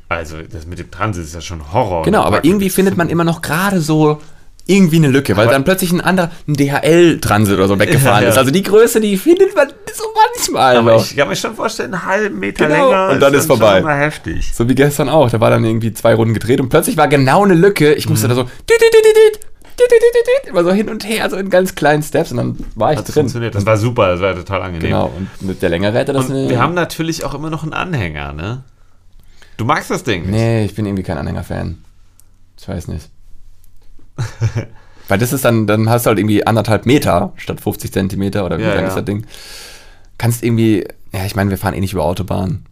Also, 0.09 0.37
das 0.43 0.67
mit 0.67 0.77
dem 0.77 0.91
Transit 0.91 1.23
ist 1.23 1.33
ja 1.33 1.41
schon 1.41 1.73
Horror. 1.73 2.03
Genau, 2.03 2.21
aber 2.21 2.45
irgendwie 2.45 2.69
findet 2.69 2.95
man 2.95 3.09
immer 3.09 3.23
noch 3.23 3.41
gerade 3.41 3.81
so 3.81 4.21
irgendwie 4.67 4.97
eine 4.97 5.09
Lücke, 5.09 5.37
weil 5.37 5.45
aber 5.45 5.53
dann 5.53 5.63
plötzlich 5.63 5.91
ein 5.91 6.01
anderer, 6.01 6.31
ein 6.47 6.55
DHL-Transit 6.55 7.53
oder 7.53 7.67
so 7.67 7.79
weggefahren 7.79 8.21
ja, 8.21 8.23
ja. 8.23 8.29
ist. 8.29 8.37
Also 8.37 8.51
die 8.51 8.63
Größe, 8.63 8.99
die 8.99 9.17
findet 9.17 9.55
man 9.55 9.69
so 9.93 10.03
manchmal. 10.15 10.77
Aber 10.77 10.93
noch. 10.93 11.05
ich 11.05 11.15
kann 11.15 11.27
mir 11.27 11.35
schon 11.35 11.55
vorstellen, 11.55 11.93
einen 11.93 12.05
halben 12.05 12.39
Meter 12.39 12.67
genau. 12.67 12.89
länger. 12.89 13.09
Und 13.11 13.19
dann 13.19 13.33
ist, 13.33 13.49
dann 13.49 13.57
vorbei. 13.57 13.77
Schon 13.77 13.85
mal 13.85 13.99
heftig. 13.99 14.51
So 14.53 14.67
wie 14.67 14.75
gestern 14.75 15.09
auch. 15.09 15.29
Da 15.29 15.39
war 15.39 15.51
dann 15.51 15.63
irgendwie 15.63 15.93
zwei 15.93 16.15
Runden 16.15 16.33
gedreht 16.33 16.59
und 16.59 16.69
plötzlich 16.69 16.97
war 16.97 17.07
genau 17.07 17.43
eine 17.43 17.53
Lücke. 17.53 17.93
Ich 17.93 18.09
musste 18.09 18.27
mhm. 18.27 18.29
da 18.29 18.35
so 18.35 18.49
immer 20.47 20.63
so 20.63 20.71
hin 20.71 20.89
und 20.89 21.07
her, 21.07 21.29
so 21.29 21.35
in 21.37 21.49
ganz 21.49 21.75
kleinen 21.75 22.01
Steps 22.01 22.31
und 22.31 22.37
dann 22.37 22.57
war 22.75 22.93
ich 22.93 22.99
das 22.99 23.07
drin. 23.07 23.23
Funktioniert. 23.23 23.55
Das 23.55 23.65
war 23.65 23.77
super, 23.77 24.07
das 24.07 24.21
war 24.21 24.35
total 24.35 24.61
angenehm. 24.61 24.89
Genau, 24.89 25.13
und 25.15 25.41
mit 25.41 25.61
der 25.61 25.69
Länge 25.69 25.91
hätte 25.91 26.13
das... 26.13 26.29
eine. 26.29 26.49
wir 26.49 26.59
haben 26.59 26.73
natürlich 26.73 27.25
auch 27.25 27.33
immer 27.33 27.49
noch 27.49 27.63
einen 27.63 27.73
Anhänger, 27.73 28.33
ne? 28.33 28.63
Du 29.57 29.65
magst 29.65 29.89
das 29.89 30.03
Ding 30.03 30.23
nicht. 30.23 30.31
Nee, 30.31 30.65
ich 30.65 30.75
bin 30.75 30.85
irgendwie 30.85 31.03
kein 31.03 31.17
Anhänger-Fan. 31.17 31.77
Ich 32.57 32.67
weiß 32.67 32.87
nicht. 32.87 33.09
Weil 35.07 35.19
das 35.19 35.33
ist 35.33 35.45
dann, 35.45 35.67
dann 35.67 35.87
hast 35.89 36.05
du 36.05 36.09
halt 36.09 36.19
irgendwie 36.19 36.45
anderthalb 36.47 36.85
Meter 36.85 37.33
statt 37.35 37.61
50 37.61 37.91
Zentimeter 37.91 38.45
oder 38.45 38.57
wie 38.57 38.63
Ja, 38.63 38.73
lang 38.73 38.87
ist 38.87 38.95
das 38.95 39.05
Ding. 39.05 39.25
Kannst 40.17 40.43
irgendwie, 40.43 40.85
ja, 41.13 41.25
ich 41.25 41.35
meine, 41.35 41.49
wir 41.51 41.57
fahren 41.57 41.73
eh 41.75 41.79
nicht 41.79 41.93
über 41.93 42.03
Autobahn. 42.03 42.65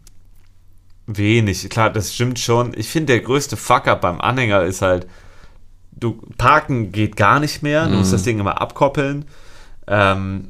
Wenig, 1.06 1.70
klar, 1.70 1.90
das 1.92 2.14
stimmt 2.14 2.40
schon. 2.40 2.72
Ich 2.76 2.88
finde, 2.88 3.14
der 3.14 3.22
größte 3.22 3.58
Fuck-up 3.58 4.02
beim 4.02 4.22
Anhänger 4.22 4.64
ist 4.64 4.82
halt, 4.82 5.06
du 5.92 6.14
parken 6.38 6.92
geht 6.92 7.18
gar 7.18 7.40
nicht 7.40 7.62
mehr, 7.62 7.88
du 7.88 7.96
musst 7.98 8.12
Mhm. 8.12 8.16
das 8.16 8.24
Ding 8.24 8.40
immer 8.40 8.62
abkoppeln. 8.62 9.26
Ähm, 9.86 10.46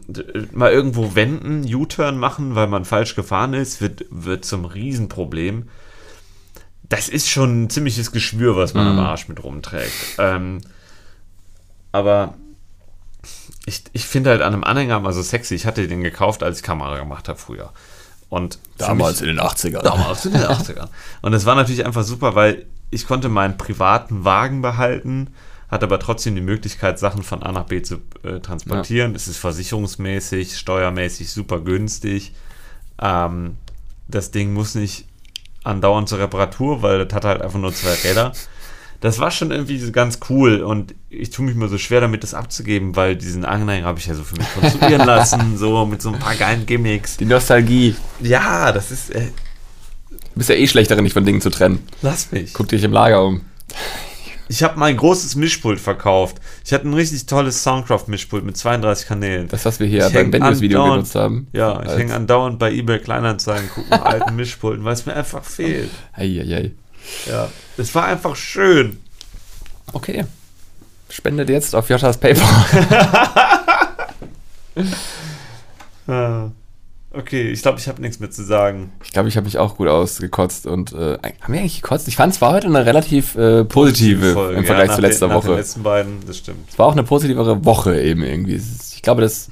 mal 0.53 0.71
irgendwo 0.71 1.15
wenden, 1.15 1.63
U-Turn 1.73 2.19
machen, 2.19 2.53
weil 2.53 2.67
man 2.67 2.85
falsch 2.85 3.15
gefahren 3.15 3.55
ist, 3.55 3.81
wird, 3.81 4.05
wird 4.11 4.45
zum 4.45 4.65
Riesenproblem. 4.65 5.67
Das 6.87 7.09
ist 7.09 7.27
schon 7.27 7.63
ein 7.63 7.69
ziemliches 7.71 8.11
Geschwür, 8.11 8.55
was 8.55 8.75
man 8.75 8.85
am 8.87 8.99
Arsch 8.99 9.27
mit 9.27 9.43
rumträgt. 9.43 9.91
Ähm, 10.19 10.61
aber 11.93 12.33
ich, 13.65 13.83
ich 13.93 14.05
finde 14.05 14.31
halt 14.31 14.41
an 14.41 14.53
einem 14.53 14.63
Anhänger 14.65 14.99
mal 14.99 15.13
so 15.13 15.21
sexy. 15.21 15.55
Ich 15.55 15.65
hatte 15.65 15.87
den 15.87 16.03
gekauft, 16.03 16.43
als 16.43 16.57
ich 16.57 16.63
Kamera 16.63 16.97
gemacht 16.97 17.29
habe 17.29 17.39
früher. 17.39 17.71
Und 18.29 18.59
für 18.77 18.85
mich- 19.21 19.21
in 19.21 19.27
den 19.27 19.39
80ern. 19.39 19.81
Damals 19.83 20.25
in 20.25 20.33
den 20.33 20.41
80ern. 20.41 20.89
Und 21.21 21.33
es 21.33 21.45
war 21.45 21.55
natürlich 21.55 21.85
einfach 21.85 22.03
super, 22.03 22.35
weil 22.35 22.65
ich 22.89 23.07
konnte 23.07 23.29
meinen 23.29 23.57
privaten 23.57 24.25
Wagen 24.25 24.61
behalten, 24.61 25.33
hatte 25.69 25.85
aber 25.85 25.99
trotzdem 25.99 26.35
die 26.35 26.41
Möglichkeit, 26.41 26.99
Sachen 26.99 27.23
von 27.23 27.41
A 27.41 27.51
nach 27.51 27.63
B 27.65 27.81
zu 27.81 27.95
äh, 28.23 28.39
transportieren. 28.39 29.15
Es 29.15 29.27
ist 29.27 29.37
versicherungsmäßig, 29.37 30.57
steuermäßig 30.57 31.31
super 31.31 31.59
günstig. 31.61 32.33
Ähm, 33.01 33.57
das 34.07 34.31
Ding 34.31 34.53
muss 34.53 34.75
nicht 34.75 35.05
andauernd 35.63 36.09
zur 36.09 36.19
Reparatur, 36.19 36.81
weil 36.81 37.05
das 37.05 37.13
hat 37.15 37.23
halt 37.25 37.41
einfach 37.41 37.59
nur 37.59 37.73
zwei 37.73 37.93
Räder. 38.07 38.33
Das 39.03 39.19
war 39.19 39.31
schon 39.31 39.51
irgendwie 39.51 39.77
so 39.79 39.91
ganz 39.91 40.19
cool 40.29 40.61
und 40.61 40.95
ich 41.09 41.29
tue 41.29 41.43
mich 41.43 41.55
mal 41.55 41.67
so 41.67 41.77
schwer 41.77 41.99
damit, 41.99 42.23
das 42.23 42.33
abzugeben, 42.33 42.95
weil 42.95 43.17
diesen 43.17 43.43
Anhänger 43.43 43.85
habe 43.85 43.99
ich 43.99 44.05
ja 44.05 44.15
so 44.15 44.23
für 44.23 44.37
mich 44.37 44.47
konstruieren 44.53 45.05
lassen, 45.05 45.57
so 45.57 45.85
mit 45.85 46.01
so 46.01 46.07
ein 46.13 46.19
paar 46.19 46.35
geilen 46.35 46.65
Gimmicks. 46.65 47.17
Die 47.17 47.25
Nostalgie. 47.25 47.95
Ja, 48.21 48.71
das 48.71 48.91
ist. 48.91 49.09
Äh, 49.13 49.27
Du 50.09 50.39
bist 50.39 50.49
ja 50.49 50.55
eh 50.55 50.65
schlecht 50.67 50.89
darin, 50.89 51.03
dich 51.03 51.13
von 51.13 51.25
Dingen 51.25 51.41
zu 51.41 51.49
trennen. 51.49 51.79
lass 52.01 52.31
mich. 52.31 52.53
Guck 52.53 52.69
dich 52.69 52.81
im 52.83 52.93
Lager 52.93 53.25
um. 53.25 53.41
Ich 54.47 54.63
habe 54.63 54.79
mein 54.79 54.95
großes 54.95 55.35
Mischpult 55.35 55.79
verkauft. 55.81 56.37
Ich 56.65 56.71
hatte 56.71 56.87
ein 56.87 56.93
richtig 56.93 57.25
tolles 57.25 57.61
Soundcraft-Mischpult 57.61 58.43
mit 58.45 58.55
32 58.55 59.05
Kanälen. 59.07 59.47
Das, 59.49 59.65
was 59.65 59.79
wir 59.81 59.87
hier 59.87 60.07
Ich 60.07 60.13
beim 60.13 60.31
Benjus-Video 60.31 60.83
genutzt 60.85 61.15
haben. 61.15 61.47
Ja, 61.51 61.83
ich 61.83 61.91
hänge 61.97 62.15
andauernd 62.15 62.57
bei 62.57 62.71
eBay 62.71 62.99
Kleinanzeigen, 62.99 63.69
gucke 63.69 63.89
nach 63.89 64.05
alten 64.05 64.35
Mischpulten, 64.37 64.85
weil 64.85 64.93
es 64.93 65.05
mir 65.05 65.13
einfach 65.13 65.43
fehlt. 65.43 65.91
Eieiei. 66.13 66.71
Ja, 67.29 67.49
es 67.77 67.93
war 67.95 68.05
einfach 68.05 68.35
schön. 68.35 68.99
Okay. 69.93 70.25
Spendet 71.09 71.49
jetzt 71.49 71.75
auf 71.75 71.89
Joshas 71.89 72.17
PayPal. 72.17 72.47
Ah, 76.07 76.49
Okay, 77.15 77.51
ich 77.51 77.61
glaube, 77.61 77.77
ich 77.77 77.87
habe 77.87 78.01
nichts 78.01 78.19
mehr 78.19 78.31
zu 78.31 78.43
sagen. 78.43 78.91
Ich 79.03 79.11
glaube, 79.11 79.29
ich 79.29 79.37
habe 79.37 79.45
mich 79.45 79.59
auch 79.59 79.75
gut 79.77 79.87
ausgekotzt 79.87 80.65
und 80.65 80.93
äh, 80.93 81.19
haben 81.41 81.53
wir 81.53 81.59
eigentlich 81.59 81.83
gekotzt? 81.83 82.07
Ich 82.07 82.15
fand 82.15 82.33
es 82.33 82.41
war 82.41 82.51
heute 82.53 82.65
eine 82.65 82.87
relativ 82.87 83.35
äh, 83.35 83.63
positive 83.65 84.33
Folge, 84.33 84.57
im 84.57 84.65
Vergleich 84.65 84.89
ja, 84.89 84.95
zu 84.95 85.01
letzter 85.01 85.27
den, 85.27 85.35
Nach 85.35 85.41
den 85.43 85.49
Woche. 85.51 85.57
letzten 85.59 85.83
beiden, 85.83 86.25
das 86.25 86.39
stimmt. 86.39 86.67
Es 86.71 86.79
war 86.79 86.87
auch 86.87 86.93
eine 86.93 87.03
positivere 87.03 87.63
Woche 87.65 88.01
eben 88.01 88.23
irgendwie. 88.23 88.55
Es 88.55 88.63
ist- 88.65 88.92
glaube, 89.03 89.21
das 89.21 89.49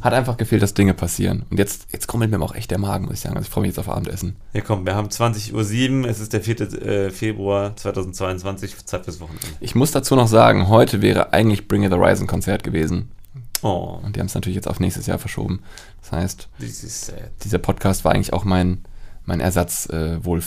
hat 0.00 0.12
einfach 0.12 0.36
gefehlt, 0.36 0.62
dass 0.62 0.74
Dinge 0.74 0.94
passieren. 0.94 1.44
Und 1.50 1.58
jetzt, 1.58 1.86
jetzt 1.92 2.08
krummelt 2.08 2.30
mir 2.30 2.40
auch 2.42 2.54
echt 2.54 2.70
der 2.70 2.78
Magen, 2.78 3.04
muss 3.04 3.14
ich 3.14 3.20
sagen. 3.20 3.36
Also 3.36 3.46
ich 3.46 3.52
freue 3.52 3.62
mich 3.62 3.68
jetzt 3.68 3.78
auf 3.78 3.88
Abendessen. 3.88 4.36
Ja, 4.52 4.62
komm, 4.62 4.84
wir 4.84 4.96
haben 4.96 5.08
20.07 5.08 6.02
Uhr, 6.02 6.08
es 6.08 6.18
ist 6.18 6.32
der 6.32 6.42
4. 6.42 6.60
äh, 6.60 7.10
Februar 7.10 7.76
2022, 7.76 8.84
Zeit 8.84 9.04
fürs 9.04 9.20
Wochenende. 9.20 9.46
Ich 9.60 9.74
muss 9.74 9.92
dazu 9.92 10.16
noch 10.16 10.28
sagen, 10.28 10.68
heute 10.68 11.02
wäre 11.02 11.32
eigentlich 11.32 11.68
Bring 11.68 11.84
It 11.84 11.92
the 11.92 11.96
Horizon 11.96 12.26
Konzert 12.26 12.64
gewesen. 12.64 13.10
Oh, 13.62 14.00
Und 14.02 14.16
die 14.16 14.20
haben 14.20 14.26
es 14.26 14.34
natürlich 14.34 14.56
jetzt 14.56 14.68
auf 14.68 14.80
nächstes 14.80 15.06
Jahr 15.06 15.18
verschoben. 15.18 15.60
Das 16.02 16.12
heißt, 16.12 16.48
dieser 17.44 17.58
Podcast 17.58 18.04
war 18.04 18.12
eigentlich 18.12 18.32
auch 18.32 18.44
mein, 18.44 18.84
mein 19.24 19.40
Ersatz 19.40 19.86
äh. 19.86 20.18
Oh, 20.24 20.40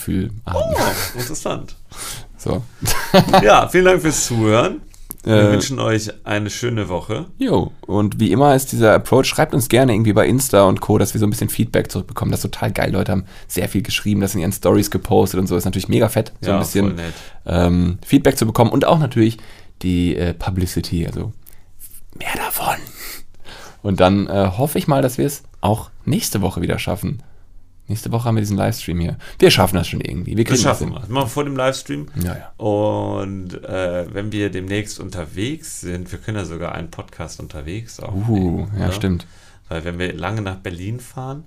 interessant. 1.15 1.75
So. 2.41 2.63
Ja, 3.43 3.67
vielen 3.67 3.83
Dank 3.83 4.01
fürs 4.01 4.27
Zuhören. 4.27 4.79
Wir 5.23 5.35
Äh, 5.35 5.51
wünschen 5.51 5.79
euch 5.79 6.09
eine 6.23 6.49
schöne 6.49 6.87
Woche. 6.87 7.25
Jo, 7.37 7.71
und 7.81 8.19
wie 8.19 8.31
immer 8.31 8.55
ist 8.55 8.71
dieser 8.71 8.93
Approach, 8.93 9.25
schreibt 9.25 9.53
uns 9.53 9.67
gerne 9.67 9.93
irgendwie 9.93 10.13
bei 10.13 10.25
Insta 10.27 10.63
und 10.63 10.79
Co., 10.79 10.97
dass 10.97 11.13
wir 11.13 11.19
so 11.19 11.27
ein 11.27 11.29
bisschen 11.29 11.49
Feedback 11.49 11.91
zurückbekommen. 11.91 12.31
Das 12.31 12.43
ist 12.43 12.51
total 12.51 12.71
geil. 12.71 12.91
Leute 12.91 13.11
haben 13.11 13.25
sehr 13.47 13.67
viel 13.67 13.81
geschrieben, 13.81 14.21
das 14.21 14.33
in 14.33 14.41
ihren 14.41 14.53
Stories 14.53 14.89
gepostet 14.91 15.39
und 15.39 15.47
so. 15.47 15.57
Ist 15.57 15.65
natürlich 15.65 15.89
mega 15.89 16.07
fett, 16.07 16.31
so 16.41 16.51
ein 16.51 16.63
voll 16.63 16.83
bisschen 16.83 16.99
ähm, 17.45 17.97
Feedback 18.05 18.37
zu 18.37 18.45
bekommen 18.45 18.71
und 18.71 18.85
auch 18.85 18.99
natürlich 18.99 19.37
die 19.81 20.15
äh, 20.15 20.33
Publicity, 20.33 21.05
also 21.05 21.33
mehr 22.17 22.35
davon. 22.37 22.75
Und 23.81 23.99
dann 23.99 24.27
äh, 24.27 24.51
hoffe 24.57 24.77
ich 24.77 24.87
mal, 24.87 25.01
dass 25.01 25.17
wir 25.17 25.25
es 25.25 25.43
auch 25.61 25.89
nächste 26.05 26.41
Woche 26.41 26.61
wieder 26.61 26.79
schaffen. 26.79 27.23
Nächste 27.89 28.11
Woche 28.11 28.25
haben 28.25 28.35
wir 28.35 28.41
diesen 28.41 28.55
Livestream 28.57 28.99
hier. 28.99 29.17
Wir 29.39 29.51
schaffen 29.51 29.75
das 29.75 29.87
schon 29.87 29.99
irgendwie. 30.01 30.37
Wir 30.37 30.47
Wir 30.47 30.55
schaffen 30.55 30.93
das 30.93 31.09
wir. 31.09 31.13
Machen 31.13 31.25
wir 31.25 31.27
vor 31.27 31.43
dem 31.43 31.57
Livestream. 31.57 32.07
Ja, 32.23 32.37
ja. 32.37 32.63
Und 32.63 33.61
äh, 33.63 34.13
wenn 34.13 34.31
wir 34.31 34.49
demnächst 34.51 34.99
unterwegs 34.99 35.81
sind, 35.81 36.11
wir 36.11 36.19
können 36.19 36.37
ja 36.37 36.45
sogar 36.45 36.73
einen 36.73 36.91
Podcast 36.91 37.39
unterwegs 37.39 37.99
Uh, 37.99 38.03
aufnehmen. 38.05 38.71
ja, 38.77 38.85
oder? 38.85 38.91
stimmt. 38.93 39.25
Weil 39.67 39.83
wenn 39.85 39.99
wir 39.99 40.13
lange 40.13 40.41
nach 40.41 40.55
Berlin 40.57 40.99
fahren, 40.99 41.43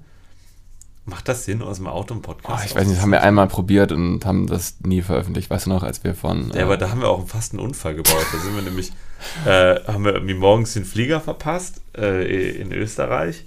macht 1.05 1.29
das 1.29 1.45
Sinn, 1.45 1.63
aus 1.63 1.79
dem 1.79 1.87
Auto 1.89 2.15
einen 2.15 2.23
Oh, 2.25 2.27
Podcast 2.27 2.67
ich 2.67 2.75
weiß 2.75 2.87
nicht, 2.87 2.97
das 2.97 3.03
haben 3.03 3.11
wir 3.13 3.23
einmal 3.23 3.49
probiert 3.49 3.91
und 3.93 4.25
haben 4.25 4.47
das 4.47 4.77
nie 4.85 5.03
veröffentlicht. 5.03 5.51
Weißt 5.51 5.67
du 5.67 5.71
noch, 5.71 5.83
als 5.83 6.05
wir 6.05 6.15
von. 6.15 6.51
Ja, 6.55 6.63
aber 6.65 6.77
da 6.77 6.91
haben 6.91 7.01
wir 7.01 7.09
auch 7.09 7.27
fast 7.27 7.53
einen 7.53 7.61
Unfall 7.61 7.95
gebaut. 7.95 8.25
Da 8.33 8.39
sind 8.39 8.55
wir 8.55 8.63
nämlich, 8.63 8.93
äh, 9.47 9.77
haben 9.87 10.05
wir 10.05 10.15
irgendwie 10.15 10.35
morgens 10.35 10.75
den 10.75 10.85
Flieger 10.85 11.21
verpasst 11.21 11.83
äh, 11.97 12.51
in 12.61 12.73
Österreich. 12.73 13.45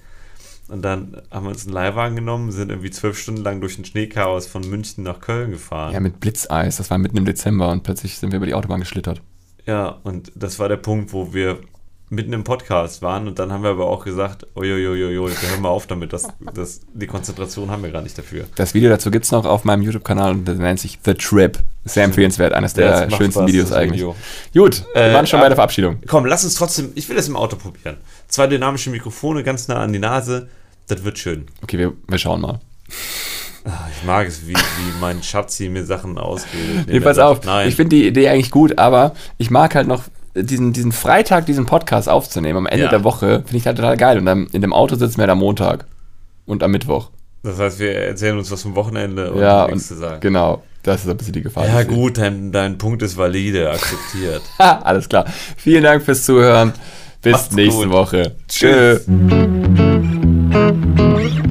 Und 0.67 0.81
dann 0.81 1.21
haben 1.31 1.45
wir 1.45 1.51
uns 1.51 1.65
einen 1.65 1.73
Leihwagen 1.73 2.15
genommen, 2.15 2.51
sind 2.51 2.69
irgendwie 2.69 2.89
zwölf 2.89 3.19
Stunden 3.19 3.43
lang 3.43 3.61
durch 3.61 3.75
den 3.75 3.85
Schneechaos 3.85 4.47
von 4.47 4.67
München 4.67 5.03
nach 5.03 5.19
Köln 5.19 5.51
gefahren. 5.51 5.93
Ja, 5.93 5.99
mit 5.99 6.19
Blitzeis. 6.19 6.77
Das 6.77 6.89
war 6.89 6.97
mitten 6.97 7.17
im 7.17 7.25
Dezember 7.25 7.69
und 7.69 7.83
plötzlich 7.83 8.17
sind 8.17 8.31
wir 8.31 8.37
über 8.37 8.47
die 8.47 8.55
Autobahn 8.55 8.79
geschlittert. 8.79 9.21
Ja, 9.67 9.99
und 10.03 10.31
das 10.35 10.57
war 10.59 10.67
der 10.69 10.77
Punkt, 10.77 11.13
wo 11.13 11.33
wir 11.33 11.59
mitten 12.09 12.33
im 12.33 12.43
Podcast 12.43 13.01
waren 13.01 13.27
und 13.27 13.39
dann 13.39 13.51
haben 13.51 13.63
wir 13.63 13.71
aber 13.71 13.87
auch 13.87 14.05
gesagt, 14.05 14.45
uiuiuiui, 14.55 15.15
hören 15.17 15.61
wir 15.61 15.69
auf 15.69 15.87
damit, 15.87 16.13
das, 16.13 16.27
das, 16.53 16.81
die 16.93 17.07
Konzentration 17.07 17.71
haben 17.71 17.81
wir 17.81 17.89
gar 17.91 18.03
nicht 18.03 18.15
dafür. 18.15 18.45
Das 18.55 18.75
Video 18.75 18.91
dazu 18.91 19.09
gibt 19.09 19.25
es 19.25 19.31
noch 19.31 19.43
auf 19.45 19.63
meinem 19.65 19.81
YouTube-Kanal 19.81 20.31
und 20.33 20.45
das 20.47 20.57
nennt 20.57 20.79
sich 20.79 20.99
The 21.03 21.15
Trip. 21.15 21.57
Sehr 21.83 22.03
empfehlenswert, 22.03 22.53
eines 22.53 22.73
der 22.73 22.85
Ja, 22.85 23.09
schönsten 23.09 23.41
Spaß, 23.41 23.47
Videos 23.47 23.71
eigentlich. 23.71 24.01
Video. 24.01 24.15
Gut, 24.53 24.85
wir 24.93 25.01
Äh, 25.01 25.13
waren 25.15 25.25
schon 25.27 25.39
bei 25.39 25.47
der 25.47 25.55
Verabschiedung. 25.55 25.97
Komm, 26.07 26.25
lass 26.25 26.43
uns 26.43 26.53
trotzdem, 26.55 26.91
ich 26.95 27.09
will 27.09 27.15
das 27.15 27.27
im 27.27 27.35
Auto 27.35 27.55
probieren. 27.57 27.97
Zwei 28.27 28.47
dynamische 28.47 28.91
Mikrofone 28.91 29.43
ganz 29.43 29.67
nah 29.67 29.77
an 29.77 29.91
die 29.91 29.99
Nase, 29.99 30.47
das 30.87 31.03
wird 31.03 31.17
schön. 31.19 31.45
Okay, 31.63 31.77
wir, 31.77 31.93
wir 32.07 32.17
schauen 32.17 32.41
mal. 32.41 32.59
Ah, 33.65 33.87
Ich 33.91 34.05
mag 34.05 34.27
es, 34.27 34.47
wie, 34.47 34.53
wie 34.53 34.99
mein 35.01 35.23
Schatzi 35.23 35.69
mir 35.69 35.83
Sachen 35.85 36.17
ausredet. 36.17 36.87
Nee, 36.87 36.99
pass 36.99 37.17
auf, 37.17 37.43
Nein. 37.45 37.67
ich 37.67 37.75
finde 37.75 37.95
die 37.95 38.07
Idee 38.07 38.29
eigentlich 38.29 38.51
gut, 38.51 38.77
aber 38.77 39.15
ich 39.37 39.49
mag 39.49 39.73
halt 39.73 39.87
noch 39.87 40.03
diesen, 40.35 40.71
diesen 40.73 40.91
Freitag, 40.91 41.45
diesen 41.47 41.65
Podcast 41.65 42.07
aufzunehmen 42.09 42.57
am 42.59 42.65
Ende 42.67 42.83
Ja. 42.85 42.89
der 42.91 43.03
Woche, 43.03 43.41
finde 43.43 43.57
ich 43.57 43.65
halt 43.65 43.77
total 43.77 43.97
geil. 43.97 44.19
Und 44.19 44.25
dann 44.25 44.47
in 44.51 44.61
dem 44.61 44.73
Auto 44.73 44.95
sitzen 44.95 45.17
wir 45.17 45.21
halt 45.23 45.31
am 45.31 45.39
Montag 45.39 45.85
und 46.45 46.61
am 46.61 46.71
Mittwoch. 46.71 47.09
das 47.41 47.57
heißt, 47.57 47.79
wir 47.79 47.95
erzählen 47.95 48.37
uns 48.37 48.51
was 48.51 48.61
vom 48.61 48.75
Wochenende 48.75 49.31
und 49.31 49.41
ja, 49.41 49.65
nichts 49.67 49.87
zu 49.87 49.95
sagen. 49.95 50.19
genau, 50.19 50.61
das 50.83 51.03
ist 51.05 51.09
ein 51.09 51.17
bisschen 51.17 51.33
die 51.33 51.41
Gefahr. 51.41 51.65
Ja, 51.67 51.81
gut, 51.83 52.17
dein, 52.19 52.51
dein 52.51 52.77
Punkt 52.77 53.01
ist 53.01 53.17
valide, 53.17 53.71
akzeptiert. 53.71 54.43
Ha, 54.59 54.79
alles 54.83 55.09
klar. 55.09 55.25
Vielen 55.57 55.83
Dank 55.83 56.03
fürs 56.03 56.23
Zuhören. 56.25 56.73
Bis 57.23 57.31
Macht's 57.31 57.55
nächste 57.55 57.85
gut. 57.85 57.91
Woche. 57.91 58.35
Tschüss. 58.47 59.05
Tschö. 59.05 59.64
Thank 60.55 61.35
you. 61.35 61.44